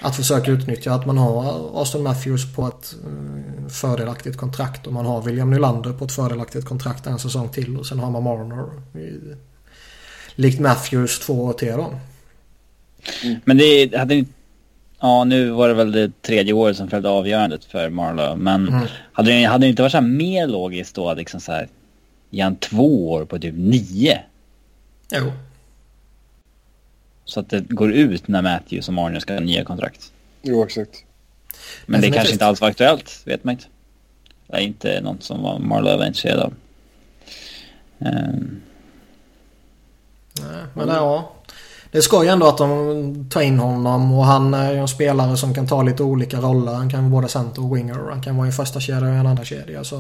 [0.03, 1.43] Att försöka utnyttja att man har
[1.79, 6.65] Austin Matthews på ett eh, fördelaktigt kontrakt och man har William Nylander på ett fördelaktigt
[6.65, 8.67] kontrakt en säsong till och sen har man Marner.
[10.35, 11.95] Likt Matthews två år till då.
[13.45, 14.33] Men det hade inte...
[15.01, 18.37] Ja, nu var det väl det tredje året som följde avgörandet för Marlowe.
[18.37, 18.87] Men Mm.
[19.13, 21.69] hade, det, hade det inte varit så här mer logiskt då att liksom så här...
[22.31, 24.21] Ge han två år på typ nio?
[25.13, 25.33] Jo.
[27.25, 30.13] Så att det går ut när Matthews och Marner ska ha nya kontrakt.
[30.43, 31.05] Jo, exakt.
[31.87, 32.15] Men det Definitivt.
[32.15, 33.65] kanske inte alls var aktuellt, vet man inte.
[34.47, 36.55] Det är inte något som Marlowe var intresserad av.
[37.99, 38.61] Ehm,
[40.43, 41.33] Nej, men ja.
[41.93, 45.37] Det ska ju ändå att de tar in honom och han är ju en spelare
[45.37, 46.73] som kan ta lite olika roller.
[46.73, 48.11] Han kan vara både center och winger.
[48.11, 49.85] Han kan vara i första kedja och en andra kedja.
[49.85, 49.97] Så.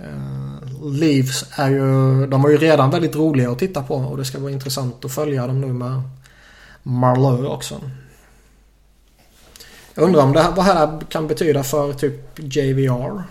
[0.00, 4.24] Uh, Leafs är ju, de var ju redan väldigt roliga att titta på och det
[4.24, 6.02] ska vara intressant att följa dem nu med
[6.82, 7.80] Marlowe också.
[9.94, 13.22] Jag undrar om det här, vad här kan betyda för typ JVR.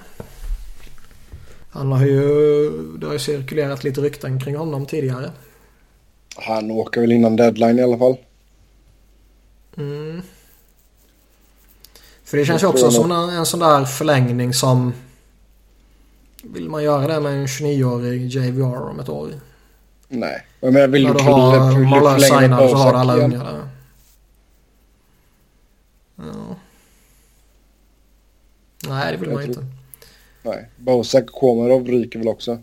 [1.69, 5.32] Han har ju, det har ju cirkulerat lite rykten kring honom tidigare.
[6.36, 8.18] Han åker väl innan deadline i alla fall.
[9.78, 10.22] Mm.
[12.24, 14.94] För det känns ju också som en, en sån där förlängning som...
[16.44, 19.30] Vill man göra det med en 29-årig JVR om ett år?
[20.08, 20.45] Nej.
[20.60, 23.68] Men jag vill När du har signad så har du alla unga där.
[26.16, 26.56] Ja.
[28.88, 29.66] Nej, det vill jag man tror...
[29.66, 29.76] inte.
[30.42, 30.70] Nej.
[30.78, 32.60] Bosak Komarov ryker väl också?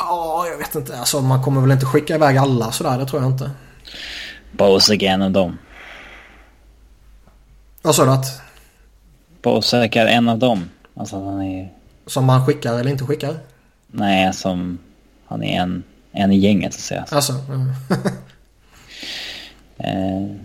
[0.00, 0.98] Ja, jag vet inte.
[0.98, 2.98] Alltså man kommer väl inte skicka iväg alla sådär.
[2.98, 3.50] Det tror jag inte.
[4.52, 5.58] Bosak är en av dem.
[7.82, 8.40] Vad sa du att?
[9.42, 10.70] Bosak är en av dem.
[10.96, 11.72] Alltså han är...
[12.06, 13.38] Som man skickar eller inte skickar?
[13.86, 14.78] Nej, som...
[15.26, 17.04] Han är en, en i gänget så att säga.
[17.10, 17.32] Alltså?
[17.32, 17.70] Mm.
[19.78, 20.36] eh,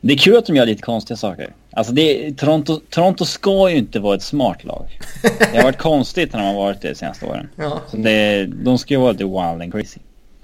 [0.00, 1.54] det är kul att de gör lite konstiga saker.
[1.70, 4.98] Alltså det, Toronto, Toronto ska ju inte vara ett smart lag.
[5.52, 7.48] Det har varit konstigt när de har varit det de senaste åren.
[7.56, 7.80] Ja.
[7.90, 10.00] Så det, de ska ju vara lite wild and crazy.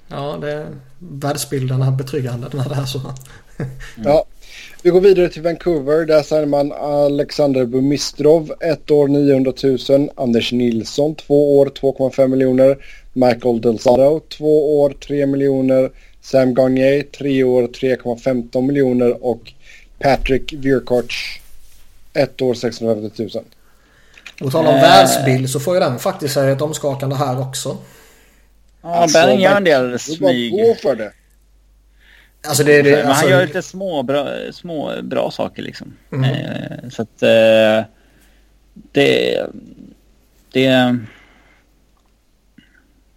[0.07, 0.67] Ja, det är
[0.99, 2.99] världsbilderna betryggande när det är så.
[2.99, 3.71] Mm.
[4.03, 4.25] Ja,
[4.83, 6.05] vi går vidare till Vancouver.
[6.05, 9.53] Där signar man Alexander Bumistrov, ett år 900
[9.89, 10.09] 000.
[10.15, 12.77] Anders Nilsson, två år 2,5 miljoner.
[13.13, 15.91] Michael Delzado, två år 3 miljoner.
[16.23, 19.25] Sam Gagner, tre år 3,15 miljoner.
[19.25, 19.53] Och
[19.99, 21.41] Patrick Virkoch,
[22.13, 23.43] ett år 650 000.
[24.41, 24.81] Och tala om äh...
[24.81, 27.77] världsbild så får ju den faktiskt säga ett omskakande här också.
[28.81, 30.51] Ja, alltså, Benning gör en del smyg.
[30.51, 31.11] gå för det.
[32.47, 33.23] Alltså det, det, Men alltså...
[33.23, 35.93] han gör lite små bra, små bra saker liksom.
[36.11, 36.23] Mm.
[36.23, 37.85] Eh, så att eh,
[38.91, 39.41] det...
[40.51, 40.97] Det...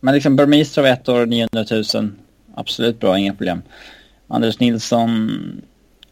[0.00, 2.12] Men liksom Burmistrov ett år 900 000.
[2.56, 3.62] Absolut bra, inga problem.
[4.28, 5.30] Anders Nilsson,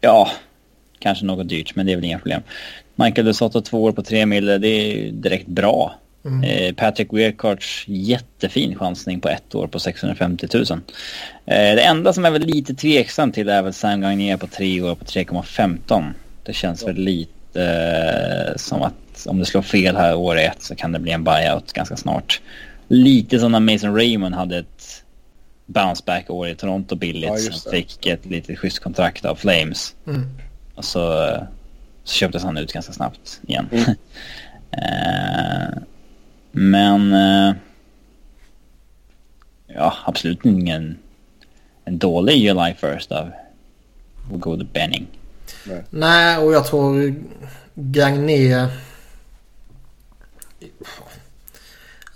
[0.01, 0.31] ja,
[0.99, 2.41] kanske något dyrt, men det är väl inga problem.
[2.95, 5.95] Michael DeSoto två år på tre mil, det är direkt bra.
[6.25, 6.43] Mm.
[6.43, 10.63] Eh, Patrick Weirkarts jättefin chansning på ett år på 650 000.
[10.63, 10.79] Eh,
[11.45, 14.95] det enda som är väl lite tveksam till är väl Sam Gagner på tre år
[14.95, 16.03] på 3,15.
[16.43, 16.87] Det känns ja.
[16.87, 20.99] väl lite eh, som att om det slår fel här år ett så kan det
[20.99, 22.41] bli en buyout ganska snart.
[22.87, 25.03] Lite som när Mason Raymond hade ett
[25.65, 29.95] bounce back år i Toronto billigt ja, som fick ett lite schysst kontrakt av Flames.
[30.07, 30.29] Mm.
[30.75, 31.31] Och så,
[32.03, 33.69] så köptes han ut ganska snabbt igen.
[33.71, 33.89] Mm.
[33.89, 35.77] uh,
[36.51, 37.55] men uh,
[39.67, 40.97] ja, absolut ingen
[41.85, 43.31] en dålig July first av
[44.31, 45.07] gode Benning.
[45.65, 45.83] Nej.
[45.89, 47.15] Nej, och jag tror
[47.73, 48.67] Gagné...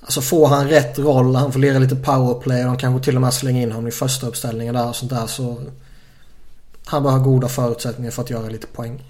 [0.09, 3.21] Alltså får han rätt roll, han får lira lite powerplay och de kanske till och
[3.21, 5.57] med slänger in honom i första uppställningen där och sånt där så...
[6.85, 9.03] Han bör ha goda förutsättningar för att göra lite poäng.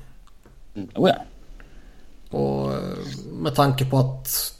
[0.76, 0.90] Mm.
[0.95, 1.16] Oh ja.
[2.38, 2.80] Och eh,
[3.34, 4.53] med tanke på att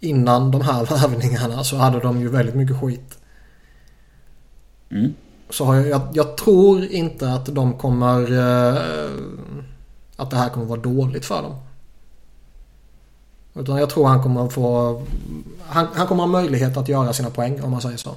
[0.00, 3.18] innan de här värvningarna så hade de ju väldigt mycket skit.
[4.90, 5.14] Mm.
[5.50, 8.32] Så har jag, jag, jag, tror inte att de kommer...
[8.32, 9.10] Eh,
[10.16, 11.56] att det här kommer vara dåligt för dem.
[13.54, 15.02] Utan jag tror han kommer få...
[15.66, 18.14] Han, han kommer ha möjlighet att göra sina poäng om man säger så.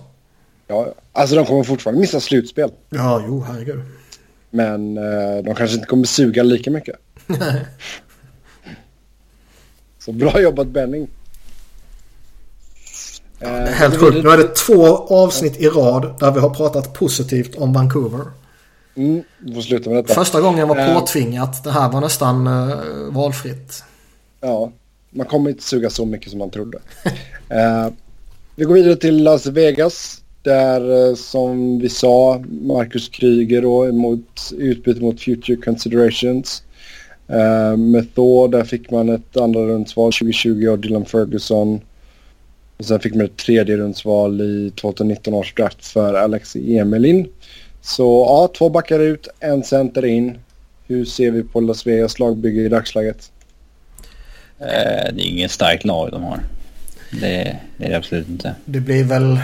[0.67, 2.71] Ja, alltså de kommer fortfarande missa slutspel.
[2.89, 3.81] Ja, jo, herregud.
[4.49, 6.95] Men eh, de kanske inte kommer suga lika mycket.
[9.99, 11.07] så bra jobbat Benning.
[13.39, 14.23] Ja, det är helt sjukt.
[14.23, 18.25] Nu är det två avsnitt i rad där vi har pratat positivt om Vancouver.
[18.95, 19.23] Mm,
[19.53, 20.13] får sluta med detta.
[20.13, 20.99] Första gången var eh.
[20.99, 21.63] påtvingat.
[21.63, 23.83] Det här var nästan uh, valfritt.
[24.41, 24.71] Ja,
[25.15, 26.77] man kommer inte suga så mycket som man trodde.
[27.49, 27.87] eh,
[28.55, 30.21] vi går vidare till Las Vegas.
[30.41, 36.63] Där eh, som vi sa, Marcus Kryger då mot utbyte mot Future Considerations.
[37.27, 41.81] Eh, med Thor, där fick man ett andra rundsval 2020 av Dylan Ferguson.
[42.77, 47.27] Och sen fick man ett tredje rundsval i 2019 års draft för Alex Emelin.
[47.81, 50.37] Så ja, två backar ut, en center in.
[50.87, 53.31] Hur ser vi på Las Vegas lagbygge i dagsläget?
[54.59, 56.39] Eh, det är inget starkt lag de har.
[57.11, 58.55] Det, det är det absolut inte.
[58.65, 59.39] Det blir väl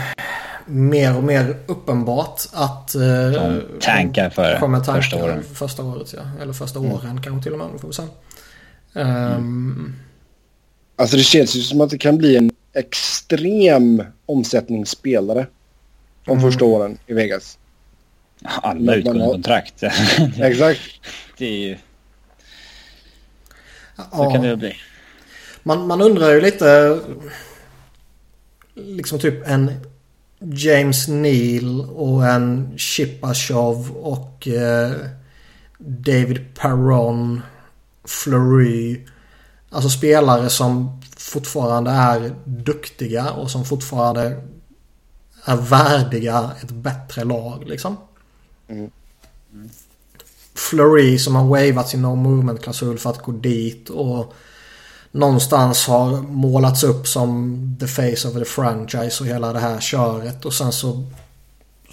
[0.66, 2.96] mer och mer uppenbart att...
[2.96, 5.46] Eh, de tankar för tankar första året.
[5.58, 6.22] Första året, ja.
[6.42, 6.92] Eller första mm.
[6.92, 8.04] åren kanske till och med, får vi se.
[8.94, 9.96] Um, mm.
[10.96, 15.48] Alltså det känns ju som att det kan bli en extrem omsättningsspelare.
[16.26, 16.52] De Mm.
[16.52, 17.58] första åren i Vegas.
[18.44, 19.84] Alla utgående har- kontrakt.
[20.42, 20.80] Exakt.
[21.38, 21.78] det är ju...
[23.96, 24.32] Så Ja.
[24.32, 24.76] kan det bli.
[25.64, 27.00] Man, man undrar ju lite...
[28.74, 29.72] Liksom typ en
[30.40, 34.92] James Neal och en Chipachov och eh,
[35.78, 37.42] David Perron,
[38.04, 39.06] Fleury.
[39.70, 44.42] Alltså spelare som fortfarande är duktiga och som fortfarande
[45.46, 47.98] är värdiga ett bättre lag liksom.
[48.68, 48.92] Mm.
[50.56, 54.34] Fleury som har wavat sin no movement-klausul för att gå dit och
[55.12, 60.46] någonstans har målats upp som the face of the franchise och hela det här köret
[60.46, 61.04] och sen så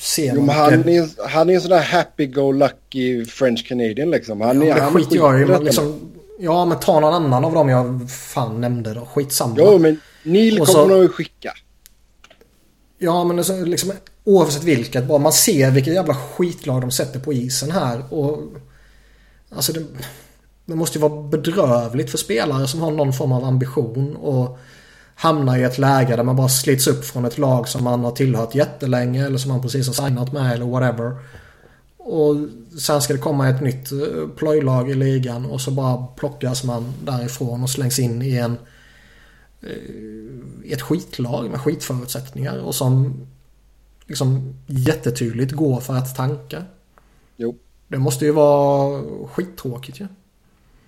[0.01, 4.41] ser Jo, man han, är, han är en sån där happy-go-lucky French Canadian liksom.
[4.41, 6.01] Han, Ja, är, han skiter Men i liksom,
[6.39, 9.07] ja men ta någon annan av dem jag fan nämnde då.
[9.07, 9.55] Skitsamma.
[9.59, 11.53] Jo, men Neil Och kommer så- nog skicka.
[12.99, 13.93] Ja men alltså, liksom,
[14.25, 15.05] oavsett vilket.
[15.05, 18.03] Bara man ser vilket jävla skitlag de sätter på isen här.
[18.15, 18.39] Och,
[19.51, 19.85] alltså det,
[20.69, 24.17] det måste ju vara bedrövligt för spelare som har någon form av ambition.
[24.17, 24.59] Och
[25.15, 28.11] hamna i ett läge där man bara slits upp från ett lag som man har
[28.11, 29.27] tillhört jättelänge.
[29.27, 31.17] Eller som man precis har signat med eller whatever.
[31.97, 32.37] Och
[32.81, 36.93] sen ska det komma ett nytt eh, plojlag i ligan och så bara plockas man
[37.05, 38.57] därifrån och slängs in i en
[40.65, 43.27] i ett skitlag med skitförutsättningar och som
[44.07, 46.65] liksom jättetydligt går för att tanka.
[47.37, 47.57] Jo.
[47.89, 50.07] Det måste ju vara skittråkigt ju.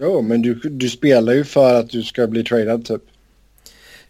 [0.01, 3.03] Jo, men du, du spelar ju för att du ska bli tradad typ.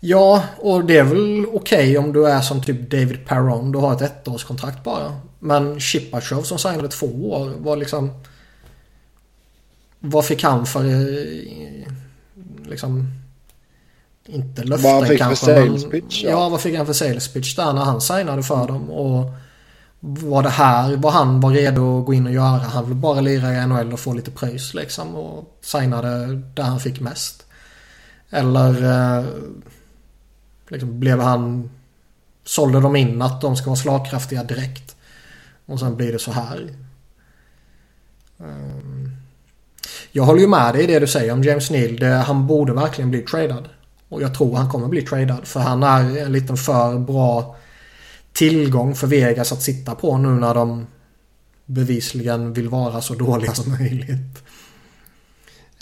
[0.00, 3.72] Ja, och det är väl okej om du är som typ David Perron.
[3.72, 5.20] Du har ett ettårskontrakt bara.
[5.38, 8.10] Men Chipachov som signade två år var liksom...
[10.00, 10.84] Vad fick han för...
[10.84, 11.92] eh,
[12.68, 13.06] Liksom...
[14.26, 15.46] Inte löften Vad han fick för kanske.
[15.46, 16.30] sales men- pitch, ja.
[16.30, 16.48] ja.
[16.48, 18.90] vad fick han för sales pitch där när han signade för dem?
[18.90, 19.24] Och
[20.00, 22.58] var det här vad han var redo att gå in och göra?
[22.58, 25.14] Han ville bara lira i NHL och få lite pröjs liksom.
[25.16, 27.46] Och signade där han fick mest.
[28.30, 28.84] Eller...
[29.18, 29.24] Eh,
[30.68, 31.70] liksom blev han...
[32.44, 34.96] Sålde de in att de ska vara slagkraftiga direkt.
[35.66, 36.74] Och sen blir det så här.
[38.38, 39.10] Eh,
[40.12, 41.96] jag håller ju med dig i det du säger om James Neal.
[41.96, 43.68] Det, han borde verkligen bli tradad.
[44.08, 45.46] Och jag tror han kommer bli tradad.
[45.46, 47.56] För han är en liten för bra
[48.32, 50.86] tillgång för Vegas att sitta på nu när de
[51.66, 54.42] bevisligen vill vara så dåliga som möjligt.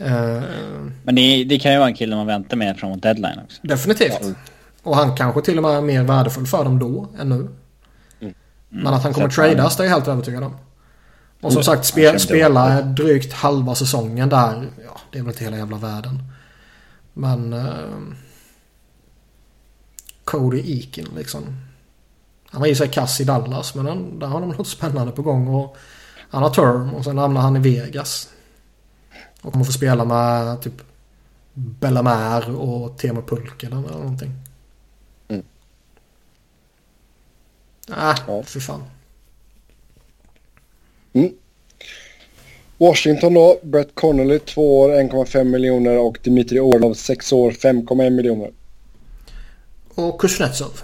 [0.01, 3.61] Ehm, Men det, det kan ju vara en kille man väntar med framåt deadline också.
[3.63, 4.21] Definitivt.
[4.83, 7.49] Och han kanske till och med är mer värdefull för dem då än nu.
[8.69, 10.57] Men att han kommer tradas det är jag helt övertygad om.
[11.41, 11.65] Och som Mm.
[11.65, 14.69] sagt spe, spela drygt halva säsongen där.
[14.85, 16.23] Ja, det är väl inte hela jävla världen.
[17.15, 17.53] Men...
[17.53, 17.69] Eh,
[20.25, 21.43] Cody Eakin liksom.
[22.51, 25.23] Han var i sig kass i Dallas men han, där har de något spännande på
[25.23, 25.49] gång.
[25.49, 25.77] Och
[26.31, 28.29] han har term och sen hamnar han i Vegas.
[29.43, 30.83] Och kommer få spela med typ
[31.55, 34.33] Bellamare och Teemu Pulkkinen eller någonting.
[35.29, 35.43] Mm.
[37.89, 38.43] Äh, Ja.
[38.43, 38.83] fy fan.
[42.79, 43.59] Washington då.
[43.63, 48.51] Brett Connolly 2 år 1,5 miljoner och Dmitri Orlov 6 år 5,1 miljoner.
[49.95, 50.81] Och Kuznetsov.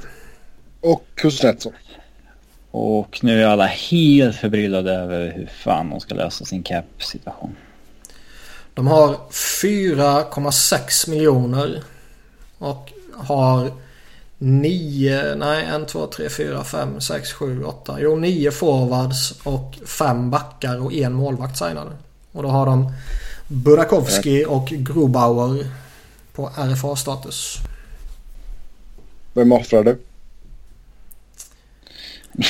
[0.84, 1.72] Och Kuznetsov.
[2.70, 7.56] Och nu är alla helt förbryllade över hur fan de ska lösa sin cap-situation.
[8.74, 11.82] De har 4,6 miljoner.
[12.58, 13.72] Och har
[14.38, 17.96] 9, nej 1, 2, 3, 4, 5, 6, 7, 8.
[18.00, 21.90] Jo 9 forwards och 5 backar och en målvakt signade.
[22.32, 22.92] Och då har de
[23.48, 25.66] Burakovsky och Grubauer
[26.32, 27.56] på RFA-status.
[29.32, 29.98] Vem offrar du?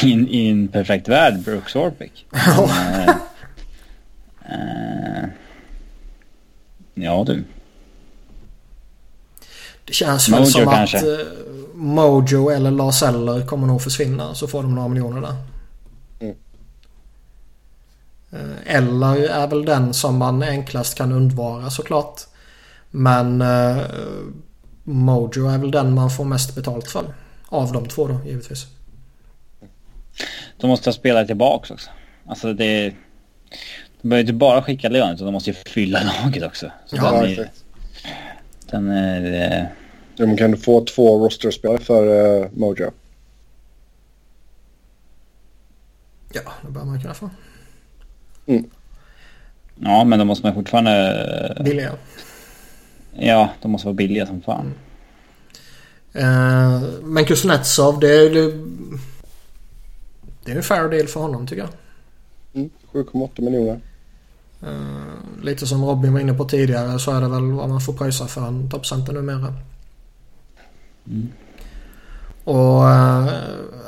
[0.02, 2.26] I, en- perfekt värld, Brooks Orpik.
[2.32, 2.66] Ja.
[2.68, 3.16] Men, eh,
[5.22, 5.28] eh,
[6.94, 7.44] ja du.
[9.84, 10.96] Det känns Mojo väl som kanske.
[10.96, 11.26] att eh,
[11.74, 14.34] Mojo eller Lars Eller kommer nog försvinna.
[14.34, 15.34] Så får de några miljoner där.
[16.20, 16.36] Mm.
[18.66, 22.20] Eller är väl den som man enklast kan undvara såklart.
[22.90, 23.76] Men eh,
[24.84, 27.14] Mojo är väl den man får mest betalt för.
[27.48, 28.66] Av de två då givetvis.
[30.56, 31.90] De måste ha spelat tillbaks också.
[32.26, 32.94] Alltså det...
[34.02, 36.70] De behöver inte bara skicka lön utan de måste ju fylla laget också.
[36.86, 37.64] Så Ja, den, är, exakt.
[38.70, 39.52] den är...
[39.60, 39.66] eh,
[40.16, 42.06] De kan få två rosterspelare för
[42.42, 42.90] uh, Mojo.
[46.32, 47.30] Ja, det bör man kunna få.
[49.80, 50.92] Ja men de måste man fortfarande...
[51.58, 51.92] eh, Billiga.
[53.12, 54.74] Ja, de måste vara billiga som fan.
[56.12, 58.52] Eh, men Kuznetsov det är ju...
[60.44, 61.70] Det är en fair deal för honom tycker jag.
[62.54, 63.80] Mm, 7,8 miljoner.
[64.62, 67.92] Uh, lite som Robin var inne på tidigare så är det väl vad man får
[67.92, 69.54] pröjsa för en toppcenter numera.
[71.06, 71.28] Mm.
[72.44, 73.32] Och uh,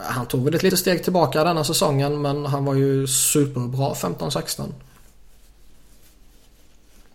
[0.02, 4.62] han tog väl ett litet steg tillbaka denna säsongen men han var ju superbra 15-16.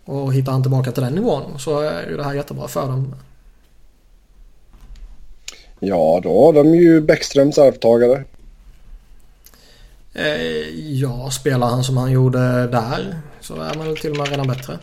[0.04, 3.14] Och hittar han tillbaka till den nivån så är ju det här jättebra för dem.
[5.80, 8.24] Ja, då har de ju Bäckströms arvtagare.
[10.14, 10.68] Eh,
[11.00, 14.78] ja, spelar han som han gjorde där så är man till och med redan bättre.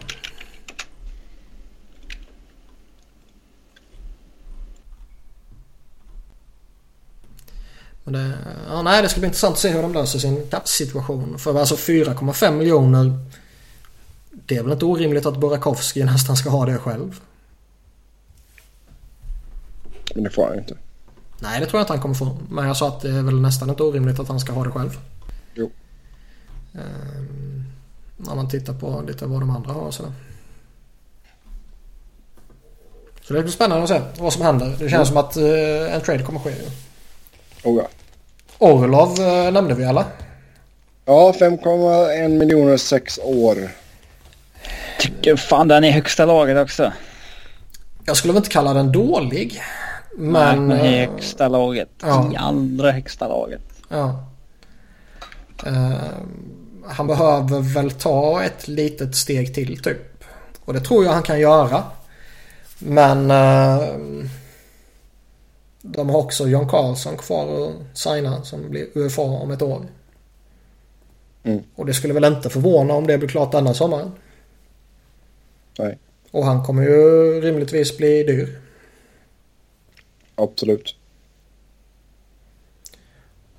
[8.04, 8.34] Men det,
[8.70, 11.40] ja, nej, det ska bli intressant att se hur de löser sin situation.
[11.40, 13.20] För alltså 4,5 miljoner.
[14.32, 17.20] Det är väl inte orimligt att Burakovsky nästan ska ha det själv.
[20.16, 20.78] Men det får han inte.
[21.40, 22.38] Nej, det tror jag inte han kommer få.
[22.50, 24.72] Men jag sa att det är väl nästan inte orimligt att han ska ha det
[24.72, 24.98] själv.
[28.18, 30.12] När man tittar på lite vad de andra har sådär.
[33.30, 34.76] Så det blir spännande att se vad som händer.
[34.80, 35.06] Det känns mm.
[35.06, 36.54] som att uh, en trade kommer ske.
[37.64, 37.88] Oh ja.
[38.58, 40.06] Orlov uh, nämnde vi alla.
[41.06, 43.70] Ja, 5,1 miljoner sex år.
[45.00, 46.94] Tycker fan den är högsta laget också.
[48.06, 49.62] Jag skulle väl inte kalla den dålig.
[50.18, 50.32] Men...
[50.32, 51.90] Nej, men eh, högsta laget.
[52.02, 52.32] Ja.
[52.34, 53.62] I allra högsta laget.
[53.90, 54.26] Ja.
[55.68, 55.94] Uh,
[56.90, 60.24] han behöver väl ta ett litet steg till typ.
[60.66, 61.84] Och det tror jag han kan göra.
[62.80, 64.26] Men uh,
[65.82, 69.86] de har också John Carlson kvar att signa som blir UFA om ett år.
[71.44, 71.64] Mm.
[71.76, 74.12] Och det skulle väl inte förvåna om det blir klart denna sommaren.
[75.80, 75.98] Nej.
[76.32, 78.60] Och han kommer ju rimligtvis bli dyr.
[80.36, 80.96] Absolut.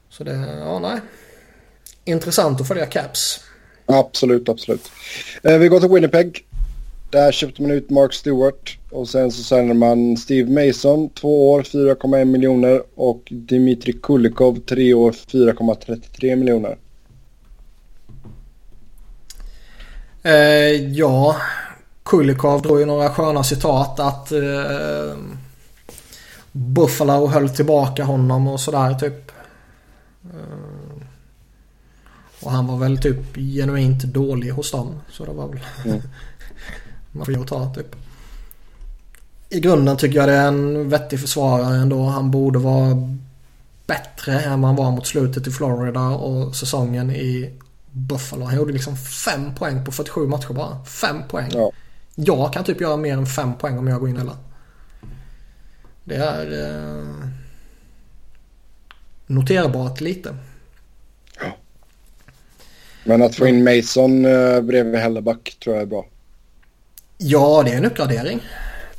[0.09, 1.01] Så det, ja nej.
[2.05, 3.41] Intressant att följa Caps.
[3.87, 4.91] Absolut, absolut.
[5.43, 6.47] Eh, vi går till Winnipeg.
[7.11, 11.63] Där köpte man ut Mark Stewart och sen så signade man Steve Mason, två år,
[11.63, 16.77] 4,1 miljoner och Dmitri Kulikov, tre år, 4,33 miljoner.
[20.23, 21.37] Eh, ja,
[22.03, 25.17] Kulikov drog ju några sköna citat att eh,
[26.53, 29.31] Buffalo höll tillbaka honom och sådär typ.
[30.25, 30.70] Eh,
[32.43, 35.01] och han var väl typ genuint dålig hos dem.
[35.11, 35.61] Så det var väl...
[35.85, 36.03] Mm.
[37.13, 37.97] man får ju ta typ.
[39.49, 42.05] I grunden tycker jag det är en vettig försvarare ändå.
[42.05, 43.17] Han borde vara
[43.87, 47.55] bättre än vad han var mot slutet i Florida och säsongen i
[47.93, 48.45] Buffalo.
[48.45, 50.85] Han gjorde liksom fem poäng på 47 matcher bara.
[50.85, 51.51] Fem poäng.
[51.55, 51.73] Ja.
[52.15, 54.37] Jag kan typ göra mer än fem poäng om jag går in hela.
[56.05, 57.29] Det är eh,
[59.27, 60.37] noterbart lite.
[63.05, 66.07] Men att få in Mason eh, bredvid Helleback tror jag är bra.
[67.19, 68.41] Ja, det är en uppgradering.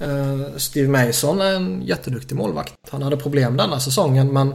[0.02, 2.74] Uh, Steve Mason är en jätteduktig målvakt.
[2.90, 4.54] Han hade problem denna säsongen men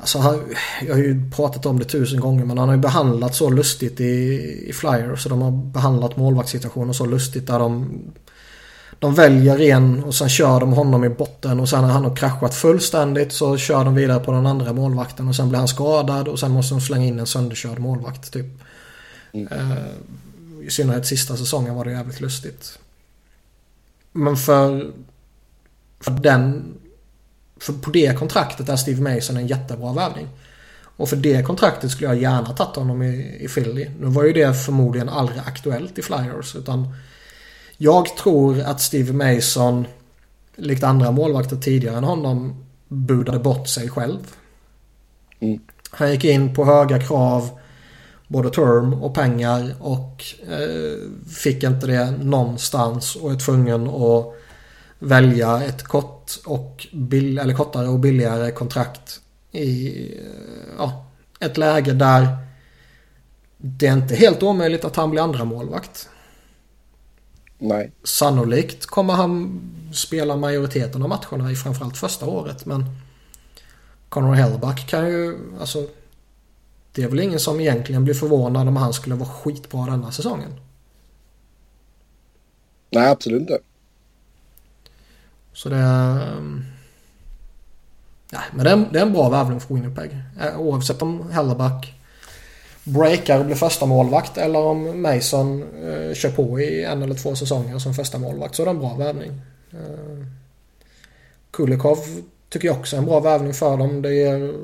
[0.00, 0.54] Alltså han,
[0.86, 4.00] jag har ju pratat om det tusen gånger men han har ju behandlat så lustigt
[4.00, 4.04] i,
[4.68, 5.22] i Flyers.
[5.22, 8.00] Så de har behandlat målvaktssituationer så lustigt där de
[9.00, 12.16] de väljer en och sen kör de honom i botten och sen när han har
[12.16, 16.28] kraschat fullständigt så kör de vidare på den andra målvakten och sen blir han skadad
[16.28, 18.46] och sen måste de slänga in en sönderkörd målvakt typ.
[19.32, 19.52] Mm.
[19.52, 22.78] Uh, I synnerhet sista säsongen var det jävligt lustigt.
[24.12, 24.92] Men för,
[26.00, 26.74] för den...
[27.60, 30.28] För på det kontraktet är Steve Mason en jättebra värvning.
[30.82, 33.88] Och för det kontraktet skulle jag gärna tagit honom i, i Philly.
[34.00, 36.94] Nu var ju det förmodligen aldrig aktuellt i Flyers utan
[37.82, 39.86] jag tror att Steve Mason,
[40.56, 44.18] likt andra målvakter tidigare än honom, budade bort sig själv.
[45.40, 45.60] Mm.
[45.90, 47.50] Han gick in på höga krav,
[48.28, 54.34] både term och pengar och eh, fick inte det någonstans och är tvungen att
[54.98, 59.20] välja ett kort och bill eller kortare och billigare kontrakt
[59.52, 61.06] i eh, ja,
[61.40, 62.36] ett läge där
[63.56, 66.08] det är inte helt omöjligt att han blir andra målvakt.
[67.62, 67.92] Nej.
[68.04, 69.60] Sannolikt kommer han
[69.94, 72.84] spela majoriteten av matcherna i framförallt första året men
[74.08, 75.86] Conor Hellback kan ju, alltså
[76.92, 80.60] det är väl ingen som egentligen blir förvånad om han skulle vara skitbra denna säsongen.
[82.90, 83.58] Nej, absolut inte.
[85.52, 85.76] Så det.
[85.76, 86.64] Um,
[88.32, 90.16] nej, men det är, det är en bra värvning för Winnipeg.
[90.40, 91.99] Eh, oavsett om Helleback
[92.84, 97.34] breakar och blir första målvakt eller om Mason eh, kör på i en eller två
[97.34, 99.30] säsonger som första målvakt så är det en bra värvning.
[99.72, 100.26] Eh,
[101.50, 101.98] Kulikov
[102.48, 104.02] tycker jag också är en bra värvning för dem.
[104.02, 104.54] Det ger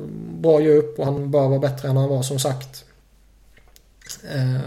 [0.40, 2.84] bra djup och han bör vara bättre än han var som sagt.
[4.34, 4.60] Eh,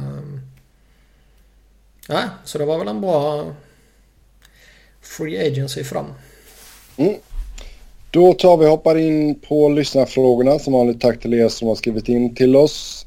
[2.44, 3.46] så det var väl en bra
[5.02, 6.14] free agency för dem.
[6.98, 7.16] Mm.
[8.12, 10.60] Då tar vi och hoppar in på lyssnarfrågorna.
[10.60, 13.06] Som vanligt tack till er som har skrivit in till oss.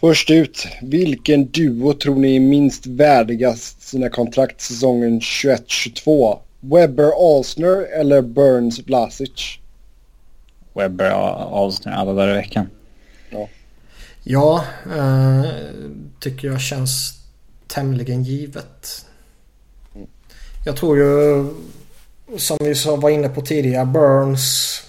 [0.00, 0.66] Först ut.
[0.82, 6.38] Vilken duo tror ni är minst värdigast sina kontrakt säsongen 21-22?
[6.60, 9.58] Webber Alsner eller Burns Vlasic?
[10.74, 11.10] Webber
[11.64, 12.66] Alsner alla dagar i veckan.
[14.24, 14.64] Ja,
[14.96, 15.44] eh,
[16.20, 17.20] tycker jag känns
[17.66, 19.06] tämligen givet.
[20.64, 21.46] Jag tror ju
[22.38, 24.82] som vi var inne på tidigare, Burns.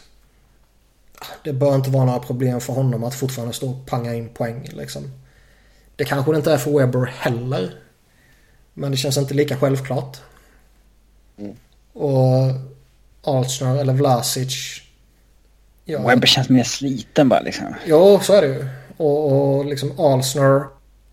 [1.43, 4.69] Det bör inte vara några problem för honom att fortfarande stå och panga in poäng
[4.73, 5.11] liksom.
[5.95, 7.75] Det kanske det inte är för Webber heller.
[8.73, 10.17] Men det känns inte lika självklart.
[11.37, 11.55] Mm.
[11.93, 12.51] Och
[13.23, 14.81] Alsner eller Vlasic.
[15.85, 16.07] Ja.
[16.07, 17.75] Webber känns mer sliten bara liksom.
[17.85, 18.67] Ja, så är det ju.
[18.97, 20.63] Och, och liksom Alsner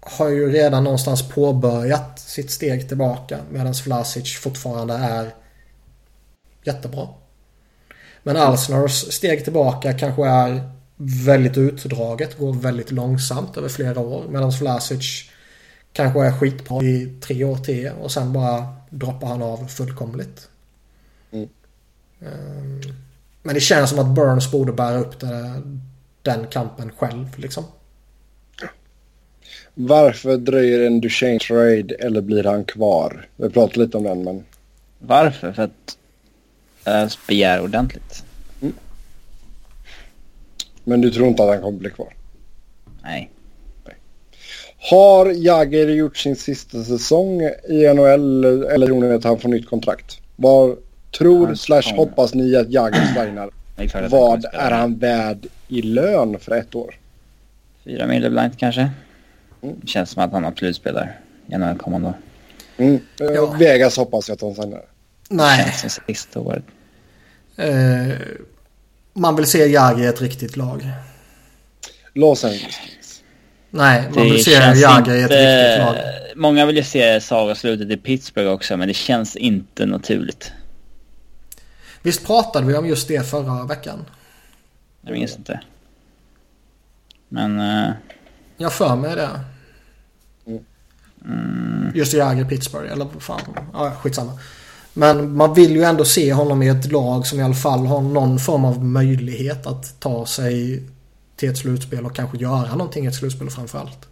[0.01, 3.39] har ju redan någonstans påbörjat sitt steg tillbaka.
[3.51, 5.35] Medan Vlasic fortfarande är
[6.65, 7.09] jättebra.
[8.29, 14.25] Men Alsners steg tillbaka kanske är väldigt utdraget, går väldigt långsamt över flera år.
[14.29, 15.31] Medan Vlasic
[15.93, 20.49] kanske är skitbra i tre år till och sen bara droppar han av fullkomligt.
[21.31, 21.49] Mm.
[22.21, 22.81] Ehm,
[23.43, 25.63] men det känns som att Burns borde bära upp det,
[26.23, 27.65] den kampen själv liksom.
[29.75, 33.29] Varför dröjer en Duchene trade eller blir han kvar?
[33.37, 34.45] Vi pratade lite om den men...
[34.99, 35.53] Varför?
[35.53, 35.99] För att
[36.89, 38.25] äh, begär ordentligt.
[38.61, 38.75] Mm.
[40.85, 42.15] Men du tror inte att han kommer bli kvar?
[43.03, 43.31] Nej.
[43.85, 43.95] Nej.
[44.91, 49.69] Har Jagger gjort sin sista säsong i NHL eller tror ni att han får nytt
[49.69, 50.21] kontrakt?
[50.37, 50.77] Vad
[51.19, 53.51] tror slash hoppas ni att Jagger signar?
[54.09, 56.95] Vad är han värd i lön för ett år?
[57.85, 58.91] Fyra miljoner blankt kanske.
[59.63, 59.87] Mm.
[59.87, 62.15] Känns som att han absolut spelar i NHL kommande år.
[62.77, 63.01] Mm.
[63.19, 63.47] Ja.
[63.59, 64.83] Vegas hoppas jag att han signar.
[65.29, 65.75] Nej.
[65.81, 66.65] Känns som sista året.
[67.59, 68.19] Eh,
[69.13, 70.93] man vill se Jagr i ett riktigt lag.
[72.13, 73.23] Los Angeles.
[73.71, 75.97] Nej, man det vill se Jagr i ett riktigt lag.
[76.37, 80.53] Många vill ju se Saga-slutet i Pittsburgh också, men det känns inte naturligt.
[82.03, 84.05] Visst pratade vi om just det förra veckan?
[85.01, 85.61] Jag minns inte.
[87.29, 87.61] Men...
[87.61, 87.91] Uh...
[88.57, 89.41] Jag för mig det.
[91.25, 91.93] Mm.
[91.95, 93.41] Just Jagr Pittsburgh, eller vad fan.
[93.73, 94.39] Ja, skitsamma.
[94.93, 98.01] Men man vill ju ändå se honom i ett lag som i alla fall har
[98.01, 100.83] någon form av möjlighet att ta sig
[101.37, 104.09] till ett slutspel och kanske göra någonting i ett slutspel framförallt.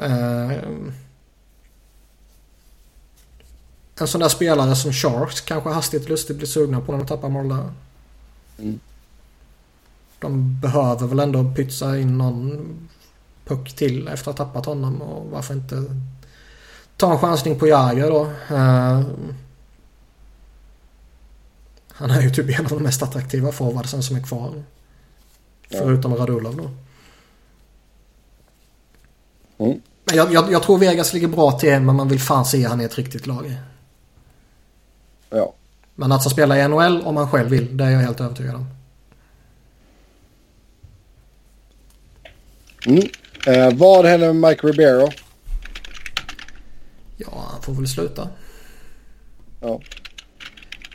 [0.00, 0.52] Uh,
[4.00, 7.48] en sån där spelare som Sharks kanske hastigt lustigt blir sugna på när de tappar
[7.48, 7.70] där.
[8.58, 8.80] Mm.
[10.18, 12.68] De behöver väl ändå pytsa in någon
[13.44, 15.84] puck till efter att ha tappat honom och varför inte
[17.00, 18.24] ta en chansning på Jagr då.
[18.54, 19.02] Uh,
[21.88, 24.62] han är ju typ en av de mest attraktiva forwardsen som är kvar.
[25.68, 25.78] Ja.
[25.78, 26.70] Förutom Radulov då.
[29.64, 29.80] Mm.
[30.04, 32.84] Jag, jag, jag, tror Vegas ligger bra till men man vill fan se han i
[32.84, 33.54] ett riktigt lag.
[35.30, 35.52] Ja.
[35.94, 38.54] Men att han spelar i NHL om han själv vill, det är jag helt övertygad
[38.54, 38.66] om.
[42.86, 43.02] Mm.
[43.46, 45.08] Eh, vad händer med Mike Ribeiro?
[47.20, 48.28] Ja, han får väl sluta.
[49.60, 49.80] Ja.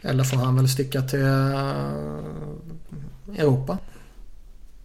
[0.02, 2.20] Eller får han väl sticka till uh,
[3.38, 3.78] Europa.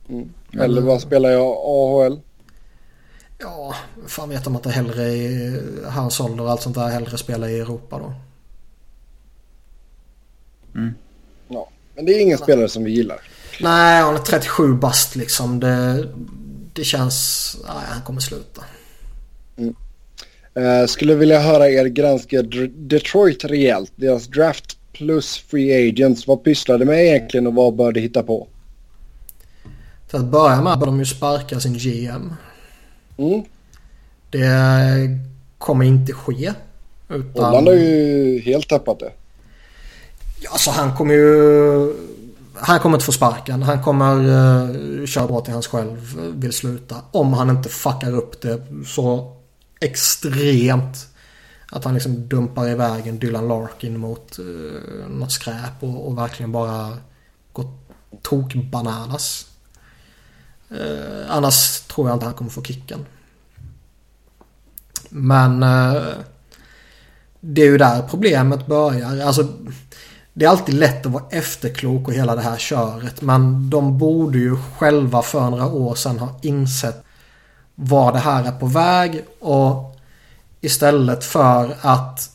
[0.09, 0.33] Mm.
[0.53, 2.21] Eller vad spelar jag AHL?
[3.39, 3.75] Ja,
[4.07, 7.49] fan vet de att det hellre i hans ålder och allt sånt där hellre spelar
[7.49, 8.13] i Europa då.
[10.75, 10.95] Mm.
[11.49, 13.21] Ja, men det är ingen spelare som vi gillar.
[13.61, 15.61] Nej, han är 37 bast liksom.
[15.61, 16.09] Det,
[16.73, 17.57] det känns...
[17.67, 18.65] Nej, han kommer sluta.
[19.57, 19.75] Mm.
[20.59, 23.93] Uh, skulle vilja höra er granska Detroit rejält.
[23.97, 26.27] Deras draft plus free agents.
[26.27, 28.49] Vad pysslar de med egentligen och vad bör de hitta på?
[30.11, 32.33] Till att börja med bör de ju sparka sin GM.
[33.17, 33.43] Mm.
[34.31, 35.19] Det
[35.59, 36.53] kommer inte ske.
[37.09, 37.45] Utan...
[37.45, 39.13] Holland har ju helt tappat det.
[40.41, 41.95] Ja, så han kommer ju...
[42.55, 43.63] Han kommer inte få sparken.
[43.63, 46.97] Han kommer uh, köra bra till hans själv vill sluta.
[47.11, 49.37] Om han inte fuckar upp det så
[49.81, 51.09] extremt
[51.71, 56.53] att han liksom dumpar iväg en Dylan Larkin mot uh, något skräp och, och verkligen
[56.53, 56.99] bara
[57.53, 57.73] går
[58.23, 59.47] tok-bananas.
[60.73, 63.07] Uh, annars tror jag inte han kommer få kicken.
[65.09, 66.15] Men uh,
[67.41, 69.21] det är ju där problemet börjar.
[69.21, 69.49] Alltså
[70.33, 73.23] det är alltid lätt att vara efterklok och hela det här köret.
[73.23, 77.05] Men de borde ju själva för några år sedan ha insett
[77.81, 79.25] var det här är på väg.
[79.41, 79.97] Och
[80.61, 82.31] istället för att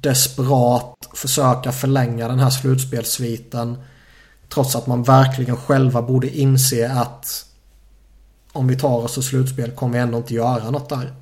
[0.00, 3.82] desperat försöka förlänga den här slutspelssviten.
[4.48, 7.44] Trots att man verkligen själva borde inse att
[8.52, 11.14] om vi tar oss till slutspel kommer vi ändå inte göra något där.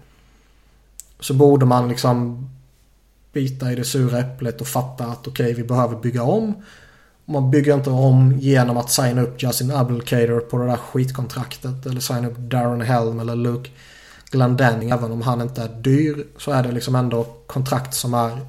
[1.21, 2.49] Så borde man liksom
[3.33, 6.63] bita i det sura äpplet och fatta att okej, okay, vi behöver bygga om.
[7.29, 11.87] Man bygger inte om genom att signa upp Justin Abdelkader på det där skitkontraktet.
[11.87, 13.71] Eller signa upp Darren Helm eller Luke
[14.31, 14.91] Glendening.
[14.91, 18.41] Även om han inte är dyr så är det liksom ändå kontrakt som är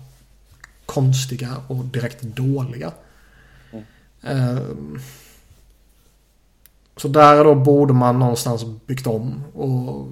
[0.86, 2.92] konstiga och direkt dåliga.
[4.22, 5.00] Mm.
[6.98, 9.44] Så där då borde man någonstans byggt om.
[9.54, 10.08] Och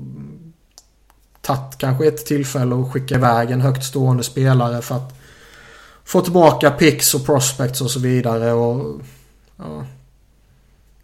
[1.41, 5.13] tagit kanske ett tillfälle och skicka iväg en högt stående spelare för att
[6.05, 8.51] få tillbaka picks och prospects och så vidare.
[8.51, 9.01] Och,
[9.57, 9.85] ja.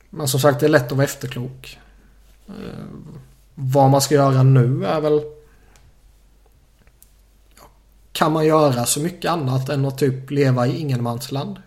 [0.10, 1.80] Men som sagt det är lätt att vara efterklok.
[2.48, 2.54] Eh,
[3.56, 5.22] vad man ska göra nu är väl...
[8.12, 11.62] Kan man göra så mycket annat än att typ leva i ingenmansland?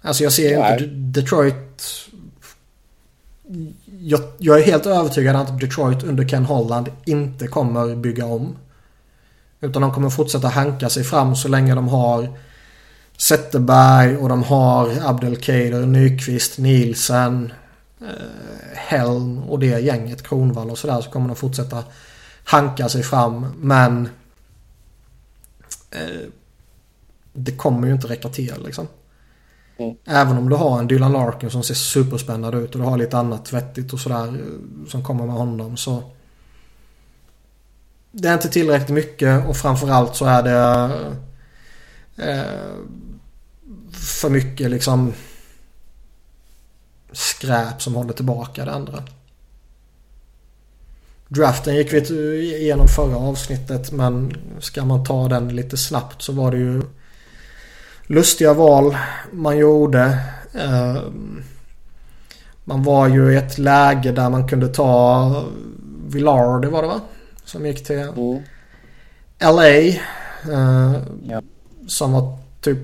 [0.00, 0.72] Alltså jag ser Nej.
[0.72, 1.82] inte Detroit
[4.00, 8.56] jag, jag, är helt övertygad att Detroit under Ken Holland inte kommer bygga om.
[9.64, 12.38] Utan de kommer fortsätta hanka sig fram så länge de har
[13.16, 17.52] Zetterberg och de har Abdelkader, Nyqvist, Nielsen,
[18.00, 21.84] eh, Helm och det gänget, Kronvall och sådär så kommer de fortsätta
[22.44, 23.46] hanka sig fram.
[23.60, 24.08] Men
[25.90, 26.28] eh,
[27.32, 28.88] det kommer ju inte räcka till liksom.
[29.78, 29.96] Mm.
[30.04, 33.18] Även om du har en Dylan Larkin som ser superspännande ut och du har lite
[33.18, 36.02] annat vettigt och sådär eh, som kommer med honom så.
[38.16, 40.90] Det är inte tillräckligt mycket och framförallt så är det
[42.16, 42.74] eh,
[43.92, 45.12] för mycket liksom
[47.12, 49.02] skräp som håller tillbaka det andra.
[51.28, 51.98] Draften gick vi
[52.60, 56.82] igenom förra avsnittet men ska man ta den lite snabbt så var det ju
[58.06, 58.96] lustiga val
[59.32, 60.18] man gjorde.
[60.52, 61.02] Eh,
[62.64, 65.44] man var ju i ett läge där man kunde ta
[66.06, 67.00] Villard var det va?
[67.44, 68.42] Som gick till mm.
[69.40, 69.68] LA.
[70.52, 71.42] Eh, ja.
[71.86, 72.78] Som var typ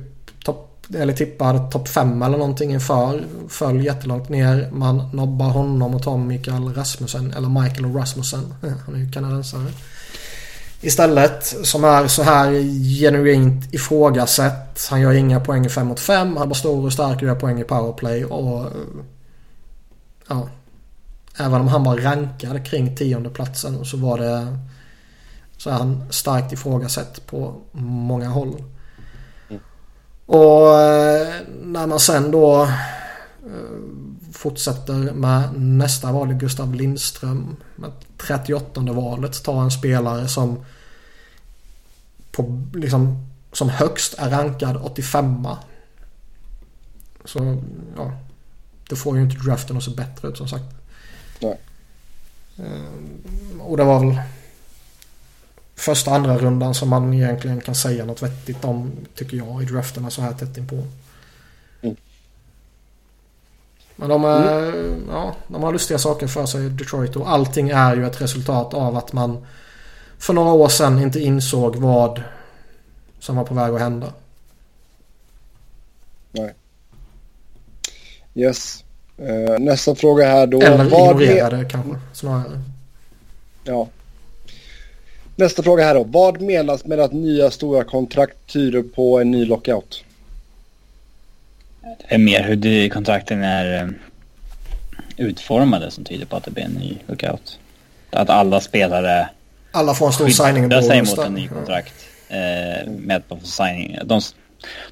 [0.45, 3.25] topp, eller tippad topp 5 eller någonting inför.
[3.49, 4.71] Föll jättelångt ner.
[4.73, 7.33] Man nobbar honom och tar Mikael Rasmussen.
[7.33, 8.55] Eller Michael Rasmussen.
[8.87, 9.67] Han är ju kanadensare.
[10.83, 12.53] Istället som är så här
[13.01, 14.87] genuint ifrågasatt.
[14.91, 16.37] Han gör inga poäng i 5 mot 5.
[16.37, 18.25] Han bara stor och stark och gör poäng i powerplay.
[18.25, 18.73] Och
[20.29, 20.49] ja.
[21.41, 24.59] Även om han var rankad kring tionde platsen så var det
[25.57, 28.65] så är han starkt ifrågasatt på många håll.
[29.49, 29.63] Mm.
[30.27, 32.71] Och eh, när man sen då eh,
[34.33, 37.57] fortsätter med nästa val, Gustav Lindström.
[37.77, 40.65] Med 38 valet tar en spelare som
[42.33, 45.47] på, liksom, som högst är rankad 85
[47.25, 47.63] Så
[47.97, 48.13] ja,
[48.89, 50.80] det får ju inte draften att se bättre ut som sagt.
[51.41, 51.59] Nej.
[52.59, 54.21] Ehm, och det var väl
[55.75, 60.11] första andra rundan som man egentligen kan säga något vettigt om tycker jag i drafterna
[60.11, 60.85] så här tätt inpå.
[64.01, 65.05] Men de, är, mm.
[65.11, 68.97] ja, de har lustiga saker för sig Detroit och allting är ju ett resultat av
[68.97, 69.47] att man
[70.19, 72.23] för några år sedan inte insåg vad
[73.19, 74.13] som var på väg att hända.
[76.31, 76.55] Nej.
[78.35, 78.85] Yes.
[79.21, 80.61] Uh, nästa fråga här då.
[80.61, 81.71] Eller ignorerade med...
[81.71, 82.61] kanske snarare.
[83.65, 83.89] Ja.
[85.37, 86.05] Nästa fråga här då.
[86.05, 90.05] Vad menas med att nya stora kontrakt tyder på en ny lockout?
[91.83, 92.57] Det är mer hur
[92.89, 93.89] kontrakten är eh,
[95.17, 97.59] utformade som tyder på att det blir en ny lockout.
[98.11, 99.29] Att alla spelare
[99.73, 101.95] alla får en stor signing sig mot en ny kontrakt.
[102.29, 103.99] Eh, med att får signing.
[104.05, 104.21] De,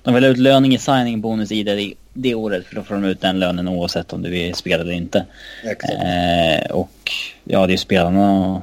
[0.03, 2.95] de vill ha ut löning i signing bonus i det, det året för då får
[2.95, 5.27] de ut den lönen oavsett om du är spelare eller inte.
[5.65, 7.11] Eh, och
[7.45, 8.63] ja, det är spelarna och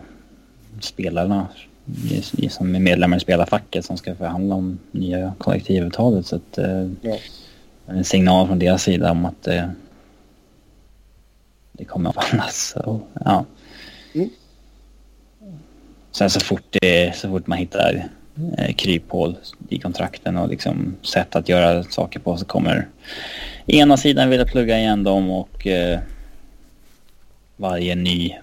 [0.80, 1.48] spelarna
[2.50, 6.25] som är medlemmar i spelarfacket som ska förhandla om nya kollektivavtalet.
[6.25, 7.17] Så att, eh, ja
[7.88, 9.72] en signal från deras sida om att det,
[11.72, 12.75] det kommer att förvandlas.
[13.25, 13.45] Ja.
[14.14, 14.30] Mm.
[16.11, 18.03] Sen så fort, det, så fort man hittar eh,
[18.75, 19.35] kryphål
[19.69, 22.88] i kontrakten och liksom sätt att göra saker på så kommer
[23.65, 25.99] ena sidan vilja plugga igen dem och eh,
[27.57, 28.35] varje ny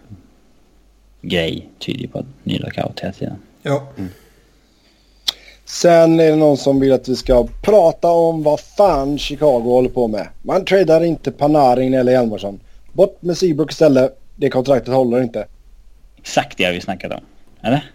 [1.22, 3.36] grej tyder på att ny lockout hela tiden.
[3.62, 3.88] Ja.
[3.98, 4.10] Mm.
[5.64, 9.88] Sen är det någon som vill att vi ska prata om vad fan Chicago håller
[9.88, 10.28] på med.
[10.42, 12.60] Man tradar inte Panarin eller Hjalmarsson.
[12.92, 14.18] Bort med Seabrook istället.
[14.36, 15.46] Det kontraktet håller inte.
[16.16, 17.20] Exakt det vi snackat om.
[17.62, 17.90] Eller?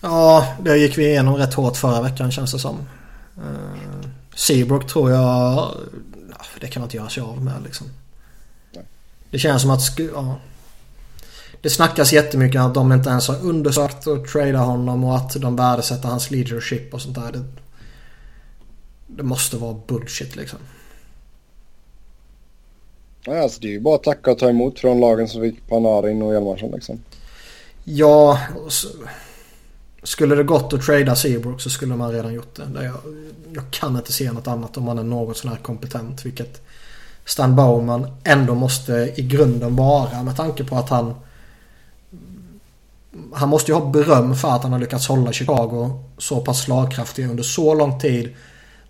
[0.00, 2.78] Ja, det gick vi igenom rätt hårt förra veckan känns det som.
[3.38, 5.74] Uh, Seabrook tror jag...
[6.60, 7.86] Det kan man inte göra sig av med liksom.
[9.30, 9.98] Det känns som att...
[10.14, 10.36] Ja,
[11.60, 15.56] det snackas jättemycket att de inte ens har undersökt och trada honom och att de
[15.56, 17.32] värdesätter hans leadership och sånt där.
[17.32, 17.44] Det,
[19.06, 20.58] det måste vara bullshit liksom.
[23.24, 25.68] Ja, alltså det är ju bara att tacka och ta emot från lagen som fick
[25.68, 27.02] Panarin och Hjalmarsson liksom.
[27.84, 28.88] Ja, så,
[30.02, 32.84] skulle det gått att trada Seabrook så skulle man redan gjort det.
[32.84, 32.94] Jag,
[33.52, 36.26] jag kan inte se något annat om man är något sån här kompetent.
[36.26, 36.62] Vilket
[37.24, 41.14] Stan Bowman ändå måste i grunden vara med tanke på att han
[43.32, 47.28] han måste ju ha beröm för att han har lyckats hålla Chicago så pass slagkraftiga
[47.28, 48.34] under så lång tid.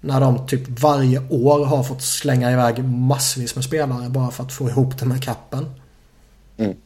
[0.00, 4.52] När de typ varje år har fått slänga iväg massvis med spelare bara för att
[4.52, 5.70] få ihop den här kappen.
[6.56, 6.76] Mm.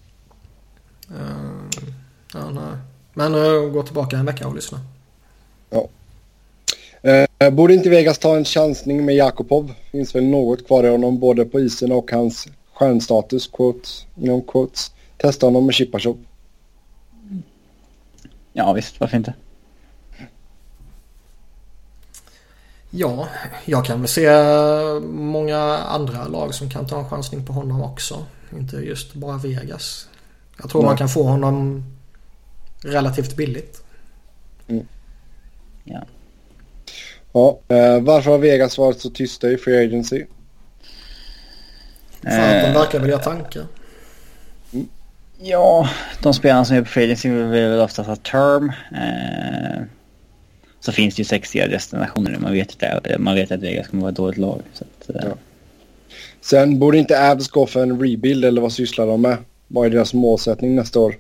[1.11, 1.91] Uh,
[2.35, 2.79] ja, nej.
[3.15, 4.81] Men uh, gå tillbaka en vecka och lyssna.
[5.71, 5.89] Ja.
[7.43, 9.75] Uh, borde inte Vegas ta en chansning med Jakobov?
[9.93, 14.91] Finns väl något kvar i honom både på isen och hans stjärnstatus, quotes, inom quotes.
[15.17, 16.19] Testa honom med Chipachov.
[18.53, 19.35] Ja visst, varför inte?
[22.91, 23.29] Ja,
[23.65, 24.31] jag kan väl se
[25.11, 28.25] många andra lag som kan ta en chansning på honom också.
[28.59, 30.09] Inte just bara Vegas.
[30.61, 30.89] Jag tror Nej.
[30.89, 31.85] man kan få honom
[32.85, 33.83] relativt billigt.
[34.69, 34.87] Mm.
[35.85, 36.05] Ja.
[37.33, 40.25] Ja, eh, varför har Vegas varit så tysta i Free Agency?
[42.23, 43.61] För att de verkar vilja tanka.
[45.39, 45.89] Ja,
[46.23, 48.73] de spelarna som är på free vill väl oftast ha term.
[48.93, 49.83] Eh,
[50.81, 54.11] så finns det ju sexiga destinationer Man vet, att, man vet att Vegas kommer vara
[54.11, 54.63] ett dåligt lag.
[54.73, 55.23] Så att, eh.
[55.29, 55.37] ja.
[56.41, 59.37] Sen borde inte Abs gå för en rebuild eller vad sysslar de med?
[59.69, 61.17] Vad är deras målsättning nästa år?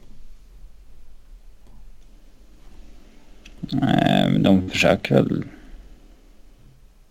[4.38, 5.44] De försöker väl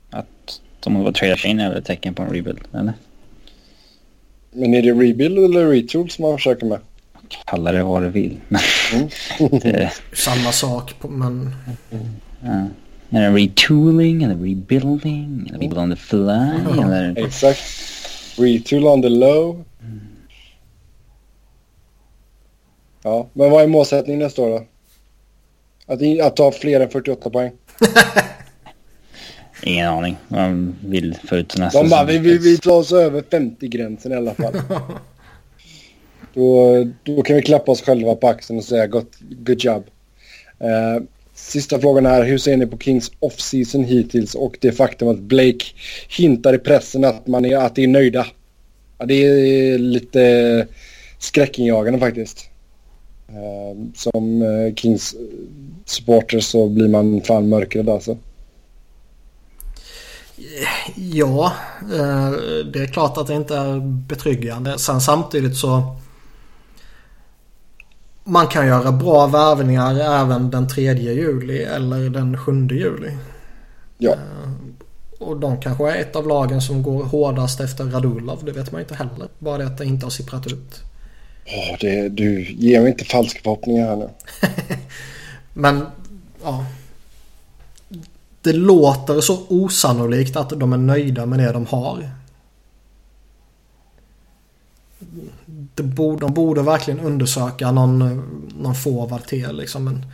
[0.09, 2.93] att de har tradar in är ett tecken på en rebuild, eller?
[4.51, 6.79] Men är det rebuild eller retool som man försöker med?
[7.45, 8.39] Kalla det vad du vill.
[8.93, 9.09] Mm.
[9.61, 9.93] det...
[10.13, 11.55] Samma sak men...
[12.41, 12.67] Ja.
[13.09, 15.45] Är det retooling eller rebuilding?
[15.49, 16.19] Eller rebuild on the fly?
[16.19, 16.79] Mm.
[16.79, 17.25] Eller...
[17.25, 17.61] Exakt.
[18.37, 19.63] Retool on the low.
[19.81, 19.99] Mm.
[23.03, 24.65] Ja, men vad är målsättningen nästa år då?
[25.85, 27.51] Att, att ta fler än 48 poäng?
[29.63, 30.17] Ingen aning.
[30.27, 34.15] Man vill få ut nästa De bara, vi, vi, vi tar oss över 50-gränsen i
[34.15, 34.53] alla fall.
[36.33, 39.83] Då, då kan vi klappa oss själva på axeln och säga good, good job.
[40.61, 41.03] Uh,
[41.33, 45.65] sista frågan är, hur ser ni på Kings off-season hittills och det faktum att Blake
[46.09, 48.27] hintar i pressen att, man är, att de är nöjda?
[48.97, 50.67] Ja, det är lite
[51.19, 52.49] skräckinjagande faktiskt.
[53.29, 55.15] Uh, som uh, Kings
[55.85, 58.17] supporter så blir man fan mörkrädd alltså.
[60.95, 61.53] Ja,
[62.73, 64.77] det är klart att det inte är betryggande.
[64.77, 65.95] Sen samtidigt så
[68.23, 73.11] man kan göra bra värvningar även den 3 juli eller den 7 juli.
[73.97, 74.11] Ja.
[74.11, 74.17] Eh,
[75.19, 78.45] och de kanske är ett av lagen som går hårdast efter Radulov.
[78.45, 79.27] Det vet man inte heller.
[79.39, 80.81] Bara det att det inte har sipprat ut.
[81.45, 84.09] Oh, det, du ger mig inte falska förhoppningar här nu.
[85.53, 85.85] Men
[86.43, 86.65] ja.
[88.41, 92.09] Det låter så osannolikt att de är nöjda med det de har
[95.75, 97.99] det borde, de borde verkligen undersöka någon,
[98.59, 99.83] någon forward till liksom.
[99.83, 100.05] Men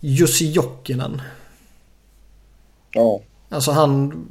[0.00, 1.22] Jussi Jokinen.
[2.90, 3.20] Ja.
[3.48, 4.26] Alltså han...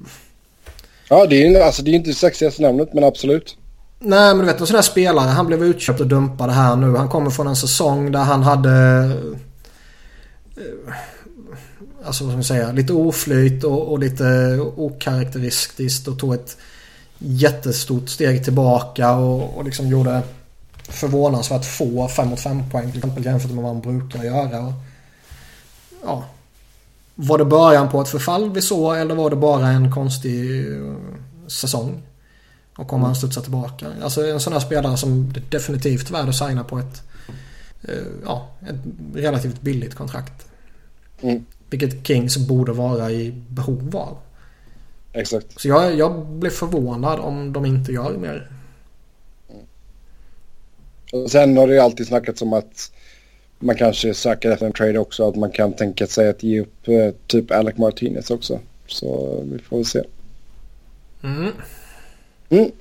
[1.10, 3.58] Ja, det är, alltså, det är inte det sexigaste namnet, men absolut.
[4.00, 5.30] Nej, men du vet en sån här spelare.
[5.30, 6.96] Han blev utköpt och dumpad här nu.
[6.96, 8.70] Han kommer från en säsong där han hade...
[10.58, 10.94] Eh,
[12.06, 12.72] alltså vad ska man säga?
[12.72, 16.58] Lite oflyt och, och lite okaraktäristiskt och tog ett
[17.18, 20.22] jättestort steg tillbaka och, och liksom gjorde
[20.90, 24.60] förvånansvärt få 5 mot 5 poäng till exempel jämfört med vad han brukar göra.
[24.60, 24.74] Och,
[26.04, 26.26] ja.
[27.16, 30.94] Var det början på ett förfall vi såg eller var det bara en konstig eh,
[31.48, 32.02] säsong?
[32.78, 33.88] Och kommer han studsa tillbaka?
[34.04, 37.02] Alltså en sån här spelare som definitivt värd att signa på ett,
[38.26, 38.76] ja, ett
[39.16, 40.48] relativt billigt kontrakt.
[41.22, 41.46] Mm.
[41.70, 44.18] Vilket Kings borde vara i behov av.
[45.14, 45.62] Exakt.
[45.62, 48.52] Så jag, jag blir förvånad om de inte gör mer.
[51.12, 52.92] Och sen har det ju alltid snackats om att
[53.60, 55.30] man kanske söker efter en trade också.
[55.30, 58.60] Att man kan tänka sig att ge upp eh, typ Alec Martinez också.
[58.88, 60.04] Så vi får väl se.
[61.24, 61.52] Mm.
[62.50, 62.72] Mm.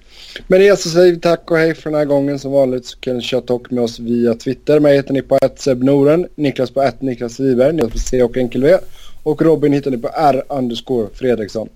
[0.46, 2.38] Men det så säger vi tack och hej för den här gången.
[2.38, 4.80] Som vanligt så kan ni köra talk med oss via Twitter.
[4.80, 5.38] Mig heter ni på
[5.74, 8.76] Noren, Niklas på att Niklas Wiberg, Niklas på C och enkel V.
[9.22, 11.68] Och Robin hittar ni på R underscore Fredriksson.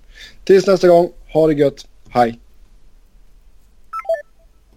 [0.43, 2.39] Tills nästa gång, ha det gött, hej!